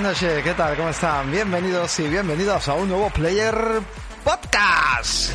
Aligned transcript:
Buenas 0.00 0.22
noches, 0.22 0.42
¿qué 0.42 0.54
tal? 0.54 0.74
¿Cómo 0.76 0.88
están? 0.88 1.30
Bienvenidos 1.30 2.00
y 2.00 2.08
bienvenidos 2.08 2.66
a 2.68 2.72
un 2.72 2.88
nuevo 2.88 3.10
Player 3.10 3.54
Podcast. 4.24 5.30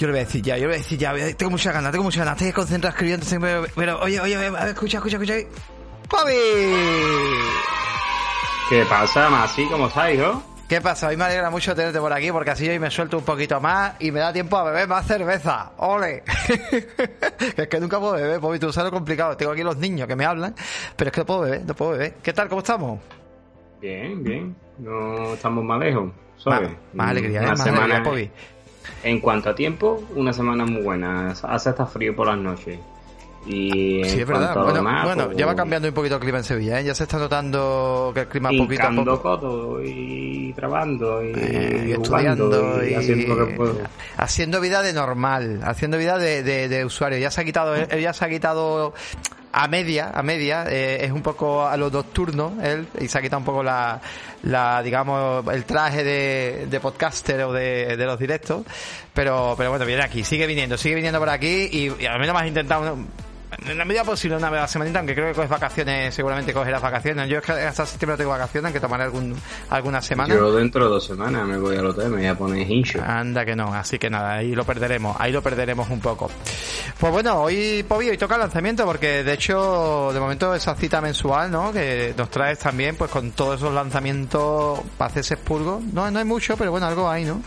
Yo 0.00 0.08
le 0.08 0.12
voy 0.12 0.22
a 0.22 0.24
decir 0.24 0.42
ya, 0.42 0.56
yo 0.56 0.62
le 0.62 0.66
voy 0.66 0.74
a 0.74 0.78
decir 0.78 0.98
ya, 0.98 1.14
tengo 1.36 1.52
muchas 1.52 1.72
ganas, 1.72 1.92
tengo 1.92 2.02
muchas 2.02 2.24
ganas, 2.24 2.42
estoy 2.42 2.52
concentrado 2.52 2.96
escribiendo, 2.96 3.24
pero, 3.76 4.00
oye, 4.00 4.18
oye, 4.18 4.34
a 4.34 4.68
escucha, 4.70 4.96
escucha, 4.96 5.18
escucha. 5.18 5.34
¡Papi! 6.10 6.32
¿Qué 8.70 8.84
pasa, 8.86 9.30
Masi? 9.30 9.64
¿Cómo 9.66 9.86
estás, 9.86 10.14
hijo? 10.14 10.51
¿Qué 10.72 10.80
pasa? 10.80 11.08
Hoy 11.08 11.18
me 11.18 11.24
alegra 11.24 11.50
mucho 11.50 11.74
tenerte 11.74 12.00
por 12.00 12.10
aquí 12.14 12.32
porque 12.32 12.52
así 12.52 12.66
hoy 12.66 12.78
me 12.78 12.90
suelto 12.90 13.18
un 13.18 13.24
poquito 13.26 13.60
más 13.60 13.94
y 14.00 14.10
me 14.10 14.20
da 14.20 14.32
tiempo 14.32 14.56
a 14.56 14.64
beber 14.64 14.88
más 14.88 15.06
cerveza. 15.06 15.72
¡Ole! 15.76 16.22
es 17.58 17.68
que 17.68 17.78
nunca 17.78 18.00
puedo 18.00 18.14
beber, 18.14 18.40
Bobby, 18.40 18.58
tú 18.58 18.72
sabes 18.72 18.90
lo 18.90 18.96
complicado. 18.96 19.36
Tengo 19.36 19.52
aquí 19.52 19.62
los 19.62 19.76
niños 19.76 20.08
que 20.08 20.16
me 20.16 20.24
hablan, 20.24 20.54
pero 20.96 21.08
es 21.08 21.12
que 21.12 21.20
no 21.20 21.26
puedo 21.26 21.40
beber, 21.42 21.66
no 21.66 21.74
puedo 21.74 21.90
beber. 21.90 22.14
¿Qué 22.22 22.32
tal? 22.32 22.48
¿Cómo 22.48 22.60
estamos? 22.60 23.00
Bien, 23.82 24.24
bien. 24.24 24.56
No 24.78 25.34
estamos 25.34 25.62
más 25.62 25.78
lejos, 25.78 26.10
¿sabes? 26.38 26.70
Más, 26.70 26.78
más 26.94 27.10
alegría, 27.10 27.40
¿eh? 27.40 27.42
Una 27.42 27.50
más 27.50 27.62
semana, 27.64 27.84
alegría, 27.84 28.10
Bobby. 28.10 28.30
En 29.02 29.20
cuanto 29.20 29.50
a 29.50 29.54
tiempo, 29.54 30.02
una 30.16 30.32
semana 30.32 30.64
muy 30.64 30.80
buena. 30.80 31.32
Hace 31.32 31.68
hasta 31.68 31.84
frío 31.84 32.16
por 32.16 32.28
las 32.28 32.38
noches. 32.38 32.78
Y 33.46 34.04
Sí, 34.04 34.20
es 34.20 34.26
verdad. 34.26 34.54
Bueno, 34.54 34.82
bueno, 35.04 35.26
pues, 35.26 35.36
ya 35.36 35.46
va 35.46 35.56
cambiando 35.56 35.88
un 35.88 35.94
poquito 35.94 36.14
el 36.14 36.20
clima 36.20 36.38
en 36.38 36.44
Sevilla, 36.44 36.80
¿eh? 36.80 36.84
Ya 36.84 36.94
se 36.94 37.02
está 37.04 37.18
notando 37.18 38.12
que 38.14 38.20
el 38.20 38.28
clima 38.28 38.50
poquito 38.56 38.86
a 38.86 38.90
poco... 38.94 39.20
codo 39.20 39.82
y 39.82 40.52
trabajando 40.54 41.22
y, 41.24 41.32
Eh, 41.34 41.84
y 41.88 41.92
estudiando 41.92 42.84
y, 42.84 42.90
y 42.90 42.94
haciendo 42.94 43.34
lo 43.34 43.46
que 43.48 43.54
puedo. 43.54 43.78
haciendo 44.16 44.60
vida 44.60 44.82
de 44.82 44.92
normal, 44.92 45.60
haciendo 45.64 45.98
vida 45.98 46.18
de, 46.18 46.42
de, 46.42 46.68
de 46.68 46.84
usuario. 46.84 47.18
Ya 47.18 47.30
se 47.30 47.40
ha 47.40 47.44
quitado, 47.44 47.74
él 47.74 48.00
ya 48.00 48.12
se 48.12 48.24
ha 48.24 48.28
quitado 48.28 48.94
a 49.54 49.68
media, 49.68 50.10
a 50.14 50.22
media, 50.22 50.64
eh, 50.68 51.04
es 51.04 51.10
un 51.12 51.20
poco 51.22 51.66
a 51.66 51.76
los 51.76 51.92
nocturnos 51.92 52.52
él 52.62 52.86
y 53.00 53.08
se 53.08 53.18
ha 53.18 53.20
quitado 53.20 53.40
un 53.40 53.44
poco 53.44 53.62
la, 53.62 54.00
la 54.44 54.82
digamos, 54.82 55.46
el 55.52 55.64
traje 55.64 56.02
de, 56.04 56.66
de 56.70 56.80
podcaster 56.80 57.42
o 57.42 57.52
de, 57.52 57.96
de 57.96 58.06
los 58.06 58.18
directos, 58.18 58.62
pero, 59.12 59.54
pero 59.56 59.68
bueno, 59.70 59.84
viene 59.84 60.02
aquí, 60.02 60.24
sigue 60.24 60.46
viniendo, 60.46 60.78
sigue 60.78 60.94
viniendo 60.94 61.18
por 61.18 61.28
aquí 61.28 61.68
y, 61.70 61.92
y 62.02 62.06
al 62.06 62.18
menos 62.18 62.34
has 62.34 62.46
intentado 62.46 62.96
en 63.58 63.78
la 63.78 63.84
medida 63.84 64.04
posible 64.04 64.36
una 64.36 64.50
vez 64.50 64.58
a 64.58 64.62
la 64.62 64.68
semanita, 64.68 64.98
aunque 64.98 65.14
creo 65.14 65.28
que 65.28 65.34
coges 65.34 65.50
vacaciones, 65.50 66.14
seguramente 66.14 66.52
cogerás 66.52 66.82
vacaciones. 66.82 67.28
Yo 67.28 67.38
es 67.38 67.44
que 67.44 67.52
hasta 67.52 67.86
septiembre 67.86 68.16
tengo 68.16 68.30
vacaciones, 68.30 68.72
que 68.72 68.80
tomaré 68.80 69.04
algún, 69.04 69.36
alguna 69.70 70.00
semana. 70.00 70.34
Yo 70.34 70.52
dentro 70.52 70.84
de 70.84 70.90
dos 70.90 71.06
semanas 71.06 71.46
me 71.46 71.58
voy 71.58 71.76
al 71.76 71.86
hotel, 71.86 72.10
me 72.10 72.16
voy 72.18 72.26
a 72.26 72.34
poner 72.36 72.70
hincho. 72.70 73.00
Anda 73.04 73.44
que 73.44 73.54
no, 73.54 73.72
así 73.74 73.98
que 73.98 74.10
nada, 74.10 74.34
ahí 74.34 74.54
lo 74.54 74.64
perderemos, 74.64 75.16
ahí 75.18 75.32
lo 75.32 75.42
perderemos 75.42 75.88
un 75.90 76.00
poco. 76.00 76.30
Pues 76.98 77.12
bueno, 77.12 77.42
hoy, 77.42 77.84
Pobi, 77.86 78.10
hoy 78.10 78.18
toca 78.18 78.34
el 78.34 78.40
lanzamiento, 78.40 78.84
porque 78.84 79.22
de 79.22 79.32
hecho, 79.32 80.10
de 80.12 80.20
momento 80.20 80.54
esa 80.54 80.74
cita 80.74 81.00
mensual, 81.00 81.50
¿no? 81.50 81.72
Que 81.72 82.14
nos 82.16 82.30
traes 82.30 82.58
también, 82.58 82.96
pues 82.96 83.10
con 83.10 83.32
todos 83.32 83.56
esos 83.60 83.72
lanzamientos 83.72 84.80
para 84.96 85.10
hacerse 85.10 85.34
expurgo. 85.34 85.82
No, 85.92 86.10
no 86.10 86.18
hay 86.18 86.24
mucho, 86.24 86.56
pero 86.56 86.70
bueno, 86.70 86.86
algo 86.86 87.08
hay, 87.08 87.24
¿no? 87.24 87.42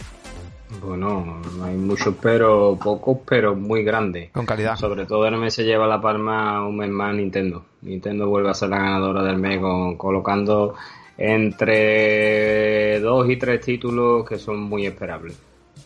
Bueno, 0.81 1.41
no 1.57 1.63
hay 1.65 1.75
muchos, 1.75 2.15
pero 2.21 2.77
pocos, 2.81 3.19
pero 3.27 3.55
muy 3.55 3.83
grandes. 3.83 4.31
Con 4.31 4.45
calidad. 4.45 4.75
Sobre 4.75 5.05
todo 5.05 5.25
el 5.27 5.37
mes 5.37 5.53
se 5.53 5.63
lleva 5.63 5.85
la 5.87 6.01
palma 6.01 6.67
un 6.67 6.77
mes 6.77 6.89
más 6.89 7.13
Nintendo. 7.15 7.63
Nintendo 7.81 8.27
vuelve 8.27 8.49
a 8.49 8.53
ser 8.53 8.69
la 8.69 8.77
ganadora 8.79 9.23
del 9.23 9.37
mes 9.37 9.59
con- 9.59 9.95
colocando 9.97 10.73
entre 11.17 12.99
dos 12.99 13.29
y 13.29 13.37
tres 13.37 13.61
títulos 13.61 14.27
que 14.27 14.37
son 14.37 14.59
muy 14.61 14.85
esperables. 14.85 15.37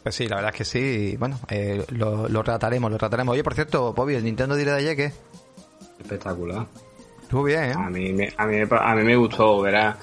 Pues 0.04 0.16
sí, 0.16 0.28
la 0.28 0.38
verdad 0.38 0.52
es 0.54 0.58
que 0.58 0.66
sí, 0.66 0.80
y 1.14 1.18
bueno, 1.18 1.40
eh, 1.50 1.84
lo, 1.90 2.30
lo 2.30 2.44
trataremos, 2.44 2.90
lo 2.92 2.98
trataremos. 2.98 3.34
Oye, 3.34 3.44
por 3.44 3.54
cierto, 3.54 3.94
Pobi, 3.94 4.16
el 4.16 4.24
Nintendo 4.24 4.56
Direct 4.56 4.78
de 4.78 4.82
ayer, 4.82 4.96
¿qué? 4.96 5.12
Espectacular. 6.00 6.66
Estuvo 7.22 7.44
bien, 7.44 7.64
¿eh? 7.66 7.74
A 7.76 7.90
mí 7.90 8.14
me, 8.14 8.34
a 8.38 8.46
mí 8.48 8.58
a 8.70 8.96
mí 8.96 9.04
me 9.04 9.16
gustó, 9.18 9.62
verás. 9.62 9.98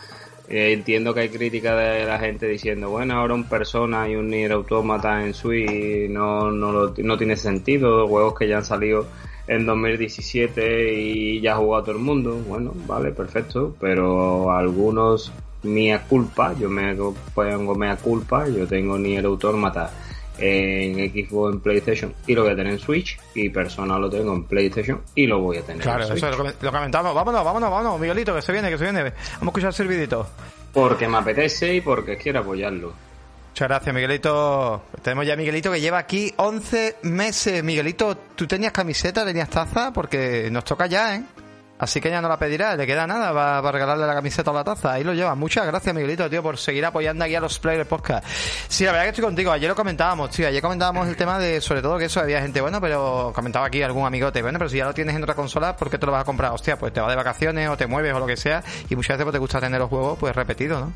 Eh, 0.48 0.72
entiendo 0.72 1.12
que 1.12 1.20
hay 1.20 1.28
críticas 1.28 1.76
de 1.76 2.04
la 2.06 2.18
gente 2.20 2.46
diciendo, 2.46 2.88
bueno, 2.90 3.14
ahora 3.14 3.34
un 3.34 3.48
Persona 3.48 4.08
y 4.08 4.14
un 4.14 4.28
Nier 4.28 4.52
Automata 4.52 5.24
en 5.24 5.34
Switch 5.34 6.08
no, 6.10 6.52
no, 6.52 6.70
lo- 6.72 6.94
no 6.98 7.16
tiene 7.18 7.36
sentido, 7.36 8.06
juegos 8.06 8.38
que 8.38 8.46
ya 8.48 8.58
han 8.58 8.64
salido 8.64 9.06
en 9.48 9.66
2017 9.66 10.94
y 11.00 11.40
ya 11.40 11.54
ha 11.54 11.56
jugado 11.56 11.84
todo 11.84 11.96
el 11.96 12.02
mundo. 12.02 12.36
Bueno, 12.46 12.72
vale, 12.86 13.10
perfecto, 13.10 13.74
pero 13.80 14.52
algunos 14.52 15.32
mía 15.64 16.04
culpa, 16.08 16.54
yo 16.56 16.68
me 16.70 16.94
pongo 17.34 17.74
mea 17.74 17.96
culpa, 17.96 18.48
yo 18.48 18.66
tengo 18.68 18.96
Nier 18.98 19.24
Automata 19.26 19.90
en 20.38 20.94
Xbox 21.12 21.54
en 21.54 21.60
PlayStation 21.60 22.14
y 22.26 22.34
lo 22.34 22.42
voy 22.42 22.52
a 22.52 22.56
tener 22.56 22.72
en 22.74 22.78
Switch 22.78 23.18
y 23.34 23.48
Persona 23.48 23.98
lo 23.98 24.10
tengo 24.10 24.34
en 24.34 24.44
PlayStation 24.44 25.00
y 25.14 25.26
lo 25.26 25.40
voy 25.40 25.58
a 25.58 25.62
tener 25.62 25.82
Claro, 25.82 26.02
en 26.02 26.08
Switch. 26.08 26.18
eso 26.22 26.30
lo, 26.30 26.36
comen- 26.44 26.54
lo 26.60 26.72
comentamos. 26.72 27.14
Vámonos, 27.14 27.44
vámonos, 27.44 27.70
vámonos, 27.70 28.00
Miguelito, 28.00 28.34
que 28.34 28.42
se 28.42 28.52
viene, 28.52 28.70
que 28.70 28.78
se 28.78 28.84
viene. 28.84 29.02
Vamos 29.02 29.14
a 29.40 29.44
escuchar 29.46 29.68
el 29.68 29.74
servidito. 29.74 30.28
Porque 30.72 31.08
me 31.08 31.18
apetece 31.18 31.74
y 31.74 31.80
porque 31.80 32.16
quiero 32.16 32.40
apoyarlo. 32.40 32.92
Muchas 33.50 33.68
gracias, 33.68 33.94
Miguelito. 33.94 34.82
Tenemos 35.00 35.26
ya 35.26 35.32
a 35.32 35.36
Miguelito 35.36 35.72
que 35.72 35.80
lleva 35.80 35.96
aquí 35.96 36.30
11 36.36 36.96
meses. 37.04 37.64
Miguelito, 37.64 38.14
¿tú 38.34 38.46
tenías 38.46 38.70
camiseta, 38.72 39.24
tenías 39.24 39.48
taza? 39.48 39.92
Porque 39.94 40.50
nos 40.50 40.62
toca 40.64 40.86
ya, 40.86 41.16
¿eh? 41.16 41.22
Así 41.78 42.00
que 42.00 42.08
ya 42.08 42.22
no 42.22 42.28
la 42.28 42.38
pedirá, 42.38 42.74
le 42.74 42.86
queda 42.86 43.06
nada 43.06 43.32
va, 43.32 43.60
va 43.60 43.68
a 43.68 43.72
regalarle 43.72 44.06
la 44.06 44.14
camiseta 44.14 44.50
o 44.50 44.54
la 44.54 44.64
taza. 44.64 44.92
Ahí 44.92 45.04
lo 45.04 45.12
lleva. 45.12 45.34
Muchas 45.34 45.66
gracias, 45.66 45.94
Miguelito, 45.94 46.28
tío, 46.30 46.42
por 46.42 46.56
seguir 46.56 46.84
apoyando 46.86 47.24
aquí 47.24 47.34
a 47.34 47.40
los 47.40 47.58
Players 47.58 47.86
Podcast. 47.86 48.26
Sí, 48.68 48.84
la 48.84 48.92
verdad 48.92 49.04
que 49.04 49.10
estoy 49.10 49.24
contigo. 49.24 49.50
Ayer 49.52 49.68
lo 49.68 49.76
comentábamos, 49.76 50.30
tío. 50.30 50.48
Ayer 50.48 50.62
comentábamos 50.62 51.06
el 51.06 51.16
tema 51.16 51.38
de, 51.38 51.60
sobre 51.60 51.82
todo, 51.82 51.98
que 51.98 52.06
eso 52.06 52.20
había 52.20 52.40
gente, 52.40 52.62
bueno, 52.62 52.80
pero 52.80 53.30
comentaba 53.34 53.66
aquí 53.66 53.82
algún 53.82 54.06
amigote, 54.06 54.40
bueno, 54.40 54.58
pero 54.58 54.70
si 54.70 54.78
ya 54.78 54.86
lo 54.86 54.94
tienes 54.94 55.14
en 55.14 55.22
otra 55.22 55.34
consola, 55.34 55.76
¿por 55.76 55.90
qué 55.90 55.98
te 55.98 56.06
lo 56.06 56.12
vas 56.12 56.22
a 56.22 56.24
comprar? 56.24 56.52
Hostia, 56.52 56.78
pues 56.78 56.94
te 56.94 57.00
vas 57.00 57.10
de 57.10 57.16
vacaciones 57.16 57.68
o 57.68 57.76
te 57.76 57.86
mueves 57.86 58.14
o 58.14 58.20
lo 58.20 58.26
que 58.26 58.38
sea. 58.38 58.62
Y 58.88 58.96
muchas 58.96 59.18
veces 59.18 59.24
pues, 59.24 59.32
te 59.34 59.38
gusta 59.38 59.60
tener 59.60 59.78
los 59.78 59.90
juegos, 59.90 60.18
pues 60.18 60.34
repetidos, 60.34 60.80
¿no? 60.80 60.92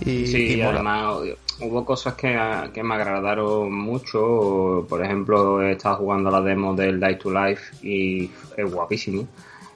Y, 0.00 0.26
Sí, 0.26 0.56
y 0.56 0.62
además 0.62 1.16
hubo 1.60 1.84
cosas 1.84 2.14
que, 2.14 2.38
que 2.72 2.82
me 2.82 2.94
agradaron 2.94 3.72
mucho. 3.72 4.86
Por 4.88 5.04
ejemplo, 5.04 5.62
he 5.62 5.72
estado 5.72 5.96
jugando 5.96 6.30
la 6.30 6.40
demo 6.40 6.74
del 6.74 6.98
Die 6.98 7.16
to 7.16 7.30
Life 7.30 7.86
y 7.86 8.30
es 8.56 8.72
guapísimo. 8.72 9.26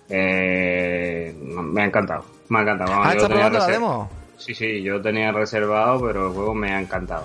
Eh, 0.09 1.35
me 1.43 1.83
ha 1.83 1.85
encantado. 1.87 2.25
Me 2.49 2.59
ha 2.59 2.63
encantado. 2.63 2.91
Vamos, 2.91 3.07
Ah, 3.07 3.11
yo 3.11 3.17
¿estás 3.17 3.31
lo 3.31 3.35
tenía 3.37 3.51
probando 3.51 3.67
la 3.67 3.73
demo? 3.73 4.11
Sí, 4.37 4.55
sí, 4.55 4.83
yo 4.83 5.01
tenía 5.03 5.33
reservado, 5.33 6.01
pero 6.07 6.29
el 6.29 6.33
juego 6.35 6.55
me 6.55 6.73
ha 6.73 6.81
encantado. 6.81 7.25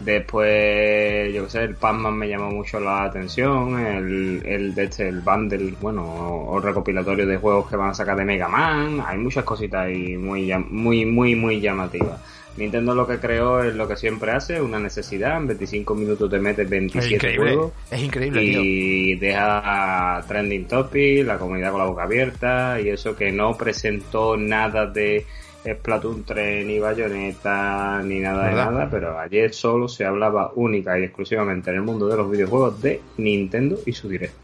Después, 0.00 1.32
yo 1.32 1.44
qué 1.44 1.50
sé, 1.50 1.62
el 1.62 1.76
Pac-Man 1.76 2.14
me 2.16 2.28
llamó 2.28 2.50
mucho 2.50 2.78
la 2.80 3.04
atención, 3.04 3.78
el, 3.78 4.42
el 4.44 4.74
de 4.74 4.84
este, 4.84 5.08
el 5.08 5.20
bundle, 5.20 5.74
bueno, 5.80 6.02
o, 6.02 6.52
o 6.56 6.60
recopilatorio 6.60 7.26
de 7.26 7.36
juegos 7.38 7.70
que 7.70 7.76
van 7.76 7.90
a 7.90 7.94
sacar 7.94 8.16
de 8.16 8.24
Mega 8.24 8.48
Man, 8.48 9.02
hay 9.06 9.16
muchas 9.18 9.44
cositas 9.44 9.86
ahí 9.86 10.16
muy, 10.16 10.52
muy, 10.70 11.06
muy, 11.06 11.34
muy 11.34 11.60
llamativas. 11.60 12.20
Nintendo 12.56 12.94
lo 12.94 13.06
que 13.06 13.18
creó 13.18 13.62
es 13.64 13.74
lo 13.74 13.88
que 13.88 13.96
siempre 13.96 14.30
hace, 14.30 14.60
una 14.60 14.78
necesidad, 14.78 15.36
en 15.38 15.48
25 15.48 15.94
minutos 15.94 16.30
te 16.30 16.38
metes 16.38 16.64
Es 16.64 16.70
27 16.70 17.14
increíble. 17.16 17.52
juegos 17.54 17.72
Es 17.90 18.00
increíble, 18.02 18.40
tío. 18.40 18.60
y 18.62 19.14
deja 19.16 20.24
trending 20.28 20.66
topic, 20.68 21.26
la 21.26 21.38
comunidad 21.38 21.70
con 21.72 21.80
la 21.80 21.86
boca 21.86 22.02
abierta 22.04 22.80
y 22.80 22.88
eso 22.90 23.16
que 23.16 23.32
no 23.32 23.56
presentó 23.56 24.36
nada 24.36 24.86
de 24.86 25.26
Splatoon 25.64 26.24
3 26.24 26.66
ni 26.66 26.78
Bayonetta 26.78 28.02
ni 28.04 28.20
nada 28.20 28.44
¿Verdad? 28.44 28.66
de 28.66 28.70
nada, 28.72 28.88
pero 28.90 29.18
ayer 29.18 29.52
solo 29.54 29.88
se 29.88 30.04
hablaba 30.04 30.52
única 30.54 30.98
y 30.98 31.04
exclusivamente 31.04 31.70
en 31.70 31.76
el 31.76 31.82
mundo 31.82 32.06
de 32.06 32.16
los 32.16 32.30
videojuegos 32.30 32.80
de 32.82 33.00
Nintendo 33.16 33.78
y 33.86 33.92
su 33.92 34.08
direct. 34.08 34.34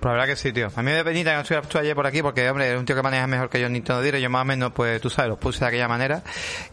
Pues 0.00 0.10
la 0.10 0.12
verdad 0.12 0.26
que 0.26 0.36
sí, 0.36 0.52
tío. 0.52 0.68
A 0.74 0.82
mí 0.82 0.92
me 0.92 1.02
penita 1.02 1.30
que 1.30 1.36
no 1.36 1.42
estuviera 1.42 1.66
tú 1.66 1.78
ayer 1.78 1.94
por 1.96 2.06
aquí 2.06 2.22
porque, 2.22 2.48
hombre, 2.48 2.72
es 2.72 2.78
un 2.78 2.84
tío 2.84 2.94
que 2.94 3.02
maneja 3.02 3.26
mejor 3.26 3.50
que 3.50 3.58
yo 3.58 3.66
en 3.66 3.72
Nintendo 3.72 4.00
Direct. 4.00 4.22
Yo 4.22 4.30
más 4.30 4.42
o 4.42 4.44
menos, 4.44 4.72
pues 4.72 5.00
tú 5.00 5.10
sabes, 5.10 5.30
los 5.30 5.38
puse 5.38 5.60
de 5.60 5.66
aquella 5.66 5.88
manera. 5.88 6.22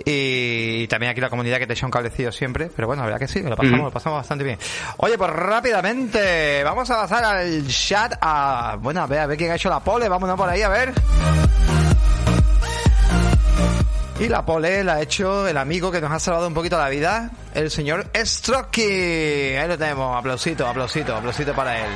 Y, 0.05 0.87
también 0.87 1.11
aquí 1.11 1.21
la 1.21 1.29
comunidad 1.31 1.57
que 1.57 1.65
te 1.65 1.73
echa 1.73 1.87
un 1.87 1.91
cablecillo 1.91 2.31
siempre. 2.31 2.69
Pero 2.75 2.87
bueno, 2.87 3.01
la 3.01 3.07
verdad 3.07 3.19
que 3.19 3.27
sí, 3.27 3.41
lo 3.41 3.55
pasamos, 3.55 3.79
lo 3.79 3.91
pasamos 3.91 4.19
bastante 4.19 4.43
bien. 4.43 4.59
Oye, 4.97 5.17
pues 5.17 5.31
rápidamente, 5.31 6.63
vamos 6.63 6.89
a 6.91 7.01
pasar 7.01 7.23
al 7.23 7.67
chat 7.67 8.13
a, 8.21 8.77
bueno, 8.79 9.01
a 9.01 9.07
ver, 9.07 9.19
a 9.19 9.27
ver 9.27 9.37
quién 9.37 9.51
ha 9.51 9.55
hecho 9.55 9.69
la 9.69 9.79
pole. 9.79 10.07
Vámonos 10.07 10.37
por 10.37 10.47
ahí, 10.47 10.61
a 10.61 10.69
ver. 10.69 10.93
Y 14.19 14.29
la 14.29 14.45
pole 14.45 14.83
la 14.83 14.93
ha 14.93 15.01
hecho 15.01 15.47
el 15.47 15.57
amigo 15.57 15.91
que 15.91 15.99
nos 15.99 16.11
ha 16.11 16.19
salvado 16.19 16.47
un 16.47 16.53
poquito 16.53 16.77
la 16.77 16.89
vida, 16.89 17.31
el 17.53 17.71
señor 17.71 18.05
Strocky. 18.15 18.81
Ahí 19.57 19.67
lo 19.67 19.77
tenemos, 19.77 20.15
aplausito, 20.15 20.67
aplausito, 20.67 21.15
aplausito 21.15 21.53
para 21.53 21.79
él. 21.79 21.91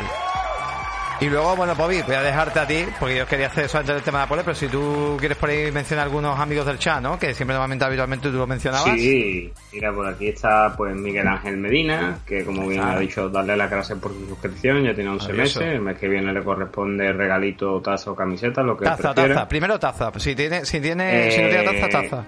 Y 1.21 1.25
luego, 1.29 1.53
bueno, 1.57 1.75
Bobby, 1.75 2.01
voy 2.03 2.15
a 2.15 2.21
dejarte 2.21 2.59
a 2.59 2.65
ti, 2.65 2.85
porque 2.97 3.17
yo 3.17 3.27
quería 3.27 3.47
hacer 3.47 3.65
eso 3.65 3.77
antes 3.77 3.93
del 3.93 4.03
tema 4.03 4.19
de 4.19 4.23
la 4.23 4.29
pole, 4.29 4.41
pero 4.45 4.55
si 4.55 4.69
tú 4.69 5.17
quieres 5.19 5.37
por 5.37 5.49
ahí 5.49 5.69
mencionar 5.69 6.05
algunos 6.05 6.39
amigos 6.39 6.65
del 6.65 6.79
chat, 6.79 7.01
¿no? 7.01 7.19
Que 7.19 7.33
siempre 7.33 7.53
normalmente 7.55 7.83
habitualmente 7.83 8.29
tú 8.29 8.37
lo 8.37 8.47
mencionabas. 8.47 8.93
Sí, 8.97 9.51
mira, 9.73 9.91
por 9.91 10.07
aquí 10.07 10.29
está 10.29 10.73
pues 10.77 10.95
Miguel 10.95 11.27
Ángel 11.27 11.57
Medina, 11.57 12.19
que 12.25 12.45
como 12.45 12.65
bien 12.67 12.81
Ah. 12.81 12.93
ha 12.93 12.99
dicho, 12.99 13.27
darle 13.27 13.57
las 13.57 13.69
gracias 13.69 13.99
por 13.99 14.13
su 14.13 14.27
suscripción, 14.29 14.81
ya 14.85 14.95
tiene 14.95 15.09
11 15.09 15.27
Maravilloso. 15.27 15.59
meses, 15.59 15.75
el 15.75 15.81
mes 15.81 15.97
que 15.97 16.07
viene 16.07 16.31
le 16.31 16.41
corresponde 16.41 17.11
regalito, 17.11 17.81
taza 17.81 18.11
o 18.11 18.15
camiseta, 18.15 18.63
lo 18.63 18.77
que 18.77 18.85
Taza, 18.85 19.13
prefiera. 19.13 19.35
taza. 19.35 19.47
Primero 19.49 19.77
taza. 19.77 20.11
Si 20.17 20.35
tiene, 20.35 20.63
si 20.63 20.79
tiene, 20.79 21.31
si 21.31 21.41
no 21.41 21.49
tiene 21.49 21.63
taza, 21.65 21.85
Eh, 21.85 21.89
taza. 22.09 22.25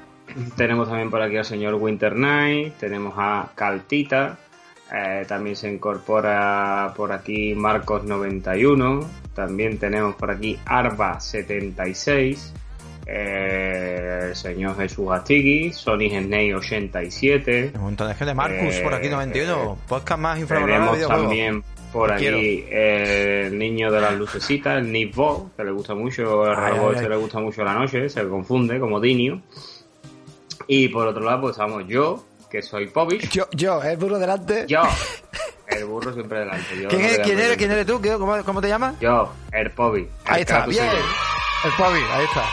Tenemos 0.57 0.89
también 0.89 1.09
por 1.09 1.21
aquí 1.21 1.37
al 1.37 1.45
señor 1.45 1.75
Winter 1.75 2.13
Knight, 2.13 2.73
tenemos 2.77 3.13
a 3.17 3.49
Caltita, 3.55 4.37
Eh, 4.93 5.25
también 5.27 5.55
se 5.55 5.71
incorpora 5.71 6.93
por 6.95 7.11
aquí 7.11 7.55
Marcos91. 7.55 9.05
También 9.33 9.77
tenemos 9.77 10.15
por 10.15 10.31
aquí 10.31 10.59
Arba76. 10.65 12.51
Eh, 13.07 14.19
el 14.29 14.35
señor 14.35 14.75
Jesús 14.77 15.09
Astigui, 15.11 15.71
Sonic 15.71 16.11
Snake 16.11 16.55
87. 16.55 17.71
Un 17.75 17.81
montón 17.81 18.09
de 18.09 18.15
gente. 18.15 18.33
Marcus 18.33 18.75
por 18.79 18.93
aquí 18.93 19.09
91. 19.09 19.53
Eh, 19.53 19.77
Podcast 19.88 20.21
más 20.21 20.39
infravalorado 20.39 20.91
Tenemos 20.94 21.07
también 21.07 21.63
por 21.94 22.09
Te 22.09 22.15
aquí 22.15 22.65
el 22.69 23.57
niño 23.57 23.91
de 23.91 24.01
las 24.01 24.13
lucecitas, 24.15 24.77
el 24.77 24.91
Nick 24.91 25.15
Bo, 25.15 25.51
que 25.55 25.63
le 25.63 25.71
gusta 25.71 25.94
mucho, 25.95 26.45
el 26.45 26.55
Ay, 26.57 26.71
robot 26.73 26.97
ay, 26.97 27.09
le 27.09 27.15
gusta 27.17 27.39
mucho 27.39 27.63
la 27.63 27.73
noche, 27.73 28.07
se 28.09 28.27
confunde 28.27 28.79
como 28.79 28.99
Dinio. 28.99 29.41
Y 30.67 30.87
por 30.89 31.07
otro 31.07 31.23
lado, 31.23 31.41
pues 31.41 31.51
estamos 31.51 31.85
yo, 31.87 32.23
que 32.51 32.62
soy 32.62 32.88
Povich. 32.88 33.30
Yo, 33.30 33.48
yo, 33.51 33.81
el 33.81 33.98
burro 33.98 34.19
delante. 34.19 34.65
Yo, 34.68 34.81
el 35.68 35.86
burro 35.86 36.13
siempre 36.13 36.39
delante. 36.39 36.80
Yo 36.81 36.89
¿Quién, 36.89 37.01
es- 37.06 37.19
quién 37.19 37.39
eres. 37.39 37.57
¿Quién 37.57 37.71
eres 37.71 37.86
tú? 37.86 38.01
¿Qué- 38.01 38.12
¿Cómo, 38.18 38.44
cómo 38.44 38.62
te 38.62 38.68
llamas? 38.68 38.95
Yo, 39.00 39.31
el 39.51 39.71
Povich. 39.71 40.09
Ahí 40.25 40.42
está, 40.42 40.65
bien. 40.65 40.86
El 41.63 41.71
Pobi, 41.77 42.00
ahí 42.12 42.25
está. 42.25 42.44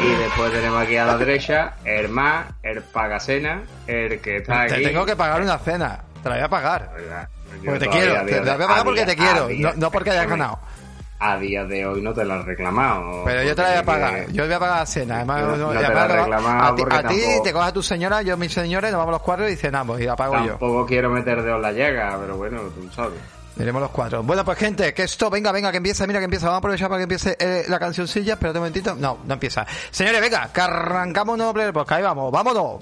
Y 0.00 0.08
después 0.14 0.52
tenemos 0.52 0.80
aquí 0.82 0.96
a 0.96 1.04
la 1.04 1.16
derecha 1.18 1.74
el 1.84 2.08
más, 2.08 2.46
el 2.62 2.82
Pagacena, 2.82 3.62
el 3.86 4.20
que 4.20 4.36
está 4.38 4.66
Te 4.66 4.74
aquí. 4.74 4.84
tengo 4.84 5.04
que 5.04 5.16
pagar 5.16 5.42
una 5.42 5.58
cena. 5.58 6.02
Te 6.22 6.28
la 6.28 6.34
voy 6.36 6.44
a 6.44 6.48
pagar. 6.48 6.90
Porque 7.64 7.78
te 7.80 7.88
quiero. 7.88 8.14
Te 8.24 8.32
te 8.32 8.44
la 8.44 8.56
voy 8.56 8.64
a 8.64 8.68
pagar 8.68 8.84
porque 8.84 9.04
te 9.06 9.16
quiero. 9.16 9.48
No, 9.50 9.72
no 9.74 9.90
porque 9.90 10.10
hayas 10.10 10.28
ganado. 10.28 10.58
A 11.20 11.36
día 11.36 11.64
de 11.64 11.84
hoy 11.84 12.00
no 12.00 12.14
te 12.14 12.24
la 12.24 12.34
han 12.34 12.46
reclamado. 12.46 13.24
Pero 13.24 13.42
yo 13.42 13.54
te 13.56 13.62
la 13.62 13.68
voy 13.70 13.78
a 13.78 13.82
pagar. 13.82 14.26
Yo 14.28 14.42
te 14.42 14.46
voy 14.48 14.52
a 14.54 14.58
pagar 14.60 14.78
la 14.78 14.86
cena. 14.86 15.16
Además, 15.16 15.42
No- 15.42 15.56
no- 15.56 15.68
te 15.70 15.74
la 15.74 15.80
además, 15.88 16.12
reclamaba 16.12 16.68
a 16.68 16.74
ti, 16.76 16.82
porque 16.82 16.96
a 16.96 17.02
ti 17.02 17.20
tampoco- 17.20 17.42
te 17.42 17.52
coges 17.52 17.68
a 17.68 17.72
tu 17.72 17.82
señora, 17.82 18.22
yo 18.22 18.36
mi 18.36 18.48
señora, 18.48 18.88
y 18.88 18.92
nos 18.92 18.98
vamos 19.00 19.12
los 19.12 19.22
cuatro 19.22 19.48
y 19.48 19.56
cenamos 19.56 20.00
y 20.00 20.04
la 20.04 20.14
pago 20.14 20.34
yo. 20.44 20.50
Tampoco 20.50 20.86
quiero 20.86 21.10
meter 21.10 21.42
dedos 21.42 21.56
en 21.56 21.62
la 21.62 21.72
llaga, 21.72 22.18
pero 22.20 22.36
bueno, 22.36 22.60
tú 22.74 22.88
sabes. 22.94 23.18
Miremos 23.56 23.82
los 23.82 23.90
cuatro. 23.90 24.22
Bueno, 24.22 24.44
pues 24.44 24.56
gente, 24.58 24.94
que 24.94 25.02
esto, 25.02 25.28
venga, 25.28 25.50
venga, 25.50 25.72
que 25.72 25.78
empiece, 25.78 26.06
mira 26.06 26.20
que 26.20 26.26
empieza. 26.26 26.46
Vamos 26.46 26.58
a 26.58 26.58
aprovechar 26.58 26.88
para 26.88 26.98
que 26.98 27.02
empiece 27.02 27.36
eh, 27.40 27.64
la 27.66 27.80
cancioncilla. 27.80 28.34
Espérate 28.34 28.58
un 28.58 28.62
momentito. 28.62 28.94
No, 28.94 29.18
no 29.26 29.34
empieza. 29.34 29.66
Señores, 29.90 30.20
venga, 30.20 30.48
que 30.52 30.60
arrancamos 30.60 31.32
un 31.32 31.38
nuevo 31.38 31.52
player 31.54 31.72
podcast. 31.72 31.98
Ahí 31.98 32.04
vamos, 32.04 32.30
vámonos. 32.30 32.76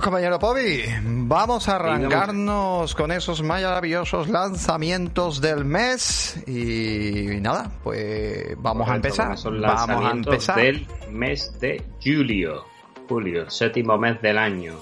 Pues 0.00 0.06
compañero 0.06 0.38
Pobi, 0.38 0.82
vamos 1.02 1.68
a 1.68 1.76
arrancarnos 1.76 2.94
con 2.94 3.12
esos 3.12 3.42
maravillosos 3.42 4.30
lanzamientos 4.30 5.42
del 5.42 5.66
mes 5.66 6.42
y 6.48 7.38
nada, 7.42 7.70
pues 7.84 8.56
vamos 8.56 8.88
a 8.88 8.96
empezar. 8.96 9.36
Son 9.36 9.60
Vamos 9.60 10.06
a 10.06 10.10
empezar. 10.12 10.56
del 10.56 10.86
mes 11.10 11.52
de 11.60 11.84
julio. 12.02 12.64
Julio, 13.10 13.50
séptimo 13.50 13.98
mes 13.98 14.22
del 14.22 14.38
año. 14.38 14.76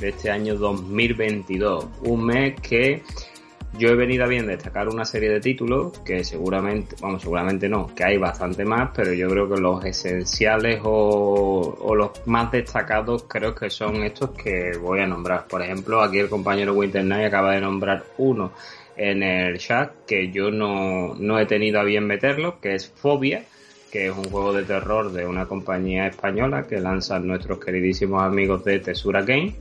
De 0.00 0.08
este 0.08 0.28
año 0.28 0.56
2022. 0.56 1.86
Un 2.02 2.24
mes 2.24 2.60
que 2.60 3.04
yo 3.78 3.88
he 3.88 3.94
venido 3.94 4.24
a 4.24 4.26
bien 4.26 4.46
destacar 4.46 4.88
una 4.88 5.04
serie 5.04 5.30
de 5.30 5.40
títulos 5.40 5.98
que 6.00 6.24
seguramente, 6.24 6.96
vamos, 7.00 7.22
seguramente 7.22 7.68
no, 7.68 7.94
que 7.94 8.04
hay 8.04 8.18
bastante 8.18 8.64
más, 8.64 8.90
pero 8.94 9.12
yo 9.12 9.28
creo 9.28 9.48
que 9.48 9.60
los 9.60 9.84
esenciales 9.84 10.80
o, 10.82 11.94
los 11.96 12.26
más 12.26 12.50
destacados 12.50 13.24
creo 13.28 13.54
que 13.54 13.70
son 13.70 14.02
estos 14.02 14.30
que 14.30 14.72
voy 14.80 15.00
a 15.00 15.06
nombrar. 15.06 15.46
Por 15.46 15.62
ejemplo, 15.62 16.02
aquí 16.02 16.18
el 16.18 16.28
compañero 16.28 16.74
Winter 16.74 17.02
Knight 17.02 17.26
acaba 17.26 17.54
de 17.54 17.60
nombrar 17.60 18.04
uno 18.18 18.52
en 18.96 19.22
el 19.22 19.58
chat 19.58 19.92
que 20.06 20.30
yo 20.30 20.50
no, 20.50 21.14
no 21.14 21.38
he 21.38 21.46
tenido 21.46 21.78
a 21.80 21.84
bien 21.84 22.06
meterlo, 22.06 22.60
que 22.60 22.74
es 22.74 22.88
Fobia, 22.88 23.44
que 23.92 24.08
es 24.08 24.16
un 24.16 24.24
juego 24.24 24.52
de 24.52 24.64
terror 24.64 25.12
de 25.12 25.24
una 25.24 25.46
compañía 25.46 26.08
española 26.08 26.66
que 26.66 26.80
lanzan 26.80 27.26
nuestros 27.26 27.58
queridísimos 27.64 28.22
amigos 28.22 28.64
de 28.64 28.80
Tesura 28.80 29.22
Game 29.22 29.54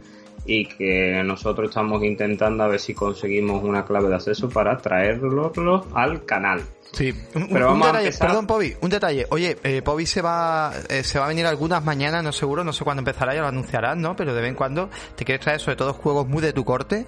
y 0.48 0.66
que 0.66 1.22
nosotros 1.24 1.70
estamos 1.70 2.02
intentando 2.04 2.64
a 2.64 2.68
ver 2.68 2.80
si 2.80 2.94
conseguimos 2.94 3.64
una 3.64 3.86
clave 3.86 4.08
de 4.10 4.16
acceso 4.16 4.50
para 4.50 4.78
traerlos 4.78 5.52
al 5.94 6.26
canal. 6.26 6.62
Sí, 6.94 7.14
un, 7.36 7.50
Pero 7.50 7.74
un 7.74 7.74
vamos 7.74 7.84
a 7.84 7.92
detalle, 7.92 8.06
empezar. 8.08 8.28
perdón 8.30 8.48
Pobi, 8.48 8.74
un 8.82 8.90
detalle. 8.90 9.28
Oye, 9.30 9.58
eh, 9.64 9.82
Pobi 9.82 10.06
se 10.06 10.22
va, 10.22 10.72
eh, 10.90 11.04
se 11.04 11.20
va 11.20 11.26
a 11.26 11.28
venir 11.28 11.46
algunas 11.46 11.84
mañanas, 11.84 12.24
no 12.24 12.32
seguro, 12.32 12.64
no 12.64 12.72
sé 12.72 12.86
cuándo 12.86 13.02
empezará, 13.02 13.36
ya 13.36 13.42
lo 13.42 13.48
anunciarás, 13.48 13.98
¿no? 13.98 14.16
Pero 14.16 14.34
de 14.34 14.40
vez 14.42 14.50
en 14.50 14.56
cuando 14.56 14.90
te 15.18 15.26
quieres 15.26 15.44
traer 15.44 15.60
sobre 15.60 15.76
todo 15.76 15.94
juegos 15.94 16.28
muy 16.28 16.42
de 16.42 16.54
tu 16.54 16.64
corte 16.64 17.06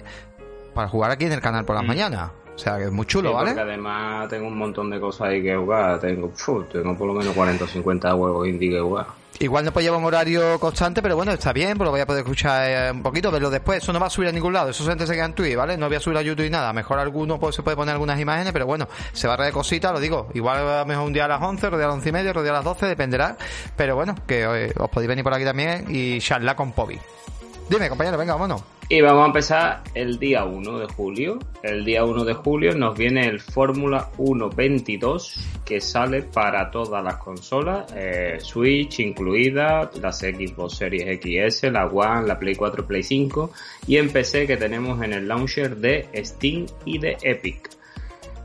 para 0.74 0.86
jugar 0.88 1.10
aquí 1.10 1.24
en 1.24 1.32
el 1.32 1.40
canal 1.40 1.64
por 1.64 1.76
las 1.76 1.84
mañanas. 1.84 2.30
O 2.60 2.62
sea, 2.62 2.76
que 2.76 2.84
es 2.84 2.92
muy 2.92 3.06
chulo, 3.06 3.30
Sí, 3.30 3.34
¿vale? 3.34 3.50
Porque 3.52 3.62
además 3.62 4.28
tengo 4.28 4.48
un 4.48 4.58
montón 4.58 4.90
de 4.90 5.00
cosas 5.00 5.28
ahí 5.28 5.42
que 5.42 5.56
jugar. 5.56 5.98
Tengo, 5.98 6.30
tengo 6.70 6.96
por 6.96 7.06
lo 7.06 7.14
menos 7.14 7.34
40 7.34 7.64
o 7.64 7.66
50 7.66 8.12
juegos 8.12 8.48
indie 8.48 8.70
que 8.70 8.80
jugar. 8.80 9.06
Igual 9.38 9.64
no 9.64 9.72
puede 9.72 9.86
llevar 9.86 10.00
un 10.00 10.04
horario 10.04 10.60
constante, 10.60 11.00
pero 11.00 11.16
bueno, 11.16 11.32
está 11.32 11.54
bien, 11.54 11.78
pues 11.78 11.86
lo 11.86 11.92
voy 11.92 12.00
a 12.00 12.06
poder 12.06 12.20
escuchar 12.24 12.68
eh, 12.68 12.90
un 12.90 13.02
poquito, 13.02 13.30
verlo 13.30 13.48
después. 13.48 13.82
Eso 13.82 13.90
no 13.94 13.98
va 13.98 14.08
a 14.08 14.10
subir 14.10 14.28
a 14.28 14.32
ningún 14.32 14.52
lado, 14.52 14.68
eso 14.68 14.82
solamente 14.82 15.06
se 15.06 15.14
queda 15.14 15.24
en 15.24 15.32
Twitch, 15.32 15.56
¿vale? 15.56 15.78
No 15.78 15.86
voy 15.86 15.96
a 15.96 16.00
subir 16.00 16.18
a 16.18 16.22
YouTube 16.22 16.44
y 16.44 16.50
nada. 16.50 16.74
Mejor 16.74 16.98
alguno 16.98 17.40
pues, 17.40 17.56
se 17.56 17.62
puede 17.62 17.74
poner 17.74 17.94
algunas 17.94 18.20
imágenes, 18.20 18.52
pero 18.52 18.66
bueno, 18.66 18.86
se 19.14 19.26
va 19.26 19.34
a 19.34 19.36
reír 19.38 19.54
cositas, 19.54 19.92
lo 19.92 20.00
digo. 20.00 20.28
Igual 20.34 20.58
a 20.58 20.80
lo 20.80 20.84
mejor 20.86 21.06
un 21.06 21.14
día 21.14 21.24
a 21.24 21.28
las 21.28 21.40
11, 21.40 21.66
otro 21.68 21.78
día 21.78 21.86
a 21.86 21.88
las 21.88 21.96
11 21.96 22.08
y 22.10 22.12
media, 22.12 22.30
otro 22.32 22.42
día 22.42 22.52
a 22.52 22.56
las 22.56 22.64
12, 22.64 22.84
dependerá. 22.84 23.38
Pero 23.76 23.96
bueno, 23.96 24.14
que 24.26 24.42
eh, 24.42 24.74
os 24.76 24.90
podéis 24.90 25.08
venir 25.08 25.24
por 25.24 25.32
aquí 25.32 25.44
también 25.44 25.86
y 25.88 26.18
charlar 26.18 26.54
con 26.54 26.72
Pobi. 26.72 27.00
Dime, 27.70 27.88
compañero, 27.88 28.18
venga, 28.18 28.32
vámonos. 28.32 28.64
Y 28.88 29.00
vamos 29.00 29.22
a 29.22 29.26
empezar 29.26 29.82
el 29.94 30.18
día 30.18 30.44
1 30.44 30.80
de 30.80 30.86
julio. 30.88 31.38
El 31.62 31.84
día 31.84 32.04
1 32.04 32.24
de 32.24 32.34
julio 32.34 32.74
nos 32.74 32.98
viene 32.98 33.28
el 33.28 33.38
Fórmula 33.38 34.08
1 34.18 34.50
22 34.50 35.36
que 35.64 35.80
sale 35.80 36.22
para 36.22 36.68
todas 36.72 37.04
las 37.04 37.18
consolas, 37.18 37.86
eh, 37.94 38.38
Switch 38.40 38.98
incluida, 38.98 39.88
las 40.02 40.18
Xbox 40.18 40.78
Series 40.78 41.20
XS, 41.22 41.70
la 41.70 41.86
One, 41.86 42.26
la 42.26 42.40
Play 42.40 42.56
4, 42.56 42.84
Play 42.84 43.04
5 43.04 43.52
y 43.86 43.98
en 43.98 44.10
PC 44.10 44.48
que 44.48 44.56
tenemos 44.56 45.00
en 45.04 45.12
el 45.12 45.28
launcher 45.28 45.76
de 45.76 46.08
Steam 46.24 46.66
y 46.84 46.98
de 46.98 47.18
Epic. 47.22 47.70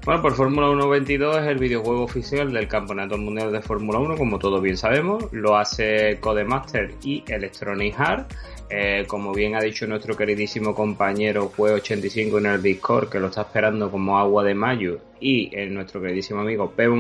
Bueno, 0.06 0.22
por 0.22 0.36
Fórmula 0.36 0.70
1 0.70 0.88
22 0.88 1.38
es 1.38 1.48
el 1.48 1.58
videojuego 1.58 2.04
oficial 2.04 2.54
del 2.54 2.68
Campeonato 2.68 3.18
Mundial 3.18 3.52
de 3.52 3.64
Fórmula 3.64 3.98
1, 3.98 4.18
como 4.18 4.38
todos 4.38 4.62
bien 4.62 4.78
sabemos. 4.78 5.24
Lo 5.32 5.58
hace 5.58 6.20
Codemaster 6.20 6.94
y 7.04 7.24
Electronic 7.28 8.00
Arts. 8.00 8.36
Eh, 8.70 9.06
como 9.08 9.32
bien 9.32 9.56
ha 9.56 9.62
dicho 9.62 9.86
nuestro 9.86 10.18
queridísimo 10.18 10.74
compañero 10.74 11.52
Jue85 11.52 12.40
en 12.40 12.46
el 12.48 12.64
Discord, 12.64 13.10
que 13.10 13.20
lo 13.20 13.28
está 13.28 13.42
esperando 13.42 13.92
como 13.92 14.18
agua 14.18 14.44
de 14.44 14.56
mayo, 14.56 15.00
y 15.20 15.56
en 15.56 15.74
nuestro 15.74 16.02
queridísimo 16.02 16.42
amigo 16.42 16.72
Pebo 16.72 16.96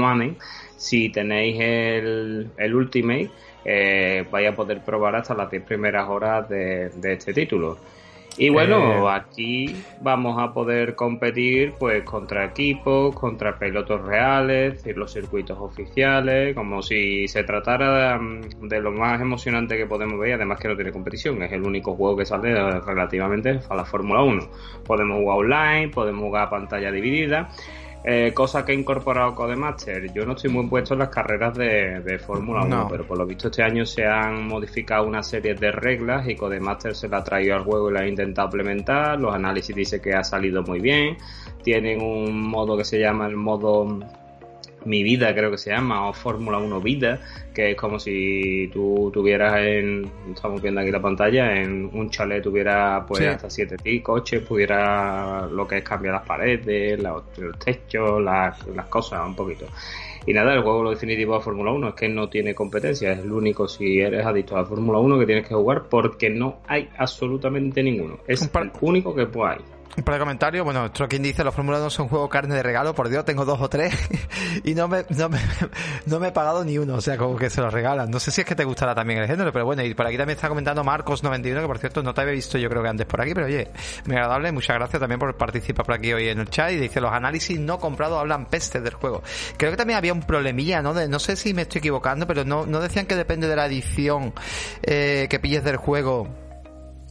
si 0.78 1.10
tenéis 1.10 1.60
el, 1.60 2.52
el 2.58 2.76
Ultimate, 2.76 3.32
eh, 3.64 4.26
vais 4.30 4.48
a 4.48 4.56
poder 4.56 4.84
probar 4.84 5.16
hasta 5.16 5.34
las 5.34 5.50
10 5.50 5.64
primeras 5.64 6.08
horas 6.08 6.48
de 6.48 6.92
este 7.04 7.34
título. 7.34 7.78
Y 8.38 8.50
bueno, 8.50 9.08
Eh. 9.08 9.12
aquí 9.14 9.76
vamos 10.02 10.38
a 10.42 10.54
poder 10.54 10.96
competir 10.96 11.74
pues 11.80 12.04
contra 12.04 12.46
equipos, 12.46 13.16
contra 13.16 13.58
pilotos 13.58 14.02
reales, 14.02 14.74
es 14.74 14.84
decir, 14.84 14.98
los 14.98 15.14
circuitos 15.14 15.58
oficiales, 15.58 16.54
como 16.54 16.82
si 16.82 17.28
se 17.30 17.44
tratara 17.44 18.18
mm, 18.20 18.68
de 18.68 18.82
lo 18.82 18.92
más 18.92 19.22
emocionante 19.22 19.78
que 19.78 19.86
podemos 19.86 20.20
ver, 20.20 20.34
además 20.34 20.60
que 20.60 20.68
no 20.68 20.76
tiene 20.76 20.92
competición, 20.92 21.42
es 21.44 21.52
el 21.54 21.64
único 21.64 21.96
juego 21.96 22.18
que 22.18 22.26
sale 22.26 22.52
eh, 22.52 22.80
relativamente 22.82 23.60
a 23.70 23.76
la 23.76 23.86
Fórmula 23.86 24.22
1. 24.24 24.50
Podemos 24.86 25.18
jugar 25.18 25.38
online, 25.38 25.90
podemos 25.90 26.24
jugar 26.24 26.48
a 26.48 26.50
pantalla 26.50 26.92
dividida. 26.92 27.50
Eh, 28.08 28.34
cosa 28.36 28.64
que 28.64 28.72
ha 28.72 28.76
incorporado 28.76 29.34
Codemaster. 29.34 30.14
Yo 30.14 30.28
no 30.28 30.34
estoy 30.34 30.52
muy 30.52 30.68
puesto 30.68 30.94
en 30.94 31.00
las 31.00 31.10
carreras 31.10 31.58
de, 31.58 32.02
de 32.02 32.20
Fórmula 32.20 32.62
1, 32.64 32.70
No. 32.84 32.88
pero 32.88 33.04
por 33.08 33.18
lo 33.18 33.26
visto 33.26 33.48
este 33.48 33.64
año 33.64 33.84
se 33.84 34.06
han 34.06 34.48
modificado 34.48 35.08
una 35.08 35.24
serie 35.24 35.56
de 35.56 35.72
reglas 35.72 36.28
y 36.30 36.36
Codemaster 36.36 36.94
se 36.96 37.08
la 37.10 37.18
ha 37.18 37.24
traído 37.24 37.56
al 37.56 37.64
juego 37.64 37.90
y 37.90 37.94
la 37.94 38.02
ha 38.02 38.08
intentado 38.08 38.48
implementar. 38.48 39.20
Los 39.20 39.34
análisis 39.34 39.76
dicen 39.76 40.02
que 40.02 40.14
ha 40.14 40.24
salido 40.24 40.62
muy 40.62 40.80
bien. 40.80 41.18
Tienen 41.64 42.00
un 42.00 42.40
modo 42.48 42.78
que 42.78 42.84
se 42.84 43.00
llama 43.00 43.26
el 43.26 43.38
modo 43.38 43.88
Mi 44.86 45.04
Vida, 45.04 45.34
creo 45.34 45.52
que 45.52 45.58
se 45.58 45.72
llama, 45.72 46.08
o 46.08 46.14
Fórmula 46.14 46.58
1 46.60 46.82
Vida, 46.82 47.20
que 47.54 47.72
es 47.72 47.78
como 47.78 48.00
si 48.00 48.70
tú 48.72 49.10
tuvieras 49.14 49.58
en, 49.58 50.10
estamos 50.34 50.62
viendo 50.62 50.82
aquí 50.82 50.92
la 50.92 51.02
pantalla, 51.02 51.56
en 51.56 51.90
un 51.92 52.10
chalet 52.10 52.44
tuviera 52.44 53.04
pues 53.08 53.22
Sí. 53.22 53.26
hasta 53.26 53.50
siete 53.50 53.78
coches, 54.02 54.42
pudiera 54.42 55.48
lo 55.48 55.68
que 55.68 55.78
es 55.78 55.84
cambiar 55.84 56.16
las 56.16 56.26
paredes, 56.26 57.02
los, 57.02 57.24
los 57.38 57.58
techos, 57.60 58.22
las, 58.22 58.66
las 58.68 58.86
cosas, 58.86 59.22
un 59.26 59.36
poquito. 59.36 59.66
Y 60.28 60.34
nada, 60.34 60.54
el 60.54 60.62
juego 60.62 60.84
lo 60.84 60.90
definitivo 60.90 61.36
de 61.36 61.42
Fórmula 61.42 61.72
1 61.72 61.90
es 61.90 61.94
que 61.96 62.10
no 62.10 62.30
tiene 62.30 62.56
competencia, 62.56 63.12
es 63.12 63.20
el 63.20 63.32
único 63.32 63.68
si 63.68 64.00
eres 64.00 64.26
adicto 64.26 64.56
a 64.56 64.62
la 64.62 64.66
Fórmula 64.66 64.98
1 65.00 65.20
que 65.20 65.26
tienes 65.26 65.48
que 65.48 65.54
jugar 65.54 65.84
porque 65.90 66.30
no 66.30 66.62
hay 66.68 66.90
absolutamente 66.98 67.84
ninguno. 67.84 68.18
Es 68.28 68.42
el 68.42 68.72
único 68.82 69.14
que 69.14 69.28
pues 69.28 69.58
hay. 69.58 69.75
Por 70.04 70.14
el 70.14 70.20
comentario, 70.20 70.64
bueno, 70.64 70.92
quien 71.10 71.24
dice, 71.24 71.44
los 71.44 71.56
Fórmula 71.56 71.80
1 71.80 71.90
son 71.90 72.08
juego 72.10 72.28
carne 72.28 72.56
de 72.56 72.64
regalo, 72.64 72.94
por 72.94 73.08
Dios, 73.08 73.24
tengo 73.24 73.46
dos 73.46 73.62
o 73.62 73.70
tres 73.70 73.94
y 74.64 74.76
no 74.76 74.88
me, 74.88 75.06
no 75.10 75.30
me, 75.30 75.40
no 76.06 76.20
me 76.20 76.28
he 76.28 76.32
pagado 76.32 76.66
ni 76.66 76.78
uno, 76.78 76.96
o 76.96 77.02
sea, 77.02 77.18
como 77.18 77.38
que 77.38 77.50
se 77.50 77.62
los 77.62 77.74
regalan. 77.74 78.12
No 78.12 78.20
sé 78.20 78.32
si 78.32 78.42
es 78.42 78.48
que 78.48 78.56
te 78.56 78.66
gustará 78.66 78.94
también 78.94 79.20
el 79.20 79.28
género, 79.28 79.52
pero 79.54 79.66
bueno, 79.66 79.84
y 79.84 79.94
por 79.94 80.06
aquí 80.06 80.18
también 80.18 80.36
está 80.36 80.50
comentando 80.50 80.84
Marcos91, 80.84 81.62
que 81.62 81.68
por 81.68 81.78
cierto 81.78 82.04
no 82.04 82.14
te 82.14 82.22
había 82.22 82.34
visto 82.34 82.58
yo 82.58 82.70
creo 82.70 82.84
que 82.84 82.90
antes 82.90 83.06
por 83.08 83.22
aquí, 83.22 83.34
pero 83.34 83.46
oye, 83.46 83.70
muy 84.06 84.16
agradable, 84.16 84.52
muchas 84.52 84.76
gracias 84.76 85.00
también 85.00 85.20
por 85.20 85.36
participar 85.38 85.86
por 85.86 85.96
aquí 85.96 86.12
hoy 86.12 86.28
en 86.28 86.40
el 86.40 86.50
chat 86.50 86.72
y 86.72 86.78
dice, 86.78 87.00
los 87.00 87.12
análisis 87.12 87.60
no 87.60 87.80
comprados 87.80 88.20
hablan 88.20 88.48
peste 88.48 88.82
del 88.82 88.96
juego. 88.96 89.24
Creo 89.58 89.72
que 89.72 89.78
también 89.78 89.98
había 89.98 90.14
un 90.14 90.24
problemilla, 90.24 90.82
¿no? 90.82 90.94
De, 90.94 91.08
no 91.08 91.20
sé 91.20 91.36
si 91.36 91.54
me 91.54 91.64
estoy 91.64 91.80
equivocando, 91.80 92.28
pero 92.28 92.44
no, 92.44 92.66
no 92.66 92.80
decían 92.82 93.06
que 93.06 93.16
depende 93.16 93.48
de 93.48 93.56
la 93.56 93.66
edición 93.66 94.34
eh, 94.84 95.28
que 95.30 95.40
pilles 95.40 95.64
del 95.64 95.78
juego 95.78 96.45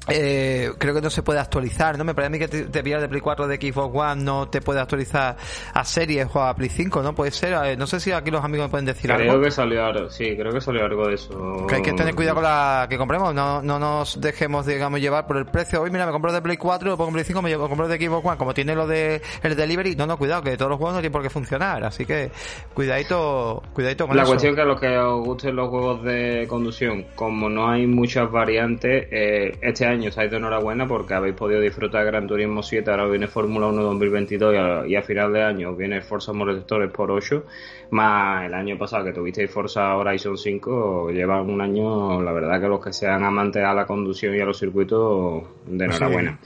eh, 0.09 0.71
creo 0.77 0.95
que 0.95 1.01
no 1.01 1.09
se 1.09 1.23
puede 1.23 1.41
actualizar, 1.41 1.97
¿no? 1.97 2.05
Me 2.05 2.15
parece 2.15 2.27
a 2.27 2.31
mí 2.31 2.39
que 2.39 2.49
te, 2.49 2.65
te 2.65 2.83
pillas 2.83 3.01
de 3.01 3.09
Play 3.09 3.23
4 3.23 3.47
de 3.47 3.57
Xbox 3.57 3.97
One 3.97 4.23
no 4.23 4.49
te 4.49 4.61
puede 4.61 4.81
actualizar 4.81 5.37
a 5.73 5.85
series 5.85 6.29
o 6.35 6.43
a 6.43 6.55
Play 6.55 6.69
5, 6.69 7.03
¿no? 7.03 7.15
Puede 7.15 7.31
ser, 7.31 7.55
eh, 7.65 7.77
no 7.77 7.87
sé 7.87 8.01
si 8.01 8.13
aquí 8.13 8.31
los 8.31 8.45
amigos 8.45 8.67
me 8.67 8.71
pueden 8.71 8.85
decir 8.85 9.11
algo. 9.11 9.31
Creo 9.31 9.43
que 9.43 9.51
salió 9.51 9.85
algo, 9.85 10.11
sí, 10.11 10.37
creo 10.37 10.53
que 10.53 10.61
salió 10.61 10.85
algo 10.85 11.09
de 11.09 11.15
eso. 11.15 11.67
Que 11.67 11.77
hay 11.77 11.83
que 11.83 11.93
tener 11.95 12.15
cuidado 12.15 12.37
con 12.37 12.45
la 12.45 12.87
que 12.89 12.99
compremos, 12.99 13.35
no, 13.35 13.63
no 13.63 13.79
nos 13.79 14.21
dejemos, 14.21 14.67
digamos, 14.67 15.01
llevar 15.01 15.27
por 15.27 15.39
el 15.39 15.47
precio. 15.47 15.81
Hoy, 15.81 15.91
mira, 15.91 16.05
me 16.05 16.13
compro 16.13 16.33
de 16.33 16.43
Play 16.43 16.59
4, 16.59 16.91
lo 16.91 16.97
pongo 16.99 17.09
en 17.09 17.15
Play 17.15 17.25
5, 17.25 17.41
me 17.41 17.55
compro 17.57 17.89
de 17.89 17.99
Xbox 17.99 18.27
One, 18.27 18.37
como 18.37 18.53
tiene 18.53 18.75
lo 18.75 18.87
de 18.87 19.23
el 19.43 19.57
delivery, 19.57 19.97
no, 19.97 20.07
no, 20.07 20.19
cuidado, 20.19 20.43
que 20.43 20.57
todos 20.59 20.69
los 20.71 20.79
juegos 20.79 20.97
no 20.97 21.01
tienen 21.01 21.13
por 21.13 21.23
qué 21.23 21.31
funcionar, 21.31 21.83
así 21.83 22.05
que 22.05 22.31
cuidadito, 22.75 23.63
cuidadito 23.73 24.07
con 24.07 24.17
la 24.17 24.25
eso. 24.25 24.33
La 24.33 24.35
cuestión 24.35 24.55
que 24.55 24.61
a 24.61 24.65
los 24.67 24.81
que 24.81 24.99
os 24.99 25.25
gusten 25.25 25.57
los 25.57 25.71
juegos 25.71 26.05
de 26.05 26.47
conducción, 26.47 27.07
como 27.15 27.49
no 27.49 27.71
hay 27.71 27.87
muchas 27.87 28.31
variantes, 28.31 29.09
eh, 29.11 29.57
este 29.63 29.87
año 29.87 29.94
se 30.03 30.21
ha 30.21 30.25
ido 30.25 30.37
enhorabuena 30.37 30.87
porque 30.87 31.15
habéis 31.15 31.35
podido 31.35 31.61
disfrutar 31.61 32.05
de 32.05 32.11
Gran 32.11 32.27
Turismo 32.27 32.63
7, 32.63 32.91
ahora 32.91 33.07
viene 33.07 33.29
Fórmula 33.29 33.67
1 33.69 33.83
2022 33.83 34.87
y 34.89 34.95
a, 34.97 35.03
final 35.03 35.33
de 35.33 35.43
año 35.43 35.75
viene 35.75 36.01
Forza 36.01 36.33
Motorsport 36.33 36.93
por 36.93 37.11
8, 37.11 37.45
más 37.91 38.47
el 38.47 38.55
año 38.55 38.79
pasado 38.79 39.05
que 39.05 39.13
tuvisteis 39.13 39.51
Forza 39.51 39.97
Horizon 39.97 40.37
5, 40.37 41.11
llevan 41.11 41.49
un 41.51 41.61
año, 41.61 42.21
la 42.23 42.33
verdad 42.33 42.61
que 42.61 42.69
los 42.69 42.85
que 42.85 42.93
sean 42.93 43.25
amantes 43.25 43.63
a 43.65 43.75
la 43.75 43.87
conducción 43.87 44.35
y 44.35 44.41
a 44.41 44.45
los 44.45 44.59
circuitos, 44.59 45.43
de 45.67 45.87
pues 45.87 45.97
enhorabuena. 45.97 46.39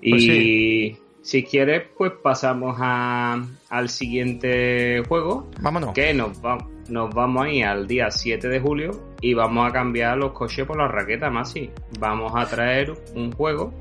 Y 0.00 0.90
pues 0.90 1.00
si 1.26 1.42
quieres, 1.42 1.82
pues 1.96 2.12
pasamos 2.22 2.76
a, 2.78 3.44
al 3.68 3.88
siguiente 3.88 5.02
juego. 5.08 5.50
Vámonos. 5.60 5.92
Que 5.92 6.14
nos, 6.14 6.40
nos 6.88 7.14
vamos 7.14 7.46
a 7.46 7.50
ir 7.50 7.64
al 7.64 7.86
día 7.86 8.10
7 8.10 8.48
de 8.48 8.60
julio 8.60 8.90
y 9.20 9.34
vamos 9.34 9.68
a 9.68 9.72
cambiar 9.72 10.16
los 10.16 10.32
coches 10.32 10.66
por 10.66 10.78
las 10.78 10.90
raquetas, 10.90 11.32
más 11.32 11.50
sí. 11.50 11.70
Vamos 11.98 12.32
a 12.34 12.46
traer 12.46 12.92
un 13.14 13.32
juego 13.32 13.72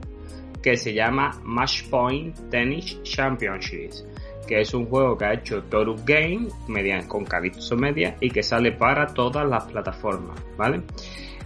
que 0.62 0.78
se 0.78 0.94
llama 0.94 1.40
Match 1.44 1.84
Point 1.90 2.50
Tennis 2.50 3.02
Championships, 3.04 4.06
que 4.48 4.62
es 4.62 4.74
un 4.74 4.86
juego 4.86 5.18
que 5.18 5.26
ha 5.26 5.34
hecho 5.34 5.64
Torus 5.64 6.04
Game 6.04 6.48
mediante, 6.68 7.08
con 7.08 7.24
Calypso 7.26 7.76
Media 7.76 8.18
y 8.20 8.30
que 8.30 8.42
sale 8.42 8.72
para 8.72 9.08
todas 9.08 9.48
las 9.48 9.66
plataformas, 9.66 10.44
¿vale? 10.58 10.82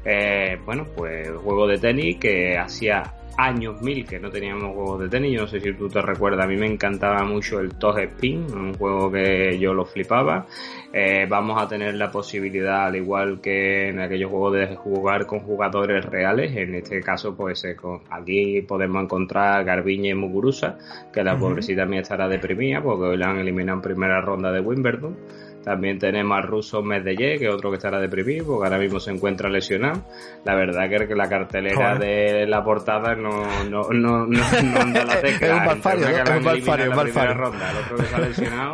Eh, 0.06 0.58
bueno, 0.66 0.86
pues 0.96 1.30
juego 1.44 1.68
de 1.68 1.78
tenis 1.78 2.18
que 2.18 2.58
hacía 2.58 3.04
años 3.40 3.82
mil 3.82 4.06
que 4.06 4.20
no 4.20 4.30
teníamos 4.30 4.74
juegos 4.74 5.00
de 5.02 5.10
tenis. 5.10 5.34
Yo 5.34 5.42
no 5.42 5.48
sé 5.48 5.60
si 5.62 5.74
tú 5.74 5.88
te 5.88 6.02
recuerdas, 6.02 6.46
a 6.46 6.48
mí 6.48 6.58
me 6.58 6.68
encantaba 6.68 7.24
mucho 7.24 7.60
el 7.60 7.76
Toge 7.76 8.04
Spin, 8.06 8.46
un 8.54 8.74
juego 8.74 9.12
que 9.12 9.58
yo 9.58 9.74
lo 9.74 9.86
flipaba. 9.86 10.46
Eh, 10.92 11.26
vamos 11.30 11.62
a 11.62 11.68
tener 11.68 11.96
la 11.96 12.12
posibilidad, 12.12 12.88
al 12.88 12.96
igual 12.98 13.40
que 13.42 13.90
en 13.90 14.00
aquellos 14.00 14.30
juegos, 14.30 14.54
de 14.54 14.76
jugar 14.76 15.26
con 15.26 15.40
jugadores 15.40 16.04
reales. 16.06 16.56
En 16.56 16.76
este 16.76 17.02
caso, 17.02 17.36
pues 17.36 17.64
eh, 17.64 17.78
aquí 18.10 18.62
podemos 18.64 19.04
encontrar 19.04 19.64
Garbiñe 19.64 20.10
y 20.10 20.16
Muguruza, 20.16 20.78
que 21.14 21.24
la 21.24 21.38
pobrecita 21.38 21.86
mía 21.86 22.02
estará 22.02 22.28
deprimida 22.28 22.82
porque 22.82 23.06
hoy 23.06 23.18
la 23.18 23.30
han 23.30 23.38
eliminado 23.38 23.78
en 23.78 23.82
primera 23.84 24.22
ronda 24.22 24.52
de 24.52 24.60
Wimbledon. 24.60 25.16
También 25.64 26.00
tenemos 26.00 26.38
a 26.38 26.42
Russo 26.42 26.82
Medellé, 26.82 27.38
que 27.38 27.48
es 27.48 27.54
otro 27.54 27.70
que 27.70 27.76
estará 27.76 28.00
deprimido, 28.00 28.46
porque 28.46 28.66
ahora 28.66 28.80
mismo 28.80 29.00
se 29.00 29.12
encuentra 29.12 29.50
lesionado. 29.50 30.02
La 30.46 30.56
verdad 30.56 30.90
que 30.90 31.16
la 31.16 31.28
cartelera 31.28 31.96
de 31.96 32.46
la 32.48 32.64
portada 32.64 33.16
no, 33.16 33.46
no, 33.70 33.90
no, 33.92 34.26
no, 34.26 34.44
anda 34.80 35.06
la 35.06 35.20
tecla. 35.22 35.48
es 35.48 35.54
un 35.54 35.66
malfario. 35.66 36.08
Es 36.08 36.30
un 36.30 36.44
malfario, 36.44 37.34
un 37.34 37.38
Ronda. 37.38 37.72
El 37.72 37.78
otro 37.78 37.98
que 37.98 38.04
está 38.04 38.20
lesionado, 38.20 38.74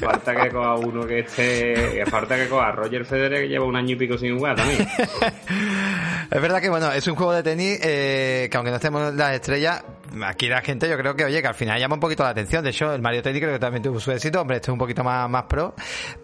falta 0.00 0.34
que 0.34 0.48
coja 0.50 0.74
uno 0.76 1.06
que 1.06 1.18
esté... 1.20 2.04
Falta 2.06 2.36
que 2.36 2.48
coja 2.48 2.72
Roger 2.72 3.04
Federer, 3.04 3.42
que 3.42 3.48
lleva 3.48 3.66
un 3.66 3.76
año 3.76 3.90
y 3.90 3.96
pico 3.96 4.16
sin 4.16 4.36
jugar 4.36 4.56
también. 4.56 4.86
es 6.30 6.42
verdad 6.42 6.60
que, 6.60 6.70
bueno, 6.70 6.92
es 6.92 7.06
un 7.06 7.14
juego 7.14 7.32
de 7.32 7.42
tenis 7.42 7.78
eh, 7.82 8.48
que 8.50 8.56
aunque 8.56 8.70
no 8.70 8.76
estemos 8.76 9.14
las 9.14 9.34
estrellas, 9.34 9.84
aquí 10.24 10.48
la 10.48 10.60
gente 10.60 10.88
yo 10.88 10.96
creo 10.98 11.14
que, 11.14 11.24
oye, 11.24 11.40
que 11.40 11.48
al 11.48 11.54
final 11.54 11.78
llama 11.78 11.94
un 11.94 12.00
poquito 12.00 12.22
la 12.22 12.30
atención. 12.30 12.62
De 12.62 12.70
hecho, 12.70 12.92
el 12.92 13.00
Mario 13.00 13.22
Tennis 13.22 13.40
creo 13.40 13.52
que 13.54 13.58
también 13.58 13.82
tuvo 13.82 13.98
su 14.00 14.12
éxito. 14.12 14.40
Hombre, 14.40 14.56
este 14.56 14.70
es 14.70 14.72
un 14.72 14.78
poquito 14.78 15.02
más, 15.02 15.28
más 15.28 15.44
pro. 15.44 15.74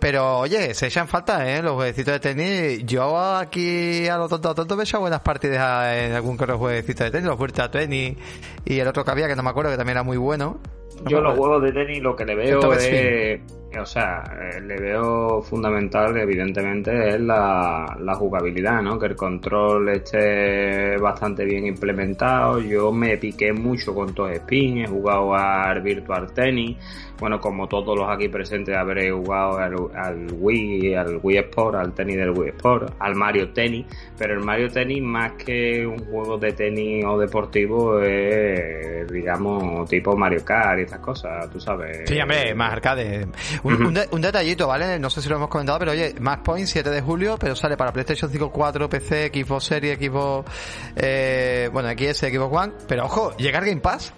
Pero, 0.00 0.38
oye, 0.38 0.75
se 0.75 0.87
echan 0.87 1.09
falta, 1.09 1.49
¿eh? 1.50 1.62
Los 1.62 1.75
jueguecitos 1.75 2.14
de 2.14 2.21
tenis. 2.21 2.87
Yo 2.87 3.19
aquí 3.19 4.07
a 4.07 4.17
lo 4.17 4.28
tonto, 4.28 4.50
a 4.50 4.55
tonto 4.55 4.76
me 4.76 4.83
he 4.83 4.85
echado 4.85 5.00
buenas 5.02 5.21
partidas 5.21 5.97
en 5.97 6.12
algún 6.12 6.37
que 6.37 6.45
otro 6.45 6.59
jueguecito 6.59 7.05
de 7.05 7.11
tenis. 7.11 7.26
Los 7.26 7.38
Vuelta 7.38 7.71
Tenis 7.71 8.17
y 8.64 8.78
el 8.78 8.87
otro 8.87 9.05
que 9.05 9.11
había, 9.11 9.26
que 9.26 9.37
no 9.37 9.43
me 9.43 9.50
acuerdo, 9.50 9.71
que 9.71 9.76
también 9.76 9.97
era 9.97 10.05
muy 10.05 10.17
bueno. 10.17 10.61
Yo 11.07 11.21
los 11.21 11.37
juegos 11.37 11.62
de 11.62 11.73
tenis 11.73 12.02
lo 12.02 12.17
que 12.17 12.25
le 12.25 12.35
veo 12.35 12.73
es 12.73 13.40
o 13.76 13.85
sea, 13.85 14.25
eh, 14.40 14.61
le 14.62 14.76
veo 14.81 15.43
fundamental, 15.43 16.17
evidentemente, 16.17 17.11
es 17.11 17.21
la, 17.21 17.97
la, 18.00 18.14
jugabilidad, 18.14 18.81
¿no? 18.83 18.99
Que 18.99 19.07
el 19.07 19.17
control 19.17 19.90
esté 19.90 20.97
bastante 20.97 21.45
bien 21.45 21.67
implementado. 21.67 22.61
Yo 22.61 22.90
me 22.93 23.19
piqué 23.19 23.52
mucho 23.52 23.95
con 23.95 24.14
todos 24.14 24.33
spin, 24.33 24.78
he 24.78 24.87
jugado 24.87 25.35
al 25.35 25.83
Virtual 25.83 26.33
Tennis. 26.33 26.76
Bueno, 27.20 27.40
como 27.40 27.66
todos 27.66 27.98
los 27.98 28.08
aquí 28.08 28.28
presentes, 28.28 28.76
habré 28.76 29.10
jugado 29.10 29.58
al, 29.58 29.75
al 29.94 30.26
Wii, 30.32 30.94
al 30.94 31.18
Wii 31.22 31.38
Sport, 31.38 31.76
al 31.76 31.92
tenis 31.92 32.16
del 32.16 32.30
Wii 32.30 32.50
Sport, 32.50 32.94
al 32.98 33.14
Mario 33.14 33.52
Tennis. 33.52 33.87
Pero 34.16 34.34
el 34.34 34.40
Mario 34.40 34.68
Tennis, 34.68 35.02
más 35.02 35.32
que 35.32 35.84
un 35.87 35.98
juego 35.98 36.38
de 36.38 36.52
tenis 36.52 37.04
o 37.04 37.18
deportivo, 37.18 38.00
es, 38.00 39.10
digamos, 39.10 39.88
tipo 39.88 40.16
Mario 40.16 40.44
Kart 40.44 40.78
y 40.78 40.82
estas 40.82 41.00
cosas, 41.00 41.50
tú 41.50 41.58
sabes. 41.60 42.08
Sí, 42.08 42.20
hombre, 42.20 42.54
más 42.54 42.72
arcade. 42.72 43.26
Un, 43.64 44.22
detallito, 44.22 44.68
¿vale? 44.68 44.98
No 44.98 45.10
sé 45.10 45.20
si 45.20 45.28
lo 45.28 45.37
hemos 45.37 45.48
comentado, 45.48 45.80
pero 45.80 45.92
oye, 45.92 46.14
Max 46.20 46.42
Point 46.44 46.66
7 46.66 46.90
de 46.90 47.00
julio, 47.00 47.37
pero 47.38 47.56
sale 47.56 47.76
para 47.76 47.92
PlayStation 47.92 48.30
5, 48.30 48.50
4, 48.52 48.88
PC, 48.88 49.32
Xbox 49.34 49.64
Series, 49.64 49.98
Xbox, 49.98 50.50
eh, 50.96 51.68
bueno, 51.72 51.88
XS, 51.90 52.30
Xbox 52.30 52.56
One, 52.56 52.72
pero 52.87 53.04
ojo, 53.06 53.37
¿llegar 53.37 53.64
Game 53.64 53.80
Pass? 53.80 54.12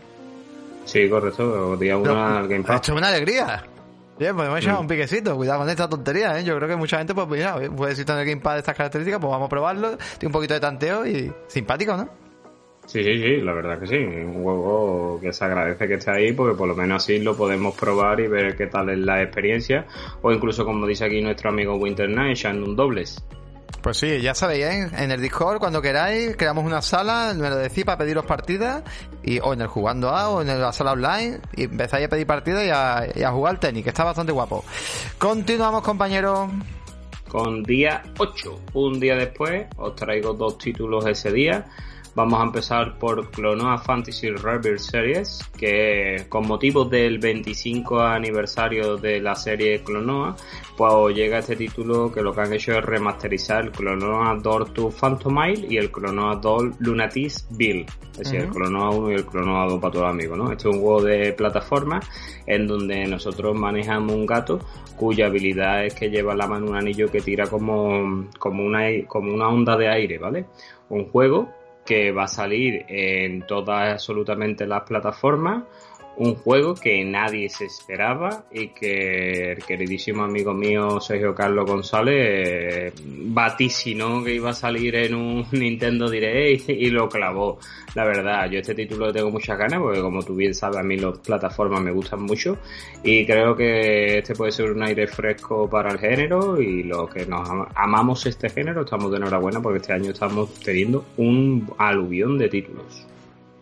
Sí, 0.91 1.09
correcto, 1.09 1.77
día 1.77 1.97
una 1.97 2.43
Game 2.43 2.65
Pass. 2.65 2.77
Esto 2.77 2.93
es 2.93 2.99
una 2.99 3.09
alegría. 3.09 3.63
Bien, 4.19 4.35
pues 4.35 4.49
hemos 4.49 4.59
echado 4.59 4.79
mm. 4.79 4.81
un 4.81 4.89
piquecito, 4.89 5.37
cuidado 5.37 5.61
con 5.61 5.71
esta 5.71 5.89
tontería, 5.89 6.37
¿eh? 6.37 6.43
Yo 6.43 6.57
creo 6.57 6.69
que 6.69 6.75
mucha 6.75 6.99
gente, 6.99 7.15
pues 7.15 7.29
mira, 7.29 7.55
puede 7.77 7.91
decir 7.91 8.05
tener 8.05 8.27
Game 8.27 8.41
Pass 8.41 8.55
de 8.55 8.59
estas 8.59 8.77
características, 8.77 9.21
pues 9.21 9.31
vamos 9.31 9.47
a 9.47 9.49
probarlo, 9.49 9.97
tiene 9.97 10.27
un 10.27 10.33
poquito 10.33 10.55
de 10.55 10.61
tanteo 10.61 11.07
y 11.07 11.33
simpático, 11.47 11.97
¿no? 11.97 12.09
Sí, 12.87 13.05
sí, 13.05 13.23
sí, 13.23 13.37
la 13.37 13.53
verdad 13.53 13.79
que 13.79 13.87
sí. 13.87 13.99
Un 13.99 14.43
juego 14.43 15.21
que 15.21 15.33
se 15.33 15.45
agradece 15.45 15.87
que 15.87 15.95
esté 15.95 16.11
ahí 16.11 16.33
porque 16.33 16.57
por 16.57 16.67
lo 16.67 16.75
menos 16.75 17.05
así 17.05 17.21
lo 17.21 17.37
podemos 17.37 17.77
probar 17.77 18.19
y 18.19 18.27
ver 18.27 18.57
qué 18.57 18.67
tal 18.67 18.91
es 18.91 18.99
la 18.99 19.23
experiencia. 19.23 19.87
O 20.23 20.33
incluso, 20.33 20.65
como 20.65 20.89
dice 20.89 21.05
aquí 21.05 21.23
nuestro 21.23 21.51
amigo 21.51 21.77
Winter 21.77 22.11
Night, 22.11 22.33
echando 22.33 22.67
un 22.67 22.75
dobles. 22.75 23.25
Pues 23.83 23.97
sí, 23.97 24.21
ya 24.21 24.35
sabéis, 24.35 24.65
¿eh? 24.67 24.91
en 24.99 25.11
el 25.11 25.23
Discord, 25.23 25.59
cuando 25.59 25.81
queráis, 25.81 26.37
creamos 26.37 26.65
una 26.65 26.83
sala, 26.83 27.33
me 27.35 27.49
lo 27.49 27.57
decís 27.57 27.85
para 27.85 27.97
pediros 27.97 28.27
partidas, 28.27 28.83
y, 29.23 29.39
o 29.39 29.55
en 29.55 29.63
el 29.63 29.69
Jugando 29.69 30.11
A, 30.11 30.29
o 30.29 30.43
en 30.43 30.61
la 30.61 30.73
sala 30.73 30.93
online, 30.93 31.41
y 31.57 31.65
empezáis 31.65 32.07
a 32.07 32.09
pedir 32.11 32.27
partidas 32.27 32.65
y 33.17 33.23
a, 33.23 33.31
jugar 33.33 33.59
tenis, 33.59 33.83
que 33.83 33.89
está 33.89 34.05
bastante 34.05 34.33
guapo. 34.33 34.65
Continuamos, 35.17 35.83
compañeros. 35.83 36.51
Con 37.27 37.63
día 37.63 38.03
8, 38.19 38.61
un 38.75 39.01
día 39.01 39.17
después, 39.17 39.67
os 39.79 39.95
traigo 39.95 40.35
dos 40.35 40.59
títulos 40.59 41.07
ese 41.07 41.33
día. 41.33 41.65
Vamos 42.17 42.41
a 42.41 42.43
empezar 42.43 42.99
por 42.99 43.31
Clonoa 43.31 43.79
Fantasy 43.79 44.31
Rebirth 44.31 44.81
Series, 44.81 45.39
que 45.57 46.27
con 46.29 46.49
motivo 46.49 46.85
del 46.85 47.21
25 47.21 48.01
aniversario 48.01 48.97
de 48.97 49.21
la 49.21 49.37
serie 49.37 49.83
Clonoa, 49.85 50.35
pues 50.77 51.15
llega 51.15 51.39
este 51.39 51.55
título 51.55 52.11
que 52.11 52.21
lo 52.21 52.35
que 52.35 52.41
han 52.41 52.53
hecho 52.53 52.73
es 52.73 52.85
remasterizar 52.85 53.63
el 53.65 53.71
Clonoa 53.71 54.37
Door 54.43 54.75
2 54.75 54.93
Phantomile 54.93 55.67
y 55.71 55.77
el 55.77 55.93
Clonoa 55.93 56.37
2 56.37 56.81
Lunatis 56.81 57.47
Bill. 57.51 57.87
Es 58.13 58.19
decir, 58.19 58.41
el 58.41 58.49
Clonoa 58.49 58.91
1 58.91 59.13
y 59.13 59.15
el 59.15 59.25
Clonoa 59.25 59.67
2 59.67 59.81
para 59.81 59.93
todos 59.93 60.05
los 60.07 60.13
amigos, 60.13 60.37
¿no? 60.37 60.51
Este 60.51 60.69
es 60.69 60.75
un 60.75 60.81
juego 60.81 61.03
de 61.03 61.33
plataforma 61.33 62.01
en 62.45 62.67
donde 62.67 63.07
nosotros 63.07 63.55
manejamos 63.55 64.13
un 64.13 64.27
gato 64.27 64.59
cuya 64.97 65.27
habilidad 65.27 65.87
es 65.87 65.95
que 65.95 66.11
lleva 66.11 66.35
la 66.35 66.49
mano 66.49 66.67
un 66.67 66.77
anillo 66.77 67.09
que 67.09 67.21
tira 67.21 67.47
como, 67.47 68.29
como, 68.39 68.65
una, 68.65 68.89
como 69.07 69.33
una 69.33 69.49
onda 69.49 69.77
de 69.77 69.89
aire, 69.89 70.19
¿vale? 70.19 70.47
Un 70.89 71.09
juego 71.09 71.60
que 71.91 72.13
va 72.13 72.23
a 72.23 72.29
salir 72.29 72.85
en 72.87 73.45
todas 73.49 73.95
absolutamente 73.95 74.65
las 74.65 74.85
plataformas. 74.85 75.65
Un 76.21 76.35
juego 76.35 76.75
que 76.75 77.03
nadie 77.03 77.49
se 77.49 77.65
esperaba 77.65 78.45
y 78.53 78.69
que 78.69 79.53
el 79.53 79.65
queridísimo 79.65 80.23
amigo 80.23 80.53
mío 80.53 81.01
Sergio 81.01 81.35
Carlos 81.35 81.65
González 81.65 82.15
eh, 82.15 82.93
vaticinó 83.07 84.23
que 84.23 84.35
iba 84.35 84.51
a 84.51 84.53
salir 84.53 84.97
en 84.97 85.15
un 85.15 85.47
Nintendo 85.53 86.11
Direct 86.11 86.69
y, 86.69 86.91
lo 86.91 87.09
clavó. 87.09 87.59
La 87.95 88.05
verdad, 88.05 88.51
yo 88.51 88.59
este 88.59 88.75
título 88.75 89.07
le 89.07 89.15
tengo 89.15 89.31
muchas 89.31 89.57
ganas 89.57 89.81
porque 89.81 90.03
como 90.03 90.23
tú 90.23 90.37
bien 90.37 90.55
sabes 90.55 90.77
a 90.77 90.83
mí 90.83 90.99
las 90.99 91.17
plataformas 91.21 91.81
me 91.81 91.91
gustan 91.91 92.23
mucho 92.23 92.59
y 93.03 93.25
creo 93.25 93.57
que 93.57 94.19
este 94.19 94.35
puede 94.35 94.53
ser 94.53 94.73
un 94.73 94.83
aire 94.83 95.07
fresco 95.07 95.71
para 95.71 95.91
el 95.91 95.99
género 95.99 96.61
y 96.61 96.83
los 96.83 97.09
que 97.09 97.25
nos 97.25 97.49
amamos 97.75 98.27
este 98.27 98.51
género 98.51 98.83
estamos 98.83 99.11
de 99.11 99.17
enhorabuena 99.17 99.63
porque 99.63 99.79
este 99.79 99.95
año 99.95 100.11
estamos 100.11 100.53
teniendo 100.61 101.07
un 101.17 101.73
aluvión 101.79 102.37
de 102.37 102.51
títulos. 102.51 103.10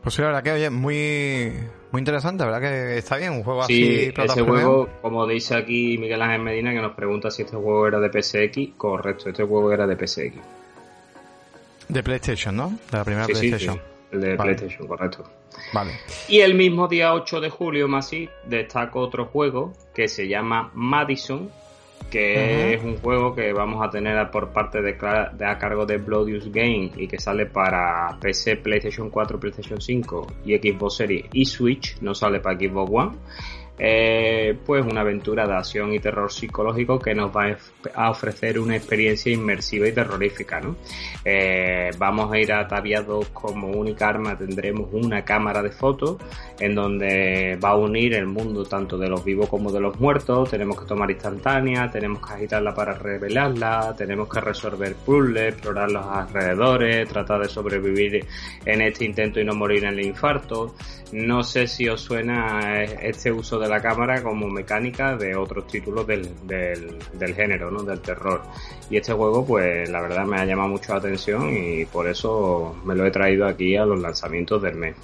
Pues 0.03 0.15
sí, 0.15 0.23
la 0.23 0.29
verdad 0.29 0.43
que 0.43 0.53
oye, 0.53 0.71
muy, 0.71 1.53
muy 1.91 2.01
interesante, 2.01 2.45
¿verdad? 2.45 2.61
Que 2.61 2.99
está 2.99 3.17
bien, 3.17 3.33
un 3.33 3.43
juego 3.43 3.65
sí, 3.65 4.11
así. 4.13 4.23
ese 4.23 4.43
juego, 4.43 4.89
como 5.03 5.27
dice 5.27 5.57
aquí 5.57 5.99
Miguel 5.99 6.23
Ángel 6.23 6.43
Medina, 6.43 6.73
que 6.73 6.81
nos 6.81 6.95
pregunta 6.95 7.31
si 7.31 7.43
este 7.43 7.57
juego 7.57 7.87
era 7.89 8.01
de 8.01 8.11
PSX, 8.11 8.77
correcto, 8.77 9.29
este 9.29 9.45
juego 9.45 9.73
era 9.73 9.87
de 9.87 9.97
PSX. 9.97 10.37
De 11.89 12.03
PlayStation, 12.03 12.57
¿no? 12.57 12.79
De 12.91 12.99
la 12.99 13.05
primera 13.05 13.27
PlayStation. 13.27 13.75
Sí, 13.77 13.81
el 14.13 14.21
de 14.21 14.37
PlayStation, 14.37 14.87
correcto. 14.87 15.25
Vale. 15.73 15.93
Y 16.29 16.41
el 16.41 16.55
mismo 16.55 16.87
día 16.89 17.15
8 17.15 17.41
de 17.41 17.51
julio, 17.51 17.89
más 17.89 18.07
así, 18.07 18.29
destaco 18.45 19.01
otro 19.01 19.27
juego 19.27 19.73
que 19.95 20.09
se 20.09 20.29
llama 20.29 20.71
Madison, 20.75 21.51
que 22.11 22.75
es 22.75 22.83
un 22.83 22.97
juego 22.99 23.35
que 23.35 23.53
vamos 23.53 23.85
a 23.87 23.91
tener 23.91 24.31
por 24.31 24.51
parte 24.51 24.81
de, 24.81 24.93
de, 24.93 25.47
a 25.47 25.59
cargo 25.59 25.85
de 25.87 25.99
Bloodius 25.99 26.51
Game 26.51 26.93
y 26.97 27.07
que 27.07 27.19
sale 27.19 27.47
para 27.47 28.17
PC, 28.21 28.57
PlayStation 28.57 29.11
4, 29.11 29.39
PlayStation 29.39 29.81
5 29.81 30.27
y 30.45 30.57
Xbox 30.57 30.97
Series 30.97 31.27
y 31.33 31.45
Switch, 31.45 32.01
no 32.01 32.15
sale 32.15 32.41
para 32.41 32.59
Xbox 32.59 32.91
One 32.93 33.17
eh, 33.79 34.57
pues 34.67 34.85
una 34.85 35.03
aventura 35.03 35.47
de 35.47 35.55
acción 35.55 35.93
y 35.93 36.01
terror 36.01 36.33
psicológico 36.33 36.99
que 36.99 37.15
nos 37.15 37.35
va 37.35 37.57
a 37.95 38.11
ofrecer 38.11 38.59
una 38.59 38.77
experiencia 38.77 39.33
inmersiva 39.33 39.89
y 39.89 39.93
terrorífica. 39.93 40.61
¿no? 40.61 40.77
Eh, 41.25 41.91
vamos 41.99 42.33
a 42.33 42.39
ir 42.39 42.53
ataviados 42.53 43.29
como 43.29 43.69
única 43.69 44.09
arma, 44.09 44.37
tendremos 44.37 44.89
una 44.93 45.25
cámara 45.25 45.63
de 45.63 45.71
fotos 45.71 46.17
en 46.59 46.75
donde 46.75 47.59
va 47.63 47.71
a 47.71 47.77
unir 47.77 48.15
el 48.15 48.27
mundo 48.27 48.65
tanto 48.65 48.99
de 48.99 49.09
los 49.09 49.25
vivos 49.25 49.49
como 49.49 49.71
de 49.71 49.81
los 49.81 49.99
muertos, 50.01 50.51
tenemos 50.51 50.81
que 50.81 50.87
tomar 50.87 51.11
instantánea, 51.11 51.91
tenemos 51.91 52.27
que 52.27 52.35
agitarla 52.35 52.75
para 52.75 52.95
revelarla, 52.95 53.95
tenemos 53.97 54.29
que 54.29 54.41
resolver 54.41 54.95
puzzles, 54.95 55.55
explorar 55.55 55.91
los 55.91 56.05
alrededores, 56.05 57.09
tratar 57.09 57.43
de 57.43 57.49
sobrevivir 57.49 58.27
en 58.65 58.83
este 58.83 59.05
intento 59.05 59.41
y 59.41 59.45
no 59.45 59.55
morir 59.55 59.85
en 59.85 59.95
el 59.95 60.07
infarto. 60.07 60.75
No 61.13 61.43
sé 61.43 61.67
si 61.67 61.89
os 61.89 62.03
suena 62.03 62.83
este 62.83 63.33
uso 63.33 63.59
de 63.59 63.68
la 63.69 63.81
cámara 63.81 64.23
como 64.23 64.49
mecánica 64.49 65.17
de 65.17 65.37
otros 65.37 65.67
títulos 65.67 66.07
del, 66.07 66.29
del, 66.47 67.35
género, 67.35 67.71
¿no? 67.71 67.83
Del 67.83 68.01
terror. 68.01 68.43
Y 68.91 68.97
este 68.97 69.13
juego, 69.13 69.45
pues 69.47 69.89
la 69.89 70.01
verdad 70.01 70.25
me 70.25 70.39
ha 70.39 70.45
llamado 70.45 70.69
mucho 70.69 70.93
la 70.93 70.99
atención 70.99 71.49
y 71.57 71.85
por 71.85 72.09
eso 72.09 72.77
me 72.85 72.95
lo 72.95 73.05
he 73.07 73.11
traído 73.11 73.47
aquí 73.47 73.77
a 73.77 73.85
los 73.85 74.01
lanzamientos 74.01 74.63
del 74.63 74.77
mes. 74.77 74.97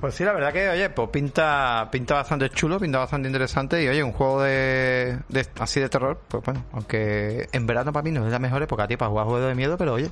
Pues 0.00 0.14
sí, 0.14 0.22
la 0.22 0.32
verdad 0.32 0.52
que, 0.52 0.68
oye, 0.68 0.90
pues 0.90 1.08
pinta, 1.08 1.88
pinta 1.90 2.14
bastante 2.14 2.50
chulo, 2.50 2.78
pinta 2.78 2.98
bastante 2.98 3.26
interesante 3.26 3.82
y, 3.82 3.88
oye, 3.88 4.02
un 4.04 4.12
juego 4.12 4.42
de, 4.42 5.18
así 5.58 5.80
de 5.80 5.88
terror, 5.88 6.20
pues 6.28 6.44
bueno, 6.44 6.64
aunque 6.72 7.48
en 7.50 7.66
verano 7.66 7.92
para 7.92 8.04
mí 8.04 8.12
no 8.12 8.24
es 8.24 8.30
la 8.30 8.38
mejor 8.38 8.62
época, 8.62 8.86
tío, 8.86 8.96
para 8.96 9.10
jugar 9.10 9.26
juegos 9.26 9.48
de 9.48 9.54
miedo, 9.56 9.76
pero 9.76 9.94
oye, 9.94 10.08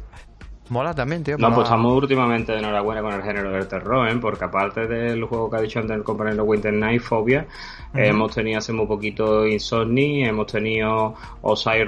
Mola 0.68 0.94
también, 0.94 1.22
tío. 1.22 1.38
No, 1.38 1.54
pues 1.54 1.64
estamos 1.64 1.92
últimamente 1.94 2.52
de 2.52 2.58
enhorabuena 2.58 3.00
con 3.00 3.12
el 3.14 3.22
género 3.22 3.52
del 3.52 3.68
terror, 3.68 4.08
¿eh? 4.08 4.16
Porque 4.20 4.44
aparte 4.44 4.86
del 4.86 5.24
juego 5.24 5.50
que 5.50 5.56
ha 5.56 5.60
dicho 5.60 5.78
antes 5.78 5.96
el 5.96 6.02
compañero 6.02 6.44
Winter 6.44 6.72
Night, 6.72 7.02
Phobia, 7.02 7.46
hemos 7.94 8.34
tenido 8.34 8.58
hace 8.58 8.72
muy 8.72 8.86
poquito 8.86 9.46
Insomni, 9.46 10.24
hemos 10.24 10.46
tenido 10.50 11.14
Osiris 11.42 11.86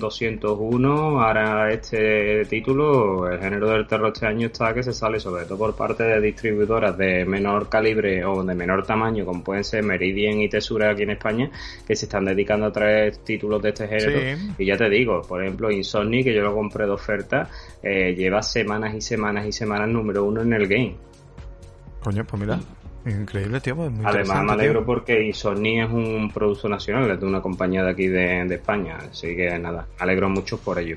201, 0.00 1.22
ahora 1.22 1.72
este 1.72 2.44
título, 2.46 3.30
el 3.30 3.38
género 3.38 3.70
del 3.70 3.86
terror 3.86 4.10
este 4.12 4.26
año 4.26 4.48
está 4.48 4.74
que 4.74 4.82
se 4.82 4.92
sale 4.92 5.20
sobre 5.20 5.44
todo 5.44 5.58
por 5.58 5.76
parte 5.76 6.02
de 6.02 6.20
distribuidoras 6.20 6.96
de 6.98 7.24
menor 7.24 7.68
calibre 7.68 8.24
o 8.24 8.42
de 8.42 8.54
menor 8.54 8.84
tamaño, 8.84 9.24
como 9.24 9.42
pueden 9.44 9.64
ser 9.64 9.82
Meridian 9.84 10.40
y 10.40 10.48
Tesura 10.48 10.90
aquí 10.90 11.02
en 11.02 11.10
España, 11.10 11.50
que 11.86 11.94
se 11.94 12.06
están 12.06 12.24
dedicando 12.24 12.66
a 12.66 12.72
traer 12.72 13.16
títulos 13.18 13.62
de 13.62 13.68
este 13.70 13.86
género. 13.86 14.38
Y 14.58 14.66
ya 14.66 14.76
te 14.76 14.88
digo, 14.88 15.22
por 15.22 15.42
ejemplo, 15.42 15.70
Insomni, 15.70 16.24
que 16.24 16.34
yo 16.34 16.42
lo 16.42 16.54
compré 16.54 16.84
de 16.84 16.92
oferta, 16.92 17.48
eh, 17.82 18.07
lleva 18.14 18.42
semanas 18.42 18.94
y 18.94 19.00
semanas 19.00 19.46
y 19.46 19.52
semanas 19.52 19.88
número 19.88 20.24
uno 20.24 20.42
en 20.42 20.52
el 20.52 20.66
game. 20.66 20.96
Coño, 22.02 22.24
pues 22.24 22.40
mira, 22.40 22.60
increíble, 23.04 23.60
tío. 23.60 23.76
Pues 23.76 23.92
Además, 24.04 24.44
me 24.44 24.52
alegro 24.52 24.84
porque 24.84 25.22
Insomni 25.22 25.80
es 25.80 25.90
un 25.90 26.30
producto 26.32 26.68
nacional, 26.68 27.10
es 27.10 27.20
de 27.20 27.26
una 27.26 27.40
compañía 27.40 27.82
de 27.82 27.90
aquí 27.90 28.06
de, 28.06 28.42
España. 28.54 28.98
Así 29.10 29.34
que 29.34 29.58
nada, 29.58 29.86
me 29.98 30.02
alegro 30.02 30.28
mucho 30.28 30.58
por 30.58 30.78
ello. 30.78 30.96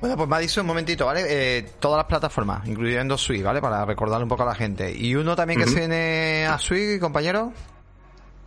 Bueno, 0.00 0.16
pues 0.16 0.28
me 0.28 0.36
ha 0.36 0.38
dicho 0.40 0.60
un 0.60 0.66
momentito, 0.66 1.06
¿vale? 1.06 1.22
Eh, 1.28 1.64
todas 1.78 1.98
las 1.98 2.06
plataformas, 2.06 2.66
incluyendo 2.66 3.16
Switch, 3.16 3.42
¿vale? 3.42 3.60
Para 3.60 3.84
recordarle 3.84 4.24
un 4.24 4.28
poco 4.28 4.42
a 4.42 4.46
la 4.46 4.54
gente. 4.54 4.92
¿Y 4.92 5.14
uno 5.14 5.36
también 5.36 5.60
que 5.60 5.66
se 5.66 5.78
viene 5.78 6.46
a 6.46 6.58
Switch, 6.58 7.00
compañero? 7.00 7.52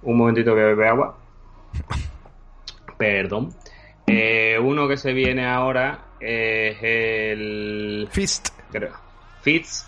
Un 0.03 0.17
momentito 0.17 0.53
que 0.53 0.61
bebe 0.61 0.87
agua. 0.87 1.17
Perdón. 2.97 3.53
Eh, 4.07 4.57
uno 4.61 4.87
que 4.87 4.97
se 4.97 5.13
viene 5.13 5.47
ahora 5.47 5.99
es 6.19 6.77
el... 6.81 8.07
Fist. 8.11 8.49
Creo. 8.71 8.93
Fist, 9.41 9.87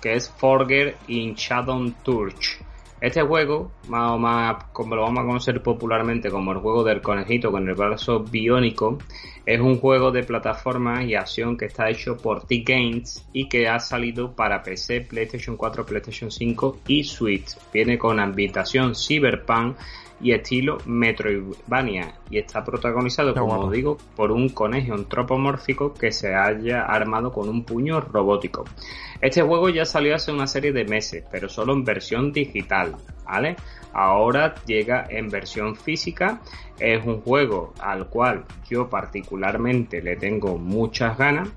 que 0.00 0.14
es 0.14 0.30
Forger 0.30 0.96
in 1.08 1.34
Shadow 1.34 1.90
Torch. 2.02 2.58
Este 3.04 3.20
juego, 3.20 3.70
más 3.88 4.12
o 4.12 4.18
más 4.18 4.64
como 4.72 4.96
lo 4.96 5.02
vamos 5.02 5.24
a 5.24 5.26
conocer 5.26 5.62
popularmente 5.62 6.30
como 6.30 6.52
el 6.52 6.58
juego 6.58 6.82
del 6.82 7.02
conejito 7.02 7.50
con 7.50 7.68
el 7.68 7.74
brazo 7.74 8.20
biónico, 8.20 8.96
es 9.44 9.60
un 9.60 9.78
juego 9.78 10.10
de 10.10 10.22
plataforma 10.22 11.04
y 11.04 11.14
acción 11.14 11.58
que 11.58 11.66
está 11.66 11.90
hecho 11.90 12.16
por 12.16 12.46
T-Games 12.46 13.28
y 13.34 13.46
que 13.46 13.68
ha 13.68 13.78
salido 13.78 14.34
para 14.34 14.62
PC, 14.62 15.02
PlayStation 15.02 15.54
4, 15.56 15.84
PlayStation 15.84 16.30
5 16.30 16.78
y 16.86 17.04
Switch. 17.04 17.58
Viene 17.74 17.98
con 17.98 18.18
ambientación 18.18 18.94
cyberpunk 18.94 19.76
y 20.24 20.32
estilo 20.32 20.78
Metroidvania 20.86 22.14
y 22.30 22.38
está 22.38 22.64
protagonizado, 22.64 23.34
como 23.34 23.70
digo, 23.70 23.98
por 24.16 24.32
un 24.32 24.48
conejo 24.48 24.94
antropomórfico 24.94 25.92
que 25.92 26.10
se 26.10 26.34
haya 26.34 26.82
armado 26.82 27.30
con 27.30 27.48
un 27.50 27.62
puño 27.62 28.00
robótico. 28.00 28.64
Este 29.20 29.42
juego 29.42 29.68
ya 29.68 29.84
salió 29.84 30.14
hace 30.14 30.32
una 30.32 30.46
serie 30.46 30.72
de 30.72 30.86
meses, 30.86 31.24
pero 31.30 31.50
solo 31.50 31.74
en 31.74 31.84
versión 31.84 32.32
digital, 32.32 32.96
¿vale? 33.26 33.56
Ahora 33.92 34.54
llega 34.66 35.06
en 35.10 35.28
versión 35.28 35.76
física. 35.76 36.40
Es 36.80 37.04
un 37.04 37.20
juego 37.20 37.74
al 37.78 38.08
cual 38.08 38.44
yo 38.68 38.88
particularmente 38.88 40.02
le 40.02 40.16
tengo 40.16 40.56
muchas 40.56 41.18
ganas. 41.18 41.48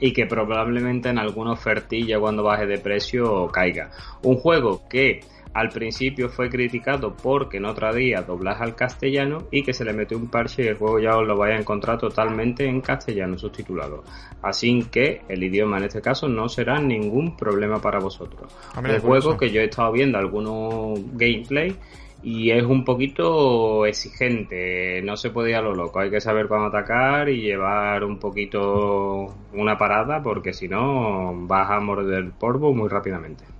Y 0.00 0.12
que 0.12 0.26
probablemente 0.26 1.08
en 1.08 1.18
alguna 1.18 1.52
ofertilla 1.52 2.18
cuando 2.18 2.42
baje 2.42 2.66
de 2.66 2.78
precio 2.78 3.48
caiga. 3.48 3.90
Un 4.22 4.36
juego 4.36 4.82
que 4.88 5.20
al 5.56 5.70
principio 5.70 6.28
fue 6.28 6.50
criticado 6.50 7.16
porque 7.16 7.58
no 7.58 7.72
traía 7.72 8.20
doblaje 8.20 8.62
al 8.62 8.74
castellano 8.74 9.44
y 9.50 9.62
que 9.62 9.72
se 9.72 9.86
le 9.86 9.94
metió 9.94 10.18
un 10.18 10.28
parche 10.28 10.64
y 10.64 10.66
el 10.66 10.76
juego 10.76 10.98
ya 10.98 11.16
os 11.16 11.26
lo 11.26 11.34
vais 11.34 11.56
a 11.56 11.58
encontrar 11.58 11.98
totalmente 11.98 12.66
en 12.66 12.82
castellano 12.82 13.38
subtitulado. 13.38 14.04
Así 14.42 14.86
que 14.90 15.22
el 15.28 15.42
idioma 15.42 15.78
en 15.78 15.84
este 15.84 16.02
caso 16.02 16.28
no 16.28 16.50
será 16.50 16.78
ningún 16.78 17.38
problema 17.38 17.80
para 17.80 17.98
vosotros. 17.98 18.54
Un 18.76 19.00
juego 19.00 19.38
que 19.38 19.50
yo 19.50 19.62
he 19.62 19.64
estado 19.64 19.92
viendo 19.92 20.18
algunos 20.18 21.00
gameplay 21.14 21.74
y 22.20 22.50
es 22.50 22.64
un 22.64 22.84
poquito 22.84 23.86
exigente, 23.86 25.02
no 25.02 25.16
se 25.16 25.30
puede 25.30 25.50
ir 25.50 25.56
a 25.56 25.62
lo 25.62 25.74
loco, 25.74 26.00
hay 26.00 26.10
que 26.10 26.20
saber 26.20 26.48
cuándo 26.48 26.68
atacar 26.68 27.28
y 27.28 27.40
llevar 27.42 28.04
un 28.04 28.18
poquito 28.18 29.42
una 29.52 29.78
parada 29.78 30.22
porque 30.22 30.52
si 30.52 30.68
no 30.68 31.46
vas 31.46 31.70
a 31.70 31.80
morder 31.80 32.32
polvo 32.38 32.74
muy 32.74 32.88
rápidamente. 32.88 33.55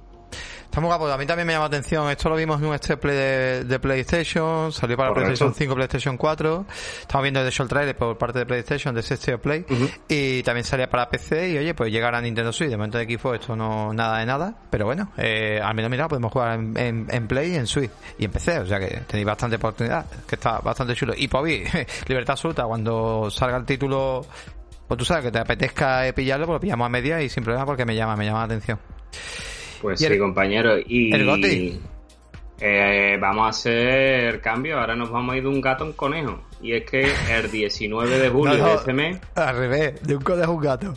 Está 0.76 0.82
muy 0.82 0.88
guapo. 0.88 1.10
A 1.10 1.16
mí 1.16 1.24
también 1.24 1.46
me 1.46 1.54
llama 1.54 1.62
la 1.62 1.68
atención. 1.68 2.10
Esto 2.10 2.28
lo 2.28 2.36
vimos 2.36 2.60
en 2.60 2.66
un 2.66 2.76
step 2.76 3.02
de, 3.02 3.64
de, 3.64 3.78
PlayStation. 3.78 4.70
Salió 4.70 4.94
para 4.94 5.14
PlayStation 5.14 5.54
5, 5.54 5.74
PlayStation 5.74 6.18
4. 6.18 6.66
Estamos 7.00 7.22
viendo 7.22 7.42
de 7.42 7.48
el 7.48 7.66
trailer 7.66 7.96
por 7.96 8.18
parte 8.18 8.40
de 8.40 8.44
PlayStation, 8.44 8.94
de 8.94 9.00
State 9.00 9.38
Play. 9.38 9.64
Y 10.06 10.42
también 10.42 10.64
salía 10.64 10.90
para 10.90 11.08
PC. 11.08 11.48
Y 11.48 11.56
oye, 11.56 11.72
pues 11.72 11.90
llegará 11.90 12.18
a 12.18 12.20
Nintendo 12.20 12.52
Switch. 12.52 12.68
De 12.68 12.76
momento 12.76 12.98
de 12.98 13.06
Xbox 13.06 13.40
esto 13.40 13.56
no 13.56 13.94
nada 13.94 14.18
de 14.18 14.26
nada. 14.26 14.54
Pero 14.68 14.84
bueno, 14.84 15.12
eh, 15.16 15.58
al 15.64 15.74
menos 15.74 15.90
mira, 15.90 16.08
podemos 16.08 16.30
jugar 16.30 16.58
en, 16.58 17.06
en, 17.10 17.26
Play 17.26 17.52
y 17.52 17.56
en 17.56 17.66
Switch. 17.66 17.92
Y 18.18 18.26
en 18.26 18.32
PC. 18.32 18.58
O 18.58 18.66
sea 18.66 18.78
que 18.78 19.00
tenéis 19.06 19.26
bastante 19.26 19.56
oportunidad. 19.56 20.04
Que 20.28 20.34
está 20.34 20.58
bastante 20.58 20.94
chulo. 20.94 21.14
Y 21.16 21.26
Pobi, 21.26 21.64
libertad 22.06 22.32
absoluta. 22.32 22.64
Cuando 22.64 23.30
salga 23.30 23.56
el 23.56 23.64
título 23.64 24.26
pues 24.86 24.98
tú 24.98 25.06
sabes 25.06 25.24
que 25.24 25.32
te 25.32 25.38
apetezca 25.38 26.02
pillarlo, 26.14 26.44
pues 26.44 26.56
lo 26.56 26.60
pillamos 26.60 26.84
a 26.84 26.90
media 26.90 27.22
y 27.22 27.30
sin 27.30 27.42
problema 27.42 27.64
porque 27.64 27.86
me 27.86 27.96
llama, 27.96 28.14
me 28.14 28.26
llama 28.26 28.40
la 28.40 28.44
atención. 28.44 28.78
Pues 29.80 30.00
sí, 30.00 30.18
compañero. 30.18 30.78
Y 30.78 31.14
¿El 31.14 31.28
eh, 32.58 33.18
vamos 33.20 33.46
a 33.46 33.48
hacer 33.50 34.40
cambio. 34.40 34.78
Ahora 34.78 34.96
nos 34.96 35.10
vamos 35.10 35.34
a 35.34 35.36
ir 35.36 35.42
de 35.42 35.48
un 35.48 35.60
gato 35.60 35.84
a 35.84 35.88
un 35.88 35.92
conejo. 35.92 36.42
Y 36.62 36.72
es 36.72 36.84
que 36.84 37.06
el 37.30 37.50
19 37.52 38.18
de 38.18 38.28
julio 38.30 38.64
de 38.64 38.74
este 38.74 38.92
mes. 38.92 39.20
Al 39.34 39.56
revés, 39.56 40.02
de 40.02 40.16
un 40.16 40.22
conejo 40.22 40.52
a 40.52 40.54
un 40.54 40.60
gato. 40.60 40.94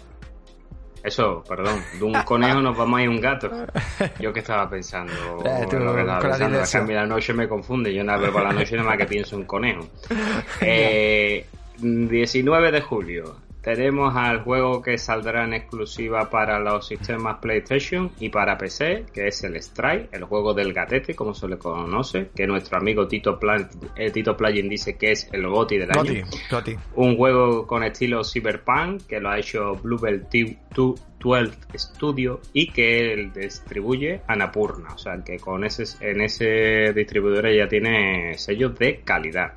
Eso, 1.04 1.44
perdón, 1.48 1.82
de 1.98 2.04
un 2.04 2.13
conejo 2.24 2.62
nos 2.62 2.78
vamos 2.78 3.00
a 3.00 3.04
ir 3.04 3.08
a 3.08 3.12
un 3.12 3.22
gato. 3.22 3.50
Yo 4.20 4.34
que 4.34 4.39
estaba 4.39 4.70
pensando, 4.70 5.13
Eh, 5.46 5.65
tú, 5.70 5.80
lo 5.80 5.94
que 5.94 6.02
estaba 6.02 6.20
pensando, 6.20 6.62
es 6.62 6.72
que 6.72 6.78
a 6.78 6.82
mí 6.82 6.94
la 6.94 7.06
noche 7.06 7.34
me 7.34 7.48
confunde, 7.48 7.94
yo 7.94 8.04
nada 8.04 8.30
por 8.32 8.44
la 8.44 8.52
noche 8.52 8.76
nada 8.76 8.89
más 8.89 8.98
que 8.98 9.06
pienso 9.06 9.36
en 9.36 9.46
conejo. 9.46 9.88
Eh, 10.62 11.46
19 11.78 12.72
de 12.72 12.82
julio 12.82 13.48
tenemos 13.62 14.15
al 14.15 14.43
juego 14.43 14.82
que 14.82 14.98
saldrá 14.98 15.43
en 15.43 15.54
exclusiva 15.54 16.30
para 16.30 16.60
los 16.60 16.88
sistemas 16.88 17.38
PlayStation 17.39 18.12
y 18.19 18.30
para 18.30 18.58
PC, 18.58 19.06
que 19.13 19.28
es 19.28 19.43
el 19.43 19.56
Strike, 19.58 20.10
el 20.13 20.24
juego 20.24 20.54
del 20.54 20.74
gatete, 20.74 21.13
como 21.15 21.34
se 21.34 21.48
le 21.48 21.58
conoce, 21.58 22.30
que 22.36 22.48
nuestro 22.48 22.78
amigo 22.78 23.08
Tito, 23.08 23.38
Pla- 23.39 23.69
eh, 23.95 24.12
Tito 24.12 24.36
Plugin 24.38 24.69
dice 24.69 24.98
que 24.98 25.12
es 25.12 25.30
el 25.34 25.48
GOTI 25.48 25.78
del 25.78 25.91
año 25.91 26.04
Goti, 26.04 26.22
Goti. 26.50 26.76
un 26.95 27.17
juego 27.17 27.67
con 27.67 27.84
estilo 27.84 28.24
cyberpunk 28.24 29.02
que 29.08 29.19
lo 29.19 29.30
ha 29.30 29.38
hecho 29.39 29.74
Bluebell 29.76 30.28
T- 30.30 30.58
Tu- 30.74 30.98
12 31.22 31.52
Studio 31.78 32.39
y 32.54 32.72
que 32.72 33.12
él 33.12 33.34
distribuye 33.34 34.22
Anapurna, 34.26 34.93
o 34.93 34.98
sea 34.98 35.22
que 35.22 35.38
con 35.38 35.65
ese 35.65 35.84
en 36.00 36.22
ese 36.22 36.93
distribuidor 36.93 37.54
ya 37.54 37.67
tiene 37.67 38.38
sellos 38.38 38.80
de 38.80 39.02
calidad. 39.02 39.52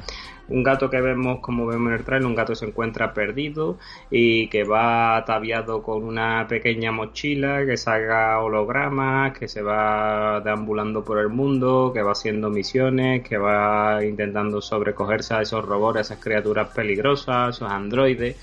Un 0.53 0.63
gato 0.63 0.91
que 0.91 1.01
vemos, 1.01 1.41
como 1.41 1.65
vemos 1.65 1.89
en 1.89 1.99
el 1.99 2.05
trailer, 2.05 2.27
un 2.27 2.35
gato 2.35 2.55
se 2.55 2.67
encuentra 2.67 3.15
perdido 3.15 3.79
y 4.11 4.49
que 4.49 4.65
va 4.65 5.17
ataviado 5.17 5.83
con 5.83 6.05
una 6.05 6.47
pequeña 6.47 6.93
mochila 6.93 7.65
que 7.65 7.79
saca 7.79 8.39
hologramas, 8.39 9.33
que 9.33 9.49
se 9.49 9.63
va 9.63 10.43
deambulando 10.45 11.03
por 11.03 11.19
el 11.21 11.31
mundo, 11.31 11.91
que 11.95 12.03
va 12.03 12.13
haciendo 12.13 12.51
misiones, 12.51 13.27
que 13.27 13.39
va 13.39 14.05
intentando 14.05 14.61
sobrecogerse 14.61 15.33
a 15.33 15.41
esos 15.41 15.65
robots, 15.65 15.97
a 15.97 16.01
esas 16.03 16.19
criaturas 16.19 16.69
peligrosas, 16.69 17.57
esos 17.57 17.71
androides. 17.71 18.37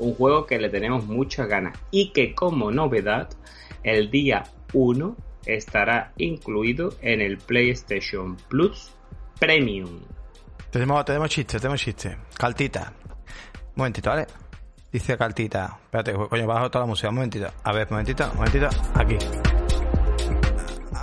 Un 0.00 0.14
juego 0.14 0.46
que 0.46 0.58
le 0.58 0.68
tenemos 0.68 1.06
muchas 1.06 1.46
ganas 1.46 1.78
y 1.92 2.10
que 2.10 2.34
como 2.34 2.72
novedad, 2.72 3.28
el 3.84 4.10
día 4.10 4.42
1 4.72 5.16
estará 5.46 6.12
incluido 6.16 6.94
en 7.02 7.20
el 7.20 7.38
PlayStation 7.38 8.36
Plus 8.48 8.90
Premium. 9.38 10.00
Tenemos, 10.72 11.04
tenemos 11.04 11.28
chiste, 11.28 11.58
tenemos 11.58 11.82
chiste. 11.82 12.16
Caltita. 12.34 12.90
Un 13.54 13.72
momentito, 13.76 14.08
¿vale? 14.08 14.26
Dice 14.90 15.18
Caltita. 15.18 15.78
Espérate, 15.84 16.14
coño, 16.14 16.46
bajo 16.46 16.70
toda 16.70 16.86
la 16.86 16.88
música. 16.88 17.10
Un 17.10 17.16
momentito. 17.16 17.52
A 17.62 17.72
ver, 17.72 17.86
un 17.90 17.96
momentito, 17.96 18.24
un 18.30 18.36
momentito. 18.36 18.70
Aquí. 18.94 19.18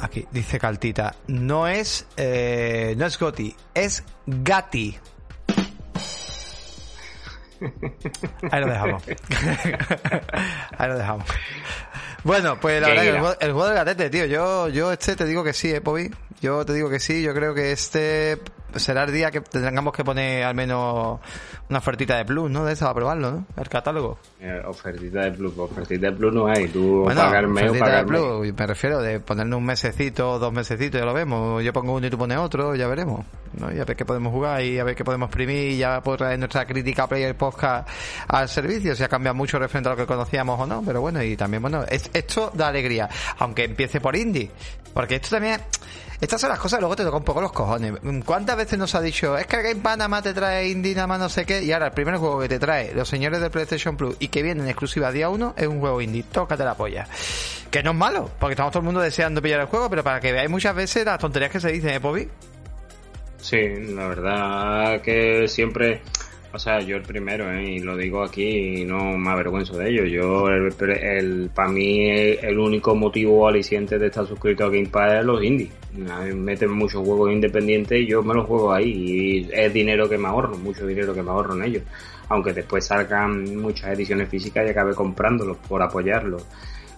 Aquí. 0.01 0.27
Dice 0.31 0.57
Caltita. 0.57 1.13
No 1.27 1.67
es, 1.67 2.07
eh, 2.17 2.95
no 2.97 3.05
es 3.05 3.19
Goti, 3.19 3.55
es 3.75 4.03
Gati. 4.25 4.97
Ahí 8.51 8.61
lo 8.61 8.67
dejamos. 8.71 9.03
Ahí 10.79 10.87
lo 10.87 10.97
dejamos. 10.97 11.25
Bueno, 12.23 12.59
pues 12.59 12.81
la 12.81 12.87
Qué 12.87 12.93
verdad 12.93 13.03
que 13.03 13.09
el 13.09 13.19
juego, 13.19 13.39
el 13.39 13.51
juego 13.51 13.67
del 13.67 13.75
gatete, 13.75 14.09
tío. 14.09 14.25
Yo, 14.25 14.67
yo 14.69 14.91
este 14.91 15.15
te 15.15 15.25
digo 15.25 15.43
que 15.43 15.53
sí, 15.53 15.71
eh, 15.71 15.79
Pobi. 15.79 16.09
Yo 16.41 16.65
te 16.65 16.73
digo 16.73 16.89
que 16.89 16.99
sí. 16.99 17.21
Yo 17.21 17.35
creo 17.35 17.53
que 17.53 17.71
este 17.71 18.39
será 18.75 19.03
el 19.03 19.11
día 19.13 19.31
que 19.31 19.41
tengamos 19.41 19.93
que 19.93 20.03
poner 20.03 20.43
al 20.43 20.55
menos 20.55 21.19
una 21.69 21.79
ofertita 21.79 22.17
de 22.17 22.25
plus, 22.25 22.49
¿no? 22.49 22.65
De 22.65 22.73
esa 22.73 22.85
para 22.85 22.95
probarlo, 22.95 23.31
¿no? 23.31 23.45
El 23.57 23.69
catálogo. 23.69 24.17
Eh, 24.39 24.61
ofertita 24.65 25.21
de 25.21 25.31
Plus, 25.31 25.57
ofertita 25.57 26.07
de 26.07 26.13
Plus 26.13 26.33
no 26.33 26.47
hay, 26.47 26.67
tú 26.67 27.03
Bueno, 27.03 27.21
pagarme 27.21 27.69
o 27.69 27.73
de 27.73 27.79
pagarme. 27.79 28.17
plus, 28.17 28.53
me 28.57 28.67
refiero 28.67 29.01
de 29.01 29.19
ponerle 29.19 29.55
un 29.55 29.65
mesecito, 29.65 30.39
dos 30.39 30.53
mesecitos, 30.53 30.99
ya 30.99 31.05
lo 31.05 31.13
vemos. 31.13 31.63
Yo 31.63 31.73
pongo 31.73 31.93
uno 31.93 32.07
y 32.07 32.09
tú 32.09 32.17
pones 32.17 32.37
otro, 32.37 32.75
ya 32.75 32.87
veremos. 32.87 33.25
¿no? 33.53 33.71
Y 33.73 33.79
a 33.79 33.85
ver 33.85 33.95
qué 33.95 34.05
podemos 34.05 34.31
jugar 34.31 34.61
y 34.63 34.79
a 34.79 34.83
ver 34.83 34.95
qué 34.95 35.03
podemos 35.03 35.27
exprimir 35.27 35.71
y 35.71 35.77
ya 35.77 36.01
por 36.01 36.17
traer 36.17 36.37
nuestra 36.39 36.65
crítica 36.65 37.07
Player 37.07 37.35
Podcast 37.35 37.87
al 38.27 38.47
servicio. 38.47 38.95
Si 38.95 39.03
ha 39.03 39.07
cambiado 39.07 39.35
mucho 39.35 39.59
referente 39.59 39.89
a 39.89 39.93
lo 39.93 39.97
que 39.97 40.05
conocíamos 40.05 40.59
o 40.59 40.65
no, 40.65 40.81
pero 40.85 41.01
bueno, 41.01 41.21
y 41.23 41.35
también, 41.35 41.61
bueno, 41.61 41.83
es, 41.89 42.09
esto 42.13 42.51
da 42.53 42.67
alegría, 42.67 43.09
aunque 43.39 43.65
empiece 43.65 43.99
por 43.99 44.15
indie. 44.15 44.51
Porque 44.93 45.15
esto 45.15 45.29
también, 45.29 45.61
estas 46.21 46.41
son 46.41 46.49
las 46.49 46.59
cosas 46.59 46.79
luego 46.79 46.95
te 46.95 47.03
toca 47.03 47.17
un 47.17 47.23
poco 47.23 47.41
los 47.41 47.51
cojones. 47.51 47.93
¿Cuántas 48.25 48.57
veces 48.57 48.77
nos 48.77 48.93
ha 48.95 49.01
dicho, 49.01 49.37
es 49.37 49.47
que 49.47 49.55
el 49.57 49.81
Game 49.81 50.21
te 50.21 50.33
trae 50.33 50.67
indie, 50.67 50.93
nada 50.93 51.07
más 51.07 51.19
no 51.19 51.29
sé 51.29 51.45
qué, 51.45 51.63
y 51.63 51.71
ahora 51.71 51.87
el 51.87 51.93
primer 51.93 52.17
juego 52.17 52.39
que 52.41 52.49
te 52.49 52.59
trae 52.59 52.93
los 52.93 53.07
señores 53.07 53.39
de 53.39 53.49
PlayStation 53.49 53.95
Plus 53.95 54.17
y 54.19 54.27
que 54.27 54.43
viene 54.43 54.61
en 54.63 54.67
exclusiva 54.67 55.11
día 55.11 55.29
uno 55.29 55.53
es 55.55 55.67
un 55.67 55.79
juego 55.79 56.01
indie? 56.01 56.23
Tócate 56.23 56.63
la 56.63 56.75
polla. 56.75 57.07
Que 57.71 57.83
no 57.83 57.91
es 57.91 57.97
malo, 57.97 58.29
porque 58.39 58.53
estamos 58.53 58.71
todo 58.71 58.81
el 58.81 58.85
mundo 58.85 58.99
deseando 58.99 59.41
pillar 59.41 59.61
el 59.61 59.67
juego, 59.67 59.89
pero 59.89 60.03
para 60.03 60.19
que 60.19 60.33
veáis 60.33 60.49
muchas 60.49 60.75
veces 60.75 61.05
las 61.05 61.19
tonterías 61.19 61.51
que 61.51 61.59
se 61.59 61.71
dicen, 61.71 61.91
¿eh, 61.91 61.99
Pobi? 62.01 62.27
Sí, 63.37 63.57
la 63.93 64.07
verdad 64.09 65.01
que 65.01 65.47
siempre, 65.47 66.01
o 66.51 66.57
sea, 66.59 66.79
yo 66.79 66.95
el 66.97 67.03
primero, 67.03 67.51
¿eh? 67.51 67.75
y 67.75 67.79
lo 67.79 67.95
digo 67.95 68.23
aquí 68.23 68.81
y 68.81 68.85
no 68.85 69.17
me 69.17 69.29
avergüenzo 69.29 69.77
de 69.77 69.89
ello. 69.89 70.05
Yo, 70.05 70.47
el, 70.49 70.73
el, 70.97 71.49
para 71.53 71.69
mí, 71.69 72.09
el 72.09 72.57
único 72.57 72.95
motivo 72.95 73.47
aliciente 73.47 73.99
de 73.99 74.07
estar 74.07 74.25
suscrito 74.25 74.65
a 74.65 74.69
Game 74.69 74.87
Pass 74.87 75.19
es 75.19 75.25
los 75.25 75.43
indies. 75.43 75.71
A 76.11 76.21
mí 76.21 76.29
me 76.29 76.33
meten 76.33 76.71
muchos 76.71 77.05
juegos 77.05 77.31
independientes 77.31 78.01
y 78.01 78.07
yo 78.07 78.23
me 78.23 78.33
los 78.33 78.47
juego 78.47 78.73
ahí. 78.73 78.89
Y 78.91 79.49
es 79.53 79.71
dinero 79.73 80.09
que 80.09 80.17
me 80.17 80.27
ahorro, 80.27 80.57
mucho 80.57 80.87
dinero 80.87 81.13
que 81.13 81.21
me 81.21 81.29
ahorro 81.29 81.55
en 81.55 81.63
ellos. 81.63 81.83
Aunque 82.29 82.53
después 82.53 82.85
salgan 82.85 83.55
muchas 83.57 83.93
ediciones 83.93 84.29
físicas 84.29 84.65
y 84.65 84.69
acabe 84.69 84.93
comprándolos 84.93 85.57
por 85.57 85.81
apoyarlos 85.81 86.45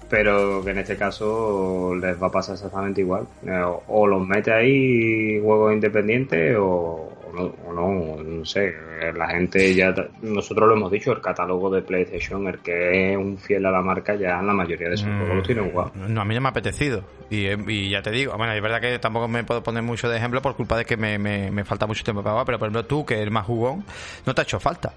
pero 0.09 0.61
que 0.61 0.71
en 0.71 0.79
este 0.79 0.97
caso 0.97 1.95
les 1.95 2.21
va 2.21 2.27
a 2.27 2.31
pasar 2.31 2.55
exactamente 2.55 2.99
igual. 2.99 3.25
Eh, 3.47 3.63
O, 3.63 3.81
o 3.87 4.07
los 4.07 4.27
mete 4.27 4.51
ahí 4.51 5.39
juegos 5.41 5.73
independientes 5.73 6.57
o, 6.57 6.65
o 6.65 7.10
no, 7.33 7.53
o 7.67 7.73
no, 7.73 8.23
no 8.23 8.45
sé. 8.45 8.73
La 9.15 9.27
gente 9.29 9.73
ya, 9.73 9.93
nosotros 10.21 10.67
lo 10.69 10.75
hemos 10.75 10.91
dicho, 10.91 11.11
el 11.11 11.21
catálogo 11.21 11.69
de 11.69 11.81
PlayStation, 11.81 12.47
el 12.47 12.59
que 12.59 13.11
es 13.11 13.17
un 13.17 13.37
fiel 13.37 13.65
a 13.65 13.71
la 13.71 13.81
marca, 13.81 14.15
ya 14.15 14.41
la 14.41 14.53
mayoría 14.53 14.89
de 14.89 14.97
sus 14.97 15.07
juegos 15.07 15.35
los 15.37 15.45
tienen 15.47 15.67
igual. 15.67 15.91
No, 15.95 16.21
a 16.21 16.25
mí 16.25 16.35
no 16.35 16.41
me 16.41 16.47
ha 16.47 16.51
apetecido. 16.51 17.03
Y, 17.29 17.45
eh, 17.47 17.57
y 17.67 17.89
ya 17.89 18.01
te 18.01 18.11
digo, 18.11 18.35
bueno, 18.37 18.53
es 18.53 18.61
verdad 18.61 18.81
que 18.81 18.99
tampoco 18.99 19.27
me 19.27 19.43
puedo 19.43 19.63
poner 19.63 19.83
mucho 19.83 20.09
de 20.09 20.17
ejemplo 20.17 20.41
por 20.41 20.55
culpa 20.55 20.77
de 20.77 20.85
que 20.85 20.97
me, 20.97 21.17
me, 21.17 21.49
me 21.51 21.63
falta 21.63 21.87
mucho 21.87 22.03
tiempo 22.03 22.21
para 22.21 22.33
jugar, 22.33 22.45
pero 22.45 22.59
por 22.59 22.67
ejemplo 22.67 22.85
tú, 22.85 23.05
que 23.05 23.15
eres 23.21 23.31
más 23.31 23.45
jugón, 23.45 23.83
no 24.25 24.35
te 24.35 24.41
ha 24.41 24.43
hecho 24.43 24.59
falta. 24.59 24.93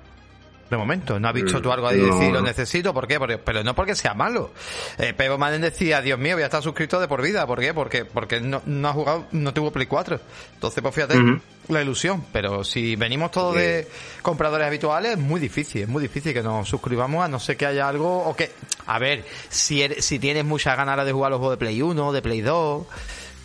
De 0.71 0.79
momento, 0.79 1.21
¿no 1.21 1.29
has 1.29 1.35
visto 1.35 1.61
tú 1.61 1.71
algo 1.71 1.87
ahí 1.87 1.99
No. 2.01 2.07
decir 2.17 2.33
lo 2.33 2.41
necesito? 2.41 2.95
¿Por 2.95 3.07
qué? 3.07 3.19
Porque- 3.19 3.37
pero 3.39 3.63
no 3.63 3.75
porque 3.75 3.95
sea 3.95 4.15
malo. 4.15 4.51
Eh, 4.99 5.15
Madden 5.39 5.61
decía, 5.61 6.01
Dios 6.01 6.19
mío, 6.19 6.35
voy 6.37 6.43
a 6.43 6.47
estar 6.47 6.63
suscrito 6.63 6.99
de 6.99 7.07
por 7.07 7.21
vida. 7.23 7.47
¿Por 7.47 7.61
qué? 7.61 7.75
Porque, 7.75 8.05
porque 8.07 8.41
no, 8.41 8.63
no 8.65 8.89
ha 8.89 8.93
jugado, 8.93 9.27
no 9.33 9.53
tuvo 9.53 9.71
Play 9.71 9.87
4. 9.87 10.19
Entonces, 10.55 10.83
pues 10.83 10.95
fíjate. 10.95 11.15
La 11.69 11.83
ilusión. 11.83 12.25
Pero 12.33 12.65
si 12.65 12.97
venimos 12.97 13.31
todos 13.31 13.55
de 13.57 13.89
compradores 14.23 14.67
habituales, 14.67 15.13
es 15.13 15.19
muy 15.19 15.41
difícil, 15.41 15.83
es 15.83 15.89
muy 15.89 16.03
difícil 16.03 16.33
que 16.33 16.43
nos 16.43 16.69
suscribamos 16.69 17.25
a 17.25 17.29
no 17.29 17.39
ser 17.41 17.57
que 17.57 17.67
haya 17.67 17.89
algo 17.89 18.25
o 18.25 18.35
que... 18.37 18.53
A 18.87 18.99
ver, 18.99 19.25
si, 19.49 19.83
eres- 19.83 20.05
si 20.05 20.19
tienes 20.19 20.45
muchas 20.45 20.77
ganas 20.77 21.05
de 21.07 21.13
jugar 21.13 21.31
los 21.31 21.39
juegos 21.39 21.55
de 21.55 21.59
Play 21.59 21.81
1, 21.83 22.13
de 22.13 22.23
Play 22.23 22.41
2, 22.43 22.87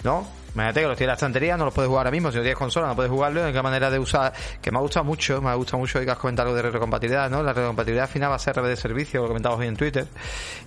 ¿no? 0.03 0.39
Imagínate 0.55 0.81
que 0.81 0.87
los 0.87 0.97
tienes 0.97 1.01
en 1.01 1.07
la 1.09 1.13
estantería, 1.13 1.57
no 1.57 1.65
los 1.65 1.73
puedes 1.75 1.87
jugar 1.87 2.01
ahora 2.07 2.11
mismo. 2.11 2.31
Si 2.31 2.37
no 2.37 2.41
tienes 2.41 2.57
consola, 2.57 2.87
no 2.87 2.95
puedes 2.95 3.11
jugarlo. 3.11 3.45
¿En 3.45 3.53
qué 3.53 3.61
manera 3.61 3.91
de 3.91 3.99
usar? 3.99 4.33
Que 4.61 4.71
me 4.71 4.79
ha 4.79 4.81
gustado 4.81 5.05
mucho, 5.05 5.39
me 5.43 5.49
ha 5.49 5.53
gustado 5.53 5.77
mucho 5.77 5.99
que 6.03 6.09
has 6.09 6.17
comentado 6.17 6.47
algo 6.47 6.55
de 6.57 6.63
retrocompatibilidad, 6.63 7.29
¿no? 7.29 7.43
La 7.43 7.53
retrocompatibilidad 7.53 8.09
final 8.09 8.31
va 8.31 8.35
a 8.35 8.39
ser 8.39 8.55
red 8.55 8.67
de 8.67 8.75
servicio, 8.75 9.21
lo 9.21 9.27
comentamos 9.27 9.59
hoy 9.59 9.67
en 9.67 9.77
Twitter. 9.77 10.07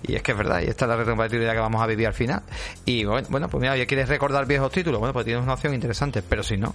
Y 0.03 0.15
es 0.15 0.23
que 0.23 0.31
es 0.31 0.37
verdad, 0.37 0.61
y 0.61 0.69
esta 0.69 0.85
es 0.85 0.89
la 0.89 0.95
retrocompatibilidad 0.95 1.51
que 1.53 1.59
vamos 1.59 1.81
a 1.83 1.85
vivir 1.85 2.07
al 2.07 2.13
final. 2.13 2.41
Y 2.85 3.03
bueno, 3.03 3.27
bueno, 3.29 3.49
pues 3.49 3.61
mira, 3.61 3.75
ya 3.75 3.85
quieres 3.85 4.07
recordar 4.07 4.45
viejos 4.45 4.71
títulos, 4.71 4.99
bueno, 4.99 5.11
pues 5.11 5.25
tienes 5.25 5.43
una 5.43 5.53
opción 5.53 5.73
interesante, 5.73 6.23
pero 6.23 6.43
si 6.43 6.55
no, 6.55 6.73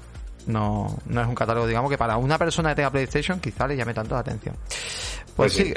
no, 0.49 0.99
no 1.07 1.21
es 1.21 1.29
un 1.29 1.35
catálogo, 1.35 1.67
digamos, 1.67 1.91
que 1.91 1.99
para 1.99 2.17
una 2.17 2.37
persona 2.37 2.71
que 2.71 2.77
tenga 2.77 2.91
PlayStation 2.91 3.41
quizá 3.41 3.67
le 3.67 3.77
llame 3.77 3.95
tanto 3.95 4.15
la 4.15 4.21
atención. 4.21 4.57
Pues, 5.37 5.53
sí. 5.53 5.65
sigue. 5.65 5.77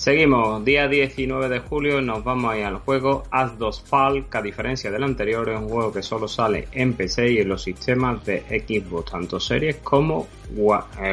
Seguimos, 0.00 0.64
día 0.64 0.88
19 0.88 1.50
de 1.50 1.58
julio 1.58 2.00
nos 2.00 2.24
vamos 2.24 2.52
a 2.52 2.56
ir 2.56 2.64
al 2.64 2.78
juego 2.78 3.24
As 3.30 3.58
2 3.58 3.82
Fall, 3.82 4.30
que 4.30 4.38
a 4.38 4.40
diferencia 4.40 4.90
del 4.90 5.04
anterior 5.04 5.46
es 5.50 5.58
un 5.58 5.68
juego 5.68 5.92
que 5.92 6.02
solo 6.02 6.26
sale 6.26 6.68
en 6.72 6.94
PC 6.94 7.32
y 7.32 7.38
en 7.40 7.48
los 7.50 7.62
sistemas 7.62 8.24
de 8.24 8.40
Xbox, 8.66 9.10
tanto 9.10 9.38
series 9.38 9.76
como, 9.76 10.26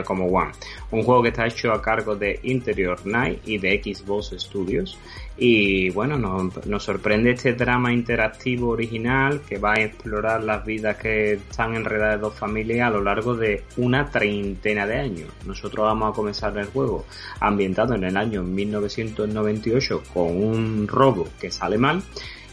como 0.06 0.26
One. 0.26 0.52
Un 0.92 1.04
juego 1.04 1.24
que 1.24 1.30
está 1.30 1.48
hecho 1.48 1.72
a 1.72 1.82
cargo 1.82 2.16
de 2.16 2.40
Interior 2.44 3.06
Night 3.06 3.40
y 3.46 3.58
de 3.58 3.82
Xbox 3.84 4.34
Studios. 4.38 4.98
Y 5.40 5.92
bueno, 5.92 6.18
nos, 6.18 6.66
nos 6.66 6.84
sorprende 6.84 7.32
este 7.32 7.54
drama 7.54 7.94
interactivo 7.94 8.70
original 8.70 9.42
que 9.48 9.60
va 9.60 9.74
a 9.74 9.82
explorar 9.82 10.44
las 10.44 10.66
vidas 10.66 10.98
que 10.98 11.34
están 11.34 11.76
enredadas 11.76 12.20
dos 12.20 12.34
familias 12.34 12.88
a 12.88 12.92
lo 12.92 13.04
largo 13.04 13.36
de 13.36 13.64
una 13.78 14.10
treintena 14.10 14.88
de 14.88 14.96
años. 14.98 15.30
Nosotros 15.46 15.86
vamos 15.86 16.12
a 16.12 16.16
comenzar 16.16 16.58
el 16.58 16.66
juego 16.66 17.06
ambientado 17.40 17.94
en 17.94 18.06
el 18.06 18.18
año 18.18 18.42
1998 18.42 20.04
con 20.14 20.44
un 20.44 20.88
robo 20.88 21.28
que 21.40 21.52
sale 21.52 21.78
mal 21.78 22.02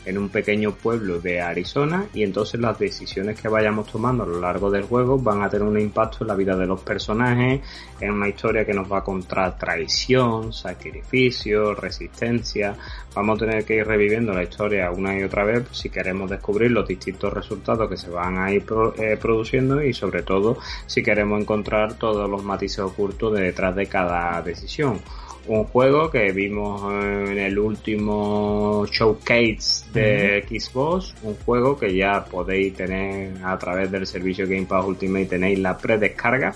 en 0.05 0.19
un 0.19 0.29
pequeño 0.29 0.73
pueblo 0.73 1.21
de 1.21 1.41
Arizona 1.41 2.07
y 2.13 2.23
entonces 2.23 2.61
las 2.61 2.79
decisiones 2.79 3.41
que 3.41 3.49
vayamos 3.49 3.91
tomando 3.91 4.25
a 4.25 4.27
lo 4.27 4.41
largo 4.41 4.71
del 4.71 4.85
juego 4.85 5.19
van 5.19 5.43
a 5.43 5.49
tener 5.49 5.67
un 5.67 5.79
impacto 5.79 6.19
en 6.21 6.29
la 6.29 6.35
vida 6.35 6.57
de 6.57 6.67
los 6.67 6.81
personajes, 6.81 7.61
en 8.01 8.13
una 8.13 8.29
historia 8.29 8.65
que 8.65 8.75
nos 8.75 8.91
va 8.91 8.99
a 8.99 9.05
contar 9.05 9.57
traición, 9.59 10.53
sacrificio, 10.53 11.75
resistencia. 11.75 12.75
Vamos 13.15 13.37
a 13.37 13.47
tener 13.47 13.65
que 13.65 13.77
ir 13.77 13.87
reviviendo 13.87 14.33
la 14.33 14.43
historia 14.43 14.91
una 14.91 15.19
y 15.19 15.23
otra 15.23 15.45
vez 15.45 15.65
si 15.73 15.89
queremos 15.89 16.29
descubrir 16.29 16.71
los 16.71 16.87
distintos 16.87 17.33
resultados 17.33 17.89
que 17.89 17.97
se 17.97 18.11
van 18.11 18.39
a 18.39 18.53
ir 18.53 18.65
eh, 18.99 19.17
produciendo 19.21 19.83
y 19.83 19.93
sobre 19.93 20.23
todo 20.23 20.59
si 20.87 21.03
queremos 21.03 21.41
encontrar 21.41 21.95
todos 21.95 22.29
los 22.29 22.43
matices 22.43 22.81
ocultos 22.81 23.35
de 23.35 23.43
detrás 23.43 23.75
de 23.77 23.87
cada 23.87 24.43
decisión 24.43 25.01
un 25.47 25.65
juego 25.65 26.11
que 26.11 26.33
vimos 26.33 26.83
en 26.93 27.39
el 27.39 27.59
último 27.59 28.87
showcase 28.87 29.85
de 29.93 30.45
Xbox, 30.49 31.15
un 31.23 31.35
juego 31.37 31.79
que 31.79 31.95
ya 31.95 32.25
podéis 32.25 32.75
tener 32.75 33.33
a 33.45 33.59
través 33.59 33.91
del 33.91 34.07
servicio 34.07 34.47
Game 34.47 34.67
Pass 34.67 34.85
Ultimate, 34.87 35.27
tenéis 35.27 35.59
la 35.59 35.77
predescarga 35.77 36.55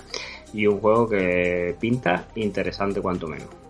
y 0.53 0.65
un 0.65 0.79
juego 0.79 1.07
que 1.09 1.75
pinta 1.79 2.27
interesante 2.35 3.01
cuanto 3.01 3.27
menos. 3.27 3.68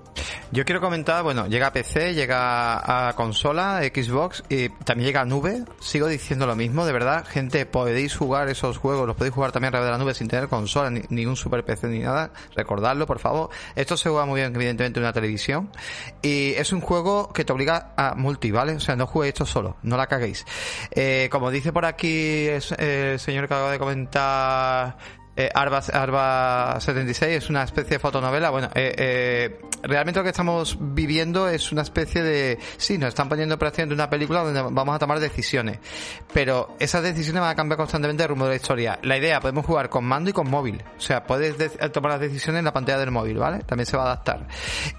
Yo 0.51 0.65
quiero 0.65 0.81
comentar, 0.81 1.23
bueno, 1.23 1.47
llega 1.47 1.67
a 1.67 1.73
PC, 1.73 2.13
llega 2.13 3.07
a 3.09 3.13
consola, 3.13 3.81
Xbox 3.83 4.43
y 4.49 4.69
también 4.69 5.07
llega 5.07 5.21
a 5.21 5.25
nube. 5.25 5.63
Sigo 5.79 6.07
diciendo 6.07 6.47
lo 6.47 6.55
mismo, 6.55 6.85
de 6.85 6.93
verdad, 6.93 7.25
gente, 7.27 7.65
podéis 7.65 8.15
jugar 8.15 8.49
esos 8.49 8.77
juegos, 8.77 9.05
los 9.05 9.15
podéis 9.15 9.33
jugar 9.33 9.51
también 9.51 9.69
a 9.69 9.71
través 9.71 9.87
de 9.87 9.91
la 9.91 9.97
nube 9.97 10.13
sin 10.13 10.27
tener 10.27 10.47
consola, 10.47 10.89
ni, 10.89 11.01
ningún 11.09 11.35
super 11.35 11.63
PC 11.63 11.87
ni 11.87 11.99
nada. 11.99 12.31
Recordadlo, 12.55 13.05
por 13.05 13.19
favor. 13.19 13.49
Esto 13.75 13.95
se 13.95 14.09
juega 14.09 14.25
muy 14.25 14.41
bien, 14.41 14.55
evidentemente, 14.55 14.99
en 14.99 15.03
una 15.03 15.13
televisión. 15.13 15.71
Y 16.21 16.53
es 16.53 16.73
un 16.73 16.81
juego 16.81 17.31
que 17.31 17.45
te 17.45 17.53
obliga 17.53 17.93
a 17.95 18.15
multi, 18.15 18.51
¿vale? 18.51 18.73
O 18.73 18.79
sea, 18.79 18.95
no 18.95 19.07
juguéis 19.07 19.33
esto 19.33 19.45
solo, 19.45 19.77
no 19.83 19.97
la 19.97 20.07
caguéis. 20.07 20.45
Eh, 20.91 21.29
como 21.31 21.51
dice 21.51 21.71
por 21.71 21.85
aquí 21.85 22.47
el 22.47 23.19
señor 23.19 23.47
que 23.47 23.53
acaba 23.53 23.71
de 23.71 23.79
comentar 23.79 24.97
eh, 25.39 25.49
Arba, 25.53 25.81
Arba 25.93 26.81
76 26.81 27.37
es 27.37 27.49
una 27.49 27.63
especie 27.63 27.91
de 27.91 27.99
fotonovela. 27.99 28.49
Bueno, 28.49 28.69
eh, 28.75 28.93
eh, 28.97 29.61
realmente 29.83 30.19
lo 30.19 30.25
que 30.25 30.31
estamos 30.31 30.77
viviendo 30.77 31.47
es 31.47 31.71
una 31.71 31.81
especie 31.81 32.21
de... 32.21 32.59
Sí, 32.75 32.97
nos 32.97 33.07
están 33.07 33.29
poniendo 33.29 33.57
prácticamente 33.57 33.95
una 33.95 34.09
película 34.09 34.41
donde 34.41 34.61
vamos 34.61 34.93
a 34.93 34.99
tomar 34.99 35.21
decisiones. 35.21 35.79
Pero 36.33 36.75
esas 36.77 37.03
decisiones 37.03 37.39
van 37.39 37.51
a 37.51 37.55
cambiar 37.55 37.77
constantemente 37.77 38.23
el 38.23 38.27
rumbo 38.27 38.43
de 38.43 38.49
la 38.49 38.55
historia. 38.57 38.99
La 39.03 39.17
idea, 39.17 39.39
podemos 39.39 39.65
jugar 39.65 39.87
con 39.87 40.03
mando 40.03 40.29
y 40.29 40.33
con 40.33 40.49
móvil. 40.49 40.83
O 40.97 40.99
sea, 40.99 41.23
puedes 41.23 41.55
tomar 41.93 42.11
las 42.11 42.19
decisiones 42.19 42.59
en 42.59 42.65
la 42.65 42.73
pantalla 42.73 42.99
del 42.99 43.11
móvil, 43.11 43.37
¿vale? 43.37 43.59
También 43.59 43.85
se 43.85 43.95
va 43.95 44.03
a 44.03 44.05
adaptar. 44.07 44.45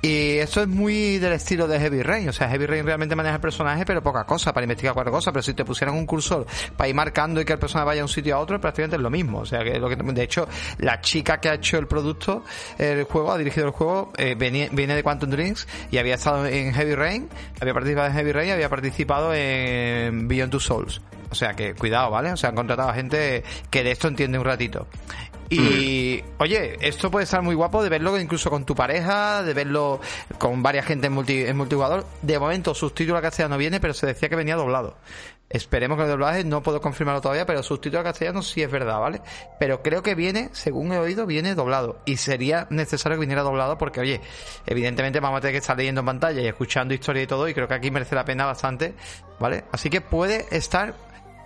Y 0.01 0.39
esto 0.39 0.63
es 0.63 0.69
muy 0.69 1.19
del 1.19 1.35
estilo 1.35 1.69
de 1.69 1.79
Heavy 1.79 2.03
Rain. 2.03 2.31
O 2.31 2.33
sea, 2.33 2.49
Heavy 2.49 2.65
Rain 2.65 2.87
realmente 2.87 3.15
maneja 3.15 3.35
el 3.35 3.43
personaje, 3.43 3.85
pero 3.85 4.03
poca 4.03 4.25
cosa 4.25 4.55
para 4.55 4.65
investigar 4.65 4.95
cuatro 4.95 5.13
cosas. 5.13 5.35
Pero 5.35 5.43
si 5.43 5.53
te 5.53 5.67
pusieran 5.67 5.95
un 5.95 6.07
cursor 6.07 6.47
para 6.79 6.89
ir 6.89 6.95
marcando 6.95 7.43
y 7.43 7.45
que 7.45 7.53
el 7.53 7.59
personaje 7.59 7.87
vaya 7.89 7.99
de 7.99 8.05
un 8.05 8.09
sitio 8.09 8.37
a 8.37 8.39
otro, 8.39 8.59
prácticamente 8.59 8.97
es 8.97 9.03
lo 9.03 9.11
mismo. 9.11 9.41
O 9.41 9.45
sea, 9.45 9.63
que 9.63 9.79
lo 9.79 9.87
que 9.91 9.97
hecho, 10.31 10.49
la 10.79 11.01
chica 11.01 11.41
que 11.41 11.49
ha 11.49 11.55
hecho 11.55 11.79
el 11.79 11.87
producto, 11.89 12.45
el 12.79 13.05
juego, 13.05 13.33
ha 13.33 13.39
dirigido 13.39 13.67
el 13.67 13.73
juego, 13.73 14.13
eh, 14.17 14.35
viene 14.37 14.95
de 14.95 15.03
Quantum 15.03 15.31
Dreams 15.31 15.67
y 15.91 15.99
había 15.99 16.15
estado 16.15 16.47
en 16.47 16.73
Heavy 16.73 16.95
Rain, 16.95 17.29
había 17.61 17.75
participado 17.75 18.07
en 18.07 18.13
Heavy 18.15 18.33
Rain 18.33 18.49
y 18.49 18.53
había 18.53 18.69
participado 18.69 19.35
en 19.35 20.29
Beyond 20.29 20.53
Two 20.53 20.61
Souls. 20.61 21.01
O 21.31 21.35
sea 21.35 21.55
que 21.55 21.75
cuidado, 21.75 22.11
¿vale? 22.11 22.33
O 22.33 22.37
sea, 22.37 22.51
han 22.51 22.57
contratado 22.57 22.89
a 22.89 22.95
gente 22.95 23.43
que 23.71 23.85
de 23.85 23.93
esto 23.93 24.09
entiende 24.09 24.39
un 24.39 24.45
ratito. 24.45 24.87
Y, 25.49 26.23
oye, 26.39 26.77
esto 26.81 27.11
puede 27.11 27.25
estar 27.25 27.43
muy 27.43 27.57
guapo 27.57 27.83
de 27.83 27.89
verlo 27.89 28.17
incluso 28.19 28.51
con 28.51 28.65
tu 28.65 28.77
pareja, 28.77 29.43
de 29.43 29.53
verlo 29.53 30.01
con 30.39 30.63
varias 30.63 30.87
gente 30.87 31.09
en, 31.09 31.13
multi, 31.13 31.43
en 31.43 31.57
multijugador. 31.57 32.07
De 32.23 32.39
momento, 32.39 32.73
subtítulo 32.73 33.19
a 33.19 33.23
castellano 33.23 33.59
viene, 33.59 33.81
pero 33.81 33.93
se 33.93 34.07
decía 34.07 34.29
que 34.29 34.37
venía 34.37 34.55
doblado. 34.55 34.97
Esperemos 35.51 35.99
que 35.99 36.05
el 36.05 36.11
doblaje, 36.11 36.45
no 36.45 36.63
puedo 36.63 36.81
confirmarlo 36.81 37.21
todavía, 37.21 37.45
pero 37.45 37.63
subtítulo 37.63 38.01
a 38.01 38.05
castellano 38.05 38.41
sí 38.41 38.63
es 38.63 38.71
verdad, 38.71 39.01
¿vale? 39.01 39.21
Pero 39.59 39.83
creo 39.83 40.03
que 40.03 40.15
viene, 40.15 40.49
según 40.53 40.93
he 40.93 40.99
oído, 40.99 41.27
viene 41.27 41.55
doblado. 41.55 42.01
Y 42.05 42.17
sería 42.17 42.69
necesario 42.71 43.17
que 43.17 43.21
viniera 43.21 43.43
doblado 43.43 43.77
porque, 43.77 44.01
oye, 44.01 44.21
evidentemente 44.67 45.21
vamos 45.21 45.39
a 45.39 45.41
tener 45.41 45.55
que 45.55 45.59
estar 45.59 45.77
leyendo 45.77 46.01
en 46.01 46.07
pantalla 46.07 46.41
y 46.41 46.47
escuchando 46.47 46.95
historia 46.95 47.25
y 47.25 47.27
todo, 47.27 47.49
y 47.49 47.55
creo 47.55 47.67
que 47.67 47.75
aquí 47.75 47.91
merece 47.91 48.15
la 48.15 48.25
pena 48.25 48.47
bastante, 48.47 48.95
¿vale? 49.41 49.65
Así 49.73 49.91
que 49.91 50.01
puede 50.01 50.47
estar 50.51 50.95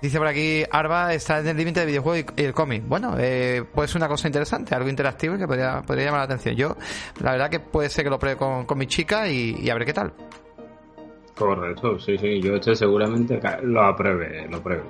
Dice 0.04 0.18
por 0.18 0.26
aquí, 0.26 0.62
Arba 0.70 1.14
está 1.14 1.38
en 1.38 1.48
el 1.48 1.56
límite 1.56 1.80
de 1.80 1.86
videojuego 1.86 2.30
y, 2.36 2.42
el 2.42 2.52
cómic. 2.52 2.82
Bueno, 2.86 3.16
eh, 3.18 3.64
puede 3.72 3.88
ser 3.88 3.96
una 3.96 4.08
cosa 4.08 4.28
interesante, 4.28 4.74
algo 4.74 4.90
interactivo 4.90 5.36
y 5.36 5.38
que 5.38 5.46
podría, 5.46 5.80
podría 5.80 6.04
llamar 6.04 6.20
la 6.20 6.24
atención. 6.24 6.56
Yo, 6.56 6.76
la 7.22 7.32
verdad 7.32 7.48
que 7.48 7.58
puede 7.58 7.88
ser 7.88 8.04
que 8.04 8.10
lo 8.10 8.18
pruebe 8.18 8.36
con, 8.36 8.66
mi 8.76 8.86
chica 8.86 9.26
y, 9.28 9.70
a 9.70 9.72
ver 9.72 9.86
qué 9.86 9.94
tal. 9.94 10.12
Correcto, 11.36 11.98
sí, 11.98 12.16
sí, 12.16 12.40
yo 12.40 12.54
este 12.54 12.76
seguramente 12.76 13.40
lo 13.62 13.82
apruebe, 13.82 14.46
lo 14.48 14.62
pruebe. 14.62 14.84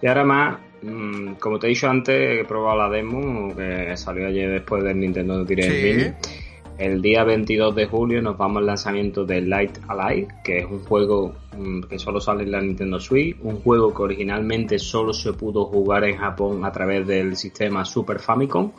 Y 0.00 0.06
ahora 0.06 0.24
más, 0.24 0.58
mm, 0.82 1.34
como 1.34 1.58
te 1.58 1.66
he 1.66 1.70
dicho 1.70 1.88
antes, 1.88 2.40
he 2.40 2.44
probado 2.44 2.78
la 2.78 2.88
demo 2.88 3.54
que 3.54 3.96
salió 3.96 4.26
ayer 4.26 4.50
después 4.50 4.82
del 4.82 4.98
Nintendo 4.98 5.44
Direct 5.44 5.70
Mini 5.70 6.14
el 6.78 7.00
día 7.00 7.22
22 7.22 7.74
de 7.76 7.86
julio 7.86 8.20
nos 8.20 8.36
vamos 8.36 8.58
al 8.58 8.66
lanzamiento 8.66 9.24
de 9.24 9.40
Light 9.42 9.78
Alive, 9.86 10.28
que 10.42 10.58
es 10.58 10.66
un 10.66 10.80
juego 10.80 11.34
mm, 11.56 11.82
que 11.82 11.98
solo 12.00 12.20
sale 12.20 12.42
en 12.42 12.50
la 12.50 12.60
Nintendo 12.60 12.98
Switch, 12.98 13.36
un 13.42 13.60
juego 13.60 13.94
que 13.94 14.02
originalmente 14.02 14.78
solo 14.78 15.12
se 15.12 15.32
pudo 15.34 15.66
jugar 15.66 16.04
en 16.04 16.16
Japón 16.16 16.64
a 16.64 16.72
través 16.72 17.06
del 17.06 17.36
sistema 17.36 17.84
Super 17.84 18.18
Famicom. 18.18 18.72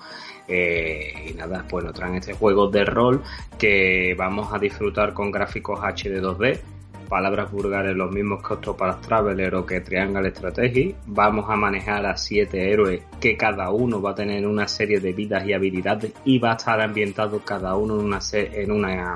Eh, 0.48 1.32
y 1.32 1.34
nada, 1.34 1.66
pues 1.68 1.86
nos 1.86 1.94
traen 1.94 2.16
este 2.16 2.34
juego 2.34 2.68
de 2.68 2.86
rol 2.86 3.24
que 3.58 4.14
vamos 4.18 4.54
a 4.54 4.60
disfrutar 4.60 5.14
con 5.14 5.32
gráficos 5.32 5.80
HD 5.80 6.22
2D 6.22 6.60
palabras 7.06 7.52
vulgares 7.52 7.96
los 7.96 8.12
mismos 8.12 8.42
que 8.42 8.74
para 8.74 9.00
Traveler 9.00 9.56
o 9.56 9.66
que 9.66 9.82
Triangle 9.82 10.30
Strategy. 10.30 10.96
Vamos 11.08 11.50
a 11.50 11.56
manejar 11.56 12.06
a 12.06 12.18
siete 12.18 12.72
héroes 12.72 13.02
que 13.20 13.38
cada 13.38 13.70
uno 13.70 14.02
va 14.02 14.12
a 14.12 14.16
tener 14.16 14.46
una 14.46 14.68
serie 14.68 15.00
de 15.00 15.14
vidas 15.14 15.46
y 15.46 15.54
habilidades 15.54 16.14
y 16.26 16.40
va 16.40 16.54
a 16.54 16.56
estar 16.56 16.82
ambientado 16.82 17.40
cada 17.40 17.76
uno 17.76 18.00
en 18.00 18.06
una, 18.06 18.20
en 18.34 18.72
una, 18.72 19.16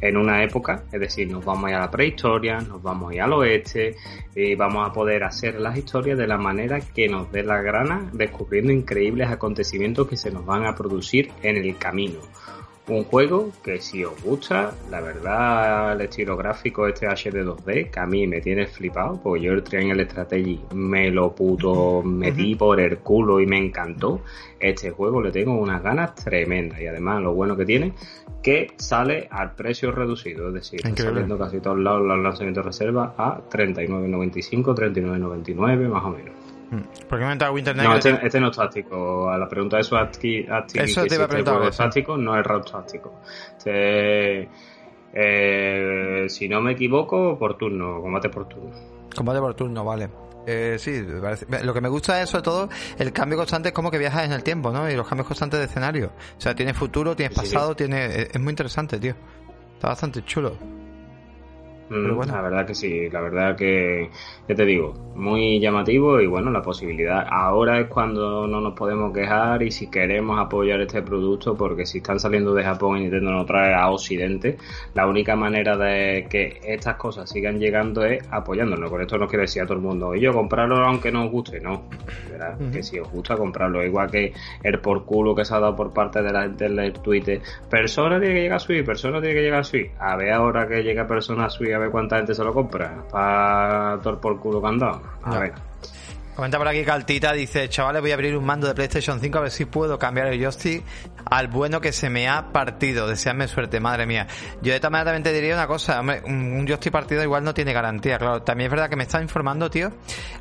en 0.00 0.16
una 0.16 0.44
época. 0.44 0.84
Es 0.92 1.00
decir, 1.00 1.30
nos 1.30 1.44
vamos 1.44 1.66
a 1.66 1.70
ir 1.70 1.76
a 1.76 1.80
la 1.80 1.90
prehistoria, 1.90 2.60
nos 2.60 2.82
vamos 2.82 3.10
a 3.10 3.14
ir 3.14 3.22
al 3.22 3.32
oeste 3.32 3.96
y 4.34 4.54
vamos 4.54 4.88
a 4.88 4.92
poder 4.92 5.24
hacer 5.24 5.60
las 5.60 5.76
historias 5.76 6.18
de 6.18 6.26
la 6.26 6.38
manera 6.38 6.80
que 6.80 7.08
nos 7.08 7.30
dé 7.32 7.42
la 7.42 7.60
grana, 7.62 8.10
descubriendo 8.12 8.72
increíbles 8.72 9.30
acontecimientos 9.30 10.08
que 10.08 10.16
se 10.16 10.30
nos 10.30 10.44
van 10.44 10.66
a 10.66 10.74
producir 10.74 11.30
en 11.42 11.56
el 11.56 11.76
camino. 11.76 12.20
Un 12.92 13.04
juego 13.04 13.50
que 13.64 13.80
si 13.80 14.04
os 14.04 14.22
gusta, 14.22 14.74
la 14.90 15.00
verdad 15.00 15.94
el 15.94 16.02
estilo 16.02 16.36
gráfico 16.36 16.86
este 16.86 17.06
HD 17.06 17.42
2D, 17.42 17.90
que 17.90 18.00
a 18.00 18.04
mí 18.04 18.26
me 18.26 18.42
tiene 18.42 18.66
flipado, 18.66 19.18
porque 19.22 19.44
yo 19.44 19.52
el 19.52 19.62
Triangle 19.62 20.04
Strategy 20.04 20.60
me 20.74 21.10
lo 21.10 21.34
puto 21.34 22.02
metí 22.02 22.54
por 22.54 22.78
el 22.80 22.98
culo 22.98 23.40
y 23.40 23.46
me 23.46 23.56
encantó. 23.56 24.20
Este 24.60 24.90
juego 24.90 25.22
le 25.22 25.32
tengo 25.32 25.54
unas 25.54 25.82
ganas 25.82 26.14
tremendas 26.16 26.82
y 26.82 26.86
además 26.86 27.22
lo 27.22 27.32
bueno 27.32 27.56
que 27.56 27.64
tiene, 27.64 27.94
que 28.42 28.74
sale 28.76 29.26
al 29.30 29.54
precio 29.54 29.90
reducido, 29.90 30.48
es 30.48 30.54
decir, 30.54 30.80
está 30.84 31.04
saliendo 31.04 31.38
casi 31.38 31.60
todos 31.60 31.78
lados 31.78 32.02
los 32.02 32.18
lanzamientos 32.18 32.62
de 32.62 32.68
reserva 32.68 33.14
a 33.16 33.40
39.95, 33.48 34.76
39.99 34.76 35.88
más 35.88 36.04
o 36.04 36.10
menos. 36.10 36.41
¿Por 37.08 37.18
qué 37.18 37.24
me 37.24 37.50
Winter 37.50 37.76
No, 37.76 37.96
este, 37.96 38.18
este, 38.22 38.40
no 38.40 38.48
es 38.50 38.56
táctico. 38.56 39.28
A 39.28 39.36
la 39.36 39.48
pregunta 39.48 39.76
de 39.76 39.82
eso, 39.82 39.96
te 40.18 40.28
iba 40.28 40.58
a 40.58 40.66
este 40.66 41.28
preguntar. 41.28 41.68
es 41.68 41.76
táctico, 41.76 42.16
no 42.16 42.38
es 42.38 42.46
round 42.46 42.70
táctico. 42.70 43.20
Este, 43.58 44.48
eh, 45.12 46.24
si 46.28 46.48
no 46.48 46.62
me 46.62 46.72
equivoco, 46.72 47.38
por 47.38 47.58
turno, 47.58 48.00
combate 48.00 48.30
por 48.30 48.48
turno. 48.48 48.70
Combate 49.14 49.40
por 49.40 49.54
turno, 49.54 49.84
vale. 49.84 50.08
Eh, 50.46 50.76
sí, 50.78 51.04
lo 51.62 51.74
que 51.74 51.80
me 51.80 51.88
gusta 51.88 52.20
es 52.20 52.30
sobre 52.30 52.42
todo 52.42 52.68
el 52.98 53.12
cambio 53.12 53.38
constante 53.38 53.68
es 53.68 53.74
como 53.74 53.90
que 53.90 53.98
viajas 53.98 54.24
en 54.24 54.32
el 54.32 54.42
tiempo, 54.42 54.72
¿no? 54.72 54.90
Y 54.90 54.96
los 54.96 55.06
cambios 55.06 55.28
constantes 55.28 55.60
de 55.60 55.66
escenario. 55.66 56.12
O 56.36 56.40
sea, 56.40 56.54
tienes 56.54 56.76
futuro, 56.76 57.14
tienes 57.14 57.36
pasado, 57.36 57.76
tiene 57.76 58.22
es 58.22 58.40
muy 58.40 58.50
interesante, 58.50 58.98
tío. 58.98 59.14
Está 59.74 59.88
bastante 59.88 60.24
chulo. 60.24 60.81
La 61.92 62.42
verdad 62.42 62.66
que 62.66 62.74
sí, 62.74 63.08
la 63.10 63.20
verdad 63.20 63.56
que, 63.56 64.08
ya 64.48 64.54
te 64.54 64.64
digo, 64.64 64.94
muy 65.14 65.60
llamativo 65.60 66.20
y 66.20 66.26
bueno, 66.26 66.50
la 66.50 66.62
posibilidad. 66.62 67.26
Ahora 67.28 67.80
es 67.80 67.88
cuando 67.88 68.46
no 68.46 68.60
nos 68.60 68.74
podemos 68.74 69.12
quejar 69.12 69.62
y 69.62 69.70
si 69.70 69.90
queremos 69.90 70.38
apoyar 70.38 70.80
este 70.80 71.02
producto, 71.02 71.54
porque 71.56 71.86
si 71.86 71.98
están 71.98 72.18
saliendo 72.18 72.54
de 72.54 72.64
Japón 72.64 72.98
y 72.98 73.00
Nintendo 73.02 73.32
nos 73.32 73.46
trae 73.46 73.74
a 73.74 73.90
Occidente, 73.90 74.56
la 74.94 75.06
única 75.06 75.36
manera 75.36 75.76
de 75.76 76.26
que 76.28 76.60
estas 76.64 76.96
cosas 76.96 77.28
sigan 77.28 77.58
llegando 77.58 78.04
es 78.04 78.22
apoyándonos. 78.30 78.90
Con 78.90 79.00
esto 79.00 79.18
no 79.18 79.26
quiere 79.26 79.42
decir 79.42 79.62
a 79.62 79.66
todo 79.66 79.76
el 79.76 79.82
mundo, 79.82 80.14
y 80.14 80.20
yo 80.20 80.32
comprarlo 80.32 80.76
aunque 80.84 81.12
no 81.12 81.24
os 81.26 81.30
guste, 81.30 81.60
no. 81.60 81.84
¿verdad? 82.30 82.58
Que 82.72 82.82
si 82.82 82.98
os 82.98 83.10
gusta 83.10 83.36
comprarlo, 83.36 83.84
igual 83.84 84.10
que 84.10 84.32
el 84.62 84.78
por 84.80 85.04
culo 85.04 85.34
que 85.34 85.44
se 85.44 85.54
ha 85.54 85.60
dado 85.60 85.76
por 85.76 85.92
parte 85.92 86.22
de 86.22 86.32
la 86.32 86.42
gente 86.42 86.66
en 86.66 86.92
Twitter, 86.94 87.40
persona 87.68 88.18
tiene 88.18 88.34
que 88.34 88.40
llegar 88.42 88.56
a 88.56 88.60
Switch, 88.60 88.84
persona 88.84 89.20
tiene 89.20 89.34
que 89.34 89.42
llegar 89.42 89.60
a 89.60 89.64
Switch. 89.64 89.90
A 89.98 90.16
ver 90.16 90.32
ahora 90.32 90.66
que 90.66 90.82
llega 90.82 91.06
persona 91.06 91.46
a 91.46 91.50
Switch, 91.50 91.72
a 91.72 91.78
ver 91.82 91.90
cuánta 91.90 92.16
gente 92.16 92.34
se 92.34 92.44
lo 92.44 92.52
compra. 92.52 93.04
Para 93.10 93.98
todo 94.02 94.20
por 94.20 94.38
culo 94.40 94.60
que 94.60 94.84
A 95.24 95.38
ver. 95.38 95.54
Comenta 96.34 96.56
por 96.56 96.66
aquí 96.66 96.82
Caltita, 96.82 97.34
dice, 97.34 97.68
chavales, 97.68 98.00
voy 98.00 98.10
a 98.10 98.14
abrir 98.14 98.34
un 98.38 98.44
mando 98.46 98.66
de 98.66 98.74
PlayStation 98.74 99.20
5 99.20 99.36
a 99.36 99.40
ver 99.42 99.50
si 99.50 99.66
puedo 99.66 99.98
cambiar 99.98 100.28
el 100.28 100.42
joystick 100.42 100.82
al 101.26 101.48
bueno 101.48 101.82
que 101.82 101.92
se 101.92 102.08
me 102.08 102.26
ha 102.26 102.52
partido. 102.52 103.06
Deseadme 103.06 103.48
suerte, 103.48 103.80
madre 103.80 104.06
mía. 104.06 104.26
Yo 104.62 104.70
de 104.70 104.76
esta 104.76 104.88
manera 104.88 105.10
también 105.10 105.24
te 105.24 105.32
diría 105.34 105.54
una 105.54 105.66
cosa, 105.66 106.00
hombre, 106.00 106.22
un 106.24 106.66
joystick 106.66 106.90
partido 106.90 107.22
igual 107.22 107.44
no 107.44 107.52
tiene 107.52 107.74
garantía, 107.74 108.16
claro. 108.16 108.42
También 108.42 108.68
es 108.68 108.70
verdad 108.70 108.88
que 108.88 108.96
me 108.96 109.02
está 109.02 109.20
informando, 109.20 109.68
tío, 109.68 109.92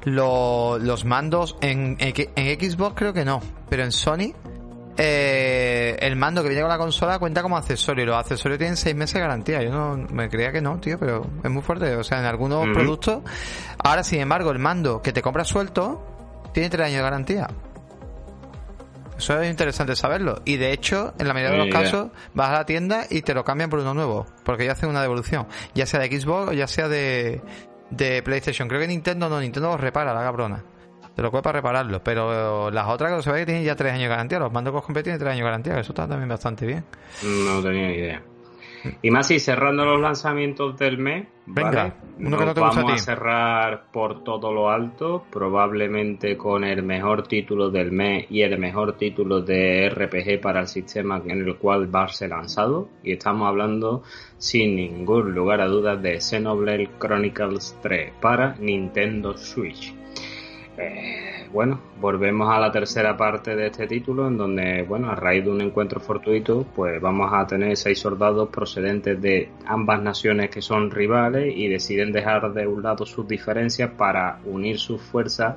los 0.06 1.04
mandos 1.04 1.58
en, 1.60 1.98
en 2.00 2.60
Xbox 2.60 2.96
creo 2.96 3.12
que 3.12 3.26
no, 3.26 3.42
pero 3.70 3.84
en 3.84 3.92
Sony 3.92 4.34
eh, 4.98 5.98
el 6.00 6.16
mando 6.16 6.42
que 6.44 6.50
viene 6.50 6.62
con 6.62 6.70
la 6.70 6.78
consola 6.78 7.20
cuenta 7.20 7.42
como 7.42 7.58
accesorio. 7.58 8.06
Los 8.06 8.18
accesorios 8.18 8.58
tienen 8.58 8.78
seis 8.78 8.96
meses 8.96 9.16
de 9.16 9.22
garantía. 9.22 9.62
Yo 9.62 9.72
no 9.72 9.98
me 10.12 10.30
creía 10.30 10.52
que 10.52 10.62
no, 10.62 10.80
tío, 10.80 11.00
pero 11.00 11.26
es 11.44 11.50
muy 11.50 11.62
fuerte. 11.62 11.96
O 11.96 12.04
sea, 12.04 12.20
en 12.20 12.26
algunos 12.26 12.68
productos. 12.74 13.24
Ahora, 13.84 14.04
sin 14.04 14.20
embargo, 14.20 14.52
el 14.52 14.60
mando 14.60 15.02
que 15.02 15.14
te 15.14 15.22
compras 15.22 15.48
suelto 15.48 16.06
tiene 16.54 16.70
tres 16.70 16.88
años 16.88 16.98
de 16.98 17.04
garantía. 17.04 17.48
Eso 19.18 19.40
es 19.40 19.50
interesante 19.50 19.96
saberlo. 19.96 20.42
Y 20.46 20.58
de 20.58 20.74
hecho, 20.74 21.14
en 21.20 21.28
la 21.28 21.34
mayoría 21.34 21.58
de 21.58 21.66
los 21.66 21.74
casos, 21.74 22.10
vas 22.34 22.50
a 22.50 22.54
la 22.54 22.66
tienda 22.66 23.06
y 23.10 23.22
te 23.22 23.36
lo 23.36 23.44
cambian 23.44 23.70
por 23.70 23.80
uno 23.80 23.94
nuevo. 23.94 24.26
Porque 24.44 24.66
ya 24.66 24.72
hacen 24.72 24.90
una 24.90 25.02
devolución. 25.02 25.48
Ya 25.76 25.86
sea 25.86 26.00
de 26.00 26.20
Xbox 26.20 26.50
o 26.50 26.54
ya 26.54 26.66
sea 26.68 26.88
de, 26.88 27.42
de 27.92 28.24
PlayStation. 28.24 28.68
Creo 28.68 28.82
que 28.82 28.88
Nintendo 28.88 29.30
no, 29.30 29.40
Nintendo 29.40 29.70
lo 29.70 29.78
repara, 29.78 30.14
la 30.14 30.22
cabrona. 30.22 30.64
Te 31.22 31.26
lo 31.26 31.30
puede 31.30 31.44
para 31.44 31.60
repararlo. 31.60 32.04
Pero 32.04 32.72
las 32.72 32.88
otras 32.88 33.14
que 33.14 33.22
se 33.22 33.32
ve 33.32 33.40
que 33.42 33.46
tienen 33.46 33.64
ya 33.64 33.76
tres 33.76 33.92
años 33.92 34.06
de 34.06 34.10
garantía. 34.10 34.40
Los 34.40 34.52
mandos 34.52 34.84
con 34.84 34.96
tienen 34.96 35.20
tres 35.20 35.30
años 35.30 35.38
de 35.38 35.44
garantía. 35.44 35.80
Eso 35.80 35.92
está 35.92 36.08
también 36.08 36.30
bastante 36.30 36.66
bien. 36.66 36.84
No 37.24 37.62
tenía 37.62 37.92
idea. 37.96 38.24
Y 39.04 39.12
más 39.12 39.28
si 39.28 39.40
cerrando 39.40 39.86
los 39.86 40.02
lanzamientos 40.02 40.76
del 40.80 40.98
mes, 40.98 41.28
Venga, 41.46 41.94
vamos 42.18 42.78
a, 42.78 42.98
cerrar 42.98 43.92
por 43.92 44.24
todo 44.24 44.52
lo 44.52 44.72
alto, 44.72 45.24
probablemente 45.30 46.36
con 46.36 46.64
el 46.64 46.82
mejor 46.82 47.28
título 47.28 47.70
del 47.70 47.92
mes 47.92 48.26
y 48.32 48.42
el 48.42 48.58
mejor 48.58 48.98
título 48.98 49.42
de 49.42 49.88
RPG 49.92 50.42
para 50.42 50.62
el 50.62 50.68
sistema 50.68 51.22
en 51.24 51.42
el 51.42 51.56
cual 51.58 51.94
va 51.94 52.06
a 52.06 52.08
ser 52.08 52.32
lanzado. 52.32 52.90
Y 53.04 53.12
estamos 53.12 53.48
hablando 53.48 54.02
sin 54.40 54.76
ningún 54.76 55.36
lugar 55.36 55.62
a 55.62 55.68
dudas 55.68 56.02
de 56.02 56.20
Xenoblade 56.20 56.90
Chronicles 56.98 57.78
3 57.84 58.14
para 58.20 58.56
Nintendo 58.56 59.38
Switch. 59.38 59.94
Eh, 60.82 61.48
bueno, 61.52 61.80
volvemos 62.00 62.50
a 62.50 62.60
la 62.60 62.72
tercera 62.72 63.16
parte 63.16 63.56
de 63.56 63.68
este 63.68 63.86
título, 63.86 64.28
en 64.28 64.38
donde, 64.38 64.84
bueno, 64.84 65.12
a 65.12 65.16
raíz 65.16 65.44
de 65.44 65.52
un 65.52 65.62
encuentro 65.62 66.00
fortuito, 66.00 66.66
pues 66.76 67.00
vamos 67.02 67.32
a 67.34 67.46
tener 67.46 67.76
seis 67.78 68.00
soldados 68.00 68.50
procedentes 68.50 69.22
de 69.22 69.50
ambas 69.66 70.02
naciones 70.02 70.50
que 70.50 70.62
son 70.62 70.90
rivales 70.90 71.54
y 71.56 71.68
deciden 71.68 72.12
dejar 72.12 72.54
de 72.54 72.66
un 72.66 72.82
lado 72.82 73.06
sus 73.06 73.28
diferencias 73.28 73.92
para 73.92 74.40
unir 74.46 74.80
sus 74.80 75.02
fuerzas 75.02 75.56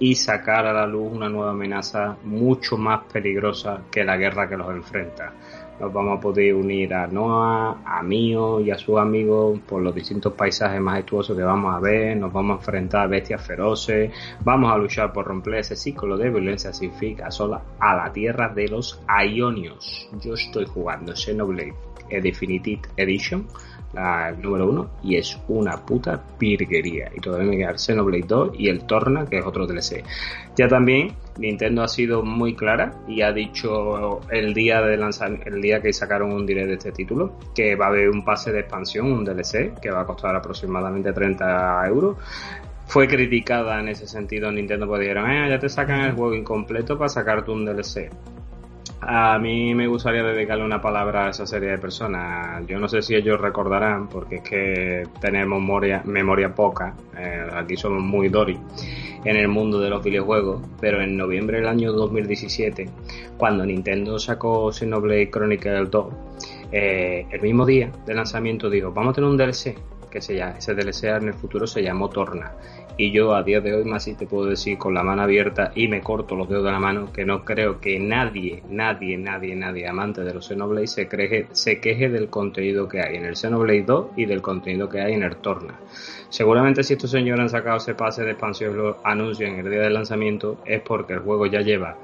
y 0.00 0.14
sacar 0.14 0.66
a 0.66 0.72
la 0.72 0.86
luz 0.86 1.12
una 1.12 1.28
nueva 1.28 1.50
amenaza 1.50 2.16
mucho 2.24 2.76
más 2.76 3.04
peligrosa 3.12 3.82
que 3.90 4.04
la 4.04 4.16
guerra 4.16 4.48
que 4.48 4.56
los 4.56 4.70
enfrenta 4.70 5.32
nos 5.80 5.92
vamos 5.92 6.18
a 6.18 6.20
poder 6.20 6.54
unir 6.54 6.92
a 6.94 7.06
Noah, 7.06 7.82
a 7.84 8.02
Mio 8.02 8.60
y 8.60 8.70
a 8.70 8.78
sus 8.78 8.98
amigos 8.98 9.60
por 9.60 9.82
los 9.82 9.94
distintos 9.94 10.32
paisajes 10.32 10.80
majestuosos 10.80 11.36
que 11.36 11.42
vamos 11.42 11.74
a 11.74 11.80
ver, 11.80 12.16
nos 12.16 12.32
vamos 12.32 12.56
a 12.56 12.58
enfrentar 12.58 13.02
a 13.02 13.06
bestias 13.06 13.46
feroces, 13.46 14.12
vamos 14.44 14.72
a 14.72 14.76
luchar 14.76 15.12
por 15.12 15.26
romper 15.26 15.54
ese 15.54 15.76
ciclo 15.76 16.16
de 16.16 16.30
violencia 16.30 16.72
significa 16.72 17.30
sola 17.30 17.62
a 17.78 17.96
la 17.96 18.12
tierra 18.12 18.48
de 18.48 18.68
los 18.68 19.00
Ionios. 19.08 20.08
Yo 20.20 20.34
estoy 20.34 20.66
jugando 20.66 21.14
Xenoblade 21.14 21.74
Definitive 22.10 22.82
Edition 22.96 23.46
la 23.92 24.32
número 24.32 24.68
uno, 24.68 24.90
y 25.02 25.16
es 25.16 25.38
una 25.48 25.76
puta 25.84 26.22
virguería. 26.38 27.10
Y 27.14 27.20
todavía 27.20 27.48
me 27.48 27.56
queda 27.56 27.70
el 27.70 27.78
Xenoblade 27.78 28.24
2 28.26 28.50
y 28.58 28.68
el 28.68 28.84
Torna, 28.84 29.24
que 29.26 29.38
es 29.38 29.46
otro 29.46 29.66
DLC. 29.66 30.04
Ya 30.56 30.68
también 30.68 31.12
Nintendo 31.38 31.82
ha 31.82 31.88
sido 31.88 32.22
muy 32.22 32.54
clara 32.54 32.92
y 33.06 33.22
ha 33.22 33.32
dicho 33.32 34.20
el 34.30 34.52
día 34.54 34.80
de 34.82 34.98
el 35.44 35.62
día 35.62 35.80
que 35.80 35.92
sacaron 35.92 36.32
un 36.32 36.44
direct 36.44 36.68
de 36.68 36.74
este 36.74 36.92
título, 36.92 37.38
que 37.54 37.76
va 37.76 37.86
a 37.86 37.88
haber 37.88 38.08
un 38.08 38.24
pase 38.24 38.52
de 38.52 38.60
expansión, 38.60 39.12
un 39.12 39.24
DLC, 39.24 39.78
que 39.80 39.90
va 39.90 40.02
a 40.02 40.06
costar 40.06 40.34
aproximadamente 40.34 41.12
30 41.12 41.86
euros 41.86 42.16
fue 42.88 43.06
criticada 43.06 43.80
en 43.80 43.88
ese 43.88 44.06
sentido 44.06 44.50
Nintendo 44.50 44.86
porque 44.86 45.02
dijeron, 45.02 45.30
eh, 45.30 45.50
ya 45.50 45.58
te 45.58 45.68
sacan 45.68 46.00
el 46.00 46.12
juego 46.12 46.34
incompleto 46.34 46.96
para 46.96 47.10
sacarte 47.10 47.50
un 47.50 47.66
DLC. 47.66 48.10
A 49.00 49.38
mí 49.38 49.74
me 49.76 49.86
gustaría 49.86 50.24
dedicarle 50.24 50.64
una 50.64 50.80
palabra 50.80 51.26
a 51.26 51.30
esa 51.30 51.46
serie 51.46 51.70
de 51.70 51.78
personas. 51.78 52.66
Yo 52.66 52.80
no 52.80 52.88
sé 52.88 53.00
si 53.00 53.14
ellos 53.14 53.40
recordarán, 53.40 54.08
porque 54.08 54.36
es 54.36 54.42
que 54.42 55.02
tenemos 55.20 55.62
memoria, 56.04 56.54
poca. 56.54 56.96
Eh, 57.16 57.46
aquí 57.52 57.76
somos 57.76 58.02
muy 58.02 58.28
Dory 58.28 58.58
en 59.24 59.36
el 59.36 59.46
mundo 59.46 59.78
de 59.78 59.88
los 59.90 60.02
videojuegos. 60.02 60.62
Pero 60.80 61.00
en 61.00 61.16
noviembre 61.16 61.58
del 61.58 61.68
año 61.68 61.92
2017, 61.92 62.90
cuando 63.36 63.64
Nintendo 63.64 64.18
sacó 64.18 64.72
Xenoblade 64.72 65.30
Chronicles 65.30 65.90
2, 65.90 66.14
eh, 66.72 67.26
el 67.30 67.40
mismo 67.40 67.64
día 67.64 67.92
de 68.04 68.14
lanzamiento 68.14 68.68
dijo: 68.68 68.90
Vamos 68.90 69.12
a 69.12 69.14
tener 69.14 69.30
un 69.30 69.36
DLC. 69.36 69.78
Que 70.10 70.22
se 70.22 70.34
llama, 70.34 70.56
ese 70.56 70.74
DLC 70.74 71.04
en 71.04 71.28
el 71.28 71.34
futuro 71.34 71.66
se 71.66 71.82
llamó 71.82 72.08
Torna 72.08 72.50
y 72.98 73.12
yo 73.12 73.32
a 73.32 73.44
día 73.44 73.60
de 73.60 73.72
hoy 73.72 73.84
más 73.84 74.02
si 74.02 74.14
te 74.14 74.26
puedo 74.26 74.46
decir 74.50 74.76
con 74.76 74.92
la 74.92 75.04
mano 75.04 75.22
abierta 75.22 75.70
y 75.76 75.86
me 75.86 76.02
corto 76.02 76.34
los 76.34 76.48
dedos 76.48 76.64
de 76.64 76.72
la 76.72 76.80
mano 76.80 77.12
que 77.12 77.24
no 77.24 77.44
creo 77.44 77.80
que 77.80 77.98
nadie, 78.00 78.64
nadie, 78.68 79.16
nadie, 79.16 79.54
nadie 79.54 79.86
amante 79.86 80.22
de 80.22 80.34
los 80.34 80.48
Xenoblade 80.48 80.88
se, 80.88 81.08
se 81.52 81.80
queje 81.80 82.08
del 82.08 82.28
contenido 82.28 82.88
que 82.88 83.00
hay 83.00 83.16
en 83.16 83.24
el 83.24 83.36
Xenoblade 83.36 83.84
2 83.84 84.06
y 84.16 84.26
del 84.26 84.42
contenido 84.42 84.88
que 84.88 85.00
hay 85.00 85.14
en 85.14 85.22
el 85.22 85.36
Torna. 85.36 85.78
Seguramente 86.28 86.82
si 86.82 86.94
estos 86.94 87.12
señores 87.12 87.40
han 87.40 87.48
sacado 87.48 87.76
ese 87.76 87.94
pase 87.94 88.24
de 88.24 88.32
expansión 88.32 88.76
lo 88.76 88.98
anuncian 89.04 89.54
el 89.54 89.70
día 89.70 89.80
del 89.80 89.94
lanzamiento 89.94 90.58
es 90.66 90.80
porque 90.82 91.12
el 91.12 91.20
juego 91.20 91.46
ya 91.46 91.60
lleva 91.60 91.96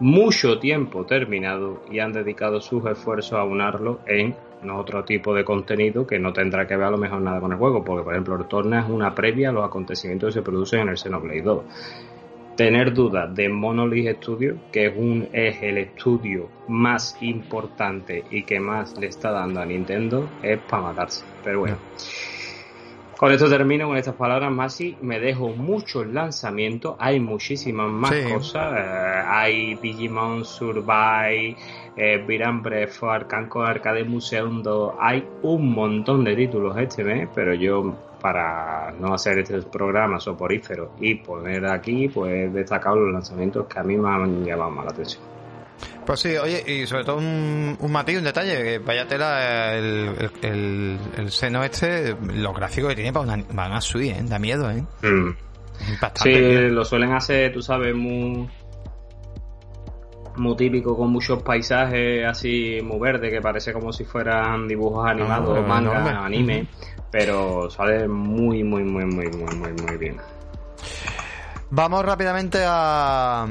mucho 0.00 0.58
tiempo 0.58 1.06
terminado 1.06 1.82
y 1.90 2.00
han 2.00 2.12
dedicado 2.12 2.60
sus 2.60 2.84
esfuerzos 2.86 3.34
a 3.34 3.44
unarlo 3.44 4.00
en 4.06 4.34
otro 4.70 5.04
tipo 5.04 5.34
de 5.34 5.44
contenido 5.44 6.06
que 6.06 6.18
no 6.18 6.32
tendrá 6.32 6.66
que 6.66 6.76
ver 6.76 6.86
a 6.86 6.90
lo 6.90 6.98
mejor 6.98 7.20
nada 7.20 7.40
con 7.40 7.52
el 7.52 7.58
juego, 7.58 7.84
porque 7.84 8.02
por 8.02 8.14
ejemplo 8.14 8.36
el 8.36 8.46
Torna 8.46 8.80
es 8.80 8.88
una 8.88 9.14
previa 9.14 9.50
a 9.50 9.52
los 9.52 9.64
acontecimientos 9.64 10.28
que 10.28 10.40
se 10.40 10.42
producen 10.42 10.80
en 10.80 10.88
el 10.88 10.98
Xenoblade 10.98 11.42
2. 11.42 11.64
Tener 12.56 12.94
dudas 12.94 13.34
de 13.34 13.50
Monolith 13.50 14.16
Studio, 14.16 14.56
que 14.72 14.86
es, 14.86 14.96
un, 14.96 15.28
es 15.32 15.62
el 15.62 15.76
estudio 15.76 16.48
más 16.68 17.16
importante 17.20 18.24
y 18.30 18.44
que 18.44 18.58
más 18.58 18.98
le 18.98 19.08
está 19.08 19.30
dando 19.30 19.60
a 19.60 19.66
Nintendo, 19.66 20.28
es 20.42 20.58
para 20.60 20.84
matarse. 20.84 21.24
Pero 21.44 21.60
bueno. 21.60 21.76
Con 23.16 23.32
esto 23.32 23.48
termino 23.48 23.88
con 23.88 23.96
estas 23.96 24.14
palabras, 24.14 24.52
Masi. 24.52 24.94
Me 25.00 25.18
dejo 25.18 25.48
muchos 25.48 26.06
lanzamientos. 26.06 26.96
Hay 26.98 27.18
muchísimas 27.18 27.90
más 27.90 28.14
cosas. 28.30 28.74
Eh, 28.76 29.22
hay 29.26 29.74
Digimon 29.76 30.44
Survive, 30.44 31.56
eh, 31.96 32.22
Viran 32.26 32.62
Arcanco 33.08 33.62
Arcade 33.62 34.04
Museum 34.04 34.62
2. 34.62 34.94
Hay 35.00 35.26
un 35.42 35.72
montón 35.72 36.24
de 36.24 36.36
títulos 36.36 36.76
este 36.76 37.04
mes, 37.04 37.26
pero 37.34 37.54
yo 37.54 37.96
para 38.20 38.92
no 39.00 39.14
hacer 39.14 39.38
este 39.38 39.62
programa 39.62 40.20
soporífero 40.20 40.92
y 41.00 41.14
poner 41.14 41.64
aquí, 41.66 42.08
pues 42.08 42.32
he 42.32 42.48
destacado 42.48 42.96
los 42.96 43.12
lanzamientos 43.14 43.66
que 43.66 43.78
a 43.78 43.82
mí 43.82 43.96
me 43.96 44.10
han 44.10 44.44
llamado 44.44 44.70
más 44.72 44.84
la 44.84 44.90
atención. 44.90 45.35
Pues 46.06 46.20
sí, 46.20 46.36
oye, 46.36 46.62
y 46.64 46.86
sobre 46.86 47.04
todo 47.04 47.16
un, 47.16 47.76
un 47.80 47.92
matiz, 47.92 48.18
un 48.18 48.24
detalle, 48.24 48.62
que 48.62 48.78
vaya 48.78 49.08
tela 49.08 49.74
el, 49.74 50.30
el, 50.40 50.98
el, 51.16 51.30
seno 51.32 51.64
este, 51.64 52.16
los 52.32 52.54
gráficos 52.54 52.90
que 52.90 52.94
tiene 52.94 53.12
para 53.12 53.24
una, 53.24 53.44
van 53.52 53.72
a 53.72 53.80
subir, 53.80 54.12
¿eh? 54.12 54.22
Da 54.22 54.38
miedo, 54.38 54.70
¿eh? 54.70 54.84
Mm. 55.02 55.30
Sí, 56.14 56.34
lo 56.70 56.84
suelen 56.84 57.12
hacer, 57.12 57.52
tú 57.52 57.60
sabes, 57.60 57.94
muy 57.94 58.48
muy 60.36 60.54
típico 60.54 60.96
con 60.96 61.10
muchos 61.10 61.42
paisajes 61.42 62.26
así 62.26 62.78
muy 62.82 62.98
verdes 62.98 63.32
que 63.32 63.40
parece 63.40 63.72
como 63.72 63.92
si 63.92 64.04
fueran 64.04 64.68
dibujos 64.68 65.06
animados, 65.08 65.58
no, 65.60 65.66
manga, 65.66 66.24
anime, 66.24 66.68
pero 67.10 67.70
sale 67.70 68.06
muy 68.06 68.62
muy 68.62 68.84
muy 68.84 69.06
muy 69.06 69.28
muy 69.28 69.54
muy 69.54 69.72
muy 69.72 69.96
bien. 69.96 70.16
Vamos 71.70 72.04
rápidamente 72.04 72.58
a 72.64 73.46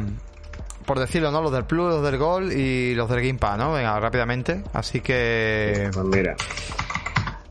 por 0.86 1.00
decirlo, 1.00 1.32
¿no? 1.32 1.42
Los 1.42 1.52
del 1.52 1.66
Plus, 1.66 1.90
los 1.90 2.04
del 2.04 2.18
Gol 2.18 2.52
y 2.52 2.96
los 2.96 3.10
del 3.10 3.22
Game 3.22 3.40
Pass, 3.40 3.58
¿no? 3.58 3.74
Venga, 3.74 4.00
rápidamente. 4.00 4.64
Así 4.74 5.02
que. 5.02 5.90
Pues 5.94 6.06
mira. 6.06 6.36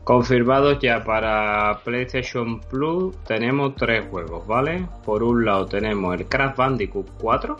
Confirmados 0.03 0.77
ya 0.79 1.03
para 1.03 1.79
PlayStation 1.83 2.59
Plus 2.61 3.15
tenemos 3.23 3.75
tres 3.75 4.05
juegos, 4.07 4.45
¿vale? 4.45 4.87
Por 5.03 5.23
un 5.23 5.43
lado 5.43 5.65
tenemos 5.65 6.15
el 6.15 6.27
Crash 6.27 6.55
Bandicoot 6.55 7.09
4, 7.19 7.57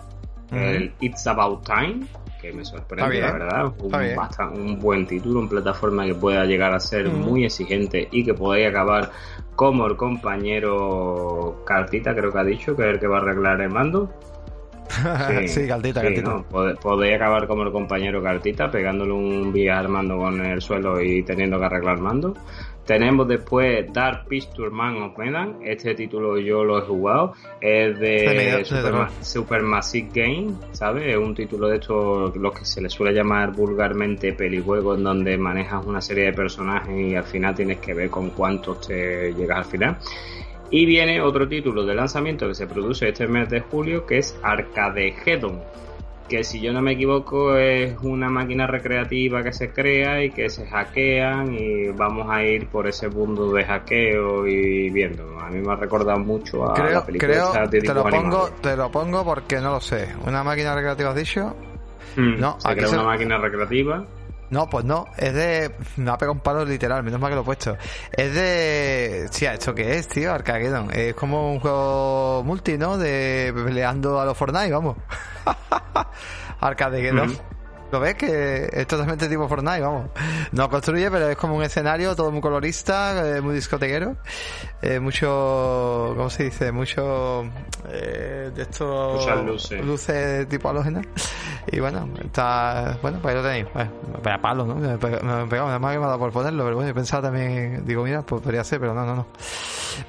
el 0.52 0.94
It's 1.00 1.26
About 1.26 1.66
Time, 1.66 2.06
que 2.40 2.54
me 2.54 2.64
sorprende, 2.64 3.20
la 3.20 3.32
verdad. 3.32 3.74
Un, 3.80 4.60
un, 4.60 4.80
buen 4.80 5.08
título, 5.08 5.40
en 5.40 5.50
plataforma 5.50 6.06
que 6.06 6.14
pueda 6.14 6.46
llegar 6.46 6.72
a 6.72 6.80
ser 6.80 7.10
muy 7.10 7.46
exigente 7.46 8.08
y 8.12 8.24
que 8.24 8.36
podáis 8.36 8.68
acabar 8.68 9.10
como 9.56 9.88
el 9.88 9.96
compañero 9.96 11.64
Cartita, 11.66 12.14
creo 12.14 12.32
que 12.32 12.38
ha 12.38 12.44
dicho, 12.44 12.76
que 12.76 12.84
es 12.84 12.90
el 12.90 13.00
que 13.00 13.08
va 13.08 13.18
a 13.18 13.22
arreglar 13.22 13.60
el 13.62 13.70
mando. 13.70 14.14
Sí, 15.48 15.68
cartita, 15.68 16.02
podéis 16.82 17.16
acabar 17.16 17.48
como 17.48 17.64
el 17.64 17.72
compañero 17.72 18.22
cartita, 18.22 18.70
pegándole 18.70 19.12
un 19.12 19.52
vía 19.52 19.80
al 19.80 19.90
mando 19.90 20.18
con 20.18 20.46
el 20.46 20.62
suelo 20.62 21.02
y 21.02 21.24
teniendo 21.24 21.60
que 21.60 21.66
arreglar 21.66 22.00
mando. 22.00 22.36
Tenemos 22.86 23.28
después 23.28 23.92
Dark 23.92 24.28
Picture 24.28 24.70
Man 24.70 25.02
of 25.02 25.18
Medan. 25.18 25.58
Este 25.64 25.96
título 25.96 26.38
yo 26.38 26.64
lo 26.64 26.78
he 26.78 26.82
jugado. 26.82 27.34
Es 27.60 27.98
de 28.00 28.64
Supermassive 29.22 30.10
Game, 30.14 30.54
¿sabes? 30.72 31.08
Es 31.08 31.18
un 31.18 31.34
título 31.34 31.68
de 31.68 31.78
estos, 31.78 32.36
los 32.36 32.54
que 32.54 32.64
se 32.64 32.82
le 32.82 32.90
suele 32.90 33.12
llamar 33.12 33.54
vulgarmente 33.54 34.34
pelijuegos, 34.34 35.00
en 35.00 35.04
donde 35.04 35.36
manejas 35.36 35.84
una 35.84 36.00
serie 36.00 36.26
de 36.26 36.34
personajes 36.34 36.96
y 36.96 37.16
al 37.16 37.24
final 37.24 37.56
tienes 37.56 37.80
que 37.80 37.96
ver 37.96 38.12
con 38.12 38.30
cuántos 38.30 38.88
te 38.88 39.34
llegas 39.34 39.58
al 39.58 39.66
final. 39.66 39.98
Y 40.72 40.86
viene 40.86 41.22
otro 41.22 41.48
título 41.48 41.86
de 41.86 41.94
lanzamiento 41.94 42.48
que 42.48 42.56
se 42.56 42.68
produce 42.68 43.10
este 43.10 43.28
mes 43.28 43.50
de 43.50 43.62
julio, 43.62 44.06
que 44.06 44.18
es 44.18 44.38
Arcadegedon, 44.42 45.62
que 46.28 46.44
si 46.44 46.60
yo 46.60 46.74
no 46.74 46.82
me 46.82 46.94
equivoco 46.94 47.56
es 47.56 47.96
una 48.02 48.30
máquina 48.30 48.66
recreativa 48.66 49.44
que 49.44 49.54
se 49.54 49.72
crea 49.72 50.24
y 50.24 50.32
que 50.32 50.50
se 50.50 50.66
hackean 50.66 51.54
y 51.54 51.90
vamos 51.90 52.28
a 52.30 52.44
ir 52.44 52.68
por 52.68 52.88
ese 52.88 53.10
mundo 53.10 53.52
de 53.54 53.64
hackeo 53.64 54.48
y 54.48 54.90
viendo. 54.90 55.40
A 55.40 55.50
mí 55.50 55.60
me 55.60 55.74
ha 55.74 55.76
recordado 55.76 56.20
mucho 56.20 56.70
a 56.70 56.90
la 56.90 57.06
película 57.06 57.68
de 57.70 57.82
te 57.82 57.94
lo 57.94 58.04
pongo, 58.04 58.50
Te 58.62 58.76
lo 58.76 58.90
pongo 58.90 59.24
porque 59.24 59.58
no 59.62 59.72
lo 59.72 59.80
sé. 59.80 60.10
¿Una 60.26 60.44
máquina 60.44 60.74
recreativa 60.74 61.10
has 61.10 61.16
dicho? 61.16 61.56
Mm, 62.16 62.40
no, 62.40 62.60
se 62.60 62.76
crea 62.76 62.90
una 62.90 63.04
máquina 63.04 63.38
recreativa. 63.38 64.06
No, 64.50 64.70
pues 64.70 64.86
no, 64.86 65.08
es 65.18 65.34
de. 65.34 65.76
Me 65.98 66.12
ha 66.12 66.18
pegado 66.18 66.34
un 66.34 66.40
palo 66.40 66.64
literal, 66.66 67.04
menos 67.04 67.20
mal 67.20 67.32
que 67.32 67.36
lo 67.36 67.42
he 67.42 67.46
puesto. 67.46 67.78
Es 68.12 68.34
de. 68.34 69.30
Tía, 69.36 69.54
¿esto 69.54 69.74
qué 69.74 69.98
es, 69.98 70.08
tío? 70.08 70.32
Arcageddon. 70.34 70.92
Es 70.94 71.16
como 71.16 71.52
un 71.52 71.60
juego 71.60 72.44
multi, 72.46 72.78
¿no? 72.78 72.98
De 72.98 73.54
peleando 73.56 74.20
a 74.20 74.26
los 74.26 74.38
Fortnite, 74.38 74.72
vamos. 74.72 74.98
Arcageddon. 76.60 77.55
¿Lo 77.96 78.02
ves? 78.02 78.16
Que 78.16 78.68
es 78.74 78.88
totalmente 78.88 79.30
tipo 79.30 79.48
Fortnite, 79.48 79.80
vamos. 79.80 80.10
No 80.52 80.70
construye, 80.70 81.10
pero 81.10 81.30
es 81.30 81.38
como 81.38 81.56
un 81.56 81.64
escenario 81.64 82.14
todo 82.14 82.30
muy 82.30 82.42
colorista, 82.42 83.38
eh, 83.38 83.40
muy 83.40 83.56
discotequero. 83.56 84.18
Eh, 84.82 85.00
mucho, 85.00 86.14
¿cómo 86.18 86.30
se 86.30 86.44
dice? 86.44 86.74
Mucho 86.74 87.46
eh, 87.88 88.52
de 88.54 88.62
estos 88.64 89.22
Muchas 89.22 89.46
luces. 89.46 89.86
luces 89.86 90.50
tipo 90.50 90.68
halógenas. 90.68 91.06
Y 91.72 91.80
bueno, 91.80 92.10
está, 92.22 92.98
bueno, 93.02 93.20
pues 93.22 93.34
ahí 93.34 93.42
lo 93.42 93.48
tenéis. 93.48 93.68
Bueno, 93.74 93.92
vaya 94.22 94.42
palo, 94.42 94.66
¿no? 94.66 94.76
Me 94.76 94.96
he 94.96 94.98
pegado, 94.98 95.80
me 95.80 95.94
que 95.94 96.00
me 96.00 96.18
por 96.18 96.34
ponerlo, 96.34 96.66
pero 96.66 96.76
bueno, 96.76 96.92
he 96.92 96.94
pensado 96.94 97.24
también, 97.24 97.86
digo, 97.86 98.04
mira, 98.04 98.24
pues 98.24 98.42
podría 98.42 98.66
ser, 98.66 98.82
pero 98.82 98.94
no, 98.94 99.06
no, 99.06 99.16
no. 99.16 99.28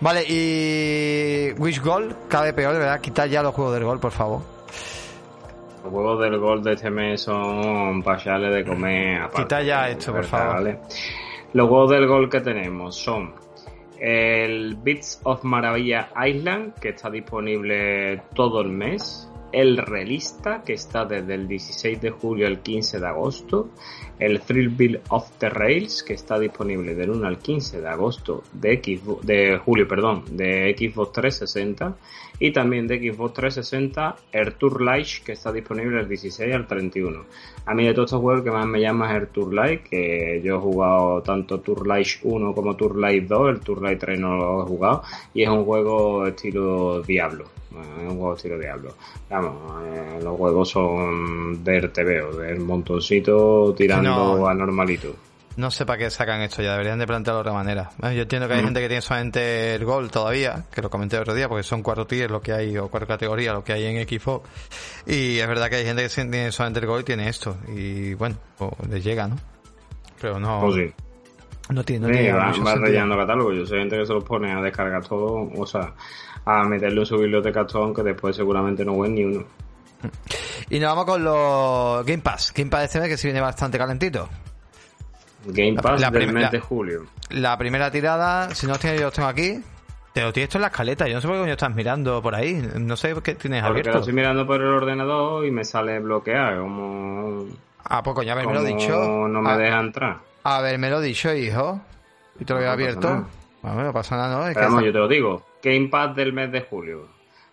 Vale, 0.01 0.24
y 0.26 1.53
Wish 1.57 1.80
Gold, 1.80 2.16
cabe 2.26 2.53
peor, 2.53 2.72
de 2.72 2.80
verdad, 2.80 3.01
quitar 3.01 3.28
ya 3.28 3.45
los 3.45 3.55
juegos 3.55 3.74
del 3.74 3.84
gol, 3.84 4.01
por 4.01 4.11
favor. 4.11 4.56
Los 5.87 5.93
juegos 5.95 6.20
del 6.20 6.39
gol 6.41 6.64
de 6.64 6.72
este 6.72 6.91
mes 6.91 7.20
son 7.20 8.03
payales 8.03 8.53
de 8.53 8.64
comer 8.64 9.20
aparte. 9.20 9.43
Quita 9.43 9.62
ya 9.62 9.89
esto, 9.89 10.07
por 10.07 10.14
¿verdad? 10.22 10.28
favor. 10.30 10.55
¿vale? 10.55 10.78
Los 11.53 11.68
juegos 11.68 11.91
del 11.93 12.07
gol 12.09 12.28
que 12.28 12.41
tenemos 12.41 12.97
son 12.97 13.34
el 14.01 14.74
Bits 14.74 15.20
of 15.22 15.45
Maravilla 15.45 16.09
Island, 16.26 16.74
que 16.74 16.89
está 16.89 17.09
disponible 17.09 18.20
todo 18.34 18.62
el 18.62 18.70
mes. 18.70 19.30
El 19.53 19.79
Relista, 19.79 20.63
que 20.65 20.75
está 20.75 21.05
desde 21.05 21.35
el 21.35 21.49
16 21.49 22.01
de 22.01 22.11
julio 22.11 22.47
al 22.47 22.61
15 22.61 23.01
de 23.01 23.07
agosto. 23.07 23.71
El 24.19 24.41
Thrillville 24.41 25.01
of 25.11 25.31
the 25.39 25.49
Rails, 25.49 26.03
que 26.03 26.15
está 26.15 26.39
disponible 26.39 26.95
del 26.95 27.11
1 27.11 27.27
al 27.27 27.39
15 27.39 27.81
de 27.81 27.89
agosto 27.89 28.43
de, 28.53 28.83
Xbox, 28.83 29.27
de 29.27 29.59
julio, 29.59 29.87
perdón, 29.87 30.25
de 30.31 30.75
Xbox 30.77 31.13
360. 31.13 31.97
Y 32.39 32.53
también 32.53 32.87
de 32.87 32.99
Xbox 32.99 33.35
360, 33.35 34.17
el 34.33 34.55
Tour 34.55 34.83
Light, 34.83 35.25
que 35.25 35.33
está 35.33 35.53
disponible 35.53 35.97
del 35.97 36.09
16 36.09 36.55
al 36.55 36.67
31. 36.67 37.25
A 37.65 37.75
mí 37.75 37.87
de 37.87 37.95
todos 37.95 38.09
estos 38.09 38.21
juegos 38.21 38.45
que 38.45 38.51
más 38.51 38.67
me 38.67 38.81
llama 38.81 39.11
es 39.13 39.23
el 39.23 39.29
Tour 39.29 39.55
Light, 39.55 39.83
que 39.85 40.43
yo 40.45 40.57
he 40.57 40.61
jugado 40.61 41.23
tanto 41.23 41.61
Tour 41.61 41.87
Light 41.87 42.09
1 42.23 42.55
como 42.55 42.77
Tour 42.77 42.99
Light 42.99 43.27
2, 43.27 43.49
el 43.49 43.61
Tour 43.61 43.83
Light 43.83 44.01
3 44.01 44.21
no 44.21 44.37
lo 44.37 44.63
he 44.63 44.67
jugado, 44.67 45.03
y 45.33 45.43
es 45.43 45.49
un 45.49 45.65
juego 45.65 46.27
estilo 46.27 47.03
Diablo. 47.03 47.47
Es 47.83 48.03
un 48.11 48.16
juego 48.18 48.35
estilo 48.35 48.59
Diablo. 48.59 48.95
Vamos, 49.31 49.83
eh, 49.87 50.20
los 50.22 50.37
juegos 50.37 50.68
son 50.70 51.62
del 51.64 51.91
TVO, 51.93 52.37
del 52.39 52.61
montoncito 52.61 53.74
tirando 53.77 54.37
No. 54.39 54.49
a 54.49 54.55
normalito. 54.55 55.14
No 55.57 55.70
sé 55.70 55.87
para 55.87 55.99
qué 56.01 56.11
sacan 56.11 56.43
esto 56.43 56.61
ya, 56.61 56.72
deberían 56.72 56.99
de 56.99 57.07
plantearlo 57.07 57.39
de 57.39 57.49
otra 57.49 57.53
manera. 57.55 57.91
Bueno, 57.97 58.14
Yo 58.14 58.22
entiendo 58.22 58.47
que 58.47 58.55
hay 58.55 58.61
Mm. 58.61 58.64
gente 58.66 58.81
que 58.81 58.89
tiene 58.89 59.01
solamente 59.01 59.74
el 59.74 59.87
gol 59.87 60.11
todavía, 60.11 60.66
que 60.70 60.83
lo 60.83 60.91
comenté 60.91 61.16
el 61.16 61.22
otro 61.22 61.33
día, 61.35 61.49
porque 61.49 61.62
son 61.62 61.83
cuatro 61.83 62.07
tiers 62.07 62.31
lo 62.31 62.43
que 62.43 62.53
hay, 62.53 62.77
o 62.77 62.89
cuatro 62.89 63.07
categorías 63.07 63.55
lo 63.55 63.64
que 63.64 63.72
hay 63.72 63.85
en 63.87 64.07
Xbox. 64.07 64.47
Y 65.07 65.39
es 65.39 65.49
verdad 65.49 65.70
que 65.70 65.77
hay 65.77 65.87
gente 65.87 66.03
que 66.03 66.09
tiene 66.11 66.53
solamente 66.53 66.81
el 66.81 66.87
gol 66.87 67.01
y 67.01 67.05
tiene 67.05 67.29
esto. 67.31 67.57
Y 67.74 68.12
bueno, 68.14 68.37
pues 68.59 68.70
les 68.91 69.03
llega, 69.03 69.29
¿no? 69.29 69.37
Pero 70.20 70.39
no, 70.39 70.61
Pues 70.61 70.74
sí. 70.74 70.93
no 71.70 71.83
tiene, 71.85 72.07
no 72.07 72.12
Sí, 72.12 72.20
tiene 72.20 72.33
va, 72.35 72.74
rellenando 72.74 73.16
catálogo. 73.16 73.53
Yo 73.55 73.64
soy 73.64 73.79
gente 73.79 73.97
que 73.97 74.05
se 74.05 74.12
los 74.12 74.24
pone 74.24 74.53
a 74.53 74.61
descargar 74.61 75.07
todo, 75.07 75.49
o 75.57 75.66
sea, 75.66 75.95
a 76.47 76.65
meterlo 76.65 77.03
en 77.03 77.07
su 77.07 77.19
biblioteca 77.19 77.67
todo, 77.67 77.83
aunque 77.85 78.03
después 78.03 78.35
seguramente 78.37 78.85
no 78.85 78.99
ven 78.99 79.15
ni 79.15 79.25
uno. 79.25 79.45
Y 80.71 80.79
nos 80.79 80.91
vamos 80.91 81.05
con 81.05 81.23
los 81.25 82.05
Game 82.07 82.23
Pass. 82.23 82.53
Game 82.55 82.71
Pass 82.71 82.85
este 82.85 83.01
mes 83.01 83.09
que 83.09 83.17
sí 83.17 83.27
viene 83.27 83.41
bastante 83.41 83.77
calentito. 83.79 84.29
Game 85.47 85.75
Pass 85.81 86.01
la 86.01 86.11
del 86.11 86.33
mes 86.33 86.43
la- 86.45 86.51
de 86.51 86.61
julio. 86.61 87.07
La 87.31 87.57
primera 87.59 87.91
tirada, 87.91 88.55
si 88.55 88.67
no 88.67 88.73
los 88.73 88.81
tienes, 88.81 89.01
yo 89.01 89.07
los 89.07 89.15
tengo 89.15 89.29
aquí. 89.29 89.61
Te 90.13 90.23
lo 90.23 90.33
tienes 90.33 90.49
esto 90.49 90.59
en 90.59 90.63
la 90.63 90.69
escaleta. 90.69 91.07
Yo 91.07 91.15
no 91.15 91.21
sé 91.21 91.27
por 91.29 91.37
qué 91.37 91.41
coño 91.43 91.53
estás 91.53 91.75
mirando 91.75 92.23
por 92.23 92.35
ahí. 92.35 92.55
No 92.79 92.97
sé 92.97 93.15
qué 93.23 93.35
tienes 93.35 93.63
Porque 93.63 93.79
lo 93.79 93.81
abierto. 93.83 93.99
estoy 93.99 94.15
mirando 94.15 94.47
por 94.47 94.61
el 94.61 94.69
ordenador 94.69 95.45
y 95.45 95.51
me 95.51 95.65
sale 95.65 95.99
bloquear, 96.01 96.59
como, 96.59 97.45
Ah, 97.85 98.03
pues 98.03 98.15
coño, 98.17 98.33
haberme 98.33 98.55
lo 98.55 98.63
dicho. 98.65 99.29
no 99.29 99.43
me 99.43 99.51
Ah, 99.51 99.57
deja 99.59 99.81
entrar. 99.81 100.17
Haberme 100.45 100.91
lo 100.91 101.01
dicho, 101.01 101.33
hijo. 101.35 101.81
Y 102.41 102.45
te 102.45 102.53
lo 102.55 102.61
No 102.61 102.65
había 102.71 102.73
abierto. 102.73 103.27
Bueno, 103.63 103.83
no 103.83 103.93
pasa 103.93 104.17
nada, 104.17 104.37
¿no? 104.37 104.47
Es 104.49 104.55
que 104.55 104.61
vamos, 104.61 104.79
esa- 104.79 104.87
yo 104.87 104.93
te 104.93 104.99
lo 104.99 105.09
digo. 105.09 105.43
Game 105.67 105.89
Pass 105.89 106.14
del 106.14 106.33
mes 106.33 106.53
de 106.53 106.61
julio. 106.61 107.09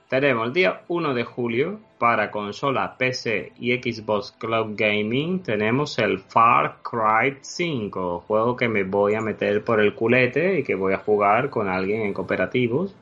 Tenemos 0.07 0.45
el 0.45 0.53
día 0.53 0.83
1 0.87 1.15
de 1.15 1.23
julio 1.23 1.79
para 1.97 2.29
consola 2.29 2.95
PC 2.95 3.53
y 3.57 3.73
Xbox 3.73 4.35
Cloud 4.37 4.75
Gaming. 4.77 5.41
Tenemos 5.41 5.97
el 5.97 6.19
Far 6.19 6.77
Cry 6.83 7.39
5, 7.41 8.19
juego 8.27 8.55
que 8.55 8.67
me 8.67 8.83
voy 8.83 9.15
a 9.15 9.21
meter 9.21 9.63
por 9.63 9.79
el 9.79 9.95
culete 9.95 10.59
y 10.59 10.63
que 10.63 10.75
voy 10.75 10.93
a 10.93 10.99
jugar 10.99 11.49
con 11.49 11.67
alguien 11.67 12.03
en 12.03 12.13
cooperativos 12.13 12.95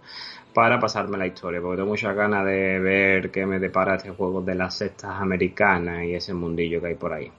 para 0.53 0.79
pasarme 0.79 1.17
la 1.17 1.27
historia, 1.27 1.59
porque 1.59 1.75
tengo 1.75 1.89
muchas 1.89 2.15
ganas 2.15 2.45
de 2.45 2.79
ver 2.79 3.31
qué 3.31 3.45
me 3.45 3.59
depara 3.59 3.95
este 3.95 4.11
juego 4.11 4.41
de 4.41 4.55
las 4.55 4.77
sectas 4.77 5.19
americanas 5.19 6.05
y 6.05 6.15
ese 6.15 6.33
mundillo 6.33 6.79
que 6.79 6.87
hay 6.87 6.95
por 6.95 7.11
ahí. 7.11 7.29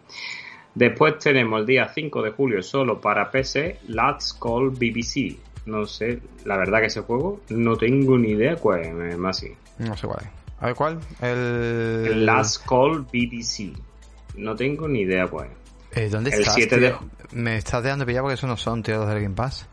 Después 0.74 1.18
tenemos 1.20 1.60
el 1.60 1.66
día 1.66 1.88
5 1.88 2.20
de 2.20 2.32
julio 2.32 2.62
solo 2.62 3.00
para 3.00 3.30
PC, 3.30 3.78
Let's 3.88 4.34
Call 4.34 4.72
BBC. 4.72 5.51
No 5.66 5.86
sé, 5.86 6.20
la 6.44 6.56
verdad 6.56 6.80
que 6.80 6.86
ese 6.86 7.00
juego 7.02 7.40
no 7.50 7.76
tengo 7.76 8.18
ni 8.18 8.30
idea 8.30 8.56
cuál 8.56 8.80
es, 8.80 9.18
más 9.18 9.36
así. 9.38 9.52
No 9.78 9.96
sé 9.96 10.06
cuál 10.06 10.20
es. 10.22 10.28
A 10.60 10.66
ver 10.66 10.74
cuál. 10.74 11.00
El. 11.20 11.36
El 12.06 12.26
Last 12.26 12.66
Call 12.66 13.02
BBC. 13.12 13.72
No 14.36 14.54
tengo 14.56 14.88
ni 14.88 15.00
idea 15.02 15.26
cuál 15.28 15.48
es. 15.92 15.98
Eh, 15.98 16.08
¿Dónde 16.08 16.30
el 16.30 16.40
estás? 16.40 16.54
7 16.54 16.78
tío? 16.78 16.88
de- 16.88 17.36
Me 17.36 17.56
estás 17.56 17.82
dejando 17.82 18.06
pillar 18.06 18.22
porque 18.22 18.34
esos 18.34 18.48
no 18.48 18.56
son, 18.56 18.82
tío, 18.82 18.98
los 18.98 19.08
del 19.08 19.22
Game 19.22 19.34
Pass. 19.34 19.66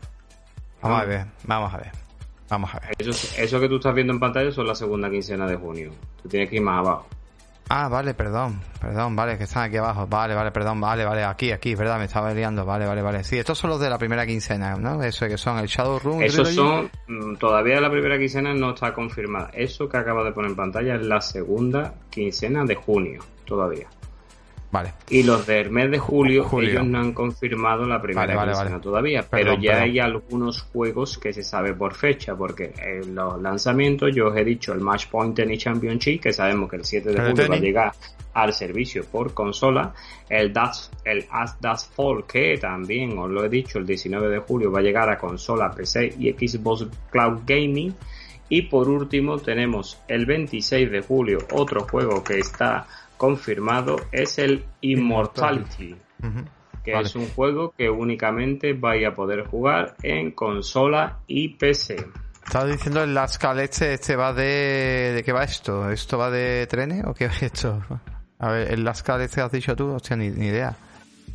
Vamos 0.82 0.98
Ah. 0.98 1.02
a 1.02 1.04
ver, 1.06 1.26
vamos 1.44 1.74
a 1.74 1.76
ver. 1.78 1.92
Vamos 2.48 2.74
a 2.74 2.80
ver. 2.80 2.90
Eso, 2.98 3.10
eso 3.38 3.60
que 3.60 3.68
tú 3.68 3.76
estás 3.76 3.94
viendo 3.94 4.12
en 4.12 4.18
pantalla 4.20 4.50
son 4.50 4.66
la 4.66 4.74
segunda 4.74 5.08
quincena 5.10 5.46
de 5.46 5.56
junio. 5.56 5.90
Tú 6.22 6.28
tienes 6.28 6.50
que 6.50 6.56
ir 6.56 6.62
más 6.62 6.78
abajo. 6.80 7.06
Ah, 7.72 7.88
vale, 7.88 8.14
perdón, 8.14 8.60
perdón, 8.80 9.14
vale, 9.14 9.38
que 9.38 9.44
están 9.44 9.62
aquí 9.62 9.76
abajo. 9.76 10.04
Vale, 10.08 10.34
vale, 10.34 10.50
perdón, 10.50 10.80
vale, 10.80 11.04
vale, 11.04 11.22
aquí, 11.22 11.52
aquí, 11.52 11.76
verdad, 11.76 11.98
me 12.00 12.06
estaba 12.06 12.34
liando. 12.34 12.66
Vale, 12.66 12.84
vale, 12.84 13.00
vale. 13.00 13.22
Sí, 13.22 13.38
estos 13.38 13.58
son 13.58 13.70
los 13.70 13.78
de 13.78 13.88
la 13.88 13.96
primera 13.96 14.26
quincena, 14.26 14.74
¿no? 14.74 15.00
Eso 15.04 15.28
que 15.28 15.38
son 15.38 15.56
el 15.58 15.68
Shadowrun. 15.68 16.20
Esos 16.20 16.48
son, 16.52 16.90
mm, 17.06 17.36
todavía 17.36 17.80
la 17.80 17.88
primera 17.88 18.18
quincena 18.18 18.52
no 18.54 18.74
está 18.74 18.92
confirmada. 18.92 19.50
Eso 19.54 19.88
que 19.88 19.98
acaba 19.98 20.24
de 20.24 20.32
poner 20.32 20.50
en 20.50 20.56
pantalla 20.56 20.96
es 20.96 21.06
la 21.06 21.20
segunda 21.20 21.94
quincena 22.10 22.64
de 22.64 22.74
junio, 22.74 23.22
todavía. 23.44 23.86
Vale. 24.72 24.92
Y 25.08 25.24
los 25.24 25.46
del 25.46 25.70
mes 25.70 25.90
de 25.90 25.98
julio, 25.98 26.44
Julio. 26.44 26.70
ellos 26.70 26.86
no 26.86 27.00
han 27.00 27.12
confirmado 27.12 27.84
la 27.86 28.00
primera 28.00 28.34
Vale, 28.36 28.78
todavía, 28.80 29.22
Perdón, 29.22 29.30
pero 29.30 29.62
ya 29.62 29.72
perdón. 29.72 29.88
hay 29.88 29.98
algunos 29.98 30.62
juegos 30.62 31.18
que 31.18 31.32
se 31.32 31.42
sabe 31.42 31.74
por 31.74 31.94
fecha, 31.94 32.36
porque 32.36 32.72
en 32.78 33.14
los 33.14 33.40
lanzamientos 33.42 34.14
yo 34.14 34.28
os 34.28 34.36
he 34.36 34.44
dicho 34.44 34.72
el 34.72 34.80
Match 34.80 35.08
Point 35.08 35.34
Tennis 35.34 35.64
Championship, 35.64 36.20
que 36.20 36.32
sabemos 36.32 36.70
que 36.70 36.76
el 36.76 36.84
7 36.84 37.08
de 37.08 37.14
de 37.14 37.30
julio 37.30 37.48
va 37.48 37.54
a 37.56 37.58
llegar 37.58 37.92
al 38.32 38.52
servicio 38.52 39.04
por 39.04 39.34
consola, 39.34 39.92
el 40.28 40.52
Das, 40.52 40.90
el 41.04 41.26
As 41.30 41.60
Das 41.60 41.88
Fall, 41.88 42.24
que 42.26 42.56
también 42.58 43.18
os 43.18 43.28
lo 43.28 43.44
he 43.44 43.48
dicho, 43.48 43.78
el 43.78 43.86
19 43.86 44.28
de 44.28 44.38
julio 44.38 44.70
va 44.70 44.78
a 44.78 44.82
llegar 44.82 45.10
a 45.10 45.18
consola, 45.18 45.72
PC 45.72 46.14
y 46.18 46.30
Xbox 46.32 46.86
Cloud 47.10 47.40
Gaming, 47.44 47.92
y 48.48 48.62
por 48.62 48.88
último 48.88 49.38
tenemos 49.38 50.00
el 50.08 50.26
26 50.26 50.90
de 50.90 51.00
julio 51.00 51.38
otro 51.52 51.82
juego 51.88 52.22
que 52.22 52.38
está 52.38 52.86
confirmado 53.20 53.96
es 54.12 54.38
el 54.38 54.64
Immortality, 54.80 55.94
que 56.82 56.94
Vale. 56.94 57.06
es 57.06 57.14
un 57.14 57.28
juego 57.28 57.74
que 57.76 57.90
únicamente 57.90 58.72
vais 58.72 59.06
a 59.06 59.14
poder 59.14 59.46
jugar 59.46 59.94
en 60.02 60.30
consola 60.30 61.18
y 61.26 61.50
PC. 61.50 61.96
Estaba 62.42 62.64
diciendo 62.64 63.02
el 63.02 63.12
Last 63.12 63.38
Call 63.38 63.60
este, 63.60 63.92
este 63.92 64.16
va 64.16 64.32
de... 64.32 65.12
¿De 65.16 65.22
qué 65.22 65.32
va 65.32 65.44
esto? 65.44 65.90
¿Esto 65.90 66.16
va 66.16 66.30
de 66.30 66.66
trenes 66.66 67.04
o 67.04 67.12
qué 67.12 67.26
va 67.28 67.34
esto? 67.42 67.82
A 68.38 68.52
ver, 68.52 68.72
el 68.72 68.84
Last 68.84 69.06
Call 69.06 69.20
este 69.20 69.42
has 69.42 69.52
dicho 69.52 69.76
tú, 69.76 69.90
hostia, 69.92 70.16
ni, 70.16 70.30
ni 70.30 70.46
idea. 70.46 70.74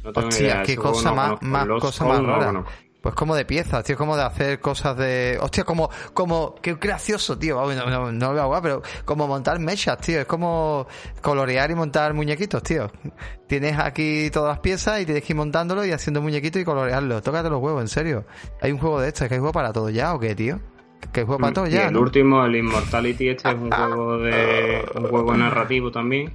No 0.04 0.12
tengo 0.12 0.30
Hostia, 0.30 0.46
idea, 0.48 0.64
qué 0.64 0.76
cosa 0.76 1.12
no 1.12 1.16
más, 1.16 1.42
más 1.44 1.68
cosa 1.80 2.06
más 2.06 2.24
rara. 2.24 2.64
Pues 3.06 3.14
como 3.14 3.36
de 3.36 3.46
piezas, 3.46 3.84
tío, 3.84 3.96
como 3.96 4.18
de 4.18 4.24
hacer 4.24 4.60
cosas 4.60 4.98
de... 4.98 5.38
Hostia, 5.40 5.64
como... 5.64 5.92
como 6.12 6.56
Qué 6.56 6.74
gracioso, 6.74 7.38
tío. 7.38 7.56
No, 7.76 7.86
no, 7.88 8.12
no 8.12 8.34
lo 8.34 8.62
pero 8.64 8.82
como 9.06 9.28
montar 9.28 9.60
mechas, 9.60 10.00
tío. 10.00 10.22
Es 10.22 10.26
como 10.26 10.88
colorear 11.22 11.70
y 11.70 11.76
montar 11.76 12.16
muñequitos, 12.16 12.64
tío. 12.64 12.90
Tienes 13.46 13.78
aquí 13.78 14.32
todas 14.32 14.50
las 14.50 14.60
piezas 14.60 15.02
y 15.02 15.06
tienes 15.06 15.24
que 15.24 15.34
ir 15.34 15.38
montándolo 15.38 15.86
y 15.86 15.92
haciendo 15.92 16.20
muñequitos 16.20 16.60
y 16.60 16.66
colorearlo. 16.66 17.22
Tócate 17.22 17.48
los 17.48 17.62
huevos, 17.62 17.82
en 17.84 17.90
serio. 17.90 18.26
Hay 18.60 18.72
un 18.72 18.80
juego 18.80 19.00
de 19.00 19.10
estos, 19.10 19.28
que 19.28 19.36
hay 19.36 19.40
juego 19.40 19.54
para 19.54 19.72
todo 19.72 19.92
ya 19.92 20.16
o 20.16 20.20
qué, 20.20 20.34
tío. 20.34 20.60
Que 21.14 21.20
hay 21.20 21.26
juego 21.28 21.40
para 21.40 21.54
todo 21.54 21.68
y 21.68 21.74
ya, 21.74 21.90
el 21.90 21.94
¿no? 21.94 22.00
último, 22.00 22.44
el 22.44 22.56
Immortality, 22.56 23.30
este 23.30 23.50
es 23.50 23.54
un 23.54 23.70
juego 23.70 24.18
de 24.18 24.84
un 24.96 25.08
juego 25.10 25.38
narrativo 25.38 25.92
también 25.92 26.34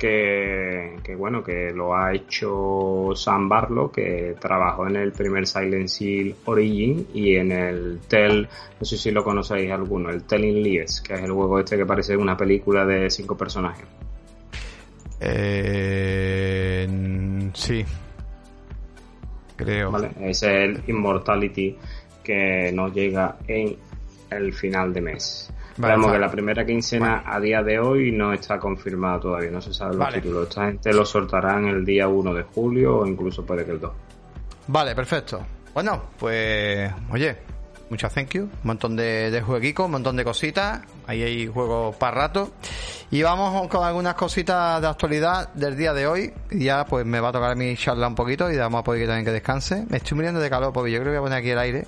que, 0.00 0.96
que 1.04 1.14
bueno 1.14 1.44
que 1.44 1.72
lo 1.72 1.94
ha 1.94 2.14
hecho 2.14 3.12
Sam 3.14 3.48
Barlow 3.48 3.92
que 3.92 4.34
trabajó 4.40 4.88
en 4.88 4.96
el 4.96 5.12
primer 5.12 5.46
Silent 5.46 5.90
Hill 6.00 6.34
Origin 6.46 7.06
y 7.12 7.36
en 7.36 7.52
el 7.52 8.00
Tell 8.08 8.48
no 8.80 8.84
sé 8.86 8.96
si 8.96 9.10
lo 9.10 9.22
conocéis 9.22 9.70
alguno 9.70 10.08
el 10.10 10.24
Telling 10.24 10.62
Lies 10.62 11.02
que 11.02 11.14
es 11.14 11.22
el 11.22 11.32
juego 11.32 11.60
este 11.60 11.76
que 11.76 11.84
parece 11.84 12.16
una 12.16 12.36
película 12.36 12.86
de 12.86 13.10
cinco 13.10 13.36
personajes 13.36 13.86
Eh, 15.22 16.88
sí. 17.52 17.84
Creo. 19.54 19.90
Vale, 19.90 20.12
ese 20.22 20.30
es 20.30 20.70
el 20.70 20.82
Immortality 20.86 21.76
que 22.24 22.72
nos 22.72 22.94
llega 22.94 23.36
en 23.46 23.76
el 24.30 24.54
final 24.54 24.94
de 24.94 25.00
mes. 25.02 25.52
Vale, 25.76 25.94
Vemos 25.94 26.06
está. 26.06 26.12
que 26.18 26.20
la 26.26 26.30
primera 26.30 26.66
quincena 26.66 27.22
a 27.26 27.40
día 27.40 27.62
de 27.62 27.78
hoy 27.78 28.12
no 28.12 28.32
está 28.32 28.58
confirmada 28.58 29.20
todavía, 29.20 29.50
no 29.50 29.60
se 29.60 29.72
saben 29.72 29.98
los 29.98 30.06
Vale. 30.06 30.20
títulos. 30.20 30.48
Esta 30.48 30.66
gente 30.66 30.92
lo 30.92 31.04
soltarán 31.06 31.66
el 31.66 31.84
día 31.84 32.08
1 32.08 32.34
de 32.34 32.42
julio 32.42 32.98
o 32.98 33.06
incluso 33.06 33.44
puede 33.44 33.64
que 33.64 33.70
el 33.72 33.80
2. 33.80 33.92
Vale, 34.68 34.94
perfecto. 34.94 35.40
Bueno, 35.72 36.02
pues, 36.18 36.90
oye, 37.10 37.36
muchas 37.90 38.14
thank 38.14 38.30
you. 38.30 38.44
Un 38.44 38.50
montón 38.62 38.96
de, 38.96 39.42
jueguicos, 39.44 39.86
un 39.86 39.92
montón 39.92 40.16
de 40.16 40.24
cositas. 40.24 40.80
Ahí 41.06 41.22
hay 41.22 41.46
juegos 41.46 41.96
para 41.96 42.16
rato. 42.16 42.52
Y 43.10 43.22
vamos 43.22 43.68
con 43.68 43.84
algunas 43.84 44.14
cositas 44.14 44.80
de 44.80 44.86
actualidad 44.86 45.52
del 45.54 45.76
día 45.76 45.92
de 45.92 46.06
hoy. 46.06 46.32
Ya, 46.50 46.84
pues, 46.86 47.04
me 47.04 47.20
va 47.20 47.28
a 47.28 47.32
tocar 47.32 47.50
a 47.50 47.54
mí 47.54 47.76
charlar 47.76 48.08
un 48.08 48.14
poquito 48.14 48.50
y 48.50 48.56
damos 48.56 48.80
a 48.80 48.84
Pobi 48.84 49.00
que 49.00 49.06
también 49.06 49.24
que 49.24 49.32
descanse. 49.32 49.84
Me 49.88 49.98
estoy 49.98 50.14
muriendo 50.16 50.40
de 50.40 50.48
calor, 50.48 50.72
Pobi. 50.72 50.92
Yo 50.92 51.00
creo 51.00 51.12
que 51.12 51.18
voy 51.18 51.26
a 51.26 51.28
poner 51.28 51.38
aquí 51.38 51.50
el 51.50 51.58
aire. 51.58 51.86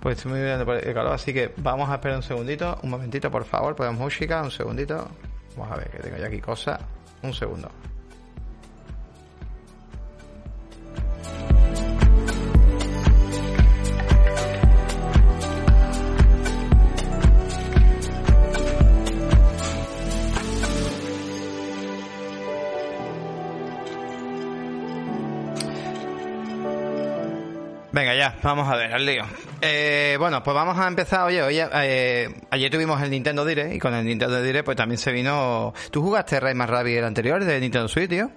Pues 0.00 0.16
estoy 0.16 0.32
muriendo 0.32 0.64
de 0.64 0.94
calor, 0.94 1.12
así 1.14 1.32
que 1.32 1.52
vamos 1.58 1.88
a 1.88 1.94
esperar 1.94 2.16
un 2.16 2.22
segundito. 2.22 2.78
Un 2.82 2.90
momentito, 2.90 3.30
por 3.30 3.44
favor. 3.44 3.76
Ponemos 3.76 4.00
música, 4.00 4.42
un 4.42 4.50
segundito. 4.50 5.08
Vamos 5.56 5.72
a 5.72 5.76
ver 5.76 5.90
que 5.90 5.98
tengo 5.98 6.16
ya 6.16 6.26
aquí 6.26 6.40
cosas. 6.40 6.80
Un 7.22 7.32
segundo. 7.32 7.70
Venga, 28.00 28.14
ya, 28.16 28.34
vamos 28.42 28.66
a 28.66 28.76
ver, 28.76 28.92
al 28.94 29.04
lío. 29.04 29.24
Eh, 29.60 30.16
bueno, 30.18 30.42
pues 30.42 30.54
vamos 30.54 30.78
a 30.78 30.88
empezar. 30.88 31.26
Oye, 31.26 31.42
oye 31.42 31.66
eh, 31.82 32.28
ayer 32.50 32.70
tuvimos 32.70 33.02
el 33.02 33.10
Nintendo 33.10 33.44
Direct 33.44 33.74
y 33.74 33.78
con 33.78 33.92
el 33.92 34.06
Nintendo 34.06 34.40
Direct 34.42 34.64
pues 34.64 34.76
también 34.76 34.96
se 34.96 35.12
vino... 35.12 35.74
¿Tú 35.90 36.00
jugaste 36.00 36.40
Rayman 36.40 36.66
Rabbids 36.66 36.96
el 36.98 37.04
anterior 37.04 37.44
de 37.44 37.60
Nintendo 37.60 37.88
Switch, 37.88 38.08
tío? 38.08 38.30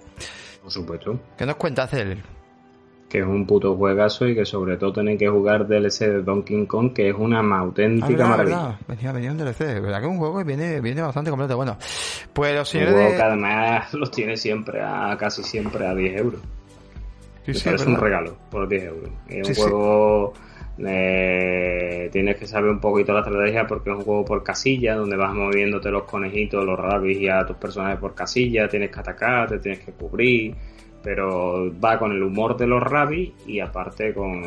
Por 0.62 0.70
supuesto. 0.70 1.18
¿Qué 1.38 1.46
nos 1.46 1.56
cuentas 1.56 1.90
de 1.92 2.00
él? 2.02 2.22
Que 3.08 3.20
es 3.20 3.24
un 3.26 3.46
puto 3.46 3.74
juegazo 3.74 4.26
y 4.26 4.34
que 4.34 4.44
sobre 4.44 4.76
todo 4.76 4.92
tienen 4.92 5.16
que 5.16 5.28
jugar 5.28 5.66
DLC 5.66 6.00
de 6.00 6.22
Donkey 6.22 6.66
Kong, 6.66 6.92
que 6.92 7.08
es 7.08 7.14
una 7.16 7.38
auténtica 7.58 8.24
Ah, 8.26 8.28
maravilla. 8.28 8.56
verdad. 8.56 8.74
Venía, 8.86 9.12
venía 9.12 9.30
un 9.30 9.38
DLC, 9.38 9.58
verdad 9.80 10.00
que 10.00 10.04
es 10.06 10.10
un 10.12 10.18
juego 10.18 10.36
que 10.38 10.44
viene, 10.44 10.80
viene 10.82 11.00
bastante 11.00 11.30
completo. 11.30 11.56
Bueno, 11.56 11.78
pues 12.34 12.54
los 12.54 12.68
Un 12.68 12.72
señores 12.72 12.94
juego 12.96 13.10
de... 13.12 13.16
que 13.16 13.22
además 13.22 13.94
los 13.94 14.10
tiene 14.10 14.36
siempre 14.36 14.82
a 14.82 15.16
casi 15.18 15.42
siempre 15.42 15.86
a 15.86 15.94
10 15.94 16.20
euros. 16.20 16.40
Sí, 17.52 17.68
es 17.68 17.86
un 17.86 17.96
regalo 17.96 18.36
por 18.50 18.66
10 18.68 18.84
euros. 18.84 19.10
Es 19.28 19.48
un 19.48 19.54
juego. 19.54 20.32
eh, 20.78 22.08
tienes 22.10 22.36
que 22.36 22.46
saber 22.46 22.70
un 22.70 22.80
poquito 22.80 23.12
la 23.12 23.20
estrategia 23.20 23.66
porque 23.66 23.90
es 23.90 23.96
un 23.96 24.02
juego 24.02 24.24
por 24.24 24.42
casilla 24.42 24.96
donde 24.96 25.16
vas 25.16 25.34
moviéndote 25.34 25.90
los 25.90 26.04
conejitos, 26.04 26.64
los 26.64 26.78
rabbits 26.78 27.20
y 27.20 27.28
a 27.28 27.44
tus 27.44 27.56
personajes 27.56 27.98
por 27.98 28.14
casilla. 28.14 28.68
Tienes 28.68 28.90
que 28.90 29.00
atacar, 29.00 29.48
te 29.48 29.58
tienes 29.58 29.80
que 29.80 29.92
cubrir. 29.92 30.54
Pero 31.02 31.70
va 31.78 31.98
con 31.98 32.12
el 32.12 32.22
humor 32.22 32.56
de 32.56 32.66
los 32.66 32.82
rabbits 32.82 33.46
y 33.46 33.60
aparte 33.60 34.14
con 34.14 34.40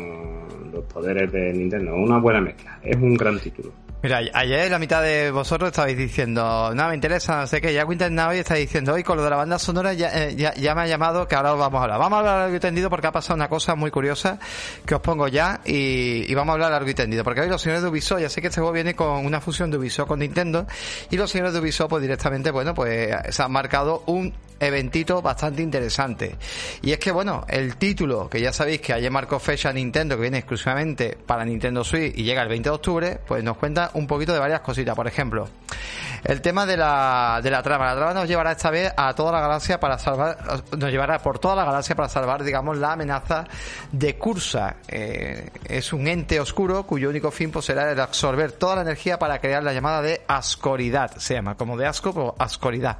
los 0.72 0.84
poderes 0.92 1.30
de 1.30 1.52
Nintendo. 1.52 1.94
Una 1.94 2.18
buena 2.18 2.40
mezcla. 2.40 2.80
Es 2.82 2.96
un 2.96 3.14
gran 3.14 3.38
título. 3.38 3.72
Mira, 4.00 4.20
ayer 4.32 4.70
la 4.70 4.78
mitad 4.78 5.02
de 5.02 5.32
vosotros 5.32 5.70
estabais 5.70 5.96
diciendo, 5.96 6.72
no, 6.72 6.88
me 6.88 6.94
interesa, 6.94 7.40
no 7.40 7.48
sé 7.48 7.60
qué, 7.60 7.72
ya 7.72 7.84
Winter 7.84 8.12
Now 8.12 8.32
y 8.32 8.38
está 8.38 8.54
diciendo, 8.54 8.92
hoy 8.94 9.02
con 9.02 9.16
lo 9.16 9.24
de 9.24 9.30
la 9.30 9.36
banda 9.36 9.58
sonora 9.58 9.92
ya, 9.92 10.10
eh, 10.14 10.36
me 10.36 10.80
ha 10.82 10.86
llamado 10.86 11.26
que 11.26 11.34
ahora 11.34 11.54
os 11.54 11.58
vamos 11.58 11.80
a 11.80 11.82
hablar. 11.82 11.98
Vamos 11.98 12.16
a 12.16 12.20
hablar 12.20 12.38
largo 12.42 12.54
y 12.54 12.60
tendido 12.60 12.90
porque 12.90 13.08
ha 13.08 13.12
pasado 13.12 13.34
una 13.34 13.48
cosa 13.48 13.74
muy 13.74 13.90
curiosa 13.90 14.38
que 14.86 14.94
os 14.94 15.00
pongo 15.00 15.26
ya 15.26 15.62
y, 15.64 16.30
y 16.30 16.34
vamos 16.34 16.52
a 16.52 16.54
hablar 16.54 16.70
largo 16.70 16.88
y 16.88 16.94
tendido. 16.94 17.24
Porque 17.24 17.40
hoy 17.40 17.48
los 17.48 17.60
señores 17.60 17.82
de 17.82 17.88
Ubisoft, 17.88 18.20
ya 18.20 18.28
sé 18.28 18.40
que 18.40 18.46
este 18.46 18.60
juego 18.60 18.72
viene 18.72 18.94
con 18.94 19.26
una 19.26 19.40
fusión 19.40 19.68
de 19.68 19.78
Ubisoft 19.78 20.06
con 20.06 20.20
Nintendo 20.20 20.68
y 21.10 21.16
los 21.16 21.28
señores 21.28 21.52
de 21.52 21.58
Ubisoft 21.58 21.90
pues 21.90 22.02
directamente, 22.02 22.52
bueno, 22.52 22.74
pues 22.74 23.12
se 23.30 23.42
han 23.42 23.50
marcado 23.50 24.04
un 24.06 24.32
eventito 24.60 25.22
bastante 25.22 25.62
interesante. 25.62 26.36
Y 26.82 26.92
es 26.92 26.98
que, 26.98 27.10
bueno, 27.10 27.44
el 27.48 27.76
título, 27.76 28.28
que 28.28 28.40
ya 28.40 28.52
sabéis 28.52 28.80
que 28.80 28.92
ayer 28.92 29.10
marcó 29.10 29.38
fecha 29.38 29.72
Nintendo, 29.72 30.16
que 30.16 30.22
viene 30.22 30.38
exclusivamente 30.38 31.16
para 31.26 31.44
Nintendo 31.44 31.84
Switch 31.84 32.16
y 32.16 32.24
llega 32.24 32.42
el 32.42 32.48
20 32.48 32.68
de 32.68 32.74
octubre, 32.74 33.20
pues 33.26 33.42
nos 33.44 33.56
cuenta 33.56 33.87
un 33.94 34.06
poquito 34.06 34.32
de 34.32 34.38
varias 34.38 34.60
cositas. 34.60 34.94
Por 34.94 35.06
ejemplo, 35.06 35.48
el 36.24 36.40
tema 36.40 36.66
de 36.66 36.76
la, 36.76 37.40
de 37.42 37.50
la 37.50 37.62
trama. 37.62 37.86
La 37.86 37.96
trama 37.96 38.14
nos 38.14 38.28
llevará 38.28 38.52
esta 38.52 38.70
vez 38.70 38.92
a 38.96 39.14
toda 39.14 39.32
la 39.32 39.40
galaxia 39.40 39.78
para 39.78 39.98
salvar, 39.98 40.38
nos 40.76 40.90
llevará 40.90 41.18
por 41.18 41.38
toda 41.38 41.54
la 41.54 41.64
galaxia 41.64 41.94
para 41.94 42.08
salvar, 42.08 42.42
digamos, 42.42 42.76
la 42.78 42.92
amenaza 42.92 43.44
de 43.92 44.16
Cursa. 44.16 44.76
Eh, 44.88 45.50
es 45.64 45.92
un 45.92 46.06
ente 46.08 46.40
oscuro 46.40 46.84
cuyo 46.84 47.10
único 47.10 47.30
fin 47.30 47.50
pues, 47.50 47.66
será 47.66 47.90
el 47.90 48.00
absorber 48.00 48.52
toda 48.52 48.76
la 48.76 48.82
energía 48.82 49.18
para 49.18 49.38
crear 49.40 49.62
la 49.62 49.72
llamada 49.72 50.02
de 50.02 50.22
ascoridad. 50.26 51.16
Se 51.16 51.34
llama 51.34 51.56
como 51.56 51.76
de 51.76 51.86
asco, 51.86 52.12
pero 52.12 52.34
ascoridad. 52.38 52.98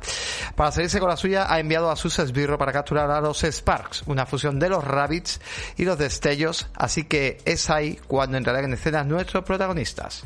Para 0.54 0.72
salirse 0.72 1.00
con 1.00 1.08
la 1.08 1.16
suya, 1.16 1.52
ha 1.52 1.58
enviado 1.58 1.90
a 1.90 1.96
sus 1.96 2.18
esbirros 2.18 2.58
para 2.58 2.72
capturar 2.72 3.10
a 3.10 3.20
los 3.20 3.42
Sparks, 3.42 4.02
una 4.06 4.26
fusión 4.26 4.58
de 4.58 4.68
los 4.68 4.84
Rabbits 4.84 5.40
y 5.76 5.84
los 5.84 5.98
destellos. 5.98 6.68
Así 6.74 7.04
que 7.04 7.38
es 7.44 7.70
ahí 7.70 7.98
cuando 8.06 8.36
entrarán 8.36 8.64
en 8.64 8.74
escena 8.74 9.04
nuestros 9.04 9.44
protagonistas. 9.44 10.24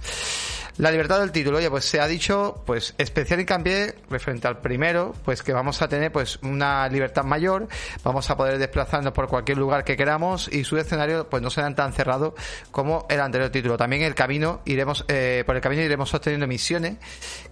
La 0.79 0.91
libertad 0.91 1.21
del 1.21 1.33
título, 1.33 1.59
oye, 1.59 1.71
pues 1.71 1.85
se 1.85 2.01
ha 2.01 2.07
dicho, 2.07 2.63
pues 2.67 2.95
especial 2.99 3.41
hincapié 3.41 3.95
referente 4.11 4.49
al 4.49 4.59
primero, 4.59 5.15
pues 5.25 5.43
que 5.43 5.53
vamos 5.53 5.83
a 5.83 5.89
tener 5.89 6.11
pues 6.13 6.39
una 6.43 6.89
libertad 6.89 7.25
mayor, 7.25 7.69
vamos 8.03 8.31
a 8.31 8.37
poder 8.37 8.59
desplazarnos 8.59 9.13
por 9.13 9.29
cualquier 9.29 9.59
lugar 9.59 9.85
que 9.85 9.97
queramos 9.97 10.49
y 10.53 10.65
su 10.65 10.77
escenario 10.77 11.29
pues 11.29 11.43
no 11.43 11.51
serán 11.51 11.75
tan 11.75 11.93
cerrados 11.93 12.35
como 12.71 13.07
el 13.09 13.21
anterior 13.21 13.51
título. 13.51 13.77
También 13.77 14.03
el 14.03 14.15
camino 14.15 14.61
iremos, 14.65 15.05
eh, 15.09 15.43
por 15.47 15.57
el 15.57 15.63
camino 15.63 15.83
iremos 15.83 16.13
obteniendo 16.15 16.47
misiones 16.47 16.97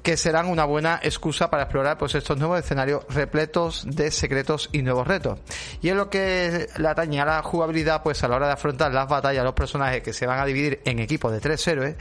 que 0.02 0.16
serán 0.16 0.46
una 0.46 0.64
buena 0.64 1.00
excusa 1.02 1.50
para 1.50 1.64
explorar 1.64 1.98
pues 1.98 2.14
estos 2.14 2.38
nuevos 2.38 2.58
escenarios 2.58 3.04
repletos 3.08 3.84
de 3.86 4.10
secretos 4.10 4.68
y 4.72 4.82
nuevos 4.82 5.06
retos. 5.06 5.38
Y 5.82 5.88
en 5.88 5.96
lo 5.96 6.10
que 6.10 6.68
le 6.76 6.88
atañe 6.88 7.20
a 7.20 7.24
la 7.24 7.42
jugabilidad, 7.42 8.02
pues 8.02 8.22
a 8.24 8.28
la 8.28 8.36
hora 8.36 8.46
de 8.46 8.52
afrontar 8.54 8.92
las 8.92 9.08
batallas, 9.08 9.44
los 9.44 9.54
personajes 9.54 10.02
que 10.02 10.12
se 10.12 10.26
van 10.26 10.38
a 10.38 10.44
dividir 10.44 10.80
en 10.84 10.98
equipos 10.98 11.32
de 11.32 11.40
tres 11.40 11.66
héroes, 11.66 11.96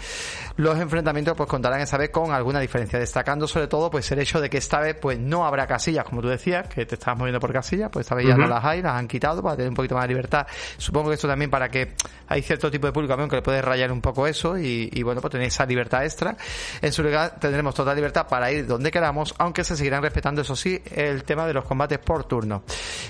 los 0.58 0.80
enfrentamientos 0.90 1.36
pues 1.38 1.48
contarán 1.48 1.82
esta 1.82 1.98
vez 1.98 2.10
con 2.10 2.32
alguna 2.32 2.60
diferencia, 2.60 3.00
destacando 3.00 3.48
sobre 3.48 3.68
todo 3.68 3.90
pues 3.90 4.12
el 4.12 4.20
hecho 4.20 4.42
de 4.42 4.50
que 4.50 4.58
esta 4.58 4.80
vez 4.80 4.96
pues 5.00 5.20
no 5.20 5.46
habrá 5.46 5.68
casillas, 5.68 6.04
como 6.04 6.22
tú 6.22 6.28
decías, 6.28 6.68
que 6.68 6.86
te 6.86 6.96
estabas 6.96 7.20
moviendo 7.20 7.40
por 7.40 7.54
casillas, 7.54 7.90
pues 7.92 8.06
esta 8.06 8.16
vez 8.16 8.28
ya 8.28 8.36
no 8.36 8.48
las 8.48 8.64
hay, 8.66 8.82
las 8.82 8.94
han 8.94 9.08
quitado 9.08 9.42
para 9.42 9.56
tener 9.56 9.70
un 9.70 9.76
poquito 9.76 9.96
más 9.96 10.04
de 10.04 10.10
libertad. 10.10 10.48
Supongo 10.78 11.10
que 11.10 11.16
esto 11.16 11.28
también 11.28 11.50
para 11.52 11.70
que 11.70 11.94
hay 12.28 12.42
cierto 12.42 12.70
tipo 12.72 12.88
de 12.88 12.94
público 12.94 13.14
también 13.14 13.30
que 13.30 13.36
le 13.36 13.42
puede 13.42 13.62
rayar 13.62 13.92
un 13.92 14.02
poco 14.02 14.28
eso 14.28 14.58
y, 14.58 14.90
y, 14.92 15.04
bueno, 15.04 15.22
pues 15.22 15.32
tener 15.32 15.48
esa 15.48 15.66
libertad 15.66 16.04
extra. 16.04 16.36
En 16.82 16.92
su 16.92 17.04
lugar 17.04 17.40
tendremos 17.40 17.76
total 17.76 17.96
libertad 17.96 18.28
para 18.28 18.52
ir 18.52 18.66
donde 18.66 18.92
queramos, 18.92 19.34
aunque 19.38 19.64
se 19.64 19.76
seguirán 19.76 20.02
respetando, 20.02 20.42
eso 20.42 20.56
sí, 20.56 20.82
el 20.92 21.24
tema 21.24 21.46
de 21.46 21.54
los 21.54 21.66
combates 21.66 22.00
por 22.00 22.24
turno. 22.26 22.64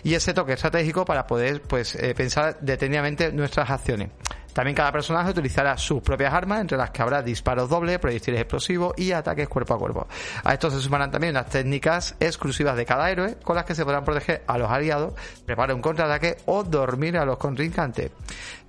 Y 0.04 0.14
ese 0.14 0.34
toque 0.34 0.54
estratégico 0.54 1.06
para 1.06 1.26
poder 1.26 1.62
pues 1.62 1.96
eh, 1.96 2.14
pensar 2.16 2.58
detenidamente 2.60 3.32
nuestras 3.32 3.70
acciones. 3.70 4.10
También 4.54 4.76
cada 4.76 4.92
personaje 4.92 5.32
utilizará 5.32 5.78
sus 5.78 6.02
propias 6.02 6.34
armas, 6.34 6.62
entre 6.62 6.78
las 6.78 6.90
que 6.92 7.02
habrá 7.02 7.22
disparos 7.22 7.70
dobles, 7.70 8.00
proyectiles 8.00 8.42
explosivos 8.42 8.94
y 8.98 9.12
ataques 9.12 9.48
cuerpo 9.48 9.74
a 9.76 9.78
cuerpo. 9.78 10.08
A 10.44 10.54
esto 10.54 10.72
se 10.72 10.80
sumarán 10.82 11.12
también 11.12 11.32
unas 11.32 11.50
técnicas 11.50 12.16
exclusivas 12.20 12.76
de 12.76 12.86
cada 12.86 13.10
héroe, 13.10 13.38
con 13.44 13.56
las 13.56 13.66
que 13.66 13.76
se 13.76 13.84
podrán 13.84 14.04
proteger 14.04 14.44
a 14.48 14.58
los 14.58 14.70
aliados, 14.70 15.14
preparar 15.46 15.76
un 15.76 15.82
contraataque 15.82 16.38
o 16.46 16.64
dormir 16.64 17.18
a 17.18 17.26
los 17.26 17.38
contrincantes. 17.38 18.12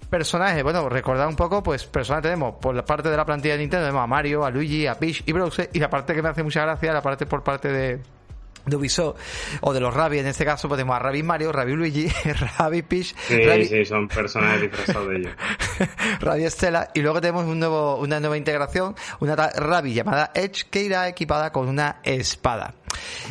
Personajes, 0.09 0.62
bueno, 0.64 0.89
recordad 0.89 1.28
un 1.28 1.37
poco, 1.37 1.62
pues 1.62 1.87
personajes 1.87 2.24
tenemos 2.24 2.57
por 2.61 2.74
la 2.74 2.85
parte 2.85 3.09
de 3.09 3.16
la 3.16 3.24
plantilla 3.24 3.55
de 3.55 3.61
Nintendo, 3.61 3.87
tenemos 3.87 4.03
a 4.03 4.09
Mario, 4.09 4.45
a 4.45 4.51
Luigi, 4.51 4.87
a 4.87 4.99
Peach 4.99 5.22
y 5.24 5.33
Bowser, 5.33 5.70
y 5.72 5.78
la 5.78 5.89
parte 5.89 6.14
que 6.14 6.22
me 6.22 6.28
hace 6.28 6.43
mucha 6.43 6.62
gracia, 6.62 6.93
la 6.93 7.01
parte 7.01 7.26
por 7.26 7.45
parte 7.45 7.68
de, 7.68 8.01
de 8.67 8.77
Ubisoft 8.77 9.19
o 9.61 9.73
de 9.73 9.81
los 9.81 9.95
Rabbi, 9.95 10.19
en 10.19 10.27
este 10.27 10.45
caso 10.45 10.69
podemos 10.69 10.97
a 10.97 10.99
Rabbi 10.99 11.23
Mario, 11.23 11.53
Rabbi 11.53 11.73
Luigi, 11.73 12.09
Rabbi 12.59 12.83
Peach, 12.83 13.15
Sí, 13.17 13.43
Rabbi, 13.45 13.65
sí, 13.65 13.85
son 13.85 14.09
personajes 14.09 14.63
disfrazados 14.63 15.09
de 15.09 15.17
ellos. 15.17 15.33
Radio 16.21 16.47
Estela 16.47 16.91
y 16.95 17.01
luego 17.01 17.21
tenemos 17.21 17.45
un 17.45 17.59
nuevo, 17.59 17.97
una 17.97 18.21
nueva 18.21 18.37
integración, 18.37 18.95
una 19.21 19.37
Rabi 19.37 19.95
llamada 19.95 20.31
Edge 20.35 20.67
que 20.71 20.83
irá 20.83 21.09
equipada 21.09 21.53
con 21.53 21.69
una 21.69 22.01
espada. 22.03 22.75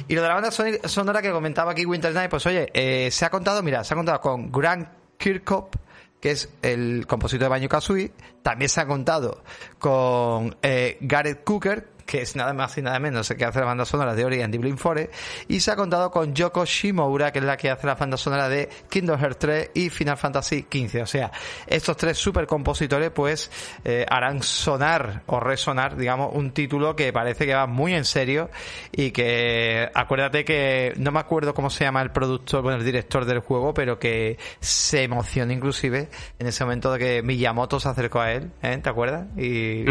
Y 0.07 0.15
lo 0.15 0.21
de 0.21 0.27
la 0.27 0.33
banda 0.35 0.51
sonora 0.51 1.21
que 1.21 1.31
comentaba 1.31 1.71
aquí 1.71 1.85
Winter 1.85 2.13
Night, 2.13 2.29
pues 2.29 2.45
oye, 2.45 2.69
eh, 2.73 3.09
se 3.11 3.25
ha 3.25 3.29
contado, 3.29 3.61
mira, 3.61 3.83
se 3.83 3.93
ha 3.93 3.97
contado 3.97 4.19
con 4.21 4.51
Grant 4.51 4.87
Kirkhope, 5.17 5.77
que 6.19 6.31
es 6.31 6.49
el 6.61 7.05
compositor 7.07 7.45
de 7.45 7.49
Banjo 7.49 7.69
Kazooie, 7.69 8.11
también 8.41 8.69
se 8.69 8.81
ha 8.81 8.87
contado 8.87 9.43
con 9.77 10.55
eh, 10.61 10.97
Gareth 11.01 11.43
Cooker, 11.43 11.87
que 12.09 12.23
es 12.23 12.35
nada 12.35 12.53
más 12.53 12.75
y 12.75 12.81
nada 12.81 12.97
menos 12.97 13.29
que 13.29 13.45
hace 13.45 13.59
la 13.59 13.65
banda 13.67 13.85
sonora 13.85 14.15
de 14.15 14.25
Ori 14.25 14.41
and 14.41 14.51
the 14.51 14.57
Blind 14.57 14.79
Forest, 14.79 15.13
y 15.47 15.59
se 15.59 15.69
ha 15.69 15.75
contado 15.75 16.09
con 16.09 16.33
Yoko 16.33 16.65
Shimomura, 16.65 17.31
que 17.31 17.37
es 17.37 17.45
la 17.45 17.55
que 17.55 17.69
hace 17.69 17.85
la 17.85 17.93
banda 17.93 18.17
sonora 18.17 18.49
de 18.49 18.67
Kingdom 18.89 19.19
Hearts 19.19 19.37
3 19.37 19.71
y 19.75 19.89
Final 19.91 20.17
Fantasy 20.17 20.65
XV. 20.71 21.03
O 21.03 21.05
sea, 21.05 21.31
estos 21.67 21.95
tres 21.97 22.17
super 22.17 22.47
compositores 22.47 23.11
pues 23.11 23.51
eh, 23.85 24.07
harán 24.09 24.41
sonar 24.41 25.21
o 25.27 25.39
resonar, 25.39 25.97
digamos, 25.97 26.31
un 26.33 26.49
título 26.49 26.95
que 26.95 27.13
parece 27.13 27.45
que 27.45 27.53
va 27.53 27.67
muy 27.67 27.93
en 27.93 28.05
serio 28.05 28.49
y 28.91 29.11
que 29.11 29.87
acuérdate 29.93 30.43
que 30.43 30.93
no 30.97 31.11
me 31.11 31.19
acuerdo 31.19 31.53
cómo 31.53 31.69
se 31.69 31.83
llama 31.83 32.01
el 32.01 32.09
productor, 32.09 32.63
bueno, 32.63 32.79
el 32.79 32.85
director 32.85 33.25
del 33.25 33.39
juego, 33.39 33.75
pero 33.75 33.99
que 33.99 34.39
se 34.59 35.03
emocionó 35.03 35.53
inclusive 35.53 36.09
en 36.39 36.47
ese 36.47 36.63
momento 36.63 36.91
de 36.91 36.97
que 36.97 37.21
Miyamoto 37.21 37.79
se 37.79 37.87
acercó 37.87 38.19
a 38.19 38.31
él, 38.31 38.49
¿eh? 38.63 38.79
¿te 38.81 38.89
acuerdas? 38.89 39.27
Y, 39.37 39.83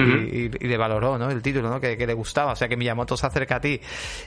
le 0.48 0.76
valoró, 0.76 1.16
¿no? 1.16 1.30
El 1.30 1.42
título, 1.42 1.70
¿no? 1.70 1.80
Que, 1.80 2.07
le 2.08 2.14
gustaba. 2.14 2.52
O 2.52 2.56
sea, 2.56 2.68
que 2.68 2.76
Miyamoto 2.76 3.16
se 3.16 3.26
acerca 3.26 3.56
a 3.56 3.60
ti 3.60 3.80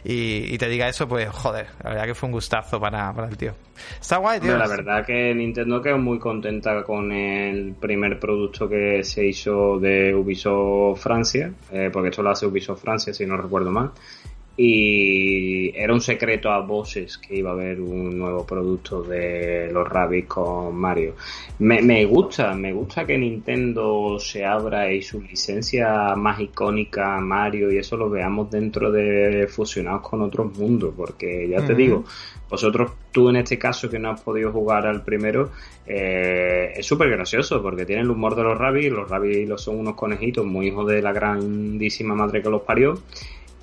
y, 0.05 0.57
te 0.57 0.69
diga 0.69 0.87
eso, 0.87 1.07
pues 1.07 1.27
joder, 1.29 1.67
la 1.83 1.89
verdad 1.89 2.05
que 2.05 2.15
fue 2.15 2.27
un 2.27 2.33
gustazo 2.33 2.79
para, 2.79 3.13
para 3.13 3.27
el 3.27 3.35
tío. 3.35 3.53
Está 3.99 4.17
guay, 4.17 4.39
tío. 4.39 4.57
la 4.57 4.67
verdad 4.67 5.05
que 5.05 5.33
Nintendo 5.33 5.81
quedó 5.81 5.97
muy 5.97 6.19
contenta 6.19 6.83
con 6.83 7.11
el 7.11 7.73
primer 7.73 8.19
producto 8.19 8.69
que 8.69 9.03
se 9.03 9.25
hizo 9.25 9.79
de 9.79 10.13
Ubisoft 10.15 11.01
Francia, 11.01 11.51
eh, 11.71 11.89
porque 11.91 12.09
esto 12.09 12.21
lo 12.21 12.29
hace 12.29 12.45
Ubisoft 12.45 12.81
Francia, 12.81 13.13
si 13.13 13.25
no 13.25 13.35
recuerdo 13.35 13.71
mal 13.71 13.91
y 14.57 15.75
era 15.75 15.93
un 15.93 16.01
secreto 16.01 16.51
a 16.51 16.59
voces 16.59 17.17
que 17.17 17.37
iba 17.37 17.51
a 17.51 17.53
haber 17.53 17.79
un 17.79 18.17
nuevo 18.17 18.45
producto 18.45 19.01
de 19.01 19.69
los 19.71 19.87
Rabbids 19.87 20.27
con 20.27 20.75
Mario. 20.75 21.15
Me, 21.59 21.81
me, 21.81 22.03
gusta, 22.05 22.53
me 22.53 22.73
gusta 22.73 23.05
que 23.05 23.17
Nintendo 23.17 24.17
se 24.19 24.45
abra 24.45 24.91
y 24.91 25.01
su 25.01 25.21
licencia 25.21 26.15
más 26.15 26.39
icónica 26.41 27.19
Mario 27.21 27.71
y 27.71 27.77
eso 27.77 27.95
lo 27.95 28.09
veamos 28.09 28.51
dentro 28.51 28.91
de 28.91 29.47
fusionados 29.47 30.01
con 30.01 30.21
otros 30.21 30.57
mundos, 30.57 30.93
porque 30.97 31.47
ya 31.47 31.65
te 31.65 31.73
digo, 31.73 32.03
vosotros, 32.49 32.91
tú 33.11 33.29
en 33.29 33.37
este 33.37 33.57
caso 33.57 33.89
que 33.89 33.99
no 33.99 34.11
has 34.11 34.21
podido 34.21 34.51
jugar 34.51 34.85
al 34.85 35.03
primero, 35.03 35.51
eh, 35.87 36.73
es 36.75 36.85
súper 36.85 37.09
gracioso 37.09 37.61
porque 37.61 37.85
tienen 37.85 38.05
el 38.05 38.11
humor 38.11 38.35
de 38.35 38.43
los 38.43 38.57
Rabbids, 38.57 38.93
los 38.93 39.09
Rabbids 39.09 39.61
son 39.61 39.79
unos 39.79 39.95
conejitos 39.95 40.45
muy 40.45 40.67
hijos 40.67 40.87
de 40.87 41.01
la 41.01 41.13
grandísima 41.13 42.15
madre 42.15 42.41
que 42.41 42.49
los 42.49 42.63
parió 42.63 42.99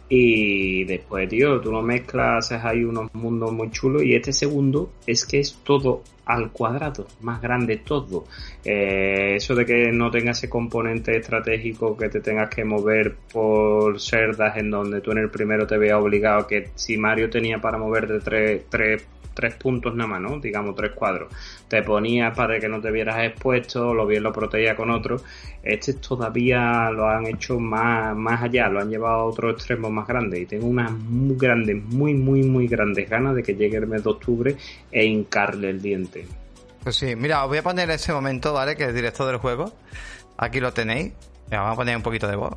y 0.08 0.84
después, 0.84 1.28
tío, 1.28 1.60
tú 1.60 1.70
lo 1.70 1.82
mezclas, 1.82 2.46
haces 2.46 2.64
ahí 2.64 2.82
unos 2.82 3.12
mundos 3.14 3.52
muy 3.52 3.70
chulos. 3.70 4.02
Y 4.02 4.14
este 4.14 4.32
segundo 4.32 4.90
es 5.06 5.26
que 5.26 5.40
es 5.40 5.58
todo 5.64 6.02
al 6.24 6.50
cuadrado, 6.50 7.06
más 7.20 7.40
grande 7.40 7.78
todo. 7.78 8.26
Eh, 8.64 9.34
eso 9.36 9.54
de 9.54 9.66
que 9.66 9.92
no 9.92 10.10
tenga 10.10 10.32
ese 10.32 10.48
componente 10.48 11.16
estratégico 11.16 11.96
que 11.96 12.08
te 12.08 12.20
tengas 12.20 12.48
que 12.50 12.64
mover 12.64 13.16
por 13.32 14.00
cerdas 14.00 14.56
en 14.56 14.70
donde 14.70 15.00
tú 15.00 15.12
en 15.12 15.18
el 15.18 15.30
primero 15.30 15.66
te 15.66 15.78
veas 15.78 15.98
obligado 15.98 16.46
que 16.46 16.70
si 16.74 16.96
Mario 16.98 17.30
tenía 17.30 17.60
para 17.60 17.78
mover 17.78 18.06
de 18.06 18.20
tres, 18.20 18.62
tres 18.68 19.06
tres 19.38 19.54
puntos 19.54 19.94
nada 19.94 20.10
más, 20.10 20.20
¿no? 20.20 20.40
Digamos 20.40 20.74
tres 20.74 20.90
cuadros. 20.90 21.32
Te 21.68 21.84
ponías 21.84 22.36
para 22.36 22.58
que 22.58 22.68
no 22.68 22.80
te 22.80 22.90
vieras 22.90 23.22
expuesto, 23.22 23.94
lo 23.94 24.04
bien 24.04 24.24
lo 24.24 24.32
protegía 24.32 24.74
con 24.74 24.90
otro. 24.90 25.20
Este 25.62 25.92
todavía 25.92 26.90
lo 26.90 27.08
han 27.08 27.24
hecho 27.28 27.60
más, 27.60 28.16
más 28.16 28.42
allá, 28.42 28.68
lo 28.68 28.80
han 28.80 28.90
llevado 28.90 29.14
a 29.14 29.24
otro 29.24 29.50
extremo 29.50 29.90
más 29.90 30.08
grande. 30.08 30.40
Y 30.40 30.46
tengo 30.46 30.66
unas 30.66 30.90
muy 30.90 31.36
grandes, 31.36 31.76
muy, 31.84 32.14
muy, 32.14 32.42
muy 32.42 32.66
grandes 32.66 33.08
ganas 33.08 33.36
de 33.36 33.44
que 33.44 33.54
llegue 33.54 33.76
el 33.76 33.86
mes 33.86 34.02
de 34.02 34.10
octubre 34.10 34.56
e 34.90 35.04
hincarle 35.04 35.70
el 35.70 35.80
diente. 35.80 36.26
Pues 36.82 36.96
sí, 36.96 37.14
mira, 37.14 37.44
os 37.44 37.48
voy 37.48 37.58
a 37.58 37.62
poner 37.62 37.88
ese 37.90 38.12
momento, 38.12 38.52
¿vale? 38.52 38.74
Que 38.74 38.86
es 38.86 38.94
directo 38.94 39.24
del 39.24 39.36
juego. 39.36 39.72
Aquí 40.36 40.58
lo 40.58 40.72
tenéis. 40.72 41.12
vamos 41.48 41.74
a 41.74 41.76
poner 41.76 41.96
un 41.96 42.02
poquito 42.02 42.26
de 42.26 42.34
voz. 42.34 42.56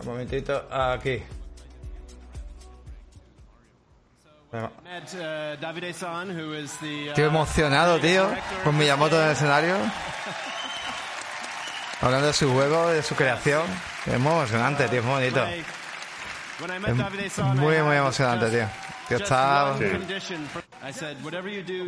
Un 0.00 0.06
momentito, 0.06 0.66
aquí. 0.70 1.22
Estoy 7.08 7.24
emocionado, 7.24 7.98
tío, 7.98 8.30
con 8.64 8.78
Miyamoto 8.78 9.20
en 9.20 9.26
el 9.26 9.32
escenario. 9.32 9.76
Hablando 12.00 12.28
de 12.28 12.32
su 12.32 12.50
juego, 12.52 12.88
de 12.88 13.02
su 13.02 13.14
creación. 13.14 13.62
Es 14.06 14.18
muy 14.18 14.32
emocionante, 14.32 14.88
tío, 14.88 15.00
es 15.00 15.04
muy 15.04 15.14
bonito. 15.14 15.44
Es 15.44 15.66
muy, 17.38 17.82
muy 17.82 17.96
emocionante, 17.96 18.50
tío 18.50 18.85
está 19.14 19.74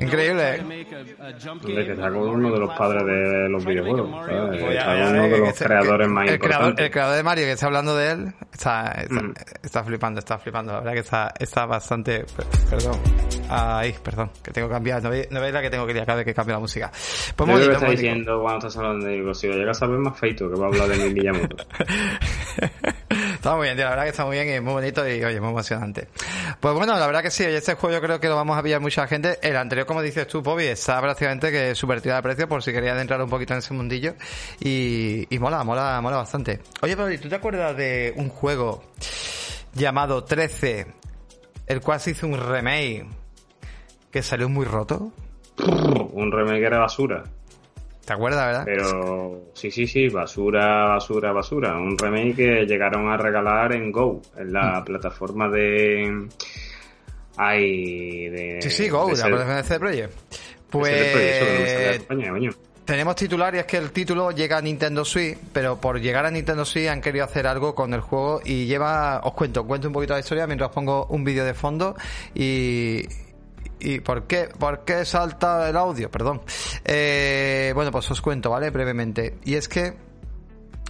increíble. 0.01 0.57
¿eh? 0.57 0.87
que 0.89 1.93
está 1.93 2.11
con 2.11 2.29
uno 2.29 2.53
de 2.53 2.59
los 2.59 2.77
padres 2.77 3.05
de 3.05 3.49
los 3.49 3.65
videojuegos. 3.65 4.27
Pues 4.27 4.77
está 4.77 4.95
uno 5.11 5.23
de 5.29 5.39
los 5.39 5.59
creadores 5.59 6.09
más 6.09 6.29
el 6.29 6.35
importantes. 6.35 6.85
el 6.85 6.91
creador 6.91 7.17
de 7.17 7.23
Mario, 7.23 7.45
que 7.45 7.53
está 7.53 7.67
hablando 7.67 7.97
de 7.97 8.11
él, 8.11 8.35
está, 8.53 9.05
está, 9.63 9.83
mm. 9.83 9.87
flipando, 9.87 10.19
está 10.21 10.39
flipando. 10.39 10.73
La 10.73 10.79
verdad 10.81 10.93
que 10.93 11.01
está, 11.01 11.35
está 11.39 11.67
bastante. 11.67 12.25
Perdón. 12.71 13.01
Ay, 13.49 13.95
perdón, 14.03 14.31
que 14.43 14.51
tengo 14.51 14.69
que 14.69 14.75
cambiar. 14.75 15.03
No 15.03 15.11
veis, 15.11 15.29
la 15.31 15.63
que 15.63 15.71
tengo 15.71 15.87
que 15.87 15.93
ir 15.93 15.99
cada 16.05 16.17
vez 16.17 16.25
que 16.25 16.35
cambio 16.35 16.55
la 16.55 16.61
música. 16.61 16.91
Pues 17.37 17.51
bonito, 17.51 17.73
está 17.73 17.91
diciendo 17.91 18.41
cuando 18.41 18.59
estás 18.59 18.77
hablando 18.77 19.07
de 19.07 19.13
digo, 19.13 19.35
si 19.35 19.49
llegas 19.49 19.83
a 19.83 19.87
ver 19.87 19.99
más 19.99 20.19
feito 20.19 20.51
que 20.51 20.59
va 20.59 20.67
a 20.67 20.69
hablar 20.69 20.89
de 20.89 20.97
mi 21.09 21.15
Miyamoto. 21.15 21.57
está 23.39 23.55
muy 23.55 23.67
bien, 23.67 23.77
tío, 23.77 23.85
la 23.85 23.91
verdad 23.91 24.03
que 24.05 24.11
está 24.11 24.25
muy 24.27 24.37
bien 24.37 24.57
y 24.57 24.61
muy 24.61 24.73
bonito 24.73 25.09
y 25.09 25.25
oye, 25.25 25.41
muy 25.41 25.51
emocionante. 25.51 26.09
Pues 26.59 26.75
bueno, 26.75 26.99
la 26.99 27.07
verdad 27.07 27.23
que 27.23 27.31
sí, 27.31 27.45
este 27.45 27.75
juego 27.75 27.95
yo 27.97 28.03
creo 28.03 28.19
que 28.19 28.29
lo 28.29 28.35
vamos 28.35 28.59
a 28.59 28.63
pillar 28.63 28.81
mucha 28.81 29.07
gente. 29.07 29.39
El 29.43 29.57
anterior, 29.57 29.87
como 29.87 30.03
dices 30.03 30.27
tú, 30.27 30.43
Bobby, 30.43 30.65
está 30.65 31.01
prácticamente 31.01 31.53
que 31.53 31.75
subvertido 31.77 32.17
de 32.17 32.23
precio 32.23 32.49
por 32.49 32.65
si 32.65 32.73
querías 32.73 33.01
entrar 33.01 33.23
un 33.23 33.31
poquito 33.31 33.53
en 33.53 33.61
ese 33.61 33.73
mundillo. 33.75 34.15
Y, 34.59 35.33
y 35.33 35.39
mola, 35.39 35.63
mola, 35.63 36.01
mola 36.03 36.17
bastante. 36.17 36.61
Oye, 36.83 36.97
Bobby, 36.97 37.19
¿tú 37.19 37.29
te 37.29 37.37
acuerdas 37.37 37.77
de 37.77 38.13
un 38.17 38.29
juego 38.29 38.83
llamado 39.73 40.25
13, 40.25 40.87
el 41.69 41.81
cual 41.81 42.01
se 42.01 42.11
hizo 42.11 42.27
un 42.27 42.39
remake 42.39 43.07
que 44.11 44.23
salió 44.23 44.49
muy 44.49 44.67
roto? 44.67 45.13
Un 46.13 46.33
remake 46.33 46.65
era 46.65 46.81
basura. 46.81 47.23
¿Te 48.09 48.15
acuerdas, 48.15 48.47
verdad? 48.47 48.63
Pero 48.65 49.51
sí, 49.53 49.71
sí, 49.71 49.87
sí, 49.87 50.09
basura, 50.09 50.87
basura, 50.95 51.31
basura. 51.31 51.77
Un 51.77 51.95
remake 51.99 52.35
que 52.35 52.65
llegaron 52.65 53.07
a 53.07 53.19
regalar 53.19 53.75
en 53.75 53.93
Go, 53.93 54.23
en 54.35 54.51
la 54.51 54.81
mm. 54.81 54.85
plataforma 54.85 55.47
de 55.51 56.27
hay 57.37 58.31
de... 58.31 58.63
Sí, 58.63 58.71
sí, 58.71 58.89
Go, 58.89 59.09
de, 59.09 59.17
la 59.19 59.27
plataforma 59.27 59.57
de 59.57 59.63
CD 59.63 59.79
Projekt. 59.79 60.15
Pues... 60.71 62.07
tenemos 62.87 63.15
titular 63.15 63.55
y 63.55 63.59
es 63.59 63.67
que 63.67 63.77
el 63.77 63.91
título 63.91 64.31
llega 64.31 64.57
a 64.57 64.63
Nintendo 64.63 65.05
Switch, 65.05 65.37
pero 65.53 65.79
por 65.79 66.01
llegar 66.01 66.25
a 66.25 66.31
Nintendo 66.31 66.65
Switch 66.65 66.89
han 66.89 67.03
querido 67.03 67.27
hacer 67.27 67.47
algo 67.47 67.75
con 67.75 67.93
el 67.93 68.01
juego 68.01 68.41
y 68.43 68.65
lleva, 68.65 69.21
os 69.23 69.35
cuento, 69.35 69.67
cuento 69.67 69.89
un 69.89 69.93
poquito 69.93 70.15
la 70.15 70.21
historia 70.21 70.47
mientras 70.47 70.71
pongo 70.71 71.05
un 71.11 71.25
vídeo 71.25 71.45
de 71.45 71.53
fondo 71.53 71.95
y, 72.35 73.03
¿Y 73.81 74.01
por 74.01 74.27
qué? 74.27 74.49
¿Por 74.59 74.85
qué 74.85 75.05
salta 75.05 75.69
el 75.69 75.77
audio? 75.77 76.11
Perdón. 76.11 76.43
Eh, 76.85 77.73
bueno, 77.75 77.91
pues 77.91 78.11
os 78.11 78.21
cuento, 78.21 78.51
¿vale? 78.51 78.71
Brevemente. 78.71 79.39
Y 79.45 79.55
es 79.55 79.69
que 79.69 80.09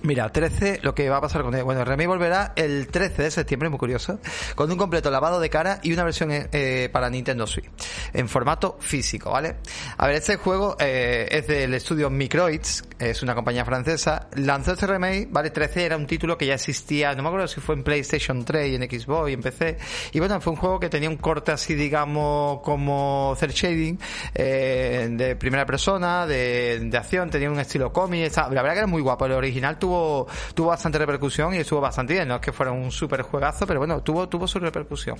Mira, 0.02 0.30
13, 0.30 0.80
lo 0.82 0.94
que 0.94 1.08
va 1.10 1.16
a 1.16 1.20
pasar 1.20 1.42
con 1.42 1.54
él. 1.54 1.64
Bueno, 1.64 1.84
Remy 1.84 2.06
volverá 2.06 2.52
el 2.54 2.86
13 2.86 3.22
de 3.22 3.30
septiembre, 3.32 3.68
muy 3.68 3.78
curioso, 3.78 4.20
con 4.54 4.70
un 4.70 4.78
completo 4.78 5.10
lavado 5.10 5.40
de 5.40 5.50
cara 5.50 5.80
y 5.82 5.92
una 5.92 6.04
versión 6.04 6.30
eh, 6.30 6.88
para 6.92 7.10
Nintendo 7.10 7.46
Switch, 7.48 7.68
en 8.12 8.28
formato 8.28 8.76
físico, 8.80 9.32
¿vale? 9.32 9.56
A 9.96 10.06
ver, 10.06 10.16
este 10.16 10.36
juego 10.36 10.76
eh, 10.78 11.26
es 11.30 11.48
del 11.48 11.74
estudio 11.74 12.10
Microids, 12.10 12.84
es 12.99 13.22
una 13.22 13.34
compañía 13.34 13.64
francesa, 13.64 14.28
lanzó 14.34 14.72
este 14.72 14.86
remake, 14.86 15.28
¿vale? 15.30 15.51
13 15.51 15.84
era 15.84 15.96
un 15.96 16.07
título 16.07 16.36
que 16.36 16.46
ya 16.46 16.55
existía, 16.55 17.14
no 17.14 17.22
me 17.22 17.28
acuerdo 17.28 17.49
si 17.49 17.61
fue 17.61 17.74
en 17.74 17.82
PlayStation 17.82 18.44
3 18.44 18.70
y 18.70 18.74
en 18.74 18.82
Xbox 18.82 19.30
y 19.30 19.32
en 19.34 19.40
PC, 19.40 19.78
y 20.12 20.18
bueno, 20.18 20.40
fue 20.40 20.53
un 20.53 20.59
juego 20.59 20.80
que 20.80 20.88
tenía 20.88 21.09
un 21.09 21.16
corte 21.16 21.53
así, 21.53 21.74
digamos, 21.74 22.61
como 22.62 23.34
cel 23.38 23.51
shading, 23.51 23.99
eh, 24.34 25.09
de 25.11 25.36
primera 25.36 25.64
persona, 25.66 26.26
de, 26.26 26.80
de 26.80 26.96
acción, 26.96 27.30
tenía 27.30 27.51
un 27.51 27.59
estilo 27.59 27.92
cómic, 27.92 28.32
la 28.36 28.62
verdad 28.62 28.72
que 28.72 28.78
era 28.78 28.86
muy 28.86 29.03
guapo, 29.03 29.26
el 29.26 29.32
original 29.32 29.78
tuvo, 29.78 30.26
tuvo 30.55 30.68
bastante 30.68 30.99
repercusión 30.99 31.55
y 31.55 31.59
estuvo 31.59 31.80
bastante 31.80 32.14
bien. 32.14 32.28
No 32.28 32.36
es 32.36 32.40
que 32.40 32.53
fuera 32.53 32.72
un 32.72 32.90
super 32.90 33.22
juegazo, 33.22 33.66
pero 33.66 33.80
bueno, 33.80 34.03
tuvo, 34.03 34.28
tuvo 34.28 34.46
su 34.46 34.59
repercusión. 34.59 35.18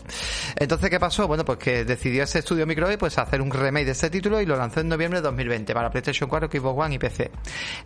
Entonces, 0.57 0.91
¿qué 0.91 1.01
pasó? 1.01 1.26
Bueno, 1.26 1.45
pues 1.45 1.59
que 1.59 1.85
decidió 1.85 2.24
ese 2.24 2.41
estudio 2.41 2.66
Microids 2.66 2.99
pues 2.99 3.18
hacer 3.18 3.41
un 3.41 3.51
remake 3.51 3.87
de 3.87 3.93
este 3.93 4.11
título 4.11 4.41
y 4.41 4.47
lo 4.47 4.57
lanzó 4.57 4.81
en 4.81 4.89
noviembre 4.89 5.20
de 5.20 5.26
2020 5.26 5.74
para 5.74 5.91
PlayStation 5.91 6.29
4, 6.29 6.49
Xbox 6.51 6.85
One 6.85 6.95
y 6.95 6.99
PC. 6.99 7.31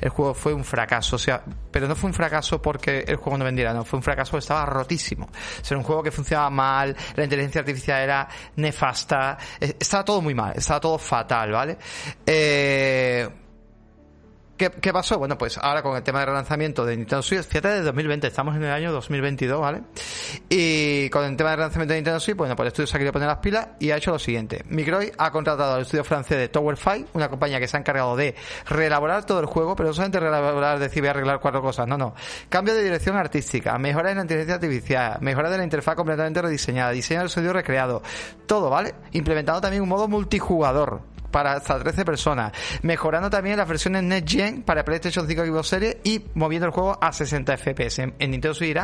El 0.01 0.11
juego 0.11 0.35
fue 0.35 0.53
un 0.53 0.65
fracaso, 0.65 1.17
o 1.17 1.19
sea, 1.19 1.43
pero 1.71 1.89
no 1.89 1.95
fue 1.95 2.09
un 2.09 2.15
fracaso 2.15 2.61
porque 2.61 3.05
el 3.07 3.17
juego 3.17 3.39
no 3.39 3.45
vendiera, 3.45 3.73
no, 3.73 3.85
fue 3.85 3.99
un 3.99 4.03
fracaso 4.03 4.39
estaba 4.39 4.67
rotísimo. 4.67 5.27
O 5.27 5.67
era 5.67 5.79
un 5.79 5.85
juego 5.85 6.03
que 6.03 6.11
funcionaba 6.11 6.51
mal, 6.51 6.97
la 7.15 7.25
inteligencia 7.25 7.61
artificial 7.61 8.03
era 8.03 8.29
nefasta, 8.57 9.39
estaba 9.59 10.05
todo 10.05 10.21
muy 10.21 10.35
mal, 10.35 10.53
estaba 10.57 10.81
todo 10.81 10.99
fatal, 10.99 11.53
¿vale? 11.53 11.79
Eh, 12.27 13.29
¿qué, 14.63 14.71
¿qué, 14.81 14.93
pasó? 14.93 15.19
Bueno, 15.19 15.37
pues 15.37 15.59
ahora 15.59 15.83
con 15.83 15.97
el 15.97 16.05
tema 16.05 16.21
de 16.21 16.27
relanzamiento 16.27 16.85
de 16.85 16.97
Nintendo 16.97 17.23
Switch, 17.23 17.43
fíjate 17.43 17.69
de 17.69 17.83
2020, 17.83 18.29
estamos 18.29 18.55
en 18.55 18.63
el 18.63 18.71
año 18.71 18.93
2022, 18.93 19.61
¿vale? 19.61 19.83
Y 20.49 21.11
con 21.11 21.25
el 21.25 21.37
tema 21.37 21.51
de 21.51 21.57
relanzamiento 21.57 21.93
de 21.93 21.99
Nintendo 21.99 22.21
Switch, 22.21 22.37
bueno, 22.37 22.55
pues 22.55 22.67
el 22.67 22.69
estudio 22.69 22.87
se 22.87 22.97
ha 22.97 22.99
querido 22.99 23.13
poner 23.13 23.29
las 23.29 23.39
pilas 23.39 23.69
y 23.81 23.91
ha 23.91 23.97
hecho 23.97 24.13
lo 24.13 24.21
siguiente. 24.21 24.63
Microid 24.69 25.11
ha 25.19 25.33
contratado 25.33 25.75
al 25.75 25.83
estudio 25.83 26.05
francés 26.05 26.39
de 26.39 26.49
Tower 26.49 26.77
Five, 26.77 27.07
una 27.15 27.29
compañía 27.29 27.59
que 27.59 27.67
se 27.67 27.77
ha 27.77 27.81
encargado 27.81 28.15
de 28.15 28.37
reelaborar 28.69 29.27
todo 29.27 29.41
el 29.41 29.47
juego, 29.47 29.75
pero 29.75 29.89
no 29.89 29.95
solamente 29.95 30.21
reelaborar, 30.21 30.79
decir, 30.79 31.03
voy 31.03 31.09
a 31.09 31.11
arreglar 31.11 31.41
cuatro 31.41 31.61
cosas, 31.61 31.89
no, 31.89 31.99
no. 31.99 32.15
Cambio 32.49 32.75
de 32.75 32.85
dirección 32.85 33.17
artística, 33.17 33.77
mejora 33.79 34.11
en 34.11 34.19
la 34.19 34.23
inteligencia 34.23 34.55
artificial, 34.55 35.19
mejora 35.23 35.51
de 35.51 35.59
la 35.59 35.65
interfaz 35.65 35.97
completamente 35.97 36.41
rediseñada, 36.41 36.93
diseño 36.93 37.21
del 37.21 37.31
sonido 37.31 37.53
recreado, 37.53 38.03
todo, 38.47 38.71
¿vale? 38.71 38.95
Implementando 39.11 39.61
también 39.61 39.83
un 39.83 39.89
modo 39.89 40.07
multijugador 40.07 41.12
para 41.33 41.55
hasta 41.55 41.81
13 41.81 42.05
personas, 42.05 42.53
mejorando 42.83 43.29
también 43.29 43.57
las 43.57 43.67
versiones 43.67 44.05
Next 44.05 44.31
Gen 44.31 44.63
para 44.63 44.85
PlayStation 44.85 45.27
5 45.27 45.45
y 45.45 45.49
Xbox 45.49 45.67
Series 45.67 45.97
y 46.05 46.23
moviendo 46.35 46.67
el 46.67 46.73
juego 46.73 46.97
a 47.01 47.13
60 47.13 47.57
FPS. 47.57 47.99
En, 47.99 48.31
Nintendo 48.31 48.55
Switch 48.55 48.77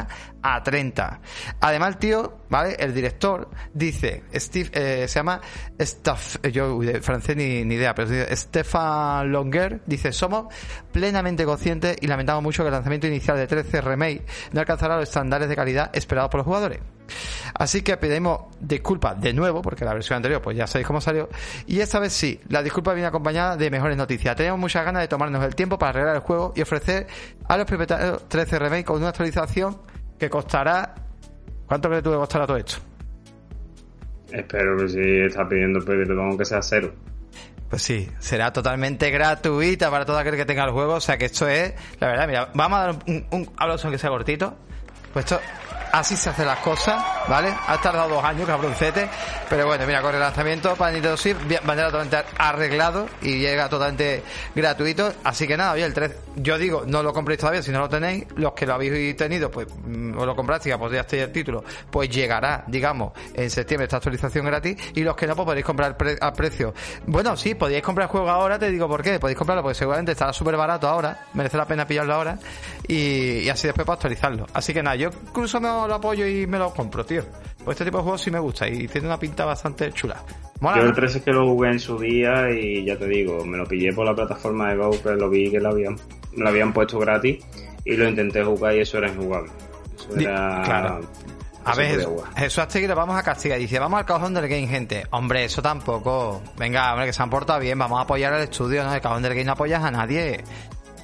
a 0.43 0.63
30. 0.63 1.21
Además, 1.61 1.89
el 1.91 1.97
tío, 1.99 2.39
¿vale? 2.49 2.75
El 2.79 2.93
director 2.93 3.49
dice, 3.73 4.25
Steve, 4.35 4.71
eh, 4.73 5.09
se 5.09 5.19
llama 5.19 5.41
Staff, 5.79 6.37
eh, 6.43 6.51
yo 6.51 6.81
de 6.81 7.01
francés 7.01 7.37
ni, 7.37 7.65
ni 7.65 7.77
idea, 7.77 7.95
pero 7.95 8.09
Stefan 8.35 9.31
Longer 9.31 9.83
dice, 9.87 10.13
somos 10.13 10.53
plenamente 10.91 11.45
conscientes 11.45 11.97
y 12.01 12.07
lamentamos 12.07 12.43
mucho 12.43 12.63
que 12.63 12.69
el 12.69 12.75
lanzamiento 12.75 13.07
inicial 13.07 13.37
de 13.37 13.47
13 13.47 13.81
Remake 13.83 14.25
no 14.53 14.61
alcanzará 14.61 14.97
los 14.97 15.09
estándares 15.09 15.49
de 15.49 15.57
calidad 15.57 15.91
esperados 15.93 16.31
por 16.31 16.39
los 16.39 16.47
jugadores. 16.47 16.98
Así 17.55 17.83
que 17.83 17.97
pedimos 17.97 18.43
disculpas 18.61 19.21
de 19.21 19.33
nuevo, 19.33 19.63
porque 19.63 19.85
la 19.85 19.95
versión 19.95 20.17
anterior 20.17 20.41
pues 20.43 20.57
ya 20.57 20.67
sabéis 20.67 20.87
cómo 20.87 21.01
salió. 21.01 21.29
Y 21.67 21.81
esta 21.81 21.99
vez 21.99 22.13
sí, 22.13 22.41
la 22.49 22.63
disculpa 22.63 22.93
viene 22.93 23.09
acompañada 23.09 23.57
de 23.57 23.71
mejores 23.71 23.97
noticias. 23.97 24.37
Tenemos 24.37 24.59
muchas 24.59 24.85
ganas 24.85 25.03
de 25.03 25.09
tomarnos 25.09 25.45
el 25.45 25.55
tiempo 25.55 25.79
para 25.79 25.91
arreglar 25.91 26.17
el 26.17 26.23
juego 26.23 26.53
y 26.55 26.63
ofrecer 26.63 27.07
a 27.49 27.57
los 27.57 27.67
propietarios 27.67 28.29
13 28.29 28.59
Remake 28.59 28.85
con 28.85 28.97
una 28.99 29.09
actualización 29.09 29.81
que 30.19 30.29
costará... 30.29 30.95
¿Cuánto 31.67 31.89
crees 31.89 32.03
tú 32.03 32.11
que 32.11 32.17
costará 32.17 32.47
todo 32.47 32.57
esto? 32.57 32.77
Espero 34.33 34.77
que 34.79 34.89
si 34.89 35.21
está 35.21 35.49
pidiendo 35.49 35.85
perdón 35.85 36.37
que 36.37 36.45
sea 36.45 36.63
cero. 36.63 36.93
Pues 37.69 37.83
sí, 37.83 38.09
será 38.19 38.53
totalmente 38.53 39.11
gratuita 39.11 39.91
para 39.91 40.07
todo 40.07 40.19
aquel 40.19 40.37
que 40.37 40.47
tenga 40.47 40.65
el 40.65 40.71
juego. 40.71 40.95
O 40.95 41.01
sea 41.01 41.19
que 41.19 41.27
esto 41.27 41.47
es, 41.47 41.75
la 42.01 42.09
verdad, 42.09 42.27
mira, 42.27 42.49
vamos 42.55 42.79
a 42.79 42.83
dar 42.87 42.99
un, 43.07 43.27
un, 43.31 43.41
un 43.41 43.91
que 43.91 43.99
sea 43.99 44.11
cortito. 44.11 44.57
Pues 45.13 45.27
esto 45.27 45.41
así 45.93 46.17
se 46.17 46.31
hacen 46.31 46.47
las 46.47 46.59
cosas, 46.61 47.03
¿vale? 47.29 47.53
Ha 47.67 47.81
tardado 47.81 48.09
dos 48.09 48.25
años, 48.25 48.47
cabroncete, 48.47 49.09
pero 49.49 49.67
bueno, 49.67 49.87
mira, 49.87 50.03
con 50.03 50.15
el 50.15 50.21
lanzamiento 50.21 50.75
para 50.77 50.93
Nintendo 50.93 51.17
Switch, 51.17 51.37
manera 51.65 51.91
totalmente 51.91 52.19
arreglado 52.39 53.09
y 53.23 53.39
llega 53.39 53.69
totalmente 53.69 54.23
gratuito, 54.55 55.13
así 55.25 55.47
que 55.47 55.57
nada, 55.57 55.73
oye, 55.73 55.85
el 55.85 55.95
3, 55.95 56.13
yo 56.37 56.59
digo, 56.59 56.85
no 56.87 57.03
lo 57.03 57.13
compréis 57.13 57.41
todavía 57.41 57.63
si 57.63 57.71
no 57.71 57.81
lo 57.81 57.89
tenéis, 57.89 58.27
los 58.37 58.53
que 58.53 58.67
lo 58.67 58.75
habéis 58.75 59.17
tenido, 59.17 59.51
pues 59.51 59.67
mm, 59.85 60.17
os 60.19 60.27
lo 60.27 60.35
compraste, 60.35 60.69
ya 60.69 60.79
podríais 60.79 61.07
tener 61.07 61.27
el 61.27 61.33
título, 61.33 61.65
pues 61.91 62.09
llegará, 62.09 62.65
digamos, 62.67 63.13
en 63.35 63.51
septiembre 63.51 63.85
esta 63.85 63.97
actualización 63.97 64.47
gratis 64.47 64.77
y 64.95 65.03
los 65.03 65.17
que 65.17 65.27
no, 65.27 65.35
pues 65.35 65.47
podéis 65.47 65.65
comprar 65.65 65.97
a 66.21 66.33
precio. 66.33 66.75
Bueno, 67.07 67.37
sí, 67.37 67.55
podéis 67.55 67.83
comprar 67.83 68.07
el 68.07 68.11
juego 68.11 68.29
ahora, 68.31 68.59
te 68.59 68.71
digo 68.71 68.89
por 68.89 69.03
qué, 69.03 69.19
podéis 69.19 69.39
comprarlo 69.39 69.63
porque 69.63 69.77
seguramente 69.77 70.13
estará 70.13 70.33
súper 70.33 70.57
barato 70.57 70.89
ahora, 70.89 71.27
merece 71.35 71.57
la 71.57 71.67
pena 71.67 71.87
pillarlo 71.87 72.15
ahora 72.15 72.39
y, 72.87 73.49
así 73.49 73.67
después 73.67 73.87
para 73.87 73.95
actualizarlo. 73.95 74.47
Así 74.53 74.73
que 74.73 74.83
nada, 74.83 74.97
yo 74.97 75.11
incluso 75.27 75.61
me 75.61 75.69
lo 75.69 75.95
apoyo 75.95 76.27
y 76.27 76.47
me 76.47 76.59
lo 76.59 76.73
compro, 76.73 77.05
tío. 77.05 77.18
Pues 77.65 77.75
este 77.75 77.85
tipo 77.85 77.99
de 77.99 78.03
juegos 78.05 78.23
sí 78.23 78.31
me 78.31 78.39
gusta 78.39 78.69
y 78.69 78.89
tiene 78.89 79.07
una 79.07 79.19
pinta 79.19 79.45
bastante 79.45 79.93
chula. 79.93 80.23
Yo 80.61 80.83
el 80.83 80.93
3 80.93 81.17
es 81.17 81.23
que 81.23 81.33
lo 81.33 81.47
jugué 81.47 81.71
en 81.71 81.79
su 81.79 81.99
día 81.99 82.51
y 82.51 82.85
ya 82.85 82.97
te 82.97 83.07
digo, 83.07 83.45
me 83.45 83.57
lo 83.57 83.67
pillé 83.67 83.93
por 83.93 84.05
la 84.05 84.15
plataforma 84.15 84.71
de 84.71 84.77
Go 84.77 84.91
que 84.91 85.11
lo 85.11 85.31
vi 85.31 85.51
que 85.51 85.61
lo 85.61 85.71
habían, 85.71 85.97
lo 86.37 86.49
habían 86.49 86.73
puesto 86.73 86.99
gratis 86.99 87.45
y 87.85 87.97
lo 87.97 88.09
intenté 88.09 88.43
jugar 88.43 88.75
y 88.75 88.81
eso 88.81 88.99
era 88.99 89.09
injugable. 89.09 89.51
Eso 89.97 90.19
era... 90.19 90.63
Claro. 90.65 91.01
A 91.65 91.75
ver, 91.75 92.07
Jesús 92.37 92.67
que 92.73 92.89
le 92.89 92.95
vamos 92.95 93.19
a 93.19 93.23
castigar. 93.23 93.59
Dice, 93.59 93.79
vamos 93.79 93.99
al 93.99 94.07
cajón 94.07 94.33
del 94.33 94.49
game, 94.49 94.67
gente. 94.67 95.07
Hombre, 95.11 95.45
eso 95.45 95.61
tampoco. 95.61 96.43
Venga, 96.57 96.93
hombre, 96.93 97.07
que 97.07 97.13
se 97.13 97.23
han 97.23 97.29
portado 97.29 97.61
bien. 97.61 97.79
Vamos 97.79 97.99
a 97.99 98.03
apoyar 98.03 98.33
al 98.33 98.43
estudio, 98.43 98.85
¿no? 98.85 98.95
El 98.95 99.03
cajón 99.03 99.23
del 99.23 99.35
game 99.35 99.45
no 99.45 99.53
apoyas 99.53 99.85
a 99.85 99.91
nadie. 99.91 100.43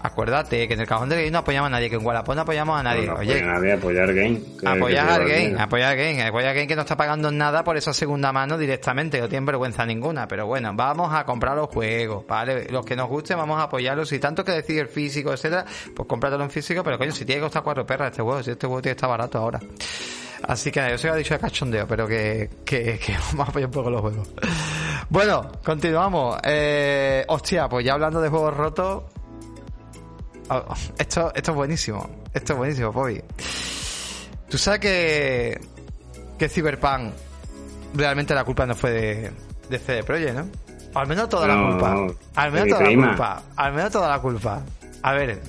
Acuérdate 0.05 0.69
que 0.69 0.75
en 0.75 0.81
el 0.81 0.87
cajón 0.87 1.09
de 1.09 1.17
game 1.17 1.31
no 1.31 1.39
apoyamos 1.39 1.69
a 1.69 1.71
nadie, 1.71 1.89
que 1.89 1.97
en 1.97 2.05
Wallapop 2.05 2.35
no 2.35 2.43
apoyamos 2.43 2.79
a 2.79 2.83
nadie. 2.83 3.07
No, 3.07 3.15
Oye, 3.15 3.41
nadie 3.41 3.73
apoyar 3.73 4.13
game. 4.13 4.39
apoyar 4.63 5.09
al 5.09 5.27
game, 5.27 5.57
apoyar 5.59 5.97
game, 5.97 6.23
apoyar 6.23 6.55
game 6.55 6.67
que 6.67 6.77
no 6.77 6.83
está 6.83 6.95
pagando 6.95 7.31
nada 7.31 7.65
por 7.65 7.79
esa 7.79 7.95
segunda 7.95 8.31
mano 8.31 8.59
directamente, 8.59 9.19
no 9.19 9.31
tiene 9.31 9.47
vergüenza 9.47 9.87
ninguna. 9.87 10.29
Pero 10.29 10.47
bueno, 10.47 10.73
vamos 10.75 11.11
a 11.15 11.25
comprar 11.25 11.57
los 11.57 11.69
juegos, 11.71 12.27
¿vale? 12.27 12.67
Los 12.69 12.85
que 12.85 12.95
nos 12.97 13.09
gusten, 13.09 13.39
vamos 13.39 13.59
a 13.59 13.63
apoyarlos. 13.63 14.11
Si 14.11 14.19
tanto 14.19 14.45
que 14.45 14.53
decir 14.53 14.79
el 14.79 14.89
físico, 14.89 15.33
etcétera, 15.33 15.65
pues 15.97 16.07
cómpratelo 16.07 16.45
en 16.45 16.51
físico, 16.51 16.85
pero 16.85 16.99
coño, 16.99 17.11
si 17.13 17.25
tiene 17.25 17.41
que 17.41 17.45
costar 17.47 17.63
cuatro 17.63 17.87
perras 17.87 18.11
este 18.11 18.21
juego, 18.23 18.43
si 18.43 18.51
este 18.51 18.67
juego 18.67 18.83
tiene 18.83 18.95
que 18.95 18.99
estar 18.99 19.09
barato 19.09 19.39
ahora. 19.39 19.59
Así 20.47 20.71
que 20.71 20.87
yo 20.91 20.99
se 20.99 21.09
lo 21.09 21.15
he 21.15 21.19
dicho 21.19 21.33
de 21.33 21.41
cachondeo, 21.41 21.87
pero 21.89 22.07
que, 22.07 22.51
que, 22.67 22.99
que 22.99 23.15
vamos 23.33 23.47
a 23.47 23.51
apoyar 23.51 23.69
un 23.69 23.73
poco 23.73 23.89
los 23.89 24.03
juegos. 24.03 24.29
Bueno, 25.09 25.51
continuamos. 25.65 26.39
Eh, 26.45 27.25
hostia, 27.29 27.71
pues 27.71 27.87
ya 27.87 27.95
hablando 27.95 28.21
de 28.21 28.29
juegos 28.29 28.55
rotos, 28.55 29.05
Oh, 30.51 30.75
esto, 30.99 31.33
esto 31.35 31.51
es 31.51 31.57
buenísimo. 31.57 32.09
Esto 32.33 32.53
es 32.53 32.59
buenísimo, 32.59 32.93
Bobby. 32.93 33.23
Tú 34.49 34.59
sabes 34.59 34.81
que, 34.81 35.61
que 36.39 36.49
Cyberpunk 36.49 37.13
realmente 37.95 38.35
la 38.35 38.45
culpa 38.45 38.67
no 38.67 38.75
fue 38.75 38.91
de, 38.91 39.31
de 39.69 39.79
CD 39.79 40.03
Projekt, 40.03 40.35
¿no? 40.35 40.65
al 40.95 41.09
menos 41.09 41.29
toda 41.29 41.49
la 41.49 41.71
culpa. 41.71 42.07
al 42.37 42.53
menos 42.53 42.69
toda 42.69 42.83
la 42.83 43.09
culpa. 43.09 43.43
Al 43.57 43.73
menos 43.73 43.93
toda 43.93 44.09
la 44.09 44.19
culpa. 44.21 44.63
A 45.03 45.13
ver, 45.13 45.43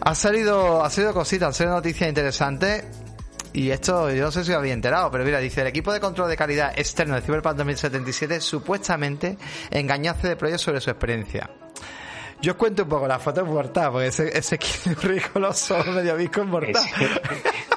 ha 0.00 0.14
salido, 0.14 0.82
ha 0.84 0.90
salido 0.90 1.12
cositas, 1.12 1.50
ha 1.50 1.52
salido 1.52 1.76
noticias 1.76 2.08
interesantes. 2.08 2.84
Y 3.52 3.70
esto, 3.70 4.10
yo 4.10 4.24
no 4.24 4.30
sé 4.30 4.44
si 4.44 4.52
os 4.52 4.58
había 4.58 4.72
enterado, 4.72 5.10
pero 5.10 5.24
mira, 5.24 5.38
dice, 5.38 5.60
el 5.62 5.66
equipo 5.66 5.92
de 5.92 5.98
control 5.98 6.28
de 6.28 6.36
calidad 6.36 6.72
externo 6.76 7.16
de 7.16 7.22
Cyberpunk 7.22 7.56
2077 7.56 8.40
supuestamente 8.40 9.36
engañó 9.70 10.12
a 10.12 10.14
CD 10.14 10.36
Projekt 10.36 10.60
sobre 10.60 10.80
su 10.80 10.90
experiencia. 10.90 11.50
Yo 12.42 12.52
os 12.52 12.58
cuento 12.58 12.84
un 12.84 12.88
poco 12.88 13.06
la 13.06 13.18
foto 13.18 13.44
mortal, 13.44 13.92
porque 13.92 14.06
ese, 14.08 14.36
ese 14.36 14.58
rico 15.02 15.38
los 15.38 15.70
ojos 15.70 15.88
medio 15.88 16.16
visco 16.16 16.44
mortal. 16.44 16.82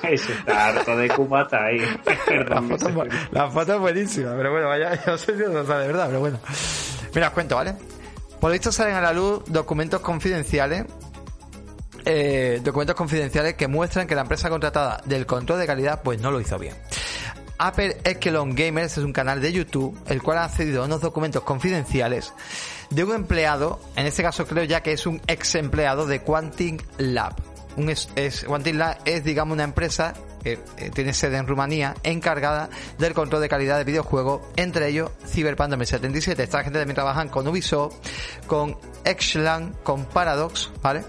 Ese, 0.04 0.34
está 0.34 0.68
harto 0.68 0.96
de 0.98 1.10
cubata 1.10 1.66
ahí. 1.66 1.80
la, 2.50 2.62
foto, 2.62 3.06
la 3.32 3.52
foto 3.52 3.74
es 3.74 3.80
buenísima, 3.80 4.36
pero 4.36 4.52
bueno, 4.52 4.68
vaya, 4.68 5.02
no 5.06 5.18
sé 5.18 5.34
si 5.34 5.38
de 5.40 5.48
verdad, 5.50 6.08
pero 6.08 6.20
bueno. 6.20 6.40
Mira, 7.14 7.28
os 7.28 7.34
cuento, 7.34 7.56
¿vale? 7.56 7.76
Por 8.40 8.50
lo 8.50 8.54
visto 8.54 8.72
salen 8.72 8.96
a 8.96 9.02
la 9.02 9.14
luz 9.14 9.44
documentos 9.48 10.02
confidenciales 10.02 10.86
eh, 12.06 12.60
documentos 12.62 12.96
confidenciales 12.96 13.54
que 13.54 13.68
muestran 13.68 14.08
que 14.08 14.16
la 14.16 14.22
empresa 14.22 14.50
contratada 14.50 15.02
del 15.06 15.26
control 15.26 15.60
de 15.60 15.68
calidad 15.68 16.02
pues 16.04 16.20
no 16.20 16.32
lo 16.32 16.42
hizo 16.42 16.60
bien. 16.60 16.76
Upper 17.66 17.98
Echelon 18.04 18.56
Gamers 18.56 18.98
es 18.98 19.04
un 19.06 19.14
canal 19.14 19.40
de 19.42 19.54
YouTube 19.54 19.98
el 20.08 20.22
cual 20.22 20.40
ha 20.40 20.46
accedido 20.46 20.84
a 20.84 20.86
unos 20.86 21.00
documentos 21.00 21.44
confidenciales 21.44 22.34
de 22.94 23.04
un 23.04 23.16
empleado, 23.16 23.80
en 23.96 24.06
este 24.06 24.22
caso 24.22 24.46
creo 24.46 24.64
ya 24.64 24.82
que 24.82 24.92
es 24.92 25.06
un 25.08 25.22
ex 25.28 25.56
empleado 25.56 26.06
de 26.06 26.22
Quantic 26.22 26.84
Lab. 26.98 27.36
Un 27.76 27.90
es, 27.90 28.46
Quantic 28.46 28.76
Lab 28.76 28.98
es, 29.06 29.24
digamos, 29.24 29.56
una 29.56 29.64
empresa 29.64 30.14
que 30.44 30.60
eh, 30.78 30.92
tiene 30.94 31.14
sede 31.14 31.38
en 31.38 31.48
Rumanía, 31.48 31.96
encargada 32.04 32.70
del 33.00 33.14
control 33.14 33.42
de 33.42 33.50
calidad 33.50 33.78
de 33.78 33.86
videojuegos, 33.86 34.42
entre 34.58 34.90
ellos 34.90 35.10
Cyberpunk 35.26 35.70
2077. 35.70 36.44
Esta 36.44 36.64
gente 36.64 36.80
también 36.80 36.96
trabajan 36.96 37.30
con 37.30 37.48
Ubisoft, 37.48 37.96
con 38.46 38.78
Exlan, 39.06 39.74
con 39.84 40.06
Paradox, 40.06 40.70
¿vale? 40.82 41.04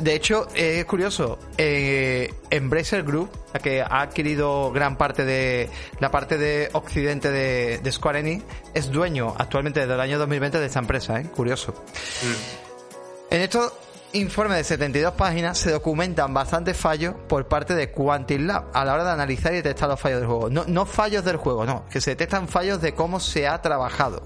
De 0.00 0.14
hecho, 0.14 0.48
es 0.54 0.84
curioso, 0.84 1.38
eh, 1.56 2.32
Embracer 2.50 3.02
Group, 3.02 3.30
que 3.62 3.80
ha 3.80 4.02
adquirido 4.02 4.70
gran 4.70 4.96
parte 4.96 5.24
de 5.24 5.70
la 6.00 6.10
parte 6.10 6.36
de 6.36 6.68
occidente 6.72 7.30
de, 7.30 7.92
Square 7.92 8.20
Enix, 8.20 8.44
es 8.74 8.90
dueño 8.90 9.34
actualmente 9.38 9.80
desde 9.80 9.94
el 9.94 10.00
año 10.00 10.18
2020 10.18 10.60
de 10.60 10.66
esta 10.66 10.80
empresa, 10.80 11.18
¿eh? 11.18 11.26
Curioso. 11.34 11.72
Mm. 11.72 13.34
En 13.34 13.42
estos 13.42 13.72
informes 14.12 14.58
de 14.58 14.64
72 14.64 15.14
páginas 15.14 15.58
se 15.58 15.70
documentan 15.70 16.32
bastantes 16.32 16.76
fallos 16.76 17.14
por 17.28 17.48
parte 17.48 17.74
de 17.74 17.90
Quantic 17.90 18.40
Lab 18.40 18.66
a 18.72 18.84
la 18.84 18.94
hora 18.94 19.04
de 19.04 19.10
analizar 19.10 19.52
y 19.52 19.56
detectar 19.56 19.88
los 19.88 20.00
fallos 20.00 20.20
del 20.20 20.28
juego. 20.28 20.50
No, 20.50 20.64
no 20.66 20.86
fallos 20.86 21.24
del 21.24 21.36
juego, 21.36 21.64
no, 21.66 21.86
que 21.90 22.00
se 22.00 22.10
detectan 22.10 22.48
fallos 22.48 22.80
de 22.80 22.94
cómo 22.94 23.18
se 23.20 23.48
ha 23.48 23.60
trabajado. 23.62 24.22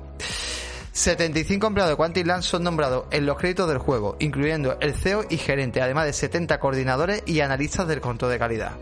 75 0.92 1.66
empleados 1.66 1.92
de 1.92 1.96
Quantic 1.96 2.40
son 2.40 2.64
nombrados 2.64 3.06
en 3.10 3.24
los 3.24 3.38
créditos 3.38 3.68
del 3.68 3.78
juego, 3.78 4.16
incluyendo 4.18 4.76
el 4.80 4.94
CEO 4.94 5.24
y 5.30 5.36
gerente, 5.36 5.80
además 5.80 6.06
de 6.06 6.12
70 6.12 6.58
coordinadores 6.58 7.22
y 7.26 7.40
analistas 7.40 7.86
del 7.86 8.00
control 8.00 8.32
de 8.32 8.38
calidad. 8.38 8.72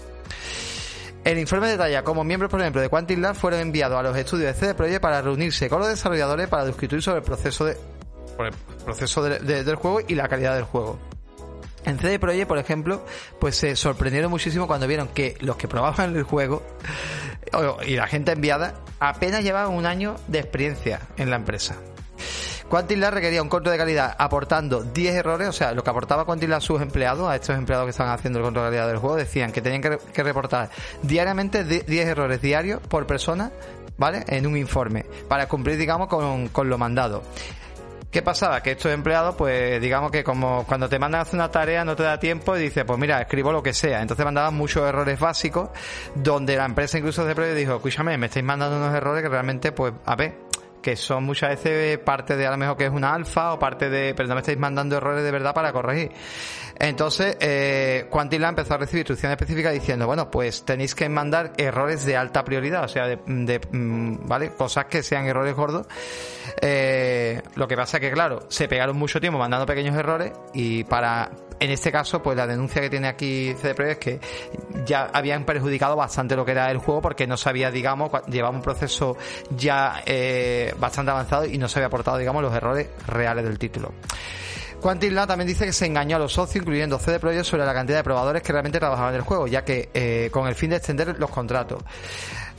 El 1.25 1.39
informe 1.39 1.69
detalla 1.69 2.05
cómo 2.05 2.25
miembros, 2.25 2.51
por 2.51 2.61
ejemplo, 2.61 2.81
de 2.81 2.89
Quantic 2.89 3.35
fueron 3.35 3.61
enviados 3.61 3.99
a 3.99 4.03
los 4.03 4.17
estudios 4.17 4.55
de 4.55 4.59
CD 4.59 4.75
Projekt 4.75 5.03
para 5.03 5.21
reunirse 5.21 5.69
con 5.69 5.81
los 5.81 5.89
desarrolladores 5.89 6.49
para 6.49 6.65
discutir 6.65 7.03
sobre 7.03 7.19
el 7.19 7.25
proceso, 7.25 7.67
de, 7.67 7.77
proceso 8.85 9.23
del 9.23 9.75
juego 9.77 10.01
y 10.07 10.15
la 10.15 10.29
calidad 10.29 10.55
del 10.55 10.65
juego. 10.65 10.99
En 11.85 11.99
CD 11.99 12.19
Projekt, 12.19 12.49
por 12.49 12.59
ejemplo, 12.59 13.05
pues 13.39 13.57
se 13.57 13.77
sorprendieron 13.77 14.31
muchísimo 14.31 14.67
cuando 14.67 14.87
vieron 14.87 15.09
que 15.09 15.37
los 15.41 15.57
que 15.57 15.69
probaban 15.69 16.17
el 16.17 16.23
juego 16.23 16.63
y 17.87 17.97
la 17.97 18.07
gente 18.07 18.33
enviada 18.33 18.75
apenas 19.01 19.43
llevaban 19.43 19.75
un 19.75 19.87
año 19.87 20.17
de 20.29 20.39
experiencia 20.39 21.01
en 21.17 21.31
la 21.31 21.37
empresa. 21.37 21.77
Quantic 22.69 22.99
requería 22.99 23.43
un 23.43 23.49
control 23.49 23.73
de 23.73 23.79
calidad 23.79 24.15
aportando 24.19 24.83
10 24.83 25.15
errores, 25.15 25.49
o 25.49 25.53
sea, 25.53 25.73
lo 25.73 25.83
que 25.83 25.89
aportaba 25.89 26.27
Quantic 26.27 26.51
a 26.53 26.61
sus 26.61 26.83
empleados, 26.83 27.27
a 27.29 27.35
estos 27.35 27.57
empleados 27.57 27.87
que 27.87 27.91
estaban 27.91 28.13
haciendo 28.13 28.41
el 28.41 28.45
control 28.45 28.67
de 28.67 28.71
calidad 28.73 28.89
del 28.89 28.99
juego, 28.99 29.17
decían 29.17 29.53
que 29.53 29.63
tenían 29.63 29.81
que, 29.81 30.23
reportar 30.23 30.69
diariamente 31.03 31.65
10 31.65 32.07
errores 32.07 32.43
diarios 32.43 32.81
por 32.87 33.07
persona, 33.07 33.51
¿vale? 33.97 34.23
En 34.29 34.47
un 34.47 34.57
informe, 34.59 35.07
para 35.29 35.49
cumplir, 35.49 35.79
digamos, 35.79 36.09
con, 36.09 36.69
lo 36.69 36.77
mandado. 36.77 37.23
¿Qué 38.11 38.21
pasaba? 38.21 38.63
Que 38.63 38.73
estos 38.73 38.93
empleados, 38.93 39.35
pues 39.37 39.81
digamos 39.81 40.11
que 40.11 40.25
como 40.25 40.65
cuando 40.67 40.89
te 40.89 40.99
mandan 40.99 41.23
hacer 41.23 41.35
una 41.35 41.51
tarea 41.51 41.85
no 41.85 41.95
te 41.95 42.03
da 42.03 42.19
tiempo 42.19 42.57
y 42.57 42.61
dices, 42.61 42.85
pues 42.87 42.99
mira, 42.99 43.21
escribo 43.21 43.53
lo 43.53 43.63
que 43.63 43.75
sea. 43.75 44.01
Entonces 44.01 44.25
mandaban 44.25 44.55
muchos 44.55 44.87
errores 44.89 45.21
básicos 45.21 45.69
donde 46.15 46.57
la 46.57 46.65
empresa 46.65 46.97
incluso 46.97 47.25
de 47.27 47.35
prueba 47.35 47.55
dijo, 47.55 47.77
escúchame, 47.77 48.17
me 48.17 48.27
estáis 48.27 48.45
mandando 48.47 48.79
unos 48.79 48.95
errores 48.95 49.23
que 49.23 49.29
realmente, 49.29 49.73
pues, 49.73 49.93
a 50.07 50.17
ver, 50.17 50.48
que 50.83 50.97
son 50.97 51.25
muchas 51.25 51.51
veces 51.51 51.99
parte 51.99 52.37
de 52.37 52.47
a 52.47 52.51
lo 52.51 52.57
mejor 52.57 52.77
que 52.77 52.87
es 52.87 52.93
una 52.93 53.15
alfa 53.15 53.53
o 53.53 53.59
parte 53.59 53.91
de, 53.91 54.15
pero 54.15 54.29
no 54.29 54.35
me 54.35 54.41
estáis 54.41 54.59
mandando 54.59 54.97
errores 54.97 55.25
de 55.25 55.31
verdad 55.31 55.55
para 55.55 55.73
corregir. 55.73 56.13
Entonces, 56.81 57.37
eh, 57.41 58.07
Quantila 58.09 58.49
empezó 58.49 58.75
a 58.75 58.79
recibir 58.79 59.01
instrucciones 59.01 59.37
específicas 59.37 59.73
diciendo, 59.73 60.07
bueno, 60.07 60.31
pues 60.31 60.65
tenéis 60.65 60.95
que 60.95 61.09
mandar 61.09 61.53
errores 61.57 62.05
de 62.05 62.17
alta 62.17 62.45
prioridad, 62.45 62.85
o 62.85 62.89
sea, 62.89 63.07
de, 63.07 63.19
de 63.27 63.61
mm, 63.73 64.29
¿vale? 64.29 64.51
Cosas 64.51 64.85
que 64.87 65.03
sean 65.03 65.27
errores 65.27 65.55
gordos. 65.55 65.87
Eh, 66.61 67.43
lo 67.57 67.67
que 67.67 67.77
pasa 67.77 67.99
que, 67.99 68.11
claro, 68.13 68.47
se 68.49 68.69
pegaron 68.69 68.97
mucho 68.97 69.21
tiempo 69.21 69.39
mandando 69.39 69.67
pequeños 69.67 69.97
errores 69.97 70.33
y 70.55 70.85
para, 70.85 71.31
en 71.59 71.71
este 71.71 71.91
caso, 71.91 72.23
pues 72.23 72.37
la 72.37 72.47
denuncia 72.47 72.81
que 72.81 72.91
tiene 72.91 73.09
aquí 73.09 73.55
CDPRO 73.61 73.87
es 73.87 73.99
que 73.99 74.21
ya 74.85 75.11
habían 75.13 75.45
perjudicado 75.45 75.97
bastante 75.97 76.37
lo 76.37 76.45
que 76.45 76.53
era 76.53 76.71
el 76.71 76.79
juego 76.79 77.03
porque 77.03 77.27
no 77.27 77.37
sabía, 77.37 77.73
digamos, 77.73 78.11
llevaba 78.29 78.55
un 78.55 78.63
proceso 78.63 79.17
ya 79.51 80.03
eh, 80.07 80.73
bastante 80.79 81.11
avanzado 81.11 81.45
y 81.45 81.59
no 81.59 81.69
se 81.69 81.81
había 81.81 81.89
aportado, 81.89 82.19
digamos, 82.19 82.43
los 82.43 82.55
errores 82.55 82.89
reales 83.07 83.45
del 83.45 83.59
título. 83.59 83.93
Quantic 84.81 85.13
también 85.27 85.49
dice 85.49 85.67
que 85.67 85.73
se 85.73 85.87
engañó 85.87 86.17
a 86.17 86.19
los 86.21 86.33
socios, 86.33 86.63
incluyendo 86.63 86.99
CD 86.99 87.19
Projekt, 87.19 87.45
sobre 87.45 87.67
la 87.67 87.75
cantidad 87.75 87.99
de 87.99 88.05
probadores 88.05 88.43
que 88.43 88.53
realmente 88.53 88.79
trabajaban 88.79 89.11
en 89.13 89.17
el 89.17 89.23
juego, 89.23 89.47
ya 89.49 89.65
que 89.65 89.91
eh, 89.93 90.29
con 90.33 90.47
el 90.47 90.55
fin 90.55 90.71
de 90.71 90.77
extender 90.77 91.19
los 91.19 91.31
contratos. 91.31 91.83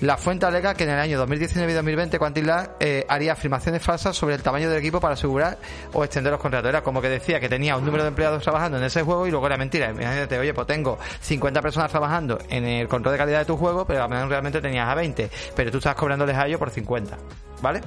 La 0.02 0.16
fuente 0.16 0.46
alega 0.46 0.76
que 0.76 0.84
en 0.84 0.92
el 0.92 1.00
año 1.00 1.18
2019 1.18 1.72
y 1.72 1.76
2020 1.76 2.20
Quantic 2.20 2.46
eh, 2.80 3.06
haría 3.10 3.34
afirmaciones 3.34 3.82
falsas 3.82 4.16
sobre 4.16 4.36
el 4.36 4.42
tamaño 4.42 4.70
del 4.70 4.80
equipo 4.80 5.00
para 5.00 5.14
asegurar 5.14 5.58
o 5.94 6.04
extender 6.04 6.32
los 6.32 6.42
contratos. 6.42 6.70
Era 6.70 6.84
como 6.84 7.02
que 7.02 7.10
decía 7.10 7.40
que 7.40 7.50
tenía 7.50 7.76
un 7.76 7.86
número 7.86 8.04
de 8.04 8.10
empleados 8.10 8.42
trabajando 8.44 8.78
en 8.78 8.84
ese 8.84 9.02
juego 9.02 9.28
y 9.28 9.32
luego 9.32 9.46
era 9.48 9.58
mentira. 9.58 9.90
Imagínate, 9.90 10.40
oye, 10.40 10.54
pues 10.54 10.68
tengo 10.68 10.98
50 11.22 11.62
personas 11.62 11.92
trabajando 11.92 12.38
en 12.50 12.66
el 12.66 12.88
control 12.88 13.14
de 13.14 13.18
calidad 13.18 13.40
de 13.40 13.46
tu 13.46 13.58
juego, 13.58 13.86
pero 13.86 14.00
a 14.00 14.04
lo 14.04 14.10
mejor 14.10 14.30
realmente 14.30 14.62
tenías 14.62 14.88
a 14.88 14.96
20, 14.96 15.30
pero 15.56 15.72
tú 15.72 15.78
estás 15.80 15.96
cobrándoles 15.96 16.36
a 16.38 16.48
ellos 16.48 16.60
por 16.60 16.70
50. 16.70 17.18
¿Vale? 17.62 17.82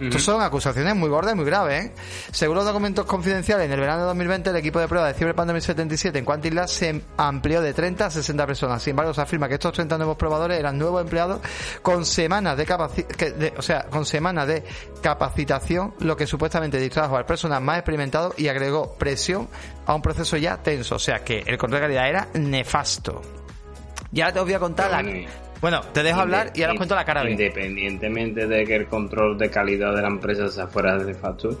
Estos 0.00 0.22
son 0.22 0.40
acusaciones 0.42 0.94
muy 0.94 1.08
gordas 1.08 1.34
y 1.34 1.36
muy 1.36 1.44
graves. 1.44 1.86
¿eh? 1.86 1.92
Según 2.30 2.56
los 2.56 2.64
documentos 2.64 3.04
confidenciales, 3.06 3.66
en 3.66 3.72
el 3.72 3.80
verano 3.80 4.02
de 4.02 4.06
2020 4.06 4.50
el 4.50 4.56
equipo 4.56 4.78
de 4.78 4.88
prueba 4.88 5.08
de 5.08 5.14
Cyberpunk 5.14 5.46
2077 5.46 6.18
en 6.18 6.24
Quantic 6.24 6.66
se 6.66 7.02
amplió 7.16 7.60
de 7.60 7.74
30 7.74 8.06
a 8.06 8.10
60 8.10 8.46
personas. 8.46 8.82
Sin 8.82 8.92
embargo, 8.92 9.12
se 9.12 9.20
afirma 9.20 9.48
que 9.48 9.54
estos 9.54 9.72
30 9.72 9.98
nuevos 9.98 10.16
probadores 10.16 10.58
eran 10.58 10.78
nuevos 10.78 11.02
empleados 11.02 11.40
con 11.82 12.04
semanas 12.04 12.56
de, 12.56 12.66
capacitación, 12.66 13.52
o 13.56 13.62
sea, 13.62 13.86
con 13.90 14.06
semanas 14.06 14.46
de 14.46 14.64
capacitación, 15.02 15.94
lo 16.00 16.16
que 16.16 16.26
supuestamente 16.26 16.78
distrajo 16.78 17.16
al 17.16 17.26
personal 17.26 17.62
más 17.62 17.78
experimentado 17.78 18.34
y 18.36 18.48
agregó 18.48 18.94
presión 18.94 19.48
a 19.86 19.94
un 19.94 20.02
proceso 20.02 20.36
ya 20.36 20.58
tenso. 20.58 20.96
O 20.96 21.00
sea 21.00 21.24
que 21.24 21.42
el 21.46 21.58
control 21.58 21.80
de 21.80 21.86
calidad 21.86 22.08
era 22.08 22.28
nefasto. 22.34 23.22
Ya 24.10 24.32
te 24.32 24.38
os 24.38 24.46
voy 24.46 24.54
a 24.54 24.58
contar 24.58 24.90
la, 24.90 25.02
bueno, 25.60 25.80
te 25.92 26.02
dejo 26.02 26.20
hablar 26.20 26.52
y 26.54 26.62
ahora 26.62 26.74
os 26.74 26.78
cuento 26.78 26.94
la 26.94 27.04
cara. 27.04 27.28
Independientemente 27.28 28.46
de 28.46 28.64
que 28.64 28.76
el 28.76 28.86
control 28.86 29.36
de 29.38 29.50
calidad 29.50 29.94
de 29.94 30.02
la 30.02 30.08
empresa 30.08 30.48
sea 30.48 30.66
fuera 30.66 30.96
de 30.96 31.14
facto, 31.14 31.60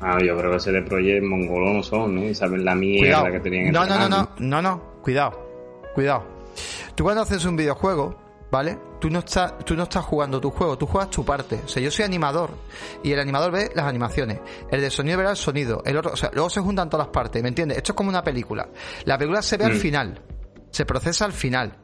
ah, 0.00 0.18
yo 0.24 0.36
creo 0.36 0.50
que 0.50 0.56
ese 0.56 0.72
de 0.72 0.82
Project 0.82 1.24
mongolo 1.24 1.72
no 1.72 1.82
son, 1.82 2.14
¿no? 2.14 2.24
Y 2.24 2.34
saben 2.34 2.64
la 2.64 2.74
mierda 2.74 3.30
que 3.30 3.40
tenían 3.40 3.72
No, 3.72 3.84
no, 3.84 3.98
no, 3.98 4.08
no, 4.08 4.28
no, 4.38 4.62
no, 4.62 4.82
cuidado, 5.02 5.90
cuidado. 5.94 6.24
Tú 6.94 7.04
cuando 7.04 7.22
haces 7.22 7.44
un 7.44 7.56
videojuego, 7.56 8.22
¿vale? 8.50 8.78
Tú 9.00 9.10
no 9.10 9.20
estás, 9.20 9.58
tú 9.64 9.74
no 9.74 9.84
estás 9.84 10.04
jugando 10.04 10.40
tu 10.40 10.50
juego, 10.50 10.78
tú 10.78 10.86
juegas 10.86 11.10
tu 11.10 11.24
parte. 11.24 11.60
O 11.64 11.68
sea, 11.68 11.82
yo 11.82 11.90
soy 11.90 12.04
animador 12.04 12.50
y 13.02 13.10
el 13.12 13.18
animador 13.18 13.50
ve 13.50 13.70
las 13.74 13.86
animaciones. 13.86 14.40
El 14.70 14.82
de 14.82 14.90
sonido 14.90 15.18
verá 15.18 15.30
el 15.30 15.36
sonido. 15.36 15.82
El 15.84 15.96
otro, 15.96 16.12
o 16.12 16.16
sea, 16.16 16.30
luego 16.32 16.50
se 16.50 16.60
juntan 16.60 16.88
todas 16.88 17.06
las 17.06 17.12
partes, 17.12 17.42
¿me 17.42 17.48
entiendes? 17.48 17.78
Esto 17.78 17.92
es 17.92 17.96
como 17.96 18.10
una 18.10 18.22
película. 18.22 18.68
La 19.04 19.18
película 19.18 19.42
se 19.42 19.56
ve 19.56 19.64
al 19.64 19.74
mm. 19.74 19.78
final, 19.78 20.22
se 20.70 20.84
procesa 20.84 21.24
al 21.24 21.32
final. 21.32 21.78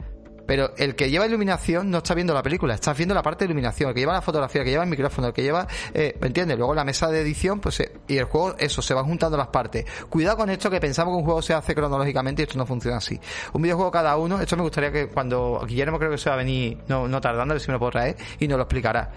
Pero 0.48 0.72
el 0.78 0.96
que 0.96 1.10
lleva 1.10 1.26
iluminación 1.26 1.90
no 1.90 1.98
está 1.98 2.14
viendo 2.14 2.32
la 2.32 2.42
película, 2.42 2.72
está 2.72 2.94
viendo 2.94 3.14
la 3.14 3.22
parte 3.22 3.44
de 3.44 3.50
iluminación, 3.50 3.90
el 3.90 3.94
que 3.94 4.00
lleva 4.00 4.14
la 4.14 4.22
fotografía, 4.22 4.62
el 4.62 4.64
que 4.64 4.70
lleva 4.70 4.84
el 4.84 4.88
micrófono, 4.88 5.28
el 5.28 5.34
que 5.34 5.42
lleva, 5.42 5.68
eh, 5.92 6.16
¿me 6.22 6.28
entiendes? 6.28 6.56
Luego 6.56 6.74
la 6.74 6.84
mesa 6.84 7.10
de 7.10 7.20
edición, 7.20 7.60
pues, 7.60 7.80
eh, 7.80 7.92
y 8.08 8.16
el 8.16 8.24
juego, 8.24 8.56
eso, 8.58 8.80
se 8.80 8.94
van 8.94 9.04
juntando 9.04 9.36
las 9.36 9.48
partes. 9.48 9.84
Cuidado 10.08 10.38
con 10.38 10.48
esto 10.48 10.70
que 10.70 10.80
pensamos 10.80 11.12
que 11.12 11.18
un 11.18 11.24
juego 11.24 11.42
se 11.42 11.52
hace 11.52 11.74
cronológicamente 11.74 12.40
y 12.40 12.44
esto 12.44 12.56
no 12.56 12.64
funciona 12.64 12.96
así. 12.96 13.20
Un 13.52 13.60
videojuego 13.60 13.90
cada 13.90 14.16
uno, 14.16 14.40
esto 14.40 14.56
me 14.56 14.62
gustaría 14.62 14.90
que 14.90 15.08
cuando 15.08 15.62
Guillermo 15.68 15.98
creo 15.98 16.12
que 16.12 16.16
se 16.16 16.30
va 16.30 16.36
a 16.36 16.38
venir, 16.38 16.78
no, 16.88 17.06
no 17.06 17.20
tardando, 17.20 17.52
a 17.52 17.56
ver 17.56 17.60
si 17.60 17.68
me 17.68 17.74
lo 17.74 17.78
puedo 17.78 17.92
traer, 17.92 18.16
y 18.38 18.48
nos 18.48 18.56
lo 18.56 18.62
explicará. 18.62 19.10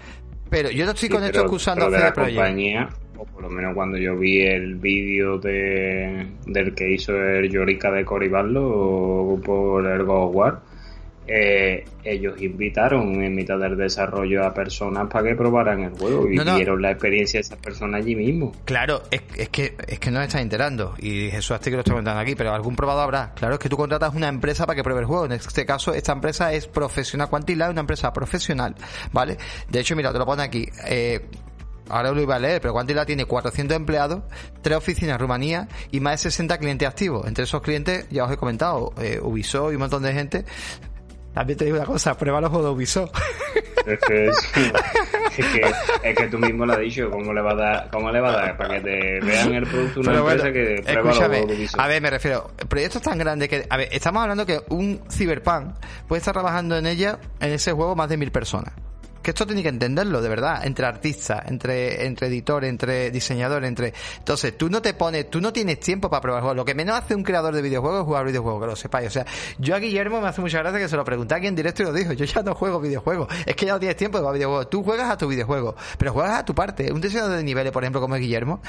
Pero 0.50 0.70
yo 0.70 0.84
no 0.84 0.92
estoy 0.92 1.08
con 1.08 1.24
esto 1.24 1.40
excusando 1.40 1.88
la 1.88 2.12
compañía, 2.12 2.90
o 3.16 3.24
por 3.24 3.40
lo 3.40 3.48
menos 3.48 3.74
cuando 3.74 3.96
yo 3.96 4.18
vi 4.18 4.42
el 4.42 4.74
vídeo 4.74 5.38
de, 5.38 6.30
del 6.44 6.74
que 6.74 6.92
hizo 6.92 7.16
el 7.16 7.50
Yorika 7.50 7.90
de 7.90 8.04
Coriballo 8.04 9.40
por 9.42 9.86
el 9.86 10.04
God 10.04 10.34
War, 10.34 10.71
eh, 11.26 11.84
ellos 12.04 12.40
invitaron 12.42 13.22
en 13.22 13.34
mitad 13.34 13.58
del 13.58 13.76
desarrollo 13.76 14.44
a 14.44 14.52
personas 14.52 15.08
para 15.08 15.28
que 15.28 15.36
probaran 15.36 15.84
el 15.84 15.90
juego 15.92 16.28
y 16.28 16.38
vieron 16.38 16.82
la 16.82 16.90
experiencia 16.90 17.38
de 17.38 17.42
esas 17.42 17.58
personas 17.58 18.02
allí 18.02 18.16
mismo. 18.16 18.52
Claro, 18.64 19.02
es, 19.10 19.48
que 19.50 19.76
es 19.86 19.98
que 20.00 20.10
no 20.10 20.20
estás 20.20 20.42
enterando 20.42 20.94
y 20.98 21.30
Jesús 21.30 21.58
que 21.60 21.70
lo 21.70 21.78
está 21.78 21.92
comentando 21.92 22.20
aquí, 22.20 22.34
pero 22.34 22.52
algún 22.52 22.74
probado 22.74 23.00
habrá. 23.00 23.32
Claro, 23.34 23.54
es 23.54 23.60
que 23.60 23.68
tú 23.68 23.76
contratas 23.76 24.14
una 24.14 24.28
empresa 24.28 24.66
para 24.66 24.76
que 24.76 24.82
pruebe 24.82 25.00
el 25.00 25.06
juego. 25.06 25.26
En 25.26 25.32
este 25.32 25.64
caso, 25.64 25.94
esta 25.94 26.12
empresa 26.12 26.52
es 26.52 26.66
profesional. 26.66 27.28
Quantilab 27.28 27.68
es 27.68 27.72
una 27.72 27.80
empresa 27.80 28.12
profesional, 28.12 28.74
¿vale? 29.12 29.36
De 29.68 29.80
hecho, 29.80 29.94
mira, 29.94 30.12
te 30.12 30.18
lo 30.18 30.26
pone 30.26 30.42
aquí. 30.42 30.68
Eh, 30.86 31.20
ahora 31.88 32.10
lo 32.10 32.20
iba 32.20 32.36
a 32.36 32.38
leer, 32.38 32.60
pero 32.60 32.72
Quantilab 32.72 33.06
tiene 33.06 33.26
400 33.26 33.76
empleados, 33.76 34.22
tres 34.60 34.76
oficinas 34.76 35.14
en 35.14 35.20
Rumanía 35.20 35.68
y 35.90 36.00
más 36.00 36.22
de 36.22 36.30
60 36.30 36.58
clientes 36.58 36.88
activos. 36.88 37.26
Entre 37.26 37.44
esos 37.44 37.62
clientes, 37.62 38.08
ya 38.10 38.24
os 38.24 38.32
he 38.32 38.36
comentado, 38.36 38.92
eh, 39.00 39.20
Ubisoft 39.22 39.72
y 39.72 39.74
un 39.74 39.80
montón 39.80 40.02
de 40.02 40.12
gente 40.12 40.44
también 41.34 41.58
te 41.58 41.64
digo 41.64 41.76
una 41.76 41.86
cosa, 41.86 42.16
prueba 42.16 42.40
los 42.40 42.50
juegos 42.50 42.68
de 42.68 42.74
Ubisoft. 42.74 43.10
Es 43.86 43.98
que, 44.06 44.26
es, 46.04 46.16
que, 46.16 46.28
tú 46.28 46.38
mismo 46.38 46.64
lo 46.64 46.72
has 46.72 46.78
dicho, 46.78 47.10
¿cómo 47.10 47.32
le 47.32 47.40
va 47.40 47.50
a 47.52 47.54
dar, 47.56 47.90
cómo 47.90 48.12
le 48.12 48.20
va 48.20 48.28
a 48.28 48.36
dar 48.36 48.56
para 48.56 48.74
que 48.74 48.80
te 48.80 49.20
vean 49.26 49.54
el 49.54 49.66
producto 49.66 50.00
una 50.00 50.18
empresa 50.18 50.52
que 50.52 50.82
prueba 50.84 51.02
los 51.02 51.16
juegos 51.16 51.48
de 51.48 51.54
Ubisoft? 51.54 51.80
A 51.80 51.86
ver, 51.88 52.00
me 52.02 52.10
refiero, 52.10 52.50
proyectos 52.68 53.02
tan 53.02 53.18
grandes 53.18 53.48
que, 53.48 53.66
a 53.68 53.76
ver, 53.76 53.88
estamos 53.90 54.22
hablando 54.22 54.46
que 54.46 54.60
un 54.68 55.00
Cyberpunk 55.10 55.74
puede 56.06 56.18
estar 56.18 56.32
trabajando 56.32 56.76
en 56.76 56.86
ella, 56.86 57.18
en 57.40 57.52
ese 57.52 57.72
juego, 57.72 57.96
más 57.96 58.08
de 58.08 58.16
mil 58.18 58.30
personas 58.30 58.72
que 59.22 59.30
esto 59.30 59.46
tiene 59.46 59.62
que 59.62 59.68
entenderlo, 59.68 60.20
de 60.20 60.28
verdad, 60.28 60.66
entre 60.66 60.86
artistas, 60.86 61.42
entre, 61.46 62.06
entre 62.06 62.26
editor, 62.26 62.64
entre 62.64 63.10
diseñador, 63.10 63.64
entre... 63.64 63.94
Entonces, 64.18 64.56
tú 64.58 64.68
no 64.68 64.82
te 64.82 64.94
pones, 64.94 65.30
tú 65.30 65.40
no 65.40 65.52
tienes 65.52 65.80
tiempo 65.80 66.10
para 66.10 66.20
probar 66.20 66.42
juegos. 66.42 66.56
Lo 66.56 66.64
que 66.64 66.74
menos 66.74 66.96
hace 66.96 67.14
un 67.14 67.22
creador 67.22 67.54
de 67.54 67.62
videojuegos 67.62 68.00
es 68.00 68.06
jugar 68.06 68.26
videojuegos, 68.26 68.60
que 68.60 68.66
lo 68.66 68.76
sepáis. 68.76 69.08
O 69.08 69.10
sea, 69.10 69.26
yo 69.58 69.74
a 69.74 69.78
Guillermo 69.78 70.20
me 70.20 70.28
hace 70.28 70.40
mucha 70.40 70.58
gracia 70.58 70.80
que 70.80 70.88
se 70.88 70.96
lo 70.96 71.04
pregunté 71.04 71.34
aquí 71.34 71.46
en 71.46 71.54
directo 71.54 71.82
y 71.82 71.86
lo 71.86 71.92
dijo, 71.92 72.12
yo 72.12 72.24
ya 72.24 72.42
no 72.42 72.54
juego 72.54 72.80
videojuegos. 72.80 73.28
Es 73.46 73.56
que 73.56 73.66
ya 73.66 73.72
no 73.72 73.78
tienes 73.78 73.96
tiempo 73.96 74.18
de 74.18 74.22
jugar 74.22 74.34
videojuegos. 74.34 74.70
Tú 74.70 74.82
juegas 74.82 75.10
a 75.10 75.16
tu 75.16 75.28
videojuego, 75.28 75.76
pero 75.98 76.12
juegas 76.12 76.40
a 76.40 76.44
tu 76.44 76.54
parte. 76.54 76.92
Un 76.92 77.00
diseñador 77.00 77.36
de 77.36 77.44
niveles, 77.44 77.72
por 77.72 77.82
ejemplo, 77.84 78.00
como 78.00 78.16
es 78.16 78.20
Guillermo, 78.20 78.60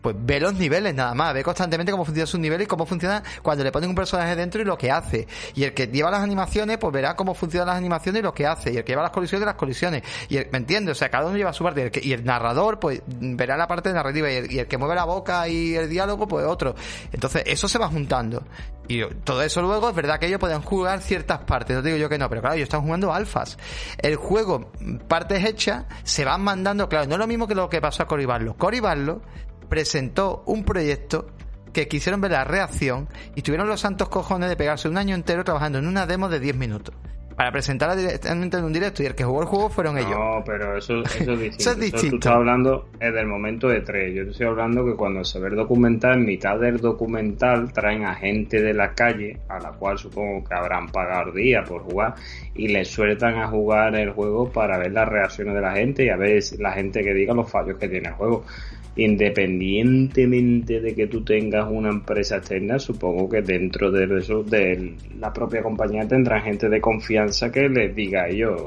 pues 0.00 0.14
ve 0.18 0.38
los 0.38 0.54
niveles 0.54 0.94
nada 0.94 1.14
más, 1.14 1.34
ve 1.34 1.42
constantemente 1.42 1.90
cómo 1.90 2.04
funciona 2.04 2.26
sus 2.26 2.38
niveles 2.38 2.66
y 2.66 2.68
cómo 2.68 2.86
funciona 2.86 3.22
cuando 3.42 3.64
le 3.64 3.72
ponen 3.72 3.90
un 3.90 3.96
personaje 3.96 4.36
dentro 4.36 4.62
y 4.62 4.64
lo 4.64 4.78
que 4.78 4.90
hace. 4.90 5.26
Y 5.54 5.64
el 5.64 5.74
que 5.74 5.88
lleva 5.88 6.10
las 6.10 6.22
animaciones, 6.22 6.78
pues 6.78 6.92
verá 6.92 7.16
cómo 7.16 7.34
funcionan 7.34 7.68
las 7.68 7.76
animaciones 7.76 8.20
y 8.20 8.22
lo 8.22 8.32
que 8.32 8.46
hace. 8.46 8.72
Y 8.72 8.76
el 8.76 8.84
que 8.84 8.92
lleva 8.92 9.02
las 9.02 9.10
colisiones, 9.10 9.46
las 9.46 9.56
colisiones. 9.56 9.95
Y 10.28 10.36
¿me 10.50 10.58
entiendes? 10.58 10.92
O 10.92 10.98
sea, 10.98 11.08
cada 11.08 11.26
uno 11.26 11.36
lleva 11.36 11.52
su 11.52 11.64
parte. 11.64 11.90
Y 12.02 12.12
el, 12.12 12.24
narrador, 12.24 12.78
pues 12.78 13.02
verá 13.06 13.56
la 13.56 13.66
parte 13.66 13.92
narrativa. 13.92 14.30
Y 14.30 14.34
el, 14.34 14.58
el, 14.58 14.66
que 14.66 14.78
mueve 14.78 14.94
la 14.94 15.04
boca 15.04 15.48
y 15.48 15.74
el 15.74 15.88
diálogo, 15.88 16.26
pues 16.26 16.46
otro. 16.46 16.74
Entonces, 17.12 17.42
eso 17.46 17.68
se 17.68 17.78
va 17.78 17.88
juntando. 17.88 18.44
Y 18.88 19.04
todo 19.24 19.42
eso 19.42 19.62
luego, 19.62 19.88
es 19.88 19.94
verdad 19.94 20.18
que 20.18 20.26
ellos 20.26 20.38
pueden 20.38 20.62
jugar 20.62 21.00
ciertas 21.00 21.40
partes. 21.40 21.76
No 21.76 21.82
digo 21.82 21.96
yo 21.96 22.08
que 22.08 22.18
no, 22.18 22.28
pero 22.28 22.40
claro, 22.40 22.56
ellos 22.56 22.66
están 22.66 22.82
jugando 22.82 23.12
alfas. 23.12 23.58
El 23.98 24.16
juego, 24.16 24.70
partes 25.08 25.44
hechas, 25.44 25.84
se 26.04 26.24
van 26.24 26.42
mandando. 26.42 26.88
Claro, 26.88 27.06
no 27.06 27.14
es 27.14 27.18
lo 27.18 27.26
mismo 27.26 27.46
que 27.48 27.54
lo 27.54 27.68
que 27.68 27.80
pasó 27.80 28.04
a 28.04 28.06
Coriballo. 28.06 28.54
Coriballo 28.56 29.22
presentó 29.68 30.44
un 30.46 30.64
proyecto 30.64 31.26
que 31.72 31.88
quisieron 31.88 32.20
ver 32.20 32.30
la 32.30 32.44
reacción 32.44 33.08
y 33.34 33.42
tuvieron 33.42 33.68
los 33.68 33.80
santos 33.80 34.08
cojones 34.08 34.48
de 34.48 34.56
pegarse 34.56 34.88
un 34.88 34.96
año 34.96 35.14
entero 35.14 35.44
trabajando 35.44 35.78
en 35.78 35.86
una 35.86 36.06
demo 36.06 36.28
de 36.28 36.40
10 36.40 36.56
minutos. 36.56 36.94
Para 37.36 37.52
presentarla 37.52 37.94
directamente 37.94 38.56
en 38.56 38.64
un 38.64 38.72
directo 38.72 39.02
y 39.02 39.06
el 39.06 39.14
que 39.14 39.22
jugó 39.24 39.42
el 39.42 39.46
juego 39.46 39.68
fueron 39.68 39.98
ellos. 39.98 40.10
No, 40.10 40.42
pero 40.44 40.78
eso, 40.78 41.02
eso 41.02 41.32
es 41.32 41.40
distinto. 41.40 41.56
eso 41.58 41.70
es 41.72 41.80
distinto. 41.80 42.08
tú 42.08 42.16
estás 42.16 42.32
hablando 42.32 42.88
es 42.98 43.12
del 43.12 43.26
momento 43.26 43.68
de 43.68 43.82
tres. 43.82 44.14
Yo 44.14 44.24
te 44.24 44.30
estoy 44.30 44.46
hablando 44.46 44.84
que 44.86 44.94
cuando 44.94 45.22
se 45.22 45.38
ve 45.38 45.48
el 45.48 45.56
documental, 45.56 46.14
en 46.14 46.24
mitad 46.24 46.58
del 46.58 46.78
documental 46.78 47.70
traen 47.74 48.04
a 48.04 48.14
gente 48.14 48.62
de 48.62 48.72
la 48.72 48.94
calle, 48.94 49.38
a 49.48 49.58
la 49.58 49.72
cual 49.72 49.98
supongo 49.98 50.44
que 50.44 50.54
habrán 50.54 50.88
pagado 50.88 51.32
día 51.32 51.62
por 51.62 51.82
jugar, 51.82 52.14
y 52.54 52.68
les 52.68 52.88
sueltan 52.88 53.36
a 53.38 53.48
jugar 53.48 53.94
el 53.96 54.10
juego 54.12 54.50
para 54.50 54.78
ver 54.78 54.92
las 54.92 55.08
reacciones 55.08 55.54
de 55.54 55.60
la 55.60 55.72
gente 55.72 56.06
y 56.06 56.08
a 56.08 56.16
ver 56.16 56.42
la 56.58 56.72
gente 56.72 57.02
que 57.02 57.12
diga 57.12 57.34
los 57.34 57.50
fallos 57.50 57.76
que 57.76 57.88
tiene 57.88 58.08
el 58.08 58.14
juego 58.14 58.44
independientemente 58.96 60.80
de 60.80 60.94
que 60.94 61.06
tú 61.06 61.22
tengas 61.22 61.66
una 61.70 61.90
empresa 61.90 62.36
externa, 62.36 62.78
supongo 62.78 63.28
que 63.28 63.42
dentro 63.42 63.90
de 63.90 64.18
eso, 64.18 64.42
de 64.42 64.94
la 65.20 65.32
propia 65.32 65.62
compañía 65.62 66.08
tendrán 66.08 66.42
gente 66.42 66.68
de 66.68 66.80
confianza 66.80 67.25
que 67.52 67.68
les 67.68 67.94
diga 67.94 68.22
a 68.22 68.28
ellos, 68.28 68.60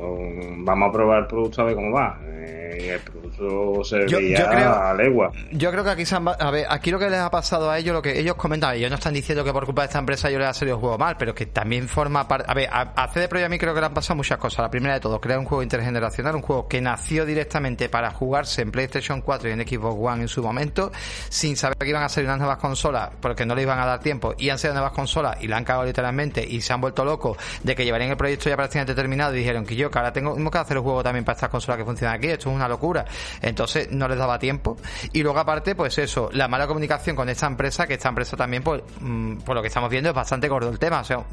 vamos 0.57 0.89
a 0.89 0.91
probar 0.91 1.20
el 1.20 1.28
producto 1.28 1.62
a 1.62 1.66
ver 1.66 1.76
cómo 1.76 1.91
va. 1.91 2.20
Eh, 2.24 2.93
el 2.93 2.99
producto 3.01 3.84
se 3.84 4.07
yo, 4.07 4.18
creo, 4.18 4.74
a 4.74 4.93
legua. 4.93 5.32
Yo 5.51 5.72
creo 5.72 5.84
que 5.84 5.89
aquí, 5.89 6.03
a 6.14 6.51
ver, 6.51 6.66
aquí 6.70 6.91
lo 6.91 6.99
que 6.99 7.10
les 7.10 7.20
ha 7.20 7.30
pasado 7.30 7.70
a 7.70 7.78
ellos, 7.78 7.93
lo 7.93 8.01
que 8.01 8.20
ellos 8.20 8.36
comentan, 8.36 8.76
ellos 8.76 8.89
no 8.89 8.95
están 8.95 9.14
diciendo 9.14 9.43
que 9.43 9.51
por 9.51 9.66
culpa 9.66 9.84
de 9.84 9.88
esta 9.88 9.99
empresa 9.99 10.30
yo 10.30 10.39
les 10.39 10.47
ha 10.47 10.53
salido 10.53 10.78
el 10.78 10.82
juego 10.82 10.97
mal, 10.97 11.16
pero 11.18 11.34
que 11.34 11.47
también 11.47 11.88
forma 11.88 12.28
parte... 12.28 12.45
A 12.49 12.53
ver, 12.53 12.70
a, 12.72 12.82
a 12.95 13.07
CD 13.10 13.28
Projekt 13.28 13.47
a 13.47 13.49
mí 13.49 13.57
creo 13.57 13.74
que 13.74 13.80
le 13.80 13.86
han 13.86 13.93
pasado 13.93 14.16
muchas 14.16 14.38
cosas. 14.38 14.60
La 14.60 14.72
primera 14.72 14.93
de 14.93 14.99
todo, 14.99 15.20
crear 15.20 15.39
un 15.39 15.45
juego 15.45 15.64
intergeneracional, 15.64 16.36
un 16.36 16.41
juego 16.41 16.68
que 16.68 16.82
nació 16.82 17.26
directamente 17.26 17.89
para 17.89 18.12
jugarse 18.12 18.62
en 18.62 18.72
PlayStation 18.72 19.22
4 19.22 19.49
y 19.49 19.51
en 19.53 19.68
Xbox 19.68 19.97
One 19.99 20.22
en 20.24 20.28
su 20.28 20.41
momento, 20.41 20.91
sin 21.30 21.55
saber 21.57 21.78
que 21.78 21.89
iban 21.89 22.03
a 22.03 22.10
ser 22.10 22.26
unas 22.26 22.38
nuevas 22.38 22.57
consolas, 22.57 23.12
porque 23.22 23.45
no 23.45 23.55
le 23.55 23.64
iban 23.64 23.80
a 23.80 23.86
dar 23.86 23.99
tiempo, 23.99 24.34
y 24.38 24.49
han 24.49 24.57
sido 24.57 24.74
nuevas 24.74 24.91
consolas 24.91 25.41
y 25.41 25.47
la 25.47 25.57
han 25.57 25.64
cagado 25.64 25.86
literalmente 25.86 26.45
y 26.45 26.62
se 26.62 26.74
han 26.74 26.82
vuelto 26.82 27.03
locos 27.05 27.38
de 27.64 27.76
que 27.76 27.84
llevarían 27.86 28.12
el 28.12 28.18
proyecto 28.18 28.49
ya 28.50 28.56
prácticamente 28.56 28.95
terminado 28.95 29.34
y 29.36 29.39
dijeron 29.39 29.66
que 29.66 29.76
yo, 29.76 29.89
que 29.89 29.97
ahora 29.97 30.12
tengo, 30.12 30.36
que 30.50 30.58
hacer 30.58 30.78
el 30.78 30.84
juego 30.84 31.04
también 31.04 31.24
para 31.24 31.36
estas 31.36 31.50
consolas 31.50 31.78
que 31.78 31.86
funcionan 31.86 32.18
aquí, 32.18 32.28
esto 32.28 32.50
es 32.50 32.56
una 32.56 32.68
locura. 32.68 33.06
Entonces 33.41 33.91
no 33.91 34.08
les 34.08 34.18
daba 34.18 34.39
tiempo. 34.39 34.78
Y 35.14 35.24
luego 35.24 35.39
aparte, 35.39 35.76
pues 35.76 35.97
eso, 35.97 36.30
la 36.34 36.47
mala 36.47 36.68
comunicación 36.68 37.16
con 37.16 37.30
esta 37.30 37.47
empresa, 37.47 37.88
que 37.88 37.95
esta 37.95 38.10
empresa 38.10 38.36
también, 38.36 38.64
pues, 38.64 38.82
mm, 39.00 39.38
por 39.38 39.56
lo 39.56 39.62
que 39.62 39.68
estamos 39.68 39.89
viendo, 39.89 40.10
es 40.10 40.16
bastante 40.16 40.47
gordo 40.47 40.70
el 40.70 40.80
tema. 40.80 41.02
O 41.02 41.04
sea, 41.04 41.24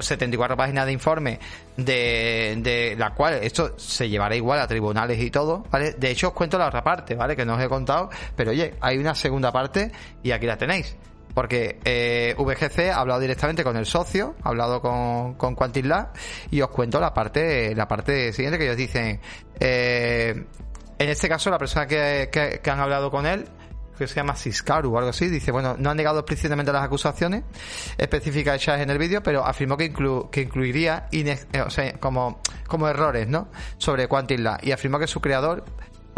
74 0.00 0.54
mm, 0.54 0.58
páginas 0.58 0.86
de 0.86 0.92
informe 0.92 1.38
de, 1.76 2.58
de 2.58 2.96
la 2.98 3.14
cual 3.14 3.34
esto 3.42 3.78
se 3.78 4.08
llevará 4.08 4.36
igual 4.36 4.60
a 4.60 4.66
tribunales 4.66 5.18
y 5.20 5.30
todo, 5.30 5.64
¿vale? 5.70 5.92
De 5.92 6.10
hecho, 6.10 6.28
os 6.28 6.34
cuento 6.34 6.58
la 6.58 6.68
otra 6.68 6.82
parte, 6.82 7.14
¿vale? 7.14 7.34
Que 7.34 7.44
no 7.44 7.54
os 7.54 7.62
he 7.62 7.68
contado, 7.68 8.10
pero 8.36 8.50
oye, 8.50 8.74
hay 8.80 8.98
una 8.98 9.14
segunda 9.14 9.52
parte 9.52 9.90
y 10.22 10.30
aquí 10.30 10.46
la 10.46 10.56
tenéis. 10.56 10.96
Porque 11.38 11.78
eh, 11.84 12.34
VGC 12.36 12.90
ha 12.90 12.98
hablado 12.98 13.20
directamente 13.20 13.62
con 13.62 13.76
el 13.76 13.86
socio, 13.86 14.34
ha 14.42 14.48
hablado 14.48 14.80
con, 14.80 15.34
con 15.34 15.56
Lab 15.84 16.08
y 16.50 16.60
os 16.62 16.68
cuento 16.70 16.98
la 16.98 17.14
parte, 17.14 17.76
la 17.76 17.86
parte 17.86 18.32
siguiente 18.32 18.58
que 18.58 18.64
ellos 18.64 18.76
dicen, 18.76 19.20
eh, 19.60 20.46
en 20.98 21.08
este 21.08 21.28
caso 21.28 21.48
la 21.48 21.58
persona 21.58 21.86
que, 21.86 22.28
que, 22.32 22.68
han 22.68 22.80
hablado 22.80 23.12
con 23.12 23.24
él 23.24 23.44
que 23.96 24.08
se 24.08 24.16
llama 24.16 24.34
Siskaru 24.34 24.92
o 24.92 24.98
algo 24.98 25.10
así, 25.10 25.28
dice, 25.28 25.52
bueno, 25.52 25.76
no 25.78 25.90
ha 25.90 25.94
negado 25.94 26.18
explícitamente 26.18 26.72
las 26.72 26.82
acusaciones 26.82 27.44
específicas 27.96 28.56
hechas 28.56 28.80
en 28.80 28.90
el 28.90 28.98
vídeo, 28.98 29.22
pero 29.22 29.46
afirmó 29.46 29.76
que, 29.76 29.92
que 30.32 30.40
incluiría 30.40 31.06
eh, 31.12 31.94
como, 32.00 32.40
como 32.66 32.88
errores, 32.88 33.28
¿no? 33.28 33.46
Sobre 33.76 34.08
Quantum 34.08 34.38
Lab 34.40 34.58
y 34.64 34.72
afirmó 34.72 34.98
que 34.98 35.06
su 35.06 35.20
creador 35.20 35.64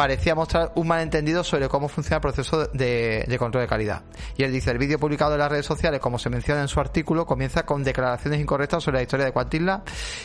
parecía 0.00 0.34
mostrar 0.34 0.72
un 0.76 0.88
malentendido 0.88 1.44
sobre 1.44 1.68
cómo 1.68 1.86
funciona 1.86 2.16
el 2.16 2.22
proceso 2.22 2.66
de, 2.68 3.36
control 3.38 3.64
de 3.64 3.68
calidad. 3.68 4.02
Y 4.34 4.44
él 4.44 4.50
dice, 4.50 4.70
el 4.70 4.78
vídeo 4.78 4.98
publicado 4.98 5.34
en 5.34 5.40
las 5.40 5.50
redes 5.50 5.66
sociales, 5.66 6.00
como 6.00 6.18
se 6.18 6.30
menciona 6.30 6.62
en 6.62 6.68
su 6.68 6.80
artículo, 6.80 7.26
comienza 7.26 7.66
con 7.66 7.84
declaraciones 7.84 8.40
incorrectas 8.40 8.82
sobre 8.82 8.96
la 8.96 9.02
historia 9.02 9.26
de 9.26 9.32
Quantilla 9.32 9.82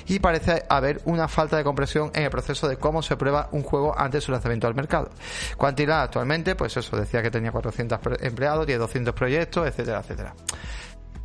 y 0.08 0.20
parece 0.20 0.64
haber 0.70 1.02
una 1.04 1.28
falta 1.28 1.58
de 1.58 1.66
comprensión 1.66 2.10
en 2.14 2.24
el 2.24 2.30
proceso 2.30 2.70
de 2.70 2.78
cómo 2.78 3.02
se 3.02 3.18
prueba 3.18 3.50
un 3.52 3.64
juego 3.64 3.94
antes 4.00 4.22
de 4.22 4.26
su 4.26 4.32
lanzamiento 4.32 4.66
al 4.66 4.76
mercado. 4.76 5.10
Quantilla 5.58 6.04
actualmente, 6.04 6.56
pues 6.56 6.78
eso, 6.78 6.96
decía 6.96 7.22
que 7.22 7.30
tenía 7.30 7.52
400 7.52 8.00
empleados, 8.22 8.66
tiene 8.66 8.80
200 8.80 9.14
proyectos, 9.14 9.68
etcétera, 9.68 10.00
etcétera. 10.00 10.34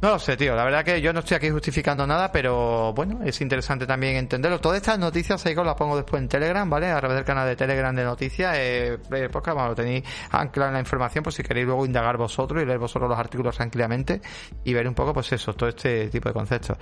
No 0.02 0.12
lo 0.12 0.18
sé, 0.18 0.34
tío. 0.38 0.56
La 0.56 0.64
verdad 0.64 0.82
que 0.82 1.02
yo 1.02 1.12
no 1.12 1.20
estoy 1.20 1.36
aquí 1.36 1.50
justificando 1.50 2.06
nada, 2.06 2.32
pero 2.32 2.94
bueno, 2.94 3.20
es 3.22 3.38
interesante 3.42 3.86
también 3.86 4.16
entenderlo. 4.16 4.58
Todas 4.58 4.78
estas 4.78 4.98
noticias, 4.98 5.44
ahí 5.44 5.54
os 5.54 5.66
las 5.66 5.74
pongo 5.74 5.94
después 5.94 6.22
en 6.22 6.28
Telegram, 6.28 6.68
¿vale? 6.70 6.90
A 6.90 6.98
través 6.98 7.16
del 7.16 7.24
canal 7.26 7.46
de 7.46 7.54
Telegram 7.54 7.94
de 7.94 8.04
noticias. 8.04 8.54
Eh, 8.58 8.98
podcast, 9.30 9.58
bueno, 9.58 9.74
tenéis 9.74 10.04
anclado 10.30 10.70
en 10.70 10.74
la 10.74 10.80
información 10.80 11.22
por 11.22 11.34
si 11.34 11.42
queréis 11.42 11.66
luego 11.66 11.84
indagar 11.84 12.16
vosotros 12.16 12.62
y 12.62 12.64
leer 12.64 12.78
vosotros 12.78 13.10
los 13.10 13.18
artículos 13.18 13.54
tranquilamente 13.56 14.22
y 14.64 14.72
ver 14.72 14.88
un 14.88 14.94
poco, 14.94 15.12
pues 15.12 15.32
eso, 15.32 15.52
todo 15.52 15.68
este 15.68 16.08
tipo 16.08 16.30
de 16.30 16.32
conceptos. 16.32 16.78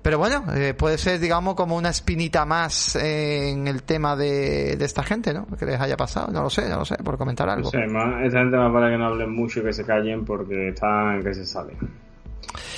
Pero 0.00 0.18
bueno, 0.18 0.44
eh, 0.54 0.74
puede 0.74 0.98
ser, 0.98 1.18
digamos, 1.18 1.56
como 1.56 1.74
una 1.76 1.88
espinita 1.88 2.44
más 2.44 2.94
en 2.94 3.66
el 3.66 3.82
tema 3.82 4.14
de, 4.14 4.76
de 4.76 4.84
esta 4.84 5.02
gente, 5.02 5.34
¿no? 5.34 5.46
Que 5.46 5.66
les 5.66 5.80
haya 5.80 5.96
pasado. 5.96 6.30
No 6.30 6.44
lo 6.44 6.50
sé, 6.50 6.68
no 6.68 6.78
lo 6.78 6.84
sé, 6.84 6.94
por 6.98 7.18
comentar 7.18 7.48
algo. 7.48 7.70
Sé, 7.70 7.88
más, 7.88 8.24
esta 8.24 8.38
gente 8.38 8.56
más 8.56 8.72
para 8.72 8.88
que 8.88 8.98
no 8.98 9.06
hablen 9.06 9.34
mucho 9.34 9.58
y 9.58 9.64
que 9.64 9.72
se 9.72 9.84
callen 9.84 10.24
porque 10.24 10.68
están 10.68 11.24
que 11.24 11.34
se 11.34 11.44
salen. 11.44 12.11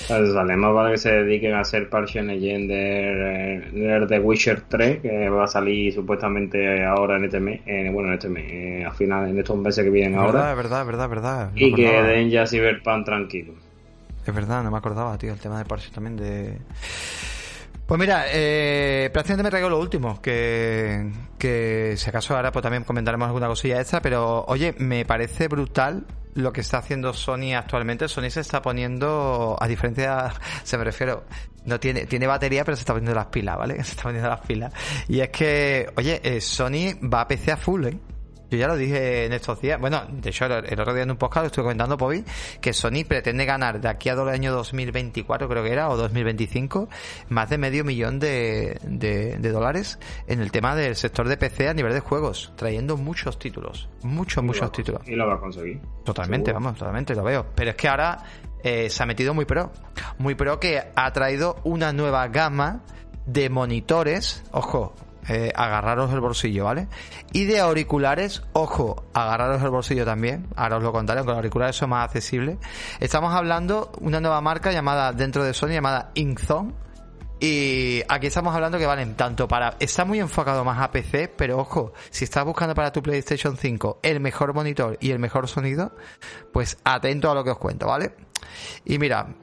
Además 0.09 0.73
para 0.73 0.91
que 0.91 0.97
se 0.97 1.11
dediquen 1.11 1.53
a 1.53 1.61
hacer 1.61 1.89
Partial 1.89 2.27
Legend 2.27 2.69
de, 2.69 4.05
The 4.07 4.19
Witcher 4.19 4.61
3, 4.61 5.01
que 5.01 5.29
va 5.29 5.45
a 5.45 5.47
salir 5.47 5.93
supuestamente 5.93 6.83
ahora 6.83 7.17
en 7.17 7.25
este 7.25 7.39
mes, 7.39 7.61
bueno, 7.91 8.09
en 8.09 8.13
este 8.13 8.29
mes, 8.29 8.45
eh, 8.47 8.85
a 8.85 8.91
final, 8.91 9.29
en 9.29 9.39
estos 9.39 9.57
meses 9.57 9.83
que 9.83 9.89
vienen 9.89 10.19
ahora. 10.19 10.51
Es 10.51 10.57
verdad, 10.57 10.81
es 10.81 10.87
verdad, 10.87 11.09
verdad. 11.09 11.51
y 11.55 11.73
que 11.73 11.89
den 11.89 12.29
ya 12.29 12.45
Cyberpunk 12.45 13.05
tranquilo. 13.05 13.53
Es 14.25 14.33
verdad, 14.33 14.63
no 14.63 14.71
me 14.71 14.77
acordaba, 14.77 15.17
tío, 15.17 15.33
el 15.33 15.39
tema 15.39 15.59
de 15.59 15.65
Partial 15.65 15.91
también 15.91 16.17
de... 16.17 16.57
Pues 17.87 17.99
mira, 17.99 18.25
eh, 18.31 19.11
prácticamente 19.13 19.43
me 19.43 19.49
traigo 19.51 19.69
lo 19.69 19.79
último, 19.79 20.19
que, 20.19 21.11
que 21.37 21.93
si 21.97 22.09
acaso 22.09 22.35
ahora 22.35 22.51
pues 22.51 22.63
también 22.63 22.83
comentaremos 22.83 23.27
alguna 23.27 23.47
cosilla 23.47 23.79
extra, 23.79 24.01
pero 24.01 24.43
oye, 24.47 24.73
me 24.79 25.05
parece 25.05 25.47
brutal 25.47 26.05
lo 26.33 26.51
que 26.51 26.61
está 26.61 26.79
haciendo 26.79 27.13
Sony 27.13 27.53
actualmente. 27.55 28.07
Sony 28.07 28.31
se 28.31 28.41
está 28.41 28.61
poniendo, 28.61 29.55
a 29.59 29.67
diferencia, 29.67 30.33
se 30.63 30.77
me 30.79 30.83
refiero, 30.83 31.25
no 31.65 31.79
tiene, 31.79 32.07
tiene 32.07 32.25
batería, 32.25 32.65
pero 32.65 32.75
se 32.75 32.81
está 32.81 32.93
poniendo 32.93 33.13
las 33.15 33.27
pilas, 33.27 33.57
¿vale? 33.57 33.75
Se 33.83 33.91
está 33.91 34.03
poniendo 34.03 34.29
las 34.29 34.41
pilas. 34.41 34.73
Y 35.07 35.19
es 35.19 35.29
que, 35.29 35.87
oye, 35.95 36.21
eh, 36.23 36.41
Sony 36.41 36.99
va 37.01 37.21
a 37.21 37.27
PC 37.27 37.51
a 37.51 37.57
full, 37.57 37.85
¿eh? 37.85 37.97
Yo 38.49 38.57
ya 38.57 38.67
lo 38.67 38.75
dije 38.75 39.25
en 39.25 39.33
estos 39.33 39.61
días. 39.61 39.79
Bueno, 39.79 40.03
de 40.09 40.29
hecho, 40.29 40.45
el 40.45 40.79
otro 40.79 40.93
día 40.93 41.03
en 41.03 41.11
un 41.11 41.17
podcast 41.17 41.43
lo 41.43 41.47
estuve 41.47 41.63
comentando, 41.63 41.97
Pobi, 41.97 42.23
que 42.61 42.73
Sony 42.73 43.03
pretende 43.07 43.45
ganar 43.45 43.81
de 43.81 43.87
aquí 43.87 44.09
a 44.09 44.13
el 44.13 44.29
año 44.29 44.53
2024, 44.53 45.47
creo 45.49 45.63
que 45.63 45.71
era, 45.71 45.89
o 45.89 45.97
2025, 45.97 46.87
más 47.29 47.49
de 47.49 47.57
medio 47.57 47.83
millón 47.83 48.19
de, 48.19 48.79
de, 48.83 49.51
dólares 49.51 49.99
en 50.27 50.41
el 50.41 50.51
tema 50.51 50.75
del 50.75 50.95
sector 50.95 51.27
de 51.27 51.37
PC 51.37 51.69
a 51.69 51.73
nivel 51.73 51.93
de 51.93 51.99
juegos, 51.99 52.53
trayendo 52.55 52.97
muchos 52.97 53.37
títulos. 53.37 53.89
Muchos, 54.03 54.43
muchos 54.43 54.71
títulos. 54.71 55.01
Y 55.07 55.15
lo 55.15 55.27
va 55.27 55.35
a 55.35 55.39
conseguir. 55.39 55.81
Totalmente, 56.03 56.51
vamos, 56.51 56.75
totalmente, 56.75 57.15
lo 57.15 57.23
veo. 57.23 57.47
Pero 57.55 57.71
es 57.71 57.75
que 57.75 57.87
ahora 57.87 58.23
eh, 58.63 58.89
se 58.89 59.03
ha 59.03 59.05
metido 59.05 59.33
muy 59.33 59.45
pro. 59.45 59.71
Muy 60.17 60.35
pro 60.35 60.59
que 60.59 60.81
ha 60.95 61.13
traído 61.13 61.57
una 61.63 61.93
nueva 61.93 62.27
gama 62.27 62.83
de 63.25 63.49
monitores, 63.49 64.43
ojo, 64.51 64.93
eh, 65.27 65.51
agarraros 65.55 66.11
el 66.13 66.19
bolsillo, 66.19 66.65
¿vale? 66.65 66.87
Y 67.33 67.45
de 67.45 67.59
auriculares, 67.59 68.43
ojo, 68.53 69.05
agarraros 69.13 69.61
el 69.63 69.69
bolsillo 69.69 70.05
también, 70.05 70.47
ahora 70.55 70.77
os 70.77 70.83
lo 70.83 70.91
contaré, 70.91 71.21
con 71.21 71.29
los 71.29 71.37
auriculares 71.37 71.75
son 71.75 71.89
más 71.89 72.05
accesibles. 72.05 72.57
Estamos 72.99 73.33
hablando 73.33 73.91
una 74.01 74.19
nueva 74.19 74.41
marca 74.41 74.71
llamada 74.71 75.13
dentro 75.13 75.43
de 75.43 75.53
Sony 75.53 75.69
llamada 75.69 76.11
Inkzone. 76.15 76.73
Y 77.39 78.01
aquí 78.07 78.27
estamos 78.27 78.55
hablando 78.55 78.77
que 78.77 78.85
valen 78.85 79.15
tanto 79.15 79.47
para... 79.47 79.75
Está 79.79 80.05
muy 80.05 80.19
enfocado 80.19 80.63
más 80.63 80.79
a 80.79 80.91
PC, 80.91 81.27
pero 81.35 81.57
ojo, 81.57 81.91
si 82.09 82.23
estás 82.23 82.45
buscando 82.45 82.73
para 82.73 82.93
tu 82.93 83.03
PlayStation 83.03 83.57
5 83.57 83.99
el 84.03 84.21
mejor 84.21 84.53
monitor 84.53 84.97
y 85.01 85.11
el 85.11 85.19
mejor 85.19 85.49
sonido, 85.49 85.95
pues 86.53 86.77
atento 86.85 87.29
a 87.29 87.35
lo 87.35 87.43
que 87.43 87.51
os 87.51 87.57
cuento, 87.57 87.87
¿vale? 87.87 88.15
Y 88.85 88.97
mira, 88.99 89.35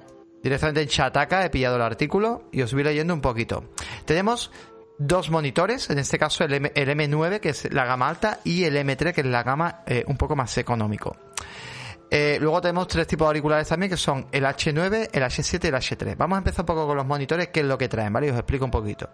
directamente 0.42 0.82
en 0.82 0.88
Chataka 0.88 1.44
he 1.44 1.50
pillado 1.50 1.76
el 1.76 1.82
artículo 1.82 2.48
y 2.50 2.62
os 2.62 2.72
voy 2.72 2.82
leyendo 2.82 3.12
un 3.12 3.20
poquito. 3.20 3.64
Tenemos 4.06 4.50
dos 4.98 5.30
monitores, 5.30 5.90
en 5.90 5.98
este 5.98 6.18
caso 6.18 6.44
el, 6.44 6.52
M, 6.74 7.08
9 7.08 7.40
que 7.40 7.50
es 7.50 7.72
la 7.72 7.84
gama 7.84 8.08
alta 8.08 8.40
y 8.44 8.64
el 8.64 8.76
M3 8.76 9.12
que 9.12 9.20
es 9.22 9.26
la 9.26 9.42
gama 9.42 9.82
eh, 9.86 10.04
un 10.06 10.16
poco 10.16 10.36
más 10.36 10.56
económico. 10.58 11.16
Eh, 12.14 12.36
luego 12.42 12.60
tenemos 12.60 12.88
tres 12.88 13.06
tipos 13.06 13.24
de 13.24 13.28
auriculares 13.28 13.66
también 13.66 13.88
que 13.88 13.96
son 13.96 14.26
el 14.32 14.44
H9, 14.44 15.08
el 15.12 15.22
H7 15.22 15.64
y 15.64 15.66
el 15.68 15.74
H3. 15.74 16.14
Vamos 16.14 16.36
a 16.36 16.38
empezar 16.40 16.60
un 16.60 16.66
poco 16.66 16.86
con 16.86 16.94
los 16.94 17.06
monitores, 17.06 17.48
que 17.48 17.60
es 17.60 17.66
lo 17.66 17.78
que 17.78 17.88
traen, 17.88 18.12
¿vale? 18.12 18.30
Os 18.30 18.36
explico 18.36 18.66
un 18.66 18.70
poquito. 18.70 19.08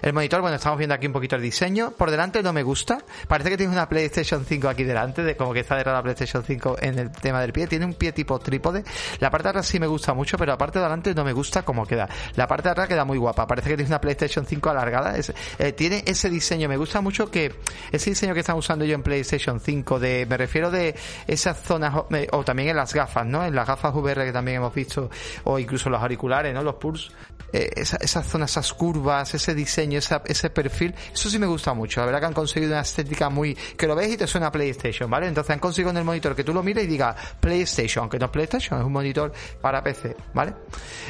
El 0.00 0.14
monitor, 0.14 0.40
bueno, 0.40 0.56
estamos 0.56 0.78
viendo 0.78 0.94
aquí 0.94 1.06
un 1.06 1.12
poquito 1.12 1.36
el 1.36 1.42
diseño. 1.42 1.90
Por 1.90 2.10
delante 2.10 2.42
no 2.42 2.54
me 2.54 2.62
gusta. 2.62 3.04
Parece 3.26 3.50
que 3.50 3.58
tiene 3.58 3.70
una 3.74 3.86
PlayStation 3.86 4.46
5 4.46 4.66
aquí 4.66 4.82
delante, 4.82 5.22
de 5.22 5.36
como 5.36 5.52
que 5.52 5.60
está 5.60 5.76
de 5.76 5.84
la 5.84 6.02
PlayStation 6.02 6.42
5 6.42 6.76
en 6.80 6.98
el 6.98 7.10
tema 7.10 7.42
del 7.42 7.52
pie. 7.52 7.66
Tiene 7.66 7.84
un 7.84 7.92
pie 7.92 8.12
tipo 8.12 8.38
trípode. 8.38 8.82
La 9.18 9.30
parte 9.30 9.44
de 9.44 9.50
atrás 9.50 9.66
sí 9.66 9.78
me 9.78 9.86
gusta 9.86 10.14
mucho, 10.14 10.38
pero 10.38 10.52
la 10.52 10.56
parte 10.56 10.78
de 10.78 10.86
adelante 10.86 11.14
no 11.14 11.24
me 11.24 11.34
gusta 11.34 11.66
como 11.66 11.84
queda. 11.84 12.08
La 12.34 12.46
parte 12.46 12.68
de 12.68 12.72
atrás 12.72 12.88
queda 12.88 13.04
muy 13.04 13.18
guapa. 13.18 13.46
Parece 13.46 13.68
que 13.68 13.76
tiene 13.76 13.90
una 13.90 14.00
PlayStation 14.00 14.46
5 14.46 14.70
alargada. 14.70 15.16
Eh, 15.58 15.72
tiene 15.72 16.02
ese 16.06 16.30
diseño. 16.30 16.66
Me 16.66 16.78
gusta 16.78 17.02
mucho 17.02 17.30
que 17.30 17.54
ese 17.92 18.08
diseño 18.08 18.32
que 18.32 18.40
están 18.40 18.56
usando 18.56 18.86
yo 18.86 18.94
en 18.94 19.02
PlayStation 19.02 19.60
5 19.60 19.98
de, 19.98 20.24
me 20.26 20.38
refiero 20.38 20.70
de 20.70 20.94
esas 21.26 21.60
zonas, 21.60 21.92
o 22.38 22.44
también 22.44 22.70
en 22.70 22.76
las 22.76 22.94
gafas, 22.94 23.26
¿no? 23.26 23.44
En 23.44 23.54
las 23.54 23.66
gafas 23.66 23.94
VR 23.94 24.24
que 24.24 24.32
también 24.32 24.58
hemos 24.58 24.74
visto, 24.74 25.10
o 25.44 25.58
incluso 25.58 25.90
los 25.90 26.00
auriculares, 26.00 26.54
¿no? 26.54 26.62
Los 26.62 26.76
Pulse. 26.76 27.10
Eh, 27.52 27.70
esas 27.76 28.26
zonas, 28.26 28.50
esas 28.50 28.74
curvas, 28.74 29.32
ese 29.34 29.54
diseño, 29.54 29.98
ese 29.98 30.50
perfil, 30.50 30.94
eso 31.12 31.30
sí 31.30 31.38
me 31.38 31.46
gusta 31.46 31.72
mucho. 31.72 32.00
La 32.00 32.06
verdad 32.06 32.20
que 32.20 32.26
han 32.26 32.34
conseguido 32.34 32.72
una 32.72 32.82
estética 32.82 33.30
muy, 33.30 33.54
que 33.54 33.86
lo 33.86 33.94
ves 33.94 34.12
y 34.12 34.16
te 34.16 34.26
suena 34.26 34.48
a 34.48 34.52
PlayStation, 34.52 35.10
¿vale? 35.10 35.28
Entonces 35.28 35.50
han 35.50 35.58
conseguido 35.58 35.90
en 35.90 35.96
el 35.96 36.04
monitor 36.04 36.36
que 36.36 36.44
tú 36.44 36.52
lo 36.52 36.62
mires 36.62 36.84
y 36.84 36.86
diga 36.86 37.16
PlayStation, 37.40 38.02
aunque 38.02 38.18
no 38.18 38.26
es 38.26 38.32
PlayStation, 38.32 38.80
es 38.80 38.86
un 38.86 38.92
monitor 38.92 39.32
para 39.62 39.82
PC, 39.82 40.14
¿vale? 40.34 40.54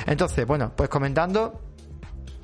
Entonces, 0.06 0.46
bueno, 0.46 0.72
pues 0.76 0.88
comentando, 0.88 1.67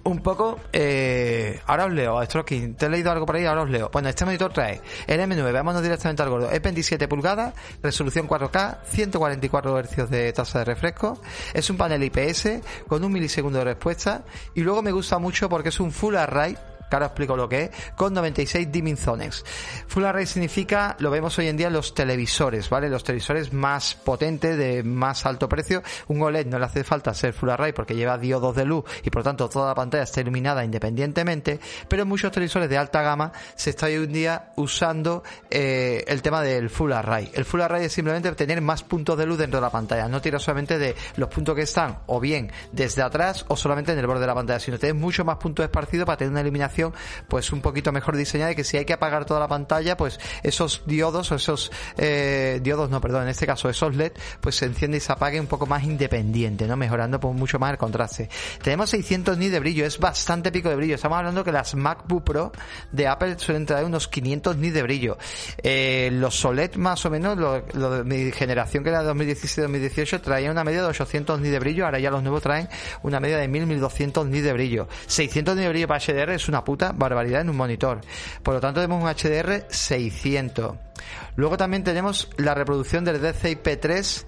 un 0.05 0.21
poco, 0.21 0.61
eh, 0.73 1.61
ahora 1.67 1.87
os 1.87 1.93
leo, 1.93 2.25
Stroking, 2.25 2.75
te 2.75 2.87
he 2.87 2.89
leído 2.89 3.11
algo 3.11 3.27
por 3.27 3.37
ahí, 3.37 3.45
ahora 3.45 3.63
os 3.63 3.71
leo. 3.71 3.91
Bueno, 3.93 4.09
este 4.09 4.25
monitor 4.25 4.53
trae 4.53 4.81
el 5.07 5.21
M9, 5.21 5.53
vámonos 5.53 5.83
directamente 5.83 6.23
al 6.23 6.31
gordo, 6.31 6.51
es 6.51 6.63
27 6.63 7.09
pulgadas, 7.09 7.55
resolución 7.83 8.29
4K, 8.29 8.79
144 8.85 9.83
Hz 9.83 10.11
de 10.11 10.33
tasa 10.33 10.61
de 10.61 10.65
refresco, 10.67 11.21
es 11.53 11.69
un 11.71 11.77
panel 11.77 12.03
IPS 12.03 12.61
con 12.87 13.03
un 13.05 13.13
milisegundo 13.13 13.59
de 13.59 13.65
respuesta. 13.65 14.25
Y 14.55 14.61
luego 14.61 14.83
me 14.83 14.93
gusta 14.93 15.19
mucho 15.19 15.49
porque 15.49 15.71
es 15.71 15.81
un 15.81 15.91
Full 15.91 16.17
Array 16.17 16.57
que 16.89 16.97
ahora 16.97 17.07
explico 17.07 17.37
lo 17.37 17.49
que 17.49 17.65
es, 17.65 17.71
con 17.97 18.15
96 18.15 18.71
dimming 18.71 18.97
zones. 18.97 19.45
Full 19.89 20.05
Array 20.05 20.27
significa, 20.27 20.97
lo 20.99 21.11
vemos 21.11 21.39
hoy 21.39 21.49
en 21.49 21.57
día 21.57 21.69
en 21.69 21.73
los 21.73 21.95
televisores, 21.95 22.69
¿vale? 22.71 22.89
Los 22.89 23.05
televisores 23.05 23.53
más 23.53 23.95
potentes, 23.95 24.57
de 24.57 24.83
más 24.83 25.27
alto 25.27 25.49
precio. 25.49 25.83
Un 26.09 26.23
OLED 26.23 26.47
no 26.47 26.59
le 26.59 26.65
hace 26.65 26.85
falta 26.85 27.15
ser 27.15 27.33
Full 27.33 27.51
Array 27.51 27.73
porque 27.73 27.95
lleva 27.95 28.19
diodos 28.19 28.55
de 28.55 28.65
luz 28.65 28.85
y 29.03 29.11
por 29.11 29.23
tanto 29.23 29.49
toda 29.49 29.69
la 29.69 29.75
pantalla 29.75 30.05
está 30.05 30.21
iluminada 30.21 30.65
independientemente, 30.65 31.61
pero 31.89 32.07
muchos 32.07 32.33
televisores 32.33 32.69
de 32.69 32.79
alta 32.79 33.03
gama 33.03 33.33
se 33.55 33.71
está 33.71 33.87
hoy 33.87 33.95
en 33.95 34.13
día 34.13 34.53
usando 34.57 35.23
eh, 35.51 36.05
el 36.07 36.23
tema 36.23 36.43
del 36.43 36.71
Full 36.71 36.93
Array. 36.93 37.31
El 37.35 37.45
Full 37.45 37.61
Array 37.61 37.85
es 37.85 37.93
simplemente 37.93 38.31
tener 38.33 38.61
más 38.61 38.83
puntos 38.83 39.17
de 39.19 39.27
luz 39.27 39.39
dentro 39.39 39.59
de 39.61 39.67
la 39.67 39.71
pantalla, 39.71 40.09
no 40.09 40.21
tira 40.21 40.39
solamente 40.39 40.79
de 40.79 40.95
los 41.17 41.29
puntos 41.29 41.55
que 41.55 41.63
están 41.63 41.99
o 42.07 42.21
bien 42.21 42.53
desde 42.73 43.03
atrás 43.03 43.45
o 43.49 43.57
solamente 43.57 43.93
en 43.93 43.99
el 43.99 44.07
borde 44.07 44.21
de 44.21 44.27
la 44.27 44.35
pantalla, 44.35 44.61
sino 44.61 44.79
tener 44.79 44.95
mucho 44.95 45.25
más 45.25 45.37
puntos 45.37 45.65
esparcidos 45.65 46.07
para 46.07 46.17
tener 46.17 46.33
una 46.33 46.41
iluminación 46.41 46.84
pues 47.29 47.53
un 47.53 47.61
poquito 47.61 47.93
mejor 47.93 48.17
diseñada 48.17 48.53
y 48.53 48.55
que 48.55 48.65
si 48.65 48.77
hay 48.77 48.85
que 48.85 48.93
apagar 48.93 49.25
toda 49.25 49.41
la 49.41 49.49
pantalla, 49.49 49.97
pues 49.97 50.19
esos 50.43 50.83
diodos 50.87 51.31
o 51.33 51.37
esos 51.37 51.71
eh, 51.97 52.61
diodos, 52.63 52.91
no, 52.91 53.01
perdón, 53.01 53.25
en 53.25 53.29
este 53.29 53.47
caso 53.47 53.69
esos 53.69 53.95
LED, 53.95 54.13
pues 54.41 54.57
se 54.57 54.67
enciende 54.67 54.99
y 54.99 55.01
se 55.01 55.13
apague 55.13 55.41
un 55.41 55.47
poco 55.47 55.67
más 55.67 55.85
independiente, 55.85 56.67
¿no? 56.67 56.77
Mejorando 56.77 57.21
pues, 57.21 57.35
mucho 57.35 57.59
más 57.59 57.73
el 57.73 57.79
contraste. 57.79 58.29
Tenemos 58.63 58.91
600 58.91 59.39
nits 59.39 59.53
de 59.53 59.61
brillo, 59.61 59.87
es 59.87 59.99
bastante 59.99 60.51
pico 60.53 60.69
de 60.69 60.77
brillo. 60.77 60.95
Estamos 60.95 61.19
hablando 61.19 61.45
que 61.45 61.53
las 61.53 61.75
MacBook 61.75 62.25
Pro 62.25 62.53
de 62.93 63.07
Apple 63.07 63.39
suelen 63.39 63.67
traer 63.67 63.85
unos 63.85 64.09
500 64.09 64.57
nits 64.57 64.75
de 64.75 64.83
brillo. 64.83 65.19
Eh, 65.63 66.11
los 66.13 66.45
OLED 66.45 66.77
más 66.77 67.05
o 67.07 67.11
menos, 67.11 67.37
lo, 67.37 67.61
de 67.63 68.05
mi 68.05 68.33
generación 68.33 68.83
que 68.85 68.91
era 68.91 69.03
2017-2018 69.03 70.21
traía 70.21 70.51
una 70.51 70.65
media 70.65 70.83
de 70.83 70.89
800 70.89 71.41
nits 71.41 71.53
de 71.53 71.59
brillo, 71.59 71.85
ahora 71.85 71.99
ya 71.99 72.11
los 72.11 72.23
nuevos 72.23 72.43
traen 72.43 72.69
una 73.03 73.21
media 73.21 73.39
de 73.39 73.49
1000-1200 73.49 74.27
nits 74.27 74.45
de 74.45 74.53
brillo. 74.53 74.89
600 75.07 75.55
nits 75.55 75.65
de 75.65 75.69
brillo 75.69 75.89
para 75.89 76.01
HDR 76.01 76.31
es 76.33 76.49
una 76.49 76.64
puta 76.65 76.93
barbaridad 76.93 77.43
en 77.43 77.51
un 77.51 77.57
monitor. 77.57 78.01
Por 78.43 78.55
lo 78.55 78.61
tanto, 78.61 78.81
tenemos 78.81 79.03
un 79.03 79.09
HDR 79.09 79.67
600. 79.69 80.77
Luego 81.37 81.57
también 81.57 81.85
tenemos 81.85 82.31
la 82.37 82.55
reproducción 82.55 83.05
del 83.05 83.21
DCI-P3 83.21 84.25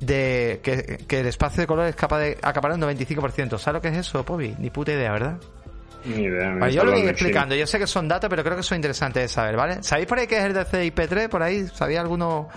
de 0.00 0.60
que, 0.62 1.20
el 1.20 1.26
espacio 1.26 1.62
de 1.62 1.66
color 1.66 1.86
es 1.86 1.96
capaz 1.96 2.18
de 2.20 2.38
acaparar 2.42 2.76
un 2.76 2.82
95%. 2.82 3.58
¿Sabes 3.58 3.74
lo 3.74 3.80
que 3.80 3.88
es 3.88 3.98
eso, 3.98 4.24
Pobi? 4.24 4.54
Ni 4.58 4.70
puta 4.70 4.92
idea, 4.92 5.12
¿verdad? 5.12 5.38
Ni 6.04 6.24
idea. 6.24 6.68
yo 6.68 6.84
lo 6.84 6.92
voy 6.92 7.00
explicando. 7.02 7.54
Yo 7.54 7.66
sé 7.66 7.78
que 7.78 7.86
son 7.86 8.06
datos, 8.08 8.28
pero 8.28 8.44
creo 8.44 8.56
que 8.56 8.62
son 8.62 8.76
interesantes 8.76 9.22
de 9.22 9.28
saber, 9.28 9.56
¿vale? 9.56 9.82
¿Sabéis 9.82 10.06
por 10.06 10.18
ahí 10.18 10.26
qué 10.26 10.36
es 10.36 10.44
el 10.44 10.54
DCI-P3? 10.54 11.28
Por 11.28 11.42
ahí, 11.42 11.66
¿sabía 11.68 12.00
alguno 12.00 12.48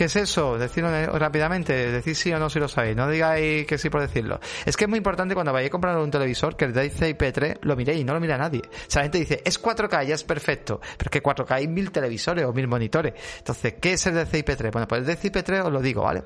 ¿Qué 0.00 0.06
es 0.06 0.16
eso? 0.16 0.56
Decidlo 0.56 0.88
rápidamente, 1.18 1.92
decid 1.92 2.14
sí 2.14 2.32
o 2.32 2.38
no 2.38 2.48
si 2.48 2.58
lo 2.58 2.68
sabéis, 2.68 2.96
no 2.96 3.06
digáis 3.06 3.66
que 3.66 3.76
sí 3.76 3.90
por 3.90 4.00
decirlo. 4.00 4.40
Es 4.64 4.74
que 4.74 4.84
es 4.84 4.88
muy 4.88 4.96
importante 4.96 5.34
cuando 5.34 5.52
vayáis 5.52 5.68
a 5.68 5.72
comprar 5.72 5.98
un 5.98 6.10
televisor 6.10 6.56
que 6.56 6.64
el 6.64 6.72
DCI-P3 6.72 7.58
lo 7.60 7.76
miréis 7.76 8.00
y 8.00 8.04
no 8.04 8.14
lo 8.14 8.20
mira 8.20 8.38
nadie. 8.38 8.62
O 8.64 8.90
sea, 8.90 9.00
la 9.00 9.02
gente 9.02 9.18
dice, 9.18 9.42
es 9.44 9.62
4K, 9.62 10.06
ya 10.06 10.14
es 10.14 10.24
perfecto, 10.24 10.80
pero 10.96 11.08
es 11.08 11.10
que 11.10 11.22
4K 11.22 11.50
hay 11.50 11.68
mil 11.68 11.90
televisores 11.90 12.46
o 12.46 12.52
mil 12.54 12.66
monitores. 12.66 13.12
Entonces, 13.40 13.74
¿qué 13.78 13.92
es 13.92 14.06
el 14.06 14.14
DCI-P3? 14.14 14.72
Bueno, 14.72 14.88
pues 14.88 15.06
el 15.06 15.06
DCI-P3 15.06 15.66
os 15.66 15.70
lo 15.70 15.82
digo, 15.82 16.04
¿vale? 16.04 16.22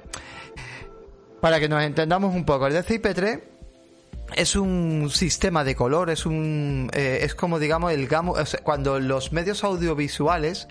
Para 1.40 1.58
que 1.58 1.68
nos 1.68 1.82
entendamos 1.82 2.32
un 2.32 2.44
poco, 2.44 2.68
el 2.68 2.74
DCI-P3 2.74 3.40
es 4.36 4.54
un 4.54 5.10
sistema 5.10 5.64
de 5.64 5.74
color, 5.74 6.10
es 6.10 6.26
un 6.26 6.90
eh, 6.92 7.18
es 7.22 7.34
como 7.34 7.58
digamos 7.58 7.92
el 7.92 8.06
gamo, 8.06 8.36
cuando 8.62 9.00
los 9.00 9.32
medios 9.32 9.64
audiovisuales 9.64 10.68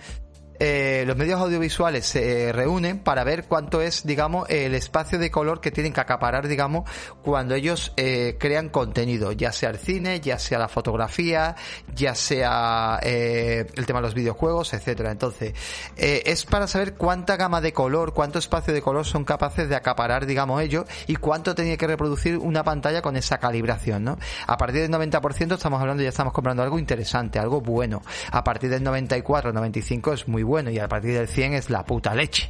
eh, 0.66 1.04
los 1.06 1.18
medios 1.18 1.42
audiovisuales 1.42 2.06
se 2.06 2.54
reúnen 2.54 3.00
para 3.00 3.26
ver 3.26 3.44
cuánto 3.50 3.82
es, 3.82 4.06
digamos, 4.06 4.50
el 4.50 4.74
espacio 4.76 5.20
de 5.20 5.30
color 5.30 5.60
que 5.60 5.72
tienen 5.72 5.92
que 5.92 6.00
acaparar, 6.00 6.48
digamos, 6.48 6.90
cuando 7.22 7.54
ellos 7.54 7.92
eh, 7.98 8.38
crean 8.40 8.70
contenido, 8.70 9.34
ya 9.34 9.52
sea 9.52 9.72
el 9.72 9.78
cine, 9.78 10.22
ya 10.22 10.40
sea 10.40 10.60
la 10.60 10.70
fotografía, 10.70 11.58
ya 11.94 12.16
sea 12.16 12.98
eh, 13.04 13.68
el 13.76 13.86
tema 13.86 14.00
de 14.00 14.04
los 14.04 14.14
videojuegos, 14.14 14.74
etcétera. 14.74 15.12
Entonces, 15.12 15.52
es 15.98 16.46
para 16.46 16.68
saber 16.68 16.94
cuánta 16.94 17.36
gama 17.36 17.60
de 17.60 17.74
color, 17.74 18.14
cuánto 18.14 18.40
espacio 18.40 18.74
de 18.74 18.82
color 18.82 19.06
son 19.06 19.26
capaces 19.26 19.68
de 19.68 19.76
acaparar, 19.76 20.26
digamos, 20.26 20.62
ellos 20.62 20.86
y 21.08 21.18
cuánto 21.18 21.56
tiene 21.56 21.78
que 21.78 21.88
reproducir 21.88 22.38
una 22.38 22.64
pantalla 22.64 23.02
con 23.02 23.18
esa 23.18 23.38
calibración, 23.38 24.06
¿no? 24.06 24.18
A 24.48 24.56
partir 24.56 24.80
del 24.80 24.92
90% 24.92 25.56
estamos 25.56 25.82
hablando, 25.82 26.04
ya 26.04 26.10
estamos 26.10 26.32
comprando 26.32 26.64
algo 26.64 26.80
interesante, 26.80 27.38
algo 27.38 27.60
bueno. 27.60 28.02
A 28.32 28.46
partir 28.46 28.70
del 28.70 28.82
94, 28.82 29.52
95 29.52 30.14
es 30.14 30.28
muy 30.30 30.44
bueno 30.44 30.53
y 30.62 30.80
a 30.80 30.88
partir 30.88 31.14
del 31.14 31.28
100 31.28 31.54
es 31.54 31.70
la 31.70 31.86
puta 31.86 32.14
leche. 32.14 32.50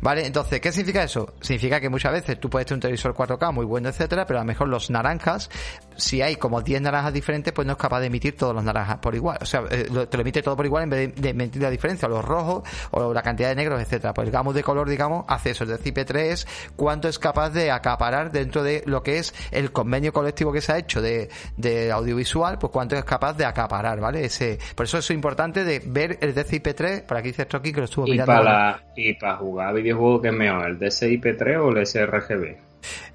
¿Vale? 0.00 0.26
Entonces, 0.26 0.60
¿qué 0.60 0.72
significa 0.72 1.02
eso? 1.02 1.34
Significa 1.40 1.80
que 1.80 1.88
muchas 1.88 2.12
veces 2.12 2.38
tú 2.40 2.50
puedes 2.50 2.66
tener 2.66 2.76
un 2.76 2.80
televisor 2.82 3.14
4K 3.14 3.52
muy 3.52 3.64
bueno, 3.64 3.88
etcétera, 3.88 4.26
pero 4.26 4.40
a 4.40 4.42
lo 4.42 4.46
mejor 4.46 4.68
los 4.68 4.90
naranjas, 4.90 5.50
si 5.96 6.22
hay 6.22 6.36
como 6.36 6.62
10 6.62 6.82
naranjas 6.82 7.12
diferentes, 7.12 7.52
pues 7.52 7.66
no 7.66 7.72
es 7.72 7.78
capaz 7.78 8.00
de 8.00 8.06
emitir 8.06 8.36
todos 8.36 8.54
los 8.54 8.64
naranjas 8.64 8.98
por 8.98 9.14
igual. 9.14 9.38
O 9.40 9.46
sea, 9.46 9.64
eh, 9.70 9.88
te 10.08 10.16
lo 10.16 10.20
emite 10.20 10.42
todo 10.42 10.56
por 10.56 10.66
igual 10.66 10.84
en 10.84 10.90
vez 10.90 11.14
de, 11.14 11.28
emitir 11.30 11.62
la 11.62 11.70
diferencia, 11.70 12.08
los 12.08 12.24
rojos 12.24 12.68
o 12.90 13.12
la 13.12 13.22
cantidad 13.22 13.48
de 13.48 13.56
negros, 13.56 13.80
etcétera. 13.80 14.14
Pues 14.14 14.26
el 14.26 14.32
gamo 14.32 14.52
de 14.52 14.62
color, 14.62 14.88
digamos, 14.88 15.24
hace 15.28 15.50
eso. 15.50 15.64
El 15.64 15.78
cip 15.78 15.98
3 16.04 16.32
es 16.32 16.46
cuánto 16.76 17.08
es 17.08 17.18
capaz 17.18 17.50
de 17.50 17.70
acaparar 17.70 18.30
dentro 18.32 18.62
de 18.62 18.82
lo 18.86 19.02
que 19.02 19.18
es 19.18 19.34
el 19.50 19.72
convenio 19.72 20.12
colectivo 20.12 20.52
que 20.52 20.60
se 20.60 20.72
ha 20.72 20.78
hecho 20.78 21.00
de, 21.00 21.28
de 21.56 21.92
audiovisual, 21.92 22.58
pues 22.58 22.72
cuánto 22.72 22.96
es 22.96 23.04
capaz 23.04 23.34
de 23.34 23.44
acaparar, 23.44 24.00
¿vale? 24.00 24.24
Ese, 24.24 24.58
por 24.74 24.86
eso 24.86 24.98
es 24.98 25.10
importante 25.10 25.64
de 25.64 25.80
ver 25.84 26.18
el 26.20 26.34
DCI-P3, 26.34 27.06
por 27.06 27.16
aquí 27.16 27.28
dice 27.28 27.44
Stroking 27.44 27.74
que 27.74 27.80
lo 27.80 27.84
estuvo 27.84 28.06
mirando. 28.06 28.32
Y 28.32 28.36
para, 28.36 28.84
y 28.96 29.14
para 29.14 29.36
jugar 29.36 29.74
videojuegos, 29.74 30.22
¿qué 30.22 30.28
es 30.28 30.34
mejor? 30.34 30.66
¿El 30.66 30.78
DCI-P3 30.78 31.60
o 31.60 31.70
el 31.70 31.86
sRGB? 31.86 32.56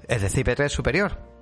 El 0.08 0.20
DCI-P3 0.22 0.64
es 0.64 0.72
superior. 0.72 1.39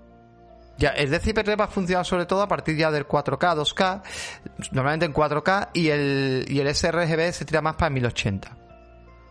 Ya, 0.78 0.90
el 0.90 1.10
DCI-P3 1.10 1.58
va 1.58 1.64
a 1.64 1.68
funcionar 1.68 2.06
sobre 2.06 2.24
todo 2.24 2.40
a 2.42 2.48
partir 2.48 2.76
ya 2.76 2.90
del 2.90 3.06
4K, 3.06 3.56
2K, 3.56 4.02
normalmente 4.72 5.06
en 5.06 5.12
4K, 5.12 5.70
y 5.72 5.88
el, 5.88 6.46
y 6.48 6.60
el 6.60 6.72
sRGB 6.72 7.32
se 7.32 7.44
tira 7.44 7.60
más 7.60 7.74
para 7.74 7.90
1080. 7.90 8.56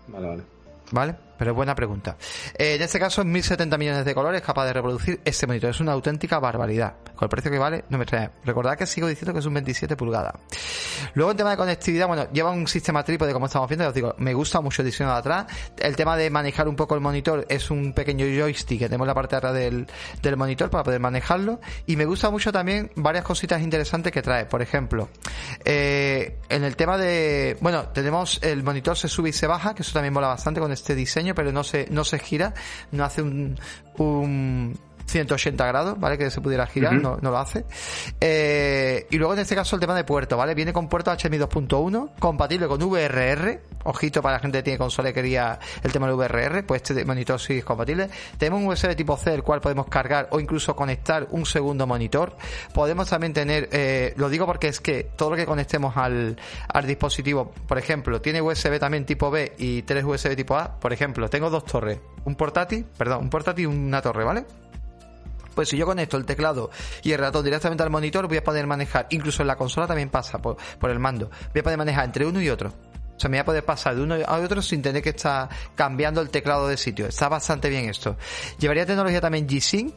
Vale, 0.07 0.27
vale. 0.27 0.43
¿Vale? 0.91 1.26
Pero 1.37 1.53
buena 1.53 1.75
pregunta. 1.75 2.17
Eh, 2.57 2.75
en 2.75 2.81
este 2.81 2.99
caso, 2.99 3.23
1070 3.23 3.77
millones 3.77 4.05
de 4.05 4.15
colores 4.15 4.41
capaz 4.41 4.65
de 4.65 4.73
reproducir 4.73 5.21
este 5.23 5.47
monitor. 5.47 5.69
Es 5.69 5.79
una 5.79 5.93
auténtica 5.93 6.39
barbaridad. 6.39 6.95
Con 7.15 7.25
el 7.25 7.29
precio 7.29 7.51
que 7.51 7.59
vale, 7.59 7.85
no 7.89 7.97
me 7.97 8.05
trae. 8.05 8.29
Recordad 8.43 8.77
que 8.77 8.85
sigo 8.85 9.07
diciendo 9.07 9.33
que 9.33 9.39
es 9.39 9.45
un 9.45 9.53
27 9.53 9.95
pulgadas. 9.95 10.33
Luego, 11.13 11.31
en 11.31 11.37
tema 11.37 11.51
de 11.51 11.57
conectividad, 11.57 12.07
bueno, 12.07 12.31
lleva 12.31 12.51
un 12.51 12.67
sistema 12.67 13.03
trípode, 13.03 13.33
como 13.33 13.45
estamos 13.45 13.67
viendo. 13.67 13.87
os 13.87 13.93
digo, 13.93 14.15
me 14.17 14.33
gusta 14.33 14.61
mucho 14.61 14.81
el 14.81 14.87
diseño 14.87 15.11
de 15.11 15.17
atrás. 15.17 15.45
El 15.77 15.95
tema 15.95 16.17
de 16.17 16.29
manejar 16.29 16.67
un 16.67 16.75
poco 16.75 16.95
el 16.95 17.01
monitor 17.01 17.45
es 17.49 17.69
un 17.71 17.93
pequeño 17.93 18.25
joystick 18.25 18.79
que 18.79 18.85
tenemos 18.85 19.05
en 19.05 19.09
la 19.09 19.15
parte 19.15 19.35
de 19.35 19.37
atrás 19.37 19.53
del, 19.53 19.87
del 20.21 20.37
monitor 20.37 20.69
para 20.69 20.83
poder 20.83 20.99
manejarlo. 20.99 21.59
Y 21.85 21.95
me 21.95 22.05
gusta 22.05 22.29
mucho 22.29 22.51
también 22.51 22.91
varias 22.95 23.23
cositas 23.23 23.61
interesantes 23.61 24.11
que 24.11 24.21
trae. 24.21 24.45
Por 24.45 24.61
ejemplo, 24.61 25.09
eh, 25.65 26.39
en 26.49 26.63
el 26.63 26.75
tema 26.75 26.97
de. 26.97 27.57
Bueno, 27.61 27.89
tenemos 27.89 28.39
el 28.41 28.63
monitor 28.63 28.97
se 28.97 29.07
sube 29.07 29.29
y 29.29 29.33
se 29.33 29.47
baja, 29.47 29.73
que 29.73 29.81
eso 29.81 29.93
también 29.93 30.13
mola 30.13 30.27
bastante 30.27 30.59
con 30.59 30.71
este 30.71 30.95
diseño 30.95 31.26
pero 31.33 31.51
no 31.51 31.63
se, 31.63 31.87
no 31.89 32.03
se 32.03 32.19
gira, 32.19 32.53
no 32.91 33.03
hace 33.03 33.21
un, 33.21 33.57
un 33.97 34.77
180 35.07 35.65
grados, 35.65 35.99
¿vale? 35.99 36.17
Que 36.17 36.29
se 36.29 36.41
pudiera 36.41 36.67
girar, 36.67 36.93
no, 36.93 37.17
no, 37.21 37.31
lo 37.31 37.37
hace. 37.37 37.65
Eh, 38.19 39.07
y 39.09 39.17
luego 39.17 39.33
en 39.33 39.39
este 39.39 39.55
caso 39.55 39.75
el 39.75 39.79
tema 39.79 39.95
de 39.95 40.03
puerto, 40.03 40.37
¿vale? 40.37 40.53
Viene 40.53 40.73
con 40.73 40.89
puerto 40.89 41.11
HMI 41.11 41.37
2.1, 41.37 42.11
compatible 42.19 42.67
con 42.67 42.81
VRR, 42.81 43.61
ojito 43.83 44.21
para 44.21 44.35
la 44.35 44.39
gente 44.39 44.59
que 44.59 44.63
tiene 44.63 44.77
consola 44.77 45.09
y 45.09 45.13
quería 45.13 45.59
el 45.81 45.91
tema 45.91 46.07
del 46.07 46.15
VRR, 46.15 46.65
pues 46.65 46.83
este 46.83 47.05
monitor 47.05 47.39
sí 47.39 47.59
es 47.59 47.65
compatible. 47.65 48.09
Tenemos 48.37 48.61
un 48.61 48.67
USB 48.67 48.95
tipo 48.95 49.15
C, 49.17 49.33
el 49.33 49.43
cual 49.43 49.61
podemos 49.61 49.87
cargar 49.87 50.27
o 50.31 50.39
incluso 50.39 50.75
conectar 50.75 51.27
un 51.31 51.45
segundo 51.45 51.87
monitor. 51.87 52.35
Podemos 52.73 53.09
también 53.09 53.33
tener, 53.33 53.69
eh, 53.71 54.13
lo 54.17 54.29
digo 54.29 54.45
porque 54.45 54.67
es 54.67 54.81
que 54.81 55.03
todo 55.15 55.31
lo 55.31 55.35
que 55.37 55.45
conectemos 55.45 55.95
al, 55.95 56.37
al 56.67 56.85
dispositivo, 56.85 57.53
por 57.67 57.77
ejemplo, 57.77 58.21
tiene 58.21 58.41
USB 58.41 58.77
también 58.79 59.05
tipo 59.05 59.31
B 59.31 59.53
y 59.57 59.83
tres 59.83 60.03
USB 60.03 60.35
tipo 60.35 60.57
A. 60.57 60.79
Por 60.79 60.91
ejemplo, 60.91 61.29
tengo 61.29 61.49
dos 61.49 61.65
torres, 61.65 61.99
un 62.25 62.35
portátil, 62.35 62.85
perdón, 62.97 63.21
un 63.21 63.29
portátil 63.29 63.63
y 63.63 63.67
una 63.67 64.01
torre, 64.01 64.25
¿vale? 64.25 64.45
Pues 65.57 65.69
si 65.69 65.77
yo 65.77 65.87
conecto 65.87 66.17
el 66.17 66.25
teclado 66.25 66.69
y 67.01 67.13
el 67.13 67.17
ratón 67.17 67.43
directamente 67.43 67.81
al 67.81 67.89
monitor, 67.89 68.27
voy 68.27 68.37
a 68.37 68.43
poder 68.43 68.67
manejar, 68.67 69.07
incluso 69.09 69.41
en 69.41 69.47
la 69.47 69.55
consola 69.55 69.87
también 69.87 70.11
pasa 70.11 70.37
por, 70.37 70.55
el 70.83 70.99
mando, 70.99 71.31
voy 71.51 71.61
a 71.61 71.63
poder 71.63 71.79
manejar 71.79 72.05
entre 72.05 72.27
uno 72.27 72.39
y 72.39 72.47
otro. 72.47 72.69
O 72.69 73.19
sea, 73.19 73.27
me 73.27 73.37
voy 73.37 73.41
a 73.41 73.45
poder 73.45 73.65
pasar 73.65 73.95
de 73.95 74.03
uno 74.03 74.17
a 74.23 74.37
otro 74.37 74.61
sin 74.61 74.83
tener 74.83 75.01
que 75.01 75.09
estar 75.09 75.49
cambiando 75.73 76.21
el 76.21 76.29
teclado 76.29 76.67
de 76.67 76.77
sitio. 76.77 77.07
Está 77.07 77.27
bastante 77.27 77.69
bien 77.69 77.89
esto. 77.89 78.17
Llevaría 78.59 78.85
tecnología 78.85 79.19
también 79.19 79.47
G-Sync, 79.47 79.95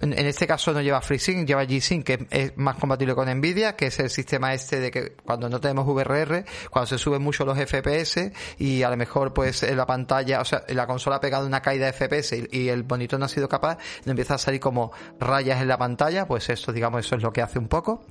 en, 0.00 0.12
este 0.12 0.46
caso 0.46 0.72
no 0.72 0.80
lleva 0.80 1.00
FreeSync, 1.00 1.46
lleva 1.46 1.64
G-Sync, 1.64 2.04
que 2.04 2.26
es 2.30 2.56
más 2.56 2.76
compatible 2.76 3.14
con 3.14 3.28
Nvidia, 3.28 3.74
que 3.74 3.86
es 3.86 3.98
el 3.98 4.10
sistema 4.10 4.54
este 4.54 4.78
de 4.78 4.90
que 4.90 5.12
cuando 5.24 5.48
no 5.48 5.60
tenemos 5.60 5.86
VRR, 5.86 6.44
cuando 6.70 6.86
se 6.86 6.98
suben 6.98 7.22
mucho 7.22 7.44
los 7.44 7.58
FPS 7.58 8.30
y 8.58 8.82
a 8.82 8.90
lo 8.90 8.96
mejor 8.96 9.34
pues 9.34 9.62
en 9.62 9.76
la 9.76 9.86
pantalla, 9.86 10.40
o 10.40 10.44
sea, 10.44 10.62
la 10.68 10.86
consola 10.86 11.16
ha 11.16 11.20
pegado 11.20 11.46
una 11.46 11.60
caída 11.60 11.86
de 11.86 11.92
FPS 11.92 12.34
y, 12.52 12.68
el 12.68 12.84
monitor 12.84 13.18
no 13.18 13.24
ha 13.24 13.28
sido 13.28 13.48
capaz, 13.48 13.78
le 14.04 14.10
empieza 14.10 14.34
a 14.34 14.38
salir 14.38 14.60
como 14.60 14.92
rayas 15.18 15.60
en 15.62 15.68
la 15.68 15.78
pantalla, 15.78 16.26
pues 16.26 16.48
esto, 16.50 16.72
digamos, 16.72 17.04
eso 17.04 17.16
es 17.16 17.22
lo 17.22 17.32
que 17.32 17.42
hace 17.42 17.58
un 17.58 17.68
poco. 17.68 18.04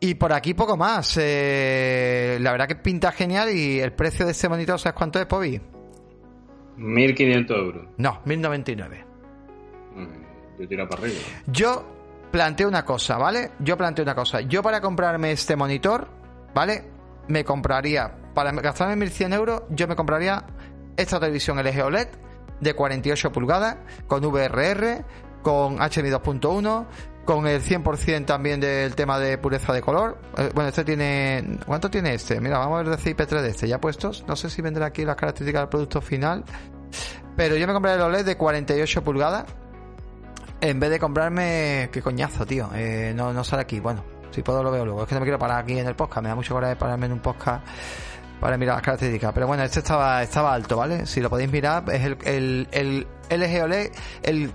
Y 0.00 0.14
por 0.14 0.32
aquí 0.32 0.54
poco 0.54 0.76
más. 0.76 1.16
Eh, 1.20 2.38
la 2.40 2.50
verdad 2.50 2.66
que 2.66 2.76
pinta 2.76 3.12
genial 3.12 3.50
y 3.50 3.78
el 3.78 3.92
precio 3.92 4.26
de 4.26 4.32
este 4.32 4.48
monitor, 4.48 4.80
¿sabes 4.80 4.96
cuánto 4.96 5.20
es, 5.20 5.26
Pobi? 5.26 5.60
1.500 6.76 7.56
euros. 7.56 7.86
No, 7.98 8.22
1.099. 8.24 9.11
Yo 10.58 10.68
tiro 10.68 10.88
para 10.88 11.02
arriba. 11.02 11.20
Yo 11.46 11.84
planteo 12.30 12.68
una 12.68 12.84
cosa, 12.84 13.18
¿vale? 13.18 13.52
Yo 13.58 13.76
planteo 13.76 14.02
una 14.02 14.14
cosa. 14.14 14.40
Yo 14.40 14.62
para 14.62 14.80
comprarme 14.80 15.32
este 15.32 15.56
monitor, 15.56 16.08
¿vale? 16.54 16.84
Me 17.28 17.44
compraría, 17.44 18.12
para 18.34 18.50
gastarme 18.52 19.06
1.100 19.06 19.34
euros, 19.34 19.62
yo 19.70 19.86
me 19.86 19.94
compraría 19.94 20.44
esta 20.96 21.20
televisión 21.20 21.58
LG 21.62 21.84
OLED 21.84 22.08
de 22.60 22.74
48 22.74 23.32
pulgadas, 23.32 23.76
con 24.06 24.24
VRR, 24.24 25.04
con 25.42 25.76
HDMI 25.76 26.10
2.1, 26.10 26.86
con 27.24 27.46
el 27.46 27.62
100% 27.62 28.24
también 28.24 28.60
del 28.60 28.94
tema 28.94 29.18
de 29.18 29.38
pureza 29.38 29.72
de 29.72 29.80
color. 29.80 30.18
Eh, 30.36 30.50
bueno, 30.54 30.68
este 30.68 30.84
tiene... 30.84 31.58
¿Cuánto 31.66 31.90
tiene 31.90 32.14
este? 32.14 32.40
Mira, 32.40 32.58
vamos 32.58 32.80
a 32.80 32.82
ver 32.82 32.96
de 32.96 33.16
IP3 33.16 33.42
de 33.42 33.48
este, 33.48 33.68
ya 33.68 33.80
puestos. 33.80 34.24
No 34.26 34.36
sé 34.36 34.50
si 34.50 34.62
vendrá 34.62 34.86
aquí 34.86 35.04
las 35.04 35.16
características 35.16 35.62
del 35.62 35.68
producto 35.68 36.00
final. 36.00 36.44
Pero 37.36 37.56
yo 37.56 37.66
me 37.66 37.72
compraré 37.72 37.96
el 37.96 38.02
OLED 38.02 38.24
de 38.24 38.36
48 38.36 39.04
pulgadas. 39.04 39.44
En 40.62 40.78
vez 40.78 40.90
de 40.90 41.00
comprarme... 41.00 41.88
Qué 41.90 42.00
coñazo, 42.00 42.46
tío. 42.46 42.70
Eh, 42.72 43.12
no, 43.16 43.32
no 43.32 43.42
sale 43.42 43.62
aquí. 43.62 43.80
Bueno, 43.80 44.04
si 44.30 44.42
puedo 44.42 44.62
lo 44.62 44.70
veo 44.70 44.84
luego. 44.84 45.02
Es 45.02 45.08
que 45.08 45.14
no 45.16 45.20
me 45.20 45.26
quiero 45.26 45.38
parar 45.38 45.58
aquí 45.58 45.76
en 45.76 45.88
el 45.88 45.96
podcast. 45.96 46.22
Me 46.22 46.28
da 46.28 46.36
mucho 46.36 46.54
coraje 46.54 46.76
pararme 46.76 47.06
en 47.06 47.12
un 47.14 47.18
podcast 47.18 47.66
para 48.40 48.56
mirar 48.56 48.76
las 48.76 48.82
características. 48.84 49.32
Pero 49.32 49.48
bueno, 49.48 49.64
este 49.64 49.80
estaba, 49.80 50.22
estaba 50.22 50.54
alto, 50.54 50.76
¿vale? 50.76 51.04
Si 51.06 51.20
lo 51.20 51.28
podéis 51.28 51.50
mirar, 51.50 51.82
es 51.90 52.04
el, 52.04 52.16
el, 52.24 52.68
el 52.70 53.40
LG 53.40 53.64
OLED, 53.64 53.90
el 54.22 54.52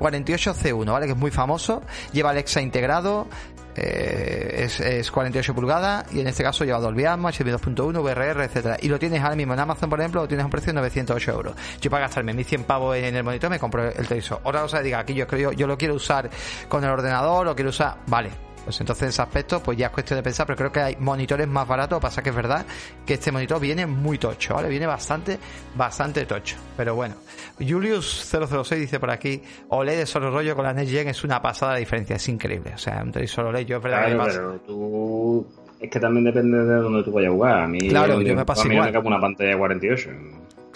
48C1, 0.00 0.92
¿vale? 0.92 1.06
Que 1.06 1.12
es 1.12 1.18
muy 1.18 1.30
famoso, 1.30 1.80
lleva 2.12 2.30
Alexa 2.30 2.60
integrado, 2.60 3.28
eh, 3.76 4.68
es, 4.78 5.10
48 5.10 5.54
pulgadas 5.54 6.12
y 6.12 6.20
en 6.20 6.26
este 6.26 6.42
caso 6.42 6.64
lleva 6.64 6.78
Dolby 6.78 7.04
Atmos, 7.04 7.38
HDMI 7.38 7.52
2.1, 7.52 8.02
VRR, 8.02 8.44
etcétera. 8.44 8.76
Y 8.80 8.88
lo 8.88 8.98
tienes 8.98 9.22
ahora 9.22 9.36
mismo 9.36 9.54
en 9.54 9.60
Amazon, 9.60 9.90
por 9.90 10.00
ejemplo, 10.00 10.22
lo 10.22 10.28
tienes 10.28 10.42
a 10.42 10.46
un 10.46 10.50
precio 10.50 10.72
de 10.72 10.80
908 10.80 11.32
euros. 11.32 11.54
Yo 11.80 11.90
para 11.90 12.06
gastarme 12.06 12.32
1100 12.32 12.64
pavos 12.64 12.96
en 12.96 13.14
el 13.14 13.24
monitor 13.24 13.50
me 13.50 13.58
compro 13.58 13.88
el 13.88 14.06
televisor. 14.08 14.40
Otra 14.42 14.62
cosa 14.62 14.80
diga, 14.80 15.00
aquí 15.00 15.14
yo, 15.14 15.26
creo, 15.26 15.52
yo 15.52 15.66
lo 15.66 15.76
quiero 15.76 15.94
usar 15.94 16.30
con 16.68 16.84
el 16.84 16.90
ordenador, 16.90 17.44
lo 17.44 17.54
quiero 17.54 17.70
usar, 17.70 17.98
vale, 18.06 18.45
pues 18.66 18.80
entonces 18.80 19.04
en 19.04 19.08
ese 19.10 19.22
aspecto, 19.22 19.62
pues 19.62 19.78
ya 19.78 19.86
es 19.86 19.92
cuestión 19.92 20.18
de 20.18 20.24
pensar, 20.24 20.44
pero 20.44 20.56
creo 20.56 20.72
que 20.72 20.80
hay 20.80 20.96
monitores 20.98 21.46
más 21.46 21.68
baratos, 21.68 22.00
pasa 22.00 22.20
que 22.20 22.30
es 22.30 22.34
verdad 22.34 22.66
que 23.06 23.14
este 23.14 23.30
monitor 23.30 23.60
viene 23.60 23.86
muy 23.86 24.18
tocho, 24.18 24.54
¿vale? 24.54 24.68
Viene 24.68 24.86
bastante, 24.86 25.38
bastante 25.76 26.26
tocho. 26.26 26.56
Pero 26.76 26.96
bueno, 26.96 27.14
Julius006 27.60 28.74
dice 28.74 28.98
por 28.98 29.12
aquí, 29.12 29.40
OLED 29.68 29.98
de 29.98 30.06
solo 30.06 30.32
rollo 30.32 30.56
con 30.56 30.64
la 30.64 30.72
Next 30.72 30.90
Gen 30.90 31.06
es 31.06 31.22
una 31.22 31.40
pasada 31.40 31.74
de 31.74 31.78
diferencia, 31.78 32.16
es 32.16 32.28
increíble. 32.28 32.72
O 32.74 32.78
sea, 32.78 33.04
un 33.04 33.12
televisor 33.12 33.46
OLED, 33.46 33.66
yo 33.66 33.76
es 33.76 33.82
verdad 33.84 34.12
claro, 34.12 34.24
pero 34.26 34.60
tú... 34.66 35.46
Es 35.78 35.88
que 35.88 36.00
también 36.00 36.24
depende 36.24 36.58
de 36.58 36.74
dónde 36.74 37.04
tú 37.04 37.12
vayas 37.12 37.30
a 37.30 37.34
jugar. 37.34 37.60
A 37.60 37.68
mí, 37.68 37.78
claro, 37.78 38.20
yo, 38.20 38.34
me 38.34 38.44
paso 38.44 38.62
a 38.62 38.64
mí 38.64 38.80
me 38.80 38.90
cabe 38.90 39.06
una 39.06 39.20
pantalla 39.20 39.50
de 39.50 39.58
48. 39.58 40.10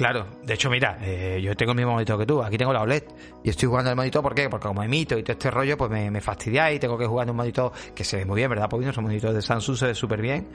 Claro, 0.00 0.24
de 0.42 0.54
hecho, 0.54 0.70
mira, 0.70 0.96
eh, 1.02 1.42
yo 1.42 1.54
tengo 1.54 1.72
el 1.72 1.76
mismo 1.76 1.92
monitor 1.92 2.18
que 2.18 2.24
tú, 2.24 2.42
aquí 2.42 2.56
tengo 2.56 2.72
la 2.72 2.80
OLED 2.80 3.02
y 3.44 3.50
estoy 3.50 3.68
jugando 3.68 3.90
el 3.90 3.96
monitor, 3.96 4.22
¿por 4.22 4.34
qué? 4.34 4.48
Porque 4.48 4.66
como 4.66 4.82
emito 4.82 5.18
y 5.18 5.22
todo 5.22 5.34
este 5.34 5.50
rollo, 5.50 5.76
pues 5.76 5.90
me, 5.90 6.10
me 6.10 6.22
fastidia 6.22 6.72
y 6.72 6.78
tengo 6.78 6.96
que 6.96 7.04
jugar 7.04 7.26
en 7.26 7.32
un 7.32 7.36
monitor 7.36 7.70
que 7.94 8.02
se 8.02 8.16
ve 8.16 8.24
muy 8.24 8.36
bien, 8.36 8.48
¿verdad? 8.48 8.66
Porque 8.70 8.84
nuestro 8.84 9.02
monitor 9.02 9.34
de 9.34 9.42
Samsung 9.42 9.76
se 9.76 9.86
ve 9.88 9.94
súper 9.94 10.22
bien, 10.22 10.48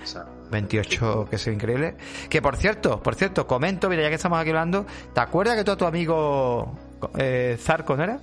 28 0.50 1.28
que 1.30 1.38
se 1.38 1.52
ve 1.52 1.58
increíble. 1.58 1.96
Que 2.28 2.42
por 2.42 2.58
cierto, 2.58 3.04
por 3.04 3.14
cierto, 3.14 3.46
comento, 3.46 3.88
mira, 3.88 4.02
ya 4.02 4.10
que 4.10 4.16
estamos 4.16 4.40
aquí 4.40 4.50
hablando, 4.50 4.88
¿te 5.14 5.22
acuerdas 5.22 5.56
que 5.58 5.64
tú 5.64 5.74
a 5.74 5.78
tu 5.78 5.86
amigo 5.86 6.80
eh, 7.16 7.56
Zarco, 7.60 7.96
¿no 7.96 8.04
era? 8.04 8.20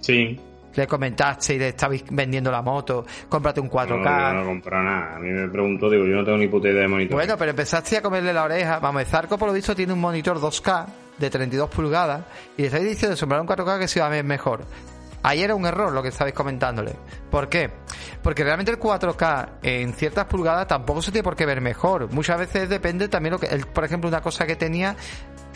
Sí 0.00 0.40
le 0.76 0.86
comentaste 0.86 1.54
y 1.54 1.58
le 1.58 1.68
estabais 1.68 2.04
vendiendo 2.10 2.50
la 2.50 2.62
moto, 2.62 3.04
cómprate 3.28 3.60
un 3.60 3.70
4K. 3.70 4.32
No, 4.34 4.40
no, 4.40 4.46
compro 4.46 4.82
nada. 4.82 5.16
A 5.16 5.18
mí 5.18 5.30
me 5.30 5.48
preguntó, 5.48 5.90
digo, 5.90 6.04
yo 6.04 6.16
no 6.16 6.24
tengo 6.24 6.38
ni 6.38 6.48
puta 6.48 6.68
idea 6.68 6.82
de 6.82 6.88
monitor. 6.88 7.16
Bueno, 7.16 7.36
pero 7.36 7.50
empezaste 7.50 7.96
a 7.96 8.02
comerle 8.02 8.32
la 8.32 8.44
oreja. 8.44 8.78
Vamos, 8.78 9.04
Zarco 9.04 9.38
por 9.38 9.48
lo 9.48 9.54
visto 9.54 9.74
tiene 9.74 9.92
un 9.92 10.00
monitor 10.00 10.38
2K 10.38 10.86
de 11.18 11.30
32 11.30 11.70
pulgadas 11.70 12.22
y 12.56 12.62
le 12.62 12.68
estáis 12.68 12.84
diciendo 12.84 13.16
de 13.16 13.40
un 13.40 13.46
4K 13.46 13.78
que 13.78 13.88
se 13.88 13.98
iba 13.98 14.06
a 14.06 14.10
ver 14.10 14.24
mejor. 14.24 14.60
Ahí 15.22 15.42
era 15.42 15.54
un 15.54 15.66
error 15.66 15.92
lo 15.92 16.02
que 16.02 16.10
estabais 16.10 16.34
comentándole. 16.34 16.92
¿Por 17.36 17.50
qué? 17.50 17.70
Porque 18.22 18.44
realmente 18.44 18.72
el 18.72 18.80
4K 18.80 19.58
en 19.60 19.92
ciertas 19.92 20.24
pulgadas 20.24 20.66
tampoco 20.66 21.02
se 21.02 21.12
tiene 21.12 21.22
por 21.22 21.36
qué 21.36 21.44
ver 21.44 21.60
mejor. 21.60 22.10
Muchas 22.10 22.38
veces 22.38 22.66
depende 22.66 23.08
también 23.08 23.34
lo 23.34 23.38
que, 23.38 23.46
por 23.74 23.84
ejemplo, 23.84 24.08
una 24.08 24.22
cosa 24.22 24.46
que 24.46 24.56
tenía 24.56 24.96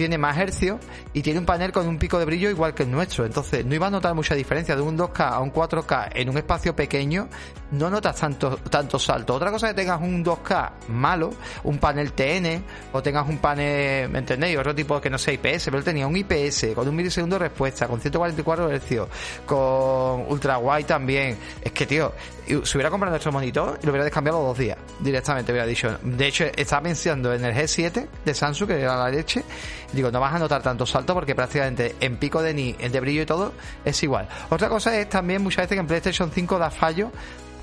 tiene 0.01 0.16
más 0.16 0.39
hercios 0.39 0.81
y 1.12 1.20
tiene 1.20 1.40
un 1.40 1.44
panel 1.44 1.73
con 1.73 1.86
un 1.86 1.98
pico 1.98 2.19
de 2.19 2.24
brillo 2.24 2.48
igual 2.48 2.73
que 2.73 2.85
el 2.85 2.90
nuestro. 2.90 3.27
Entonces 3.27 3.66
no 3.66 3.74
iba 3.74 3.89
a 3.89 3.90
notar 3.90 4.15
mucha 4.15 4.35
diferencia 4.35 4.74
de 4.74 4.81
un 4.81 4.97
2K 4.97 5.31
a 5.31 5.40
un 5.40 5.52
4K 5.52 6.12
en 6.15 6.31
un 6.31 6.39
espacio 6.39 6.74
pequeño. 6.74 7.28
No 7.73 7.90
notas 7.90 8.16
tanto, 8.16 8.57
tanto 8.57 8.98
salto. 8.98 9.35
Otra 9.35 9.51
cosa 9.51 9.66
es 9.69 9.74
que 9.74 9.82
tengas 9.82 10.01
un 10.01 10.24
2K 10.24 10.70
malo, 10.89 11.35
un 11.65 11.77
panel 11.77 12.12
TN 12.12 12.65
o 12.93 13.02
tengas 13.02 13.28
un 13.28 13.39
panel, 13.39 14.09
¿me 14.09 14.20
entendéis? 14.20 14.57
Otro 14.57 14.74
tipo 14.74 14.98
que 15.02 15.11
no 15.11 15.19
sea 15.19 15.35
IPS, 15.35 15.66
pero 15.66 15.77
él 15.77 15.85
tenía 15.85 16.07
un 16.07 16.16
IPS 16.16 16.69
con 16.74 16.89
un 16.89 16.97
milisegundo 16.97 17.36
de 17.36 17.40
respuesta, 17.40 17.86
con 17.86 18.01
144 18.01 18.70
hercios, 18.70 19.07
con 19.44 20.24
ultra 20.28 20.57
wide 20.57 20.85
también. 20.85 21.36
Que, 21.73 21.87
tío, 21.87 22.13
si 22.47 22.77
hubiera 22.77 22.91
comprado 22.91 23.11
nuestro 23.11 23.33
monitor 23.33 23.79
y 23.83 23.87
lo 23.87 23.93
hubiera 23.93 24.05
descambiado 24.05 24.43
dos 24.43 24.59
días 24.59 24.79
directamente, 25.01 25.53
hubiera 25.53 25.67
dicho. 25.67 25.99
De 26.03 26.27
hecho, 26.27 26.45
estaba 26.57 26.83
pensando 26.83 27.33
en 27.33 27.45
el 27.45 27.55
G7 27.55 28.07
de 28.25 28.35
Samsung, 28.35 28.69
que 28.69 28.81
era 28.81 28.97
la 28.97 29.11
leche. 29.11 29.45
Digo, 29.93 30.11
no 30.11 30.21
vas 30.21 30.35
a 30.35 30.39
notar 30.39 30.63
tanto 30.63 30.87
salto 30.87 31.15
porque 31.15 31.35
prácticamente 31.35 31.97
en 32.01 32.17
pico 32.17 32.43
de 32.43 32.55
ni, 32.55 32.73
de 32.73 33.01
brillo 33.01 33.23
y 33.23 33.27
todo 33.27 33.53
es 33.85 34.03
igual. 34.03 34.29
Otra 34.51 34.69
cosa 34.69 34.99
es 34.99 35.09
también 35.09 35.43
muchas 35.43 35.65
veces 35.65 35.77
que 35.77 35.81
en 35.81 35.87
PlayStation 35.87 36.31
5 36.31 36.59
da 36.59 36.71
fallo, 36.71 37.11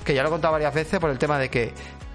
que 0.04 0.14
ya 0.14 0.22
lo 0.22 0.28
he 0.28 0.32
contado 0.32 0.52
varias 0.52 0.74
veces 0.74 0.98
por 1.00 1.10
el 1.10 1.18
tema 1.18 1.38
de 1.38 1.48
que 1.48 1.72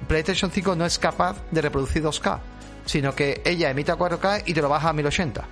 PlayStation 0.07 0.51
5 0.51 0.75
no 0.75 0.85
es 0.85 0.99
capaz 0.99 1.37
de 1.51 1.61
reproducir 1.61 2.03
2K, 2.03 2.39
sino 2.85 3.15
que 3.15 3.41
ella 3.45 3.69
emite 3.69 3.91
a 3.91 3.97
4K 3.97 4.43
y 4.45 4.53
te 4.53 4.61
lo 4.61 4.69
baja 4.69 4.89
a 4.89 4.93
1080. 4.93 5.43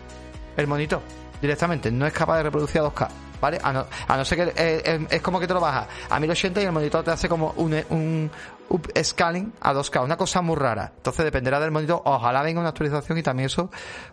El 0.58 0.68
monitor, 0.68 1.02
directamente, 1.42 1.92
no 1.92 2.06
es 2.06 2.14
capaz 2.14 2.38
de 2.38 2.44
reproducir 2.44 2.82
a 2.82 2.86
2K. 2.86 3.31
¿Vale? 3.42 3.60
A 3.62 3.74
no, 3.74 3.86
a 4.08 4.18
no 4.18 4.24
ser 4.24 4.54
que 4.54 4.62
eh, 4.64 4.82
eh, 4.86 5.08
es 5.10 5.22
como 5.22 5.40
que 5.40 5.48
te 5.48 5.54
lo 5.54 5.60
baja 5.60 5.88
a 6.10 6.20
1080 6.20 6.62
y 6.62 6.66
el 6.66 6.72
monitor 6.72 7.04
te 7.04 7.12
hace 7.12 7.28
como 7.28 7.54
un, 7.58 7.74
un 7.90 8.32
upscaling 8.70 9.54
a 9.60 9.74
2K, 9.74 10.04
una 10.04 10.16
cosa 10.16 10.42
muy 10.42 10.56
rara. 10.56 10.94
Entonces 10.96 11.26
dependerá 11.26 11.60
del 11.60 11.72
monitor, 11.72 12.02
ojalá 12.06 12.42
venga 12.42 12.60
una 12.60 12.70
actualización 12.70 13.18
y 13.18 13.24
también 13.24 13.48
eso 13.48 13.70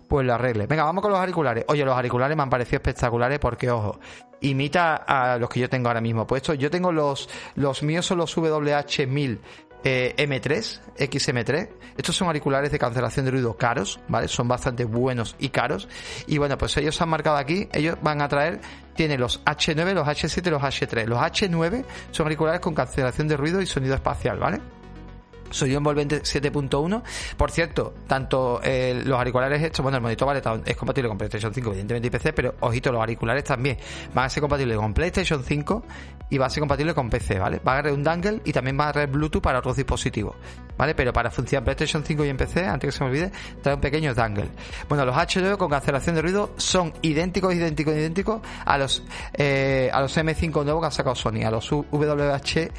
pues 0.08 0.26
lo 0.26 0.34
arregle. 0.34 0.66
Venga, 0.66 0.84
vamos 0.84 1.02
con 1.02 1.12
los 1.12 1.20
auriculares. 1.20 1.64
Oye, 1.68 1.84
los 1.84 1.94
auriculares 1.94 2.36
me 2.36 2.42
han 2.42 2.50
parecido 2.50 2.76
espectaculares 2.76 3.38
porque, 3.38 3.70
ojo, 3.70 4.00
imita 4.40 4.96
a 4.96 5.38
los 5.38 5.48
que 5.48 5.60
yo 5.60 5.68
tengo 5.68 5.88
ahora 5.88 6.00
mismo 6.00 6.26
puestos. 6.26 6.58
Yo 6.58 6.70
tengo 6.70 6.92
los, 6.92 7.28
los 7.54 7.82
míos 7.82 8.06
son 8.06 8.18
los 8.18 8.36
WH1000 8.36 9.38
eh, 9.84 10.14
M3, 10.16 10.80
XM3. 10.96 11.68
Estos 11.96 12.16
son 12.16 12.28
auriculares 12.28 12.70
de 12.72 12.78
cancelación 12.78 13.24
de 13.24 13.32
ruido 13.32 13.56
caros, 13.56 14.00
¿vale? 14.08 14.28
Son 14.28 14.48
bastante 14.48 14.84
buenos 14.84 15.36
y 15.38 15.48
caros. 15.48 15.88
Y 16.26 16.38
bueno, 16.38 16.56
pues 16.58 16.76
ellos 16.76 17.00
han 17.00 17.08
marcado 17.08 17.36
aquí, 17.36 17.68
ellos 17.72 17.96
van 18.02 18.22
a 18.22 18.28
traer, 18.28 18.60
tienen 18.94 19.20
los 19.20 19.44
H9, 19.44 19.94
los 19.94 20.06
H7 20.06 20.46
y 20.46 20.50
los 20.50 20.62
H3. 20.62 21.06
Los 21.06 21.18
H9 21.18 21.84
son 22.10 22.26
auriculares 22.26 22.60
con 22.60 22.74
cancelación 22.74 23.28
de 23.28 23.36
ruido 23.36 23.60
y 23.60 23.66
sonido 23.66 23.94
espacial, 23.94 24.38
¿vale? 24.38 24.60
Sonido 25.50 25.78
envolvente 25.78 26.22
7.1. 26.22 27.02
Por 27.36 27.50
cierto, 27.50 27.94
tanto 28.06 28.60
eh, 28.62 29.02
los 29.04 29.18
auriculares 29.18 29.62
estos, 29.62 29.82
bueno, 29.82 29.96
el 29.96 30.02
monitor 30.02 30.26
vale, 30.26 30.42
es 30.64 30.76
compatible 30.76 31.08
con 31.08 31.18
PlayStation 31.18 31.52
5, 31.52 31.70
evidentemente 31.70 32.08
y 32.08 32.10
PC, 32.10 32.32
pero 32.32 32.54
ojito, 32.60 32.92
los 32.92 33.00
auriculares 33.00 33.44
también 33.44 33.78
van 34.14 34.26
a 34.26 34.28
ser 34.28 34.40
compatibles 34.40 34.76
con 34.76 34.94
PlayStation 34.94 35.42
5 35.42 35.82
y 36.30 36.38
va 36.38 36.46
a 36.46 36.50
ser 36.50 36.60
compatible 36.60 36.94
con 36.94 37.08
PC, 37.08 37.38
¿vale? 37.38 37.60
Va 37.66 37.72
a 37.72 37.74
agarrar 37.76 37.92
un 37.92 38.02
dangle 38.02 38.40
y 38.44 38.52
también 38.52 38.78
va 38.78 38.84
a 38.84 38.88
agarrar 38.90 39.10
Bluetooth 39.10 39.42
para 39.42 39.60
otros 39.60 39.76
dispositivos, 39.76 40.36
¿vale? 40.76 40.94
Pero 40.94 41.12
para 41.12 41.30
funcionar 41.30 41.64
PlayStation 41.64 42.04
5 42.04 42.24
y 42.24 42.28
en 42.28 42.36
PC, 42.36 42.66
antes 42.66 42.88
que 42.88 42.98
se 42.98 43.04
me 43.04 43.10
olvide, 43.10 43.32
trae 43.62 43.74
un 43.74 43.80
pequeño 43.80 44.14
dangle. 44.14 44.48
Bueno, 44.88 45.04
los 45.04 45.16
H2 45.16 45.56
con 45.56 45.70
cancelación 45.70 46.16
de 46.16 46.22
ruido 46.22 46.50
son 46.56 46.92
idénticos, 47.02 47.54
idénticos, 47.54 47.94
idénticos 47.94 48.40
a 48.64 48.78
los 48.78 49.02
eh, 49.34 49.90
a 49.92 50.00
los 50.00 50.16
M5 50.16 50.64
nuevos 50.64 50.82
que 50.82 50.86
ha 50.86 50.90
sacado 50.90 51.14
Sony, 51.14 51.44
a 51.44 51.50
los 51.50 51.70
WH 51.70 52.70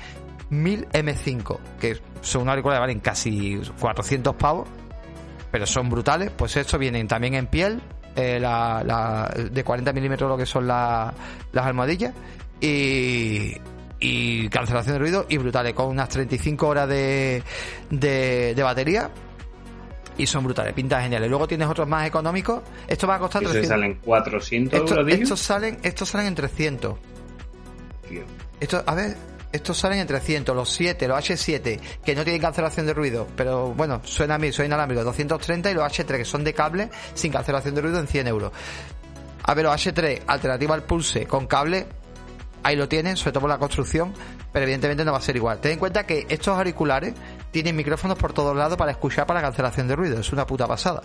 1000 0.50 0.90
M5, 0.90 1.60
que 1.80 1.98
son 2.22 2.50
auriculares 2.50 2.80
valen 2.80 3.00
casi 3.00 3.62
400 3.80 4.36
pavos, 4.36 4.68
pero 5.52 5.66
son 5.66 5.90
brutales. 5.90 6.32
Pues 6.32 6.56
estos 6.58 6.80
vienen 6.80 7.08
también 7.08 7.36
en 7.36 7.48
piel, 7.48 7.82
eh, 8.16 8.40
la, 8.40 9.34
de 9.52 9.64
40 9.64 9.94
milímetros 9.94 10.30
lo 10.30 10.38
que 10.38 10.46
son 10.46 10.68
las 10.68 11.14
almohadillas, 11.54 12.14
y, 12.62 13.54
y 14.00 14.50
cancelación 14.50 14.96
de 14.96 15.00
ruido 15.00 15.26
y 15.30 15.38
brutales, 15.38 15.74
con 15.74 15.88
unas 15.88 16.10
35 16.10 16.68
horas 16.68 16.90
de, 16.90 17.44
de, 17.90 18.64
batería 18.64 19.10
y 20.18 20.26
son 20.26 20.44
brutales, 20.44 20.74
pintas 20.74 21.04
geniales. 21.04 21.30
Luego 21.30 21.48
tienes 21.48 21.68
otros 21.68 21.88
más 21.88 22.06
económicos. 22.06 22.62
Esto 22.88 23.08
va 23.08 23.16
a 23.16 23.20
costar 23.20 23.42
300. 23.42 23.70
salen 23.70 23.96
400 24.04 24.92
estos 25.08 25.40
salen, 25.40 25.78
estos 25.84 26.10
salen 26.10 26.28
en 26.28 26.36
300. 26.36 26.96
Esto, 28.60 28.84
a 28.86 28.96
ver, 28.96 29.16
estos 29.52 29.78
salen 29.78 30.00
en 30.00 30.08
300, 30.08 30.56
los 30.56 30.70
7, 30.72 31.08
los 31.08 31.18
H7, 31.18 31.80
que 32.04 32.16
no 32.16 32.24
tienen 32.24 32.42
cancelación 32.42 32.86
de 32.86 32.94
ruido, 32.94 33.28
pero 33.36 33.74
bueno, 33.74 34.02
suena 34.04 34.36
a 34.36 34.38
mí, 34.38 34.52
soy 34.52 34.68
inalámbrico, 34.68 35.04
230 35.04 35.72
y 35.72 35.74
los 35.74 35.84
H3, 35.84 36.18
que 36.18 36.26
son 36.26 36.44
de 36.44 36.54
cable, 36.54 36.90
sin 37.14 37.32
cancelación 37.32 37.76
de 37.76 37.82
ruido, 37.82 38.00
en 38.00 38.08
100 38.08 38.28
euros. 38.28 38.52
A 39.44 39.54
ver, 39.54 39.66
los 39.66 39.74
H3, 39.74 40.24
alternativa 40.28 40.76
al 40.76 40.84
Pulse, 40.84 41.26
con 41.26 41.48
cable, 41.48 41.88
ahí 42.64 42.76
lo 42.76 42.88
tienen, 42.88 43.18
sobre 43.18 43.32
todo 43.32 43.42
por 43.42 43.50
la 43.50 43.58
construcción, 43.58 44.14
pero 44.52 44.64
evidentemente 44.64 45.04
no 45.06 45.12
va 45.12 45.18
a 45.18 45.22
ser 45.22 45.36
igual. 45.36 45.60
Ten 45.60 45.74
en 45.74 45.80
cuenta 45.80 46.06
que 46.06 46.26
estos 46.30 46.58
auriculares 46.58 47.14
tienen 47.52 47.76
micrófonos 47.76 48.18
por 48.18 48.34
todos 48.34 48.56
lados 48.56 48.78
para 48.78 48.92
escuchar 48.92 49.26
para 49.26 49.42
la 49.42 49.48
cancelación 49.48 49.88
de 49.88 49.96
ruido, 49.96 50.20
es 50.20 50.32
una 50.32 50.46
puta 50.46 50.68
pasada. 50.68 51.02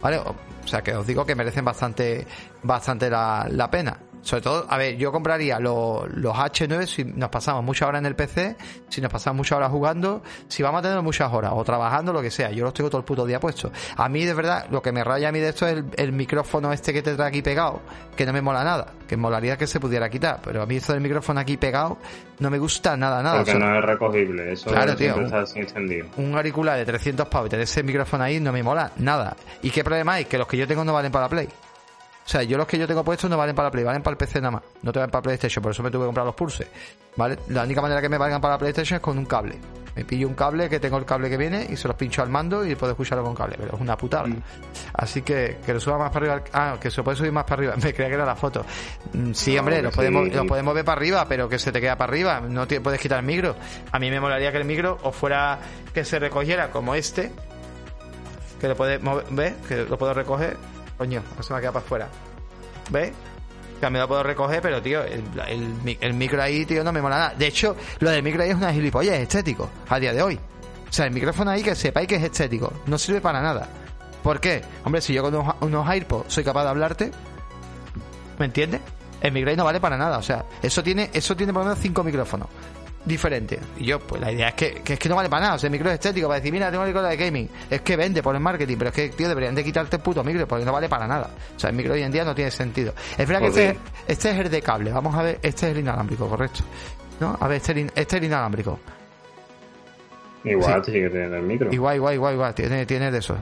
¿Vale? 0.00 0.18
O 0.18 0.36
sea 0.66 0.82
que 0.82 0.94
os 0.94 1.06
digo 1.06 1.24
que 1.24 1.34
merecen 1.34 1.64
bastante, 1.64 2.26
bastante 2.62 3.08
la, 3.08 3.46
la 3.50 3.70
pena. 3.70 3.98
Sobre 4.26 4.42
todo, 4.42 4.66
a 4.68 4.76
ver, 4.76 4.96
yo 4.96 5.12
compraría 5.12 5.60
los, 5.60 6.10
los 6.12 6.34
H9 6.34 6.86
si 6.86 7.04
nos 7.04 7.28
pasamos 7.28 7.62
muchas 7.62 7.88
horas 7.88 8.00
en 8.00 8.06
el 8.06 8.16
PC, 8.16 8.56
si 8.88 9.00
nos 9.00 9.08
pasamos 9.08 9.36
muchas 9.36 9.56
horas 9.56 9.70
jugando, 9.70 10.20
si 10.48 10.64
vamos 10.64 10.80
a 10.80 10.82
tener 10.82 11.00
muchas 11.00 11.32
horas 11.32 11.52
o 11.54 11.62
trabajando, 11.62 12.12
lo 12.12 12.20
que 12.20 12.32
sea. 12.32 12.50
Yo 12.50 12.64
los 12.64 12.74
tengo 12.74 12.90
todo 12.90 12.98
el 12.98 13.04
puto 13.04 13.24
día 13.24 13.38
puesto. 13.38 13.70
A 13.96 14.08
mí, 14.08 14.24
de 14.24 14.34
verdad, 14.34 14.66
lo 14.72 14.82
que 14.82 14.90
me 14.90 15.04
raya 15.04 15.28
a 15.28 15.32
mí 15.32 15.38
de 15.38 15.50
esto 15.50 15.68
es 15.68 15.84
el, 15.96 16.10
micrófono 16.10 16.72
este 16.72 16.92
que 16.92 17.02
te 17.02 17.14
trae 17.14 17.28
aquí 17.28 17.40
pegado, 17.40 17.82
que 18.16 18.26
no 18.26 18.32
me 18.32 18.42
mola 18.42 18.64
nada, 18.64 18.94
que 19.06 19.16
molaría 19.16 19.56
que 19.56 19.68
se 19.68 19.78
pudiera 19.78 20.10
quitar. 20.10 20.40
Pero 20.42 20.60
a 20.60 20.66
mí 20.66 20.74
esto 20.74 20.92
del 20.92 21.02
micrófono 21.02 21.38
aquí 21.38 21.56
pegado 21.56 21.96
no 22.40 22.50
me 22.50 22.58
gusta 22.58 22.96
nada, 22.96 23.22
nada. 23.22 23.36
Porque 23.36 23.54
no 23.54 23.78
es 23.78 23.84
recogible, 23.84 24.54
eso 24.54 24.70
claro, 24.70 24.96
tío, 24.96 25.14
un, 25.14 25.30
un 26.16 26.36
auricular 26.36 26.76
de 26.76 26.84
300 26.84 27.28
pavos 27.28 27.46
y 27.46 27.50
tener 27.50 27.62
ese 27.62 27.84
micrófono 27.84 28.24
ahí 28.24 28.40
no 28.40 28.50
me 28.50 28.64
mola 28.64 28.90
nada. 28.96 29.36
¿Y 29.62 29.70
qué 29.70 29.84
problema 29.84 30.14
hay? 30.14 30.24
Que 30.24 30.36
los 30.36 30.48
que 30.48 30.56
yo 30.56 30.66
tengo 30.66 30.84
no 30.84 30.92
valen 30.92 31.12
para 31.12 31.26
la 31.26 31.28
Play. 31.28 31.48
O 32.26 32.28
sea, 32.28 32.42
yo 32.42 32.58
los 32.58 32.66
que 32.66 32.76
yo 32.76 32.88
tengo 32.88 33.04
puestos 33.04 33.30
no 33.30 33.36
valen 33.36 33.54
para 33.54 33.70
Play, 33.70 33.84
valen 33.84 34.02
para 34.02 34.14
el 34.14 34.18
PC 34.18 34.40
nada 34.40 34.50
más. 34.50 34.62
No 34.82 34.92
te 34.92 34.98
valen 34.98 35.12
para 35.12 35.22
PlayStation, 35.22 35.62
por 35.62 35.70
eso 35.70 35.82
me 35.84 35.92
tuve 35.92 36.02
que 36.02 36.06
comprar 36.06 36.26
los 36.26 36.34
Pulse. 36.34 36.66
¿Vale? 37.14 37.38
La 37.48 37.62
única 37.62 37.80
manera 37.80 38.00
que 38.02 38.08
me 38.08 38.18
valgan 38.18 38.40
para 38.40 38.58
PlayStation 38.58 38.96
es 38.96 39.00
con 39.00 39.16
un 39.16 39.26
cable. 39.26 39.56
Me 39.94 40.04
pillo 40.04 40.26
un 40.26 40.34
cable 40.34 40.68
que 40.68 40.80
tengo 40.80 40.98
el 40.98 41.04
cable 41.04 41.30
que 41.30 41.36
viene 41.36 41.66
y 41.70 41.76
se 41.76 41.86
los 41.86 41.96
pincho 41.96 42.22
al 42.22 42.28
mando 42.28 42.66
y 42.66 42.74
puedo 42.74 42.92
escucharlo 42.92 43.24
con 43.24 43.34
cable. 43.34 43.56
Pero 43.58 43.76
es 43.76 43.80
una 43.80 43.96
putada. 43.96 44.26
Mm. 44.26 44.42
Así 44.92 45.22
que 45.22 45.58
que 45.64 45.72
lo 45.72 45.78
suba 45.78 45.98
más 45.98 46.10
para 46.10 46.34
arriba. 46.34 46.48
Ah, 46.52 46.76
que 46.80 46.90
se 46.90 46.98
lo 46.98 47.04
puede 47.04 47.16
subir 47.16 47.30
más 47.30 47.44
para 47.44 47.60
arriba. 47.60 47.74
Me 47.82 47.94
creía 47.94 48.08
que 48.08 48.14
era 48.14 48.26
la 48.26 48.34
foto. 48.34 48.66
Mm, 49.12 49.32
sí, 49.32 49.56
hombre, 49.56 49.80
lo 49.80 49.92
podemos, 49.92 50.28
lo 50.28 50.46
podemos 50.46 50.74
ver 50.74 50.84
para 50.84 50.98
arriba, 50.98 51.26
pero 51.28 51.48
que 51.48 51.60
se 51.60 51.70
te 51.70 51.80
queda 51.80 51.96
para 51.96 52.10
arriba. 52.10 52.40
No 52.40 52.66
te 52.66 52.80
puedes 52.80 53.00
quitar 53.00 53.20
el 53.20 53.24
micro. 53.24 53.54
A 53.92 54.00
mí 54.00 54.10
me 54.10 54.20
molaría 54.20 54.50
que 54.50 54.58
el 54.58 54.64
micro 54.64 54.98
o 55.02 55.12
fuera 55.12 55.60
que 55.94 56.04
se 56.04 56.18
recogiera 56.18 56.70
como 56.70 56.96
este. 56.96 57.30
Que 58.60 58.66
lo 58.68 58.76
puedes 58.76 59.00
mover, 59.00 59.26
¿ves? 59.30 59.54
Que 59.68 59.84
lo 59.84 59.96
puedo 59.96 60.12
recoger. 60.12 60.56
Coño, 60.98 61.22
no 61.36 61.42
se 61.42 61.52
me 61.52 61.58
ha 61.58 61.60
quedado 61.60 61.74
para 61.74 61.84
afuera 61.84 62.08
¿Ves? 62.90 63.12
También 63.80 64.02
lo 64.02 64.08
puedo 64.08 64.22
recoger, 64.22 64.62
pero 64.62 64.80
tío, 64.80 65.02
el, 65.02 66.14
micro 66.14 66.42
ahí, 66.42 66.64
tío, 66.64 66.82
no 66.82 66.92
me 66.92 67.02
mola 67.02 67.18
nada. 67.18 67.34
De 67.36 67.46
hecho, 67.46 67.76
lo 67.98 68.10
del 68.10 68.22
micro 68.22 68.42
ahí 68.42 68.50
es 68.50 68.56
una 68.56 68.72
gilipollas, 68.72 69.16
es 69.16 69.22
estético, 69.22 69.68
a 69.88 69.98
día 69.98 70.14
de 70.14 70.22
hoy. 70.22 70.40
O 70.88 70.92
sea, 70.92 71.04
el 71.04 71.12
micrófono 71.12 71.50
ahí 71.50 71.62
que 71.62 71.74
sepáis 71.74 72.08
que 72.08 72.16
es 72.16 72.22
estético, 72.22 72.72
no 72.86 72.96
sirve 72.96 73.20
para 73.20 73.42
nada. 73.42 73.68
¿Por 74.22 74.40
qué? 74.40 74.62
Hombre, 74.84 75.02
si 75.02 75.12
yo 75.12 75.22
con 75.22 75.34
unos, 75.34 75.54
unos 75.60 75.86
AirPods 75.86 76.32
soy 76.32 76.42
capaz 76.42 76.62
de 76.64 76.70
hablarte, 76.70 77.10
¿me 78.38 78.46
entiendes? 78.46 78.80
El 79.20 79.32
micro 79.32 79.50
ahí 79.50 79.56
no 79.56 79.64
vale 79.64 79.80
para 79.80 79.98
nada, 79.98 80.16
o 80.18 80.22
sea, 80.22 80.46
eso 80.62 80.82
tiene, 80.82 81.10
eso 81.12 81.36
tiene 81.36 81.52
por 81.52 81.62
lo 81.62 81.68
menos 81.68 81.82
cinco 81.82 82.02
micrófonos 82.02 82.48
diferente. 83.06 83.58
Y 83.78 83.86
yo, 83.86 84.00
pues 84.00 84.20
la 84.20 84.32
idea 84.32 84.48
es 84.48 84.54
que, 84.54 84.82
que, 84.82 84.94
es 84.94 84.98
que 84.98 85.08
no 85.08 85.16
vale 85.16 85.30
para 85.30 85.42
nada. 85.42 85.54
O 85.54 85.58
sea, 85.58 85.68
el 85.68 85.72
micro 85.72 85.88
es 85.88 85.94
estético 85.94 86.28
para 86.28 86.40
decir, 86.40 86.52
mira, 86.52 86.70
tengo 86.70 86.82
un 86.82 86.88
micro 86.88 87.02
de 87.02 87.16
gaming. 87.16 87.48
Es 87.70 87.80
que 87.80 87.96
vende 87.96 88.22
por 88.22 88.34
el 88.34 88.40
marketing, 88.42 88.76
pero 88.76 88.90
es 88.90 88.96
que, 88.96 89.08
tío, 89.10 89.28
deberían 89.28 89.54
de 89.54 89.64
quitarte 89.64 89.96
el 89.96 90.02
puto 90.02 90.22
micro 90.22 90.46
porque 90.46 90.64
no 90.64 90.72
vale 90.72 90.88
para 90.88 91.06
nada. 91.06 91.30
O 91.56 91.58
sea, 91.58 91.70
el 91.70 91.76
micro 91.76 91.94
hoy 91.94 92.02
en 92.02 92.12
día 92.12 92.24
no 92.24 92.34
tiene 92.34 92.50
sentido. 92.50 92.92
Es 93.16 93.26
verdad 93.26 93.40
que 93.40 93.46
este, 93.48 93.78
este, 94.08 94.30
es 94.30 94.36
el 94.38 94.50
de 94.50 94.60
cable. 94.60 94.92
Vamos 94.92 95.14
a 95.14 95.22
ver, 95.22 95.38
este 95.42 95.66
es 95.66 95.72
el 95.72 95.78
inalámbrico, 95.78 96.28
correcto. 96.28 96.60
¿No? 97.20 97.36
A 97.40 97.48
ver, 97.48 97.58
este, 97.58 97.80
este 97.80 98.00
es 98.00 98.12
el 98.14 98.24
inalámbrico. 98.24 98.78
Igual, 100.44 100.84
sí. 100.84 100.92
que 100.92 101.08
tiene 101.08 101.36
el 101.36 101.42
micro. 101.42 101.72
Igual, 101.72 101.96
igual, 101.96 102.14
igual, 102.14 102.34
igual. 102.34 102.54
Tiene, 102.54 102.84
tiene 102.84 103.10
de 103.10 103.18
eso 103.18 103.36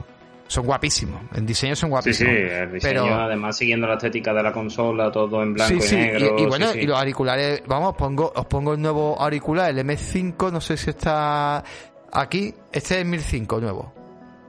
son 0.47 0.65
guapísimos. 0.65 1.21
En 1.33 1.45
diseño 1.45 1.75
son 1.75 1.89
guapísimos. 1.89 2.33
Sí, 2.33 2.39
sí, 2.39 2.51
el 2.51 2.71
diseño, 2.71 3.03
pero... 3.03 3.15
además 3.15 3.57
siguiendo 3.57 3.87
la 3.87 3.95
estética 3.95 4.33
de 4.33 4.43
la 4.43 4.51
consola, 4.53 5.11
todo 5.11 5.41
en 5.41 5.53
blanco 5.53 5.83
y 5.83 5.95
negro. 5.95 6.35
Y, 6.37 6.41
y 6.43 6.45
bueno, 6.45 6.73
y 6.73 6.85
los 6.85 6.97
auriculares, 6.97 7.63
vamos, 7.65 7.95
pongo, 7.95 8.31
os 8.35 8.45
pongo 8.45 8.73
el 8.73 8.81
nuevo 8.81 9.19
auricular, 9.19 9.71
el 9.71 9.79
M5, 9.79 10.51
no 10.51 10.61
sé 10.61 10.77
si 10.77 10.91
está 10.91 11.63
aquí. 12.11 12.53
Este 12.71 12.95
es 12.95 13.01
el 13.01 13.05
1005 13.05 13.59
nuevo, 13.59 13.93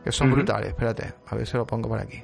que 0.04 0.12
son 0.12 0.30
brutales. 0.30 0.70
Espérate, 0.70 1.14
a 1.26 1.34
ver 1.34 1.46
si 1.46 1.56
lo 1.56 1.66
pongo 1.66 1.88
por 1.88 1.98
aquí. 1.98 2.22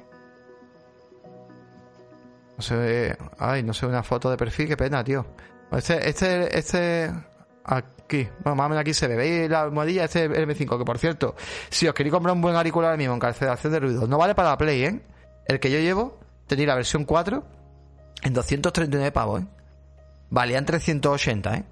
No 2.57 2.61
se 2.61 2.75
ve, 2.75 3.17
ay, 3.39 3.63
no 3.63 3.73
sé, 3.73 3.87
una 3.87 4.03
foto 4.03 4.29
de 4.29 4.37
perfil, 4.37 4.67
qué 4.67 4.77
pena, 4.77 5.03
tío. 5.03 5.25
Este, 5.71 6.07
este, 6.07 6.57
este, 6.57 7.11
Aquí, 8.05 8.27
bueno, 8.43 8.55
más 8.55 8.65
o 8.65 8.69
menos 8.69 8.81
aquí 8.81 8.93
se 8.93 9.07
ve. 9.07 9.15
¿Veis 9.15 9.49
la 9.49 9.61
almohadilla? 9.61 10.05
Este 10.05 10.25
es 10.25 10.31
el 10.31 10.47
M5, 10.47 10.77
que 10.77 10.85
por 10.85 10.97
cierto, 10.97 11.35
si 11.69 11.87
os 11.87 11.93
queréis 11.93 12.13
comprar 12.13 12.35
un 12.35 12.41
buen 12.41 12.55
auricular 12.55 12.97
mismo 12.97 13.13
en 13.13 13.19
cancelación 13.19 13.73
de 13.73 13.79
ruido, 13.79 14.07
no 14.07 14.17
vale 14.17 14.35
para 14.35 14.49
la 14.49 14.57
Play, 14.57 14.83
¿eh? 14.83 15.01
El 15.45 15.59
que 15.59 15.71
yo 15.71 15.79
llevo, 15.79 16.19
tenía 16.47 16.67
la 16.67 16.75
versión 16.75 17.05
4 17.05 17.43
en 18.23 18.33
239 18.33 19.11
pavos, 19.11 19.41
¿eh? 19.41 19.45
Valían 20.29 20.65
380, 20.65 21.55
¿eh? 21.55 21.63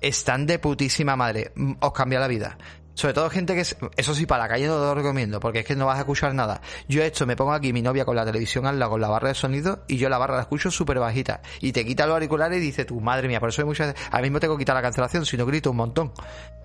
Están 0.00 0.46
de 0.46 0.58
putísima 0.58 1.16
madre. 1.16 1.52
Os 1.80 1.92
cambia 1.92 2.20
la 2.20 2.28
vida. 2.28 2.58
Sobre 2.94 3.12
todo 3.12 3.28
gente 3.28 3.54
que 3.54 3.60
es, 3.60 3.76
eso 3.96 4.14
sí, 4.14 4.24
para 4.24 4.44
la 4.44 4.48
calle 4.48 4.66
no 4.68 4.78
lo 4.78 4.94
recomiendo, 4.94 5.40
porque 5.40 5.60
es 5.60 5.66
que 5.66 5.74
no 5.74 5.86
vas 5.86 5.96
a 5.96 6.00
escuchar 6.00 6.32
nada. 6.32 6.60
Yo 6.88 7.02
esto, 7.02 7.26
me 7.26 7.34
pongo 7.34 7.52
aquí 7.52 7.72
mi 7.72 7.82
novia 7.82 8.04
con 8.04 8.14
la 8.14 8.24
televisión 8.24 8.66
al 8.66 8.78
lado, 8.78 8.92
con 8.92 9.00
la 9.00 9.08
barra 9.08 9.28
de 9.28 9.34
sonido, 9.34 9.84
y 9.88 9.96
yo 9.96 10.08
la 10.08 10.18
barra 10.18 10.36
la 10.36 10.42
escucho 10.42 10.70
súper 10.70 11.00
bajita. 11.00 11.42
Y 11.60 11.72
te 11.72 11.84
quita 11.84 12.06
los 12.06 12.14
auriculares 12.14 12.58
y 12.58 12.60
dice, 12.60 12.84
tu 12.84 13.00
madre 13.00 13.26
mía, 13.26 13.40
por 13.40 13.48
eso 13.48 13.62
hay 13.62 13.66
muchas 13.66 13.94
Ahora 14.10 14.22
mismo 14.22 14.38
tengo 14.40 14.56
que 14.56 14.62
quitar 14.62 14.76
la 14.76 14.82
cancelación, 14.82 15.26
si 15.26 15.36
no 15.36 15.44
grito 15.44 15.70
un 15.70 15.76
montón. 15.76 16.12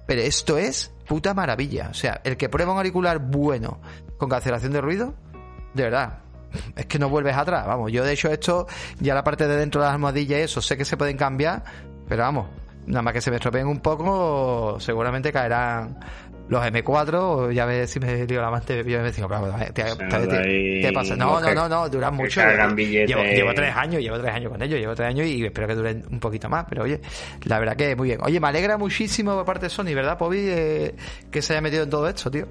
Pero 0.05 0.21
esto 0.21 0.57
es 0.57 0.91
puta 1.07 1.33
maravilla. 1.33 1.89
O 1.89 1.93
sea, 1.93 2.21
el 2.23 2.37
que 2.37 2.49
prueba 2.49 2.71
un 2.71 2.77
auricular 2.77 3.19
bueno 3.19 3.81
con 4.17 4.29
cancelación 4.29 4.71
de 4.71 4.81
ruido, 4.81 5.15
de 5.73 5.83
verdad, 5.83 6.19
es 6.75 6.85
que 6.85 6.99
no 6.99 7.09
vuelves 7.09 7.35
atrás. 7.35 7.65
Vamos, 7.65 7.91
yo 7.91 8.03
de 8.03 8.13
hecho 8.13 8.29
esto, 8.29 8.67
ya 8.99 9.13
la 9.13 9.23
parte 9.23 9.47
de 9.47 9.55
dentro 9.55 9.81
de 9.81 9.87
las 9.87 9.93
almohadillas 9.93 10.39
y 10.39 10.43
eso, 10.43 10.61
sé 10.61 10.77
que 10.77 10.85
se 10.85 10.97
pueden 10.97 11.17
cambiar, 11.17 11.63
pero 12.07 12.23
vamos, 12.23 12.47
nada 12.89 13.01
más 13.03 13.13
que 13.13 13.21
se 13.21 13.29
me 13.29 13.37
estropeen 13.37 13.67
un 13.67 13.79
poco, 13.79 14.77
seguramente 14.79 15.31
caerán 15.31 15.97
los 16.49 16.63
M4, 16.63 17.51
ya 17.53 17.65
ves 17.65 17.91
si 17.91 17.99
me 17.99 18.25
lío 18.25 18.41
la 18.41 18.49
mente, 18.49 18.77
yo 18.83 19.01
me 19.01 19.11
digo, 19.11 19.27
¿qué 19.27 20.91
pasa? 20.91 21.15
No, 21.15 21.39
no, 21.39 21.53
no, 21.53 21.69
no, 21.69 21.87
duran 21.89 22.15
mucho. 22.15 22.41
Llevo, 23.05 23.23
llevo, 23.23 23.53
tres 23.53 23.75
años, 23.75 24.01
llevo 24.01 24.19
tres 24.19 24.33
años 24.33 24.51
con 24.51 24.61
ellos, 24.63 24.79
llevo 24.79 24.95
tres 24.95 25.09
años 25.09 25.27
y 25.27 25.45
espero 25.45 25.67
que 25.67 25.75
duren 25.75 26.03
un 26.09 26.19
poquito 26.19 26.49
más, 26.49 26.65
pero 26.67 26.83
oye, 26.83 26.99
la 27.43 27.59
verdad 27.59 27.75
que 27.75 27.95
muy 27.95 28.07
bien. 28.07 28.19
Oye, 28.23 28.39
me 28.39 28.47
alegra 28.47 28.77
muchísimo 28.77 29.35
por 29.35 29.45
parte 29.45 29.67
de 29.67 29.69
Sony, 29.69 29.93
¿verdad, 29.93 30.17
Pobi? 30.17 30.39
Eh, 30.39 30.95
que 31.29 31.43
se 31.43 31.53
haya 31.53 31.61
metido 31.61 31.83
en 31.83 31.89
todo 31.91 32.09
esto, 32.09 32.31
tío. 32.31 32.47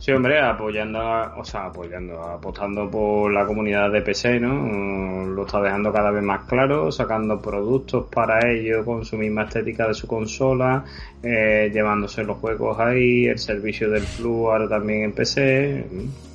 Sí, 0.00 0.12
hombre, 0.12 0.40
apoyando, 0.40 0.98
o 1.36 1.44
sea, 1.44 1.66
apoyando, 1.66 2.22
apostando 2.22 2.90
por 2.90 3.30
la 3.30 3.44
comunidad 3.44 3.90
de 3.90 4.00
PC, 4.00 4.40
¿no? 4.40 5.26
Lo 5.26 5.44
está 5.44 5.60
dejando 5.60 5.92
cada 5.92 6.10
vez 6.10 6.22
más 6.22 6.46
claro, 6.46 6.90
sacando 6.90 7.38
productos 7.38 8.06
para 8.06 8.50
ellos 8.50 8.82
con 8.86 9.04
su 9.04 9.18
misma 9.18 9.42
estética 9.42 9.86
de 9.86 9.92
su 9.92 10.06
consola, 10.06 10.82
eh, 11.22 11.70
llevándose 11.70 12.24
los 12.24 12.38
juegos 12.38 12.78
ahí, 12.80 13.26
el 13.26 13.38
servicio 13.38 13.90
del 13.90 14.04
Plus 14.16 14.46
ahora 14.46 14.66
también 14.66 15.02
en 15.02 15.12
PC, 15.12 15.84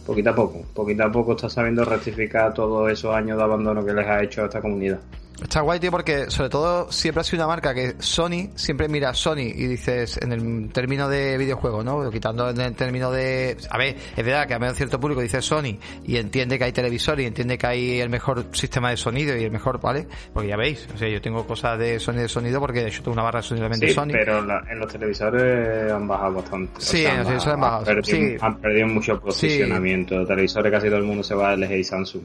poquito 0.06 0.30
a 0.30 0.36
poco, 0.36 0.64
poquito 0.72 1.04
a 1.04 1.12
poco 1.12 1.32
está 1.32 1.50
sabiendo 1.50 1.84
rectificar 1.84 2.54
todos 2.54 2.92
esos 2.92 3.16
años 3.16 3.36
de 3.36 3.44
abandono 3.46 3.84
que 3.84 3.94
les 3.94 4.06
ha 4.06 4.22
hecho 4.22 4.44
a 4.44 4.46
esta 4.46 4.62
comunidad. 4.62 5.00
Está 5.42 5.62
guay, 5.62 5.80
tío, 5.80 5.92
porque 5.92 6.30
sobre 6.32 6.50
todo 6.50 6.92
siempre 6.92 7.22
ha 7.22 7.24
sido 7.24 7.44
una 7.44 7.48
marca 7.48 7.74
que 7.74 7.96
Sony, 8.00 8.52
siempre 8.56 8.88
mira 8.88 9.14
Sony 9.14 9.52
y 9.54 9.68
dices 9.68 10.18
en 10.22 10.32
el 10.32 10.72
término 10.72 11.10
de 11.10 11.38
videojuego, 11.38 11.84
¿no? 11.84 12.10
Quitando 12.10 12.50
en 12.50 12.60
el 12.60 12.76
término 12.76 13.12
de... 13.12 13.58
A 13.70 13.78
ver, 13.78 13.96
es 14.16 14.26
verdad 14.26 14.48
que 14.48 14.54
a 14.54 14.60
menos 14.60 14.78
cierto 14.78 15.00
público 15.00 15.22
dice 15.22 15.42
Sony 15.42 15.78
y 16.06 16.18
entiende 16.18 16.58
que 16.58 16.64
hay 16.64 16.72
televisor 16.72 17.20
y 17.20 17.26
entiende 17.26 17.58
que 17.58 17.68
hay 17.68 18.00
el 18.00 18.10
mejor 18.10 18.46
sistema 18.54 18.92
de 18.92 18.98
sonido 18.98 19.36
y 19.36 19.44
el 19.44 19.52
mejor, 19.52 19.82
¿vale? 19.82 20.08
Porque 20.34 20.50
ya 20.50 20.58
veis, 20.58 20.88
o 20.94 20.98
sea, 20.98 21.10
yo 21.10 21.22
tengo 21.22 21.46
cosas 21.46 21.78
de 21.80 22.00
sonido 22.00 22.24
de 22.24 22.30
sonido 22.30 22.60
porque 22.60 22.90
yo 22.90 23.00
tengo 23.00 23.14
una 23.14 23.24
barra 23.24 23.42
sonido 23.42 23.68
de 23.70 23.94
Sony. 23.94 24.08
pero 24.12 24.40
en 24.40 24.80
los 24.80 24.92
televisores 24.92 25.92
han 25.92 26.08
bajado 26.08 26.36
bastante. 26.36 26.72
Sí, 26.80 27.06
en 27.06 27.18
los 27.18 27.28
televisores 27.28 27.54
han 27.56 27.62
bajado. 27.62 27.80
Han 27.80 27.96
perdido, 27.96 28.46
han 28.46 28.58
perdido 28.58 28.88
mucho 28.88 29.20
posicionamiento. 29.20 30.26
Televisores 30.26 30.72
casi 30.72 30.88
todo 30.88 30.98
el 30.98 31.04
mundo 31.04 31.24
se 31.24 31.36
va 31.36 31.52
a 31.52 31.56
LG 31.56 31.72
y 31.74 31.84
Samsung. 31.84 32.24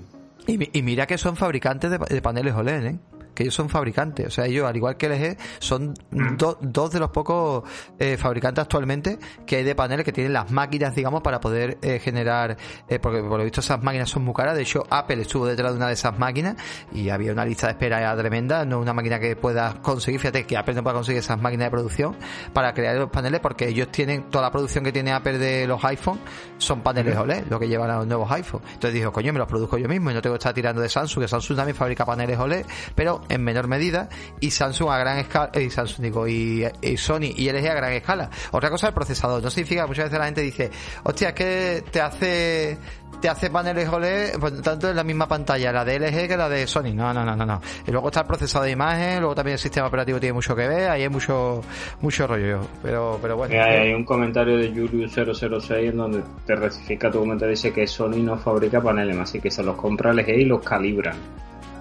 Y, 0.73 0.83
mira 0.83 1.07
que 1.07 1.19
son 1.19 1.37
fabricantes 1.37 1.91
de, 1.91 2.23
paneles 2.23 2.55
OLED, 2.55 2.87
¿eh? 2.87 2.99
Que 3.35 3.45
ellos 3.45 3.55
son 3.55 3.69
fabricantes. 3.69 4.27
O 4.27 4.31
sea, 4.31 4.47
ellos, 4.47 4.67
al 4.67 4.77
igual 4.77 4.97
que 4.97 5.09
LG, 5.09 5.37
son 5.59 5.95
mm. 6.11 6.37
dos 6.61 6.91
de 6.91 7.01
los 7.01 7.11
pocos 7.11 7.65
eh, 7.99 8.17
fabricantes 8.17 8.63
actualmente 8.63 9.19
que 9.47 9.57
hay 9.57 9.65
de 9.65 9.75
paneles 9.75 10.05
que 10.05 10.13
tienen 10.13 10.33
las 10.33 10.51
máquinas, 10.51 10.95
digamos, 10.95 11.23
para 11.23 11.41
poder 11.41 11.79
eh, 11.83 11.99
generar, 11.99 12.57
eh, 12.89 12.99
porque 12.99 13.23
por 13.23 13.39
lo 13.39 13.45
visto 13.45 13.61
esas 13.61 13.83
máquinas 13.83 14.09
son 14.09 14.25
muy 14.25 14.35
caras. 14.35 14.57
De 14.57 14.63
hecho, 14.63 14.85
Apple 14.91 15.23
estuvo 15.23 15.47
detrás 15.47 15.73
de 15.73 15.77
una 15.77 15.89
de 15.89 15.95
esas 15.95 16.19
máquinas 16.19 16.57
y 16.93 17.09
había 17.09 17.33
una 17.33 17.45
lista 17.45 17.67
de 17.67 17.73
espera 17.73 18.17
tremenda. 18.17 18.65
No 18.65 18.81
una 18.81 18.93
máquina 18.93 19.19
que 19.19 19.37
pueda 19.37 19.81
conseguir, 19.83 20.21
fíjate 20.21 20.45
que 20.45 20.57
Apple 20.57 20.75
no 20.75 20.83
pueda 20.83 20.95
conseguir 20.95 21.21
esas 21.21 21.41
máquinas 21.41 21.67
de 21.67 21.71
producción 21.71 22.17
para 22.53 22.73
crear 22.75 22.97
los 22.97 23.11
paneles 23.11 23.41
porque 23.41 23.69
ellos 23.69 23.89
tienen 23.91 24.25
toda 24.31 24.45
la 24.45 24.51
producción 24.51 24.85
que 24.85 24.93
tiene 24.93 25.13
Apple 25.13 25.39
de 25.39 25.67
los 25.67 25.85
iPhone 25.85 26.21
son 26.59 26.83
paneles 26.83 27.17
OLED, 27.17 27.47
lo 27.49 27.59
que 27.59 27.69
llevan 27.69 27.91
a 27.91 27.99
los 27.99 28.07
nuevos 28.07 28.31
iPhone. 28.31 28.63
Entonces 28.65 28.95
dijo, 28.95 29.13
coño, 29.13 29.33
me 29.33 29.39
los 29.39 29.49
produzco 29.49 29.79
yo 29.79 29.89
mismo 29.89 30.11
y 30.11 30.15
no 30.15 30.23
tengo 30.23 30.35
que 30.35 30.39
estar 30.39 30.55
tirando 30.55 30.81
de 30.81 30.89
Samsung, 30.89 31.23
que 31.23 31.29
Samsung 31.29 31.57
también 31.57 31.77
fabrica 31.77 32.05
paneles 32.05 32.39
OLED, 32.39 32.67
pero 32.95 33.20
en 33.29 33.43
menor 33.43 33.69
medida 33.69 34.09
y 34.41 34.51
Samsung 34.51 34.91
a 34.91 34.99
gran 34.99 35.19
escala, 35.19 35.51
y 35.55 35.71
Samsung 35.71 36.05
digo, 36.05 36.27
y, 36.27 36.65
Sony 36.97 37.33
y 37.37 37.51
LG 37.51 37.69
a 37.69 37.75
gran 37.75 37.93
escala. 37.93 38.31
Otra 38.51 38.71
cosa 38.71 38.89
el 38.89 38.95
procesador, 38.95 39.43
no 39.43 39.51
significa, 39.51 39.87
muchas 39.87 40.07
veces 40.07 40.19
la 40.19 40.25
gente 40.27 40.43
dice, 40.43 40.71
hostia, 41.05 41.29
es 41.29 41.35
que 41.35 41.85
te 41.91 42.01
hace 42.01 42.79
te 43.21 43.29
hace 43.29 43.51
paneles 43.51 43.89
OLED 43.89 44.39
pues, 44.39 44.63
tanto 44.63 44.89
en 44.89 44.97
la 44.97 45.05
misma 45.05 45.29
pantalla, 45.29 45.73
la 45.73 45.85
de 45.85 45.99
LG 45.99 46.29
que 46.29 46.37
la 46.37 46.49
de 46.49 46.67
Sony. 46.67 46.95
No, 46.95 47.13
no, 47.13 47.25
no, 47.25 47.37
no, 47.37 47.45
no. 47.45 47.61
Y 47.87 47.91
luego 47.91 48.09
está 48.09 48.21
el 48.21 48.27
procesador 48.27 48.67
de 48.67 48.73
imagen, 48.73 49.21
luego 49.21 49.35
también 49.35 49.55
el 49.55 49.59
sistema 49.59 49.89
operativo 49.89 50.19
tiene 50.19 50.33
mucho 50.33 50.57
que 50.57 50.67
ver, 50.67 50.91
ahí 50.91 51.03
hay 51.03 51.09
mucho 51.09 51.61
mucho 52.01 52.27
rollo. 52.27 52.61
Pero, 52.83 53.19
pero 53.21 53.37
bueno. 53.37 53.55
Hay, 53.63 53.93
un 53.93 54.05
comentario 54.05 54.57
de 54.57 54.73
Julius006 54.73 55.91
en 55.91 55.97
donde 55.97 56.23
te 56.47 56.57
rectifica 56.57 57.11
tu 57.11 57.21
comentario 57.21 57.51
dice 57.51 57.73
que 57.73 57.87
Sony 57.87 58.23
no 58.23 58.39
fabrica 58.39 58.81
paneles, 58.81 59.17
así 59.19 59.41
que 59.41 59.51
se 59.51 59.63
los 59.63 59.77
compra 59.77 60.13
LG 60.13 60.29
y 60.31 60.45
los 60.45 60.63
calibran. 60.63 61.17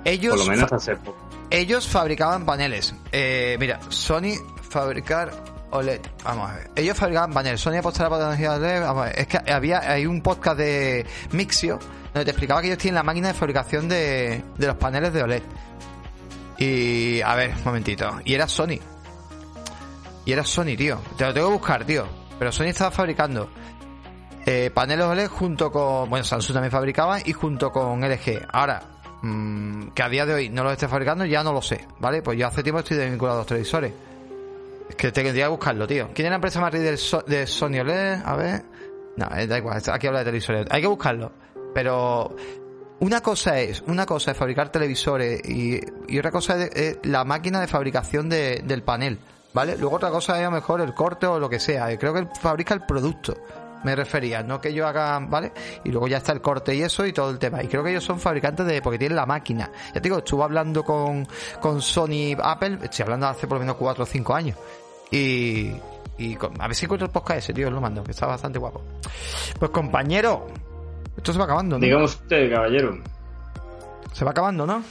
Ellos 0.03 0.35
Por 0.35 0.45
lo 0.45 0.51
menos 0.51 0.71
hace 0.71 0.95
poco. 0.95 1.28
Ellos 1.51 1.87
fabricaban 1.87 2.45
paneles. 2.45 2.93
Eh, 3.11 3.57
mira, 3.59 3.79
Sony 3.89 4.35
fabricar 4.69 5.31
OLED. 5.71 6.01
Vamos 6.23 6.49
a 6.49 6.55
ver. 6.55 6.71
Ellos 6.75 6.97
fabricaban 6.97 7.33
paneles. 7.33 7.61
Sony 7.61 7.75
apostará 7.75 8.09
por 8.09 8.19
tecnología 8.19 8.53
OLED. 8.53 8.81
Vamos 8.81 9.03
a 9.03 9.05
ver. 9.07 9.19
Es 9.19 9.27
que 9.27 9.51
había 9.51 9.79
hay 9.79 10.05
un 10.05 10.21
podcast 10.21 10.57
de 10.57 11.05
Mixio 11.31 11.79
donde 12.13 12.25
te 12.25 12.31
explicaba 12.31 12.61
que 12.61 12.67
ellos 12.67 12.79
tienen 12.79 12.95
la 12.95 13.03
máquina 13.03 13.29
de 13.29 13.33
fabricación 13.33 13.87
de, 13.87 14.43
de 14.57 14.67
los 14.67 14.75
paneles 14.77 15.13
de 15.13 15.23
OLED. 15.23 15.43
Y 16.57 17.21
a 17.21 17.35
ver, 17.35 17.55
un 17.55 17.63
momentito. 17.63 18.19
Y 18.25 18.33
era 18.33 18.47
Sony. 18.47 18.79
Y 20.25 20.31
era 20.31 20.43
Sony, 20.43 20.75
tío. 20.77 21.01
Te 21.17 21.25
lo 21.25 21.33
tengo 21.33 21.47
que 21.47 21.53
buscar, 21.53 21.85
tío. 21.85 22.05
Pero 22.37 22.51
Sony 22.51 22.65
estaba 22.65 22.91
fabricando 22.91 23.49
eh, 24.45 24.71
paneles 24.73 25.05
OLED 25.05 25.27
junto 25.27 25.71
con. 25.71 26.09
Bueno, 26.09 26.25
Samsung 26.25 26.53
también 26.53 26.71
fabricaba 26.71 27.19
y 27.23 27.33
junto 27.33 27.71
con 27.71 28.01
LG. 28.01 28.47
Ahora, 28.51 28.81
Mm, 29.21 29.89
que 29.89 30.03
a 30.03 30.09
día 30.09 30.25
de 30.25 30.33
hoy 30.33 30.49
no 30.49 30.63
lo 30.63 30.71
esté 30.71 30.87
fabricando, 30.87 31.25
ya 31.25 31.43
no 31.43 31.51
lo 31.51 31.61
sé, 31.61 31.85
¿vale? 31.99 32.21
Pues 32.21 32.37
yo 32.37 32.47
hace 32.47 32.63
tiempo 32.63 32.79
estoy 32.79 32.97
desvinculado 32.97 33.39
a 33.39 33.41
los 33.41 33.47
televisores. 33.47 33.93
Es 34.89 34.95
que 34.95 35.11
tendría 35.11 35.45
que 35.45 35.49
buscarlo, 35.49 35.85
tío. 35.85 36.09
¿Quién 36.13 36.27
es 36.27 36.31
la 36.31 36.35
empresa 36.35 36.61
más 36.61 36.71
de, 36.71 36.97
de 37.27 37.47
Sony 37.47 37.79
OLED? 37.81 38.21
A 38.25 38.35
ver. 38.35 38.63
No, 39.17 39.27
eh, 39.35 39.45
da 39.47 39.57
igual, 39.57 39.81
aquí 39.91 40.07
habla 40.07 40.19
de 40.19 40.25
televisores. 40.25 40.65
Hay 40.71 40.81
que 40.81 40.87
buscarlo. 40.87 41.31
Pero 41.73 42.35
una 42.99 43.21
cosa 43.21 43.59
es, 43.59 43.81
una 43.81 44.05
cosa 44.05 44.31
es 44.31 44.37
fabricar 44.37 44.69
televisores 44.69 45.41
y, 45.47 45.79
otra 46.17 46.31
cosa 46.31 46.65
es, 46.65 46.99
la 47.03 47.23
máquina 47.25 47.59
de 47.61 47.67
fabricación 47.67 48.29
del 48.29 48.83
panel, 48.83 49.19
¿vale? 49.53 49.77
Luego 49.77 49.97
otra 49.97 50.09
cosa 50.09 50.33
es 50.33 50.39
a 50.39 50.49
lo 50.49 50.51
mejor 50.51 50.81
el 50.81 50.93
corte 50.93 51.27
o 51.27 51.39
lo 51.39 51.49
que 51.49 51.59
sea. 51.59 51.95
Creo 51.97 52.13
que 52.13 52.27
fabrica 52.39 52.73
el 52.73 52.81
producto 52.85 53.37
me 53.83 53.95
refería, 53.95 54.43
no 54.43 54.59
que 54.59 54.73
yo 54.73 54.87
haga, 54.87 55.19
¿vale? 55.19 55.51
Y 55.83 55.91
luego 55.91 56.07
ya 56.07 56.17
está 56.17 56.31
el 56.31 56.41
corte 56.41 56.75
y 56.75 56.81
eso 56.81 57.05
y 57.05 57.13
todo 57.13 57.29
el 57.29 57.39
tema. 57.39 57.63
Y 57.63 57.67
creo 57.67 57.83
que 57.83 57.91
ellos 57.91 58.03
son 58.03 58.19
fabricantes 58.19 58.65
de, 58.65 58.81
porque 58.81 58.97
tienen 58.97 59.15
la 59.15 59.25
máquina. 59.25 59.71
Ya 59.87 59.93
te 59.93 60.01
digo, 60.01 60.17
estuve 60.19 60.43
hablando 60.43 60.83
con, 60.83 61.27
con 61.61 61.81
Sony 61.81 62.35
Apple, 62.41 62.79
estoy 62.83 63.03
hablando 63.03 63.27
hace 63.27 63.47
por 63.47 63.57
lo 63.57 63.61
menos 63.61 63.75
4 63.77 64.03
o 64.03 64.07
5 64.07 64.35
años. 64.35 64.57
Y, 65.11 65.71
y 66.17 66.37
a 66.59 66.67
ver 66.67 66.75
si 66.75 66.85
encuentro 66.85 67.05
el 67.05 67.11
podcast 67.11 67.39
ese, 67.39 67.53
tío, 67.53 67.71
lo 67.71 67.81
mando, 67.81 68.03
que 68.03 68.11
está 68.11 68.27
bastante 68.27 68.59
guapo. 68.59 68.81
Pues 69.57 69.71
compañero, 69.71 70.47
esto 71.15 71.33
se 71.33 71.39
va 71.39 71.45
acabando, 71.45 71.77
¿no? 71.77 71.85
Digamos 71.85 72.15
usted, 72.15 72.51
caballero. 72.51 72.97
Se 74.13 74.25
va 74.25 74.31
acabando, 74.31 74.65
¿no? 74.65 74.83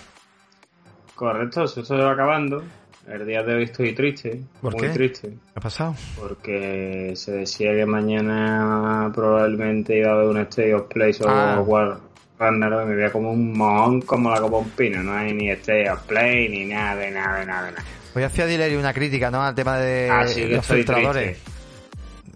Correcto, 1.15 1.65
esto 1.65 1.85
se 1.85 1.97
va 1.97 2.13
acabando. 2.13 2.63
El 3.11 3.27
día 3.27 3.43
de 3.43 3.55
hoy 3.55 3.63
estoy 3.65 3.95
triste, 3.95 4.43
¿Por 4.61 4.77
muy 4.77 4.89
triste. 4.91 5.29
¿Qué 5.29 5.53
ha 5.55 5.61
pasado? 5.61 5.95
Porque 6.17 7.13
se 7.17 7.33
decía 7.33 7.73
que 7.73 7.87
mañana 7.87 9.11
probablemente 9.15 9.99
iba 9.99 10.11
a 10.11 10.15
haber 10.15 10.27
un 10.27 10.39
State 10.41 10.75
of 10.75 10.89
Play 10.89 11.15
sobre 11.15 11.33
ah. 11.33 11.63
War 11.67 12.01
Ragnarok 12.39 12.85
y 12.85 12.87
me 12.87 12.95
veía 12.97 13.11
como 13.11 13.33
un 13.33 13.57
mohón 13.57 14.03
como 14.03 14.31
la 14.31 14.41
copa 14.41 14.59
un 14.59 14.71
pino. 14.71 15.03
No 15.03 15.15
hay 15.15 15.33
ni 15.33 15.49
State 15.51 15.89
of 15.91 16.03
Play 16.03 16.51
ni 16.51 16.67
nada, 16.67 16.97
de 16.97 17.11
nada, 17.11 17.41
de 17.41 17.47
nada, 17.47 17.67
de 17.67 17.73
nada. 17.73 17.85
Hoy 18.15 18.23
hacía 18.23 18.45
Dileri 18.45 18.77
una 18.77 18.93
crítica, 18.93 19.31
¿no? 19.31 19.43
Al 19.43 19.55
tema 19.55 19.79
de 19.79 20.11
los 20.51 20.67
filtradores. 20.67 21.39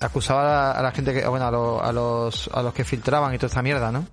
Acusaba 0.00 0.72
a 0.72 0.82
la, 0.82 0.90
gente 0.90 1.12
que, 1.12 1.26
bueno, 1.28 1.46
a 1.46 1.50
los, 1.50 1.82
a 1.82 1.92
los, 1.92 2.50
a 2.52 2.62
los 2.62 2.72
que 2.72 2.82
filtraban 2.82 3.32
y 3.34 3.36
toda 3.36 3.48
esta 3.48 3.62
mierda, 3.62 3.92
¿no? 3.92 4.06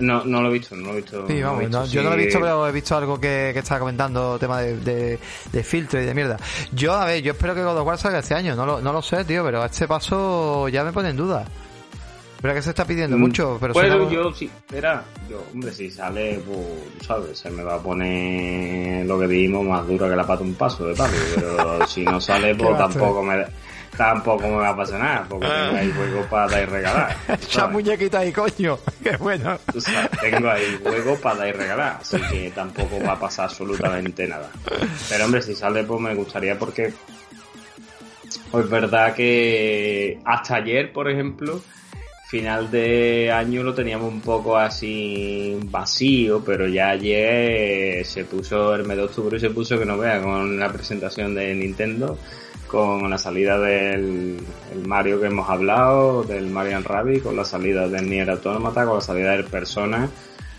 No, 0.00 0.24
no 0.24 0.42
lo 0.42 0.48
he 0.48 0.52
visto, 0.52 0.76
no 0.76 0.88
lo 0.88 0.92
he 0.92 0.96
visto. 0.96 1.26
Sí, 1.26 1.42
vamos, 1.42 1.90
yo 1.90 2.02
no 2.02 2.10
lo 2.10 2.16
he 2.16 2.24
visto, 2.24 2.40
pero 2.40 2.68
he 2.68 2.72
visto 2.72 2.96
algo 2.96 3.20
que, 3.20 3.50
que 3.52 3.58
estaba 3.58 3.80
comentando, 3.80 4.38
tema 4.38 4.60
de, 4.60 5.18
de, 5.52 5.64
filtro 5.64 6.00
y 6.00 6.04
de 6.04 6.14
mierda. 6.14 6.36
Yo, 6.72 6.94
a 6.94 7.04
ver, 7.04 7.22
yo 7.22 7.32
espero 7.32 7.54
que 7.54 7.62
God 7.62 7.78
of 7.78 7.86
War 7.86 7.98
salga 7.98 8.20
este 8.20 8.34
año, 8.34 8.54
no 8.54 8.64
lo, 8.64 8.80
no 8.80 8.92
lo 8.92 9.02
sé, 9.02 9.24
tío, 9.24 9.44
pero 9.44 9.62
a 9.62 9.66
este 9.66 9.88
paso 9.88 10.68
ya 10.68 10.84
me 10.84 10.92
pone 10.92 11.10
en 11.10 11.16
duda. 11.16 11.44
Pero 12.40 12.54
que 12.54 12.62
se 12.62 12.70
está 12.70 12.84
pidiendo 12.84 13.16
mm, 13.16 13.20
mucho, 13.20 13.58
pero 13.60 13.74
Bueno, 13.74 14.08
yo 14.08 14.32
sí, 14.32 14.44
espera, 14.44 15.02
yo, 15.28 15.42
hombre, 15.52 15.72
si 15.72 15.90
sale, 15.90 16.40
pues, 16.46 17.04
¿sabes? 17.04 17.36
Se 17.36 17.50
me 17.50 17.64
va 17.64 17.74
a 17.74 17.82
poner 17.82 19.04
lo 19.06 19.18
que 19.18 19.26
dijimos 19.26 19.66
más 19.66 19.84
duro 19.88 20.08
que 20.08 20.14
la 20.14 20.24
pata 20.24 20.44
un 20.44 20.54
paso 20.54 20.86
de 20.86 20.94
palo, 20.94 21.14
pero 21.34 21.86
si 21.88 22.04
no 22.04 22.20
sale, 22.20 22.54
pues 22.54 22.78
tampoco 22.78 23.24
me 23.24 23.44
tampoco 23.98 24.46
me 24.46 24.56
va 24.56 24.68
a 24.68 24.76
pasar 24.76 25.00
nada, 25.00 25.26
porque 25.28 25.46
tengo 25.46 25.76
ahí 25.76 25.92
juego 25.92 26.24
para 26.30 26.46
dar 26.46 26.62
y 26.62 26.66
regalar. 26.66 27.16
Esa 27.42 27.66
muñequita 27.66 28.20
ahí, 28.20 28.32
coño. 28.32 28.78
Qué 29.02 29.16
bueno. 29.16 29.58
tengo 30.20 30.48
ahí 30.48 30.78
juego 30.80 31.16
para 31.16 31.38
dar 31.38 31.48
y 31.48 31.52
regalar, 31.52 31.98
así 32.00 32.16
que 32.30 32.50
tampoco 32.52 33.00
va 33.04 33.14
a 33.14 33.18
pasar 33.18 33.46
absolutamente 33.46 34.28
nada. 34.28 34.50
Pero 35.08 35.24
hombre, 35.24 35.42
si 35.42 35.54
sale, 35.56 35.82
pues 35.82 36.00
me 36.00 36.14
gustaría 36.14 36.56
porque 36.56 36.94
pues 38.52 38.64
es 38.64 38.70
verdad 38.70 39.14
que 39.14 40.20
hasta 40.24 40.56
ayer, 40.56 40.92
por 40.92 41.10
ejemplo, 41.10 41.60
final 42.28 42.70
de 42.70 43.32
año 43.32 43.64
lo 43.64 43.74
teníamos 43.74 44.12
un 44.12 44.20
poco 44.20 44.56
así 44.56 45.58
vacío, 45.64 46.44
pero 46.44 46.68
ya 46.68 46.90
ayer 46.90 48.06
se 48.06 48.24
puso 48.24 48.76
el 48.76 48.84
mes 48.84 48.96
de 48.96 49.02
octubre 49.02 49.36
y 49.38 49.40
se 49.40 49.50
puso 49.50 49.76
que 49.76 49.84
no 49.84 49.98
vea 49.98 50.22
con 50.22 50.56
la 50.56 50.72
presentación 50.72 51.34
de 51.34 51.52
Nintendo 51.56 52.16
con 52.68 53.10
la 53.10 53.18
salida 53.18 53.58
del 53.58 54.38
Mario 54.86 55.20
que 55.20 55.26
hemos 55.26 55.48
hablado, 55.48 56.22
del 56.22 56.46
Marian 56.48 56.84
Rabbit, 56.84 57.22
con 57.22 57.34
la 57.34 57.44
salida 57.44 57.88
del 57.88 58.08
Nier 58.08 58.30
Automata, 58.30 58.84
con 58.84 58.96
la 58.96 59.00
salida 59.00 59.32
del 59.32 59.44
Persona 59.44 60.08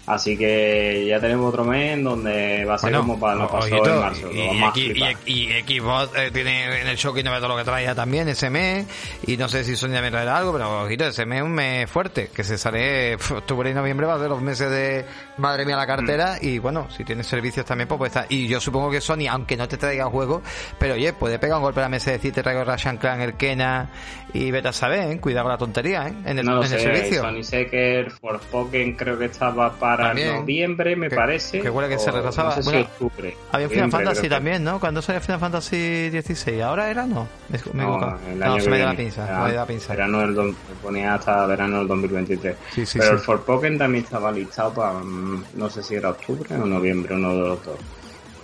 Así 0.10 0.36
que 0.36 1.06
ya 1.07 1.19
tenemos 1.19 1.49
otro 1.49 1.64
mes 1.64 1.94
en 1.94 2.03
donde 2.03 2.65
va 2.65 2.73
a 2.73 2.77
ser 2.80 2.91
como 2.95 3.19
para 3.19 3.36
no 3.36 3.48
pasó 3.48 3.68
en 3.68 3.99
marzo. 3.99 4.31
Y, 4.34 5.49
Xbox 5.61 6.18
eh, 6.18 6.31
tiene 6.34 6.81
en 6.81 6.88
el 6.88 6.98
show 6.98 7.15
y 7.15 7.22
no 7.22 7.31
ve 7.31 7.38
todo 7.38 7.49
lo 7.49 7.57
que 7.57 7.64
traía 7.64 7.94
también 7.94 8.27
ese 8.27 8.49
mes. 8.49 8.88
Y 9.27 9.38
no 9.38 9.48
sé 9.48 9.64
si 9.64 9.76
Sony 9.76 10.02
me 10.02 10.10
traerá 10.10 10.38
algo, 10.38 10.52
pero 10.52 10.81
ojito, 10.86 11.06
ese 11.06 11.27
mes 11.27 11.41
es 11.41 11.45
un 11.45 11.52
mes 11.52 11.88
fuerte. 11.91 12.31
Que 12.34 12.44
se 12.44 12.57
sale 12.57 13.14
octubre 13.36 13.69
y 13.69 13.73
noviembre, 13.76 14.07
va 14.07 14.15
a 14.15 14.19
ser 14.19 14.30
los 14.30 14.41
meses 14.41 14.72
de 14.72 15.06
madre 15.38 15.64
mía 15.64 15.76
la 15.76 15.86
cartera. 15.86 16.38
Mm. 16.41 16.48
Y 16.48 16.57
bueno, 16.57 16.88
si 16.90 17.03
tienes 17.03 17.27
servicios 17.27 17.64
también, 17.64 17.88
pues 17.88 17.99
puede 17.99 18.07
estar. 18.07 18.26
Y 18.30 18.48
yo 18.48 18.60
supongo 18.60 18.90
que 18.90 19.02
Sony, 19.02 19.27
aunque 19.30 19.56
no 19.57 19.68
te 19.68 19.77
traiga 19.77 20.06
juegos, 20.06 20.41
pero 20.80 20.95
oye, 20.95 21.14
puede 21.14 21.38
pegar 21.38 21.57
un 21.57 21.64
golpe 21.65 21.81
a 21.81 21.84
la 21.84 21.90
mesa 21.90 22.10
y 22.10 22.14
decir 22.14 22.34
te 22.34 22.41
traigo 22.41 22.64
Russian 22.64 22.98
Clan, 22.98 23.22
el 23.22 23.36
Kena 23.36 23.91
y 24.34 24.52
vete 24.52 24.69
a 24.69 24.73
saber, 24.73 25.11
¿eh? 25.11 25.19
cuidado 25.19 25.45
con 25.45 25.52
la 25.52 25.57
tontería, 25.57 26.07
¿eh? 26.07 26.14
En 26.26 26.40
el, 26.40 26.45
no 26.45 26.61
en 26.61 26.68
sé, 26.68 26.76
el 26.76 26.81
servicio. 26.81 27.22
Sony 27.22 27.68
que 27.69 27.99
el 27.99 28.11
Forspoken 28.11 28.95
creo 28.95 29.18
que 29.18 29.26
estaba 29.26 29.72
para 29.73 29.99
para 30.00 30.38
noviembre, 30.40 30.96
me 30.96 31.10
parece. 31.10 31.62
Que 31.62 31.70
huele 31.70 31.90
que 31.90 32.00
se 32.00 32.12
retrasaba. 32.12 32.56
No 32.56 32.64
sé 32.64 32.72
si 32.72 32.78
octubre. 32.78 33.38
Había 33.52 33.70
Final 33.70 33.92
Fantasy 33.92 34.30
también, 34.30 34.64
¿no? 34.64 34.80
Cuando 34.80 35.02
salió 35.02 35.22
Final 35.22 35.40
Fantasy 35.40 36.10
16. 36.10 36.62
¿Ahora 36.62 36.90
era 36.90 37.06
no? 37.06 37.28
Me, 37.50 37.84
no, 37.84 38.18
el 38.32 38.44
año 38.44 38.56
no, 38.56 38.60
se 38.60 38.70
me 38.70 38.80
la 38.80 38.96
pinza. 38.96 39.26
Era, 39.26 39.44
me 39.44 39.50
dio 39.50 39.60
la 39.60 39.66
pinza. 39.66 39.94
Verano 39.94 40.20
del, 40.20 40.56
ponía 40.82 41.16
hasta 41.16 41.46
verano 41.46 41.80
del 41.80 41.88
2023. 41.88 42.56
Sí, 42.74 42.86
sí, 42.86 43.00
Pero 43.00 43.14
el 43.14 43.20
Forpoken 43.20 43.78
también 43.78 44.04
estaba 44.04 44.32
listado 44.32 44.74
para 44.74 44.94
no 45.02 45.70
sé 45.70 45.84
si 45.84 45.96
era 45.96 46.10
octubre 46.10 46.56
o 46.56 46.66
noviembre, 46.66 47.16
uno 47.16 47.34
de 47.34 47.40
los 47.40 47.66
dos. 47.66 47.80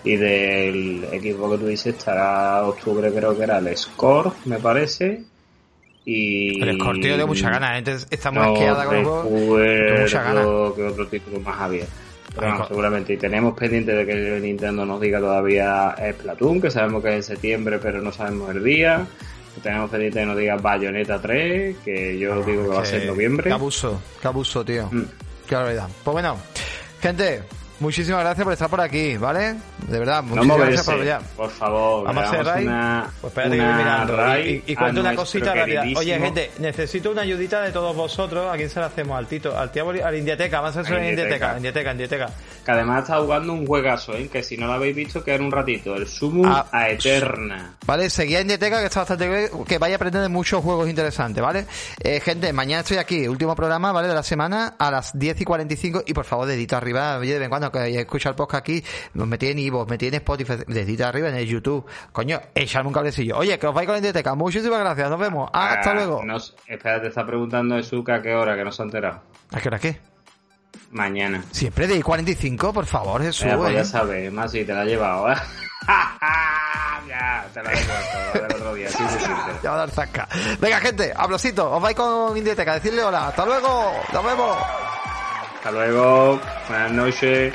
Y 0.03 0.17
del 0.17 1.07
equipo 1.11 1.49
que 1.49 1.57
tú 1.57 1.65
dices 1.65 1.95
estará 1.95 2.63
octubre, 2.63 3.11
creo 3.11 3.35
que 3.35 3.43
era 3.43 3.57
el 3.57 3.75
Score, 3.75 4.31
me 4.45 4.59
parece. 4.59 5.23
Y... 6.05 6.61
El 6.61 6.77
tío, 7.01 7.17
de 7.17 7.25
mucha 7.25 7.49
ganas. 7.49 7.87
¿eh? 7.87 7.97
Está 8.11 8.31
muy 8.31 8.43
asqueada 8.43 8.85
con. 8.85 8.95
De 8.95 9.97
mucha 10.01 10.23
ganas. 10.23 10.45
que 10.75 10.83
otro 10.83 11.07
título 11.07 11.39
más 11.39 11.59
abierto. 11.59 11.91
Pero 12.35 12.67
seguramente. 12.67 13.13
Y 13.13 13.17
tenemos 13.17 13.57
pendiente 13.57 13.93
de 13.93 14.05
que 14.05 14.39
Nintendo 14.39 14.85
nos 14.85 15.01
diga 15.01 15.19
todavía 15.19 15.95
Splatoon, 16.13 16.61
que 16.61 16.69
sabemos 16.69 17.01
que 17.01 17.09
es 17.09 17.15
en 17.15 17.23
septiembre, 17.23 17.79
pero 17.81 18.01
no 18.01 18.11
sabemos 18.11 18.53
el 18.55 18.63
día. 18.63 19.07
Tenemos 19.63 19.89
pendiente 19.89 20.19
que 20.19 20.25
nos 20.25 20.37
diga 20.37 20.57
Bayonetta 20.57 21.21
3, 21.21 21.77
que 21.83 22.19
yo 22.19 22.43
digo 22.43 22.63
que 22.63 22.69
va 22.69 22.81
a 22.81 22.85
ser 22.85 23.05
noviembre. 23.05 23.45
Qué 23.45 23.53
abuso, 23.53 24.01
qué 24.21 24.27
abuso, 24.27 24.65
tío. 24.65 24.89
Mm. 24.91 25.05
Qué 25.47 25.55
barbaridad. 25.55 25.87
Pues 26.03 26.13
bueno, 26.13 26.37
gente, 27.01 27.43
Muchísimas 27.79 28.21
gracias 28.21 28.43
por 28.43 28.53
estar 28.53 28.69
por 28.69 28.79
aquí, 28.79 29.17
¿vale? 29.17 29.55
De 29.87 29.99
verdad, 29.99 30.23
muchísimas 30.23 30.57
gracias 30.57 30.85
por 30.85 31.03
ya. 31.03 31.19
Por 31.35 31.49
favor, 31.49 32.05
vamos 32.05 32.23
a 32.23 32.27
hacer 32.29 32.63
una, 32.63 33.11
pues 33.19 33.31
espérate 33.31 33.57
que 33.57 33.63
voy 33.63 33.73
mirando. 33.73 34.39
Y, 34.39 34.63
y, 34.65 34.75
cuento 34.75 35.01
una 35.01 35.15
cosita 35.15 35.53
rápida. 35.53 35.83
Oye, 35.95 36.17
gente, 36.17 36.51
necesito 36.59 37.11
una 37.11 37.23
ayudita 37.23 37.61
de 37.61 37.71
todos 37.71 37.95
vosotros. 37.95 38.51
¿A 38.51 38.55
quién 38.55 38.69
se 38.69 38.79
la 38.79 38.85
hacemos? 38.85 39.17
Al 39.17 39.27
Tito, 39.27 39.57
al 39.57 39.71
tío, 39.71 39.89
al 39.89 40.15
Indiateca. 40.15 40.61
Vamos 40.61 40.77
a 40.77 40.79
hacer 40.81 40.97
en 40.99 41.09
Indiateca, 41.09 41.57
Indiateca, 41.57 41.91
Indiateca. 41.91 42.29
Que 42.63 42.71
además 42.71 43.03
está 43.03 43.19
jugando 43.19 43.53
un 43.53 43.67
juegazo, 43.67 44.15
¿eh? 44.15 44.29
Que 44.31 44.41
si 44.41 44.57
no 44.57 44.67
lo 44.67 44.73
habéis 44.73 44.95
visto, 44.95 45.23
queda 45.23 45.43
un 45.43 45.51
ratito. 45.51 45.95
El 45.95 46.07
Sumus 46.07 46.47
ah, 46.49 46.67
a 46.71 46.89
Eterna. 46.89 47.75
Vale, 47.85 48.09
seguía 48.09 48.41
Indiateca, 48.41 48.79
que 48.79 48.85
está 48.85 49.01
bastante 49.01 49.51
que 49.67 49.77
vaya 49.77 49.95
a 49.95 49.97
aprender 49.97 50.27
muchos 50.29 50.63
juegos 50.63 50.89
interesantes, 50.89 51.43
¿vale? 51.43 51.65
Eh, 51.99 52.21
gente, 52.21 52.51
mañana 52.53 52.81
estoy 52.81 52.97
aquí, 52.97 53.27
último 53.27 53.53
programa, 53.53 53.91
¿vale? 53.91 54.07
De 54.07 54.15
la 54.15 54.23
semana 54.23 54.75
a 54.79 54.89
las 54.89 55.17
10 55.17 55.41
y 55.41 55.43
45. 55.43 56.03
Y 56.07 56.13
por 56.13 56.25
favor, 56.25 56.47
dedito 56.47 56.77
arriba, 56.77 57.19
de 57.19 57.33
vez 57.33 57.41
en 57.41 57.49
cuando 57.49 57.64
que 57.71 57.99
escucha 57.99 58.29
el 58.29 58.35
podcast 58.35 58.61
aquí, 58.61 58.83
me 59.13 59.37
tiene 59.37 59.53
en 59.53 59.59
Ivo, 59.67 59.85
me 59.85 59.97
tiene 59.97 60.17
en 60.17 60.21
Spotify, 60.21 60.53
dedito 60.67 61.05
arriba 61.05 61.29
en 61.29 61.35
el 61.35 61.45
YouTube. 61.45 61.85
Coño, 62.11 62.39
echarme 62.53 62.87
un 62.87 62.93
cablecillo. 62.93 63.37
Oye, 63.37 63.57
que 63.59 63.67
os 63.67 63.73
vais 63.73 63.85
con 63.85 63.93
la 63.93 63.99
Inditeca. 63.99 64.35
Muchísimas 64.35 64.79
gracias, 64.79 65.09
nos 65.09 65.19
vemos. 65.19 65.49
Ah, 65.53 65.73
hasta 65.73 65.93
luego. 65.93 66.23
Nos, 66.23 66.55
espera, 66.67 67.01
te 67.01 67.07
está 67.07 67.25
preguntando 67.25 67.77
Esuka 67.77 68.21
qué 68.21 68.33
hora, 68.33 68.55
que 68.55 68.63
no 68.63 68.71
se 68.71 68.81
ha 68.81 68.85
enterado. 68.85 69.21
¿A 69.51 69.59
qué 69.59 69.67
hora 69.67 69.79
qué? 69.79 69.99
Mañana. 70.91 71.43
Siempre 71.51 71.87
de 71.87 72.01
45, 72.01 72.73
por 72.73 72.85
favor, 72.85 73.21
Jesús. 73.21 73.47
pues 73.55 73.73
ya 73.73 73.83
sabes, 73.83 74.31
más 74.31 74.51
si 74.51 74.63
te 74.63 74.73
la 74.73 74.83
he 74.83 74.87
llevado, 74.87 75.31
¿eh? 75.31 75.35
ya, 77.07 77.45
te 77.53 77.63
la 77.63 77.71
he 77.71 77.75
llevado 77.75 78.33
el 78.33 78.55
otro 78.55 78.73
día, 78.75 78.89
sí, 78.89 79.03
sí, 79.09 79.19
sí. 79.19 79.31
Ya 79.63 79.71
va 79.71 79.75
a 79.75 79.79
dar 79.79 79.91
zasca. 79.91 80.27
Venga, 80.59 80.79
gente, 80.79 81.11
hablosito, 81.15 81.71
os 81.71 81.81
vais 81.81 81.95
con 81.95 82.37
Inditeca, 82.37 82.75
decirle 82.75 83.03
hola. 83.03 83.27
Hasta 83.27 83.45
luego, 83.45 83.91
nos 84.13 84.23
vemos. 84.23 84.57
Hasta 85.65 85.79
luego, 85.79 86.39
buenas 86.69 86.91
noches. 86.91 87.51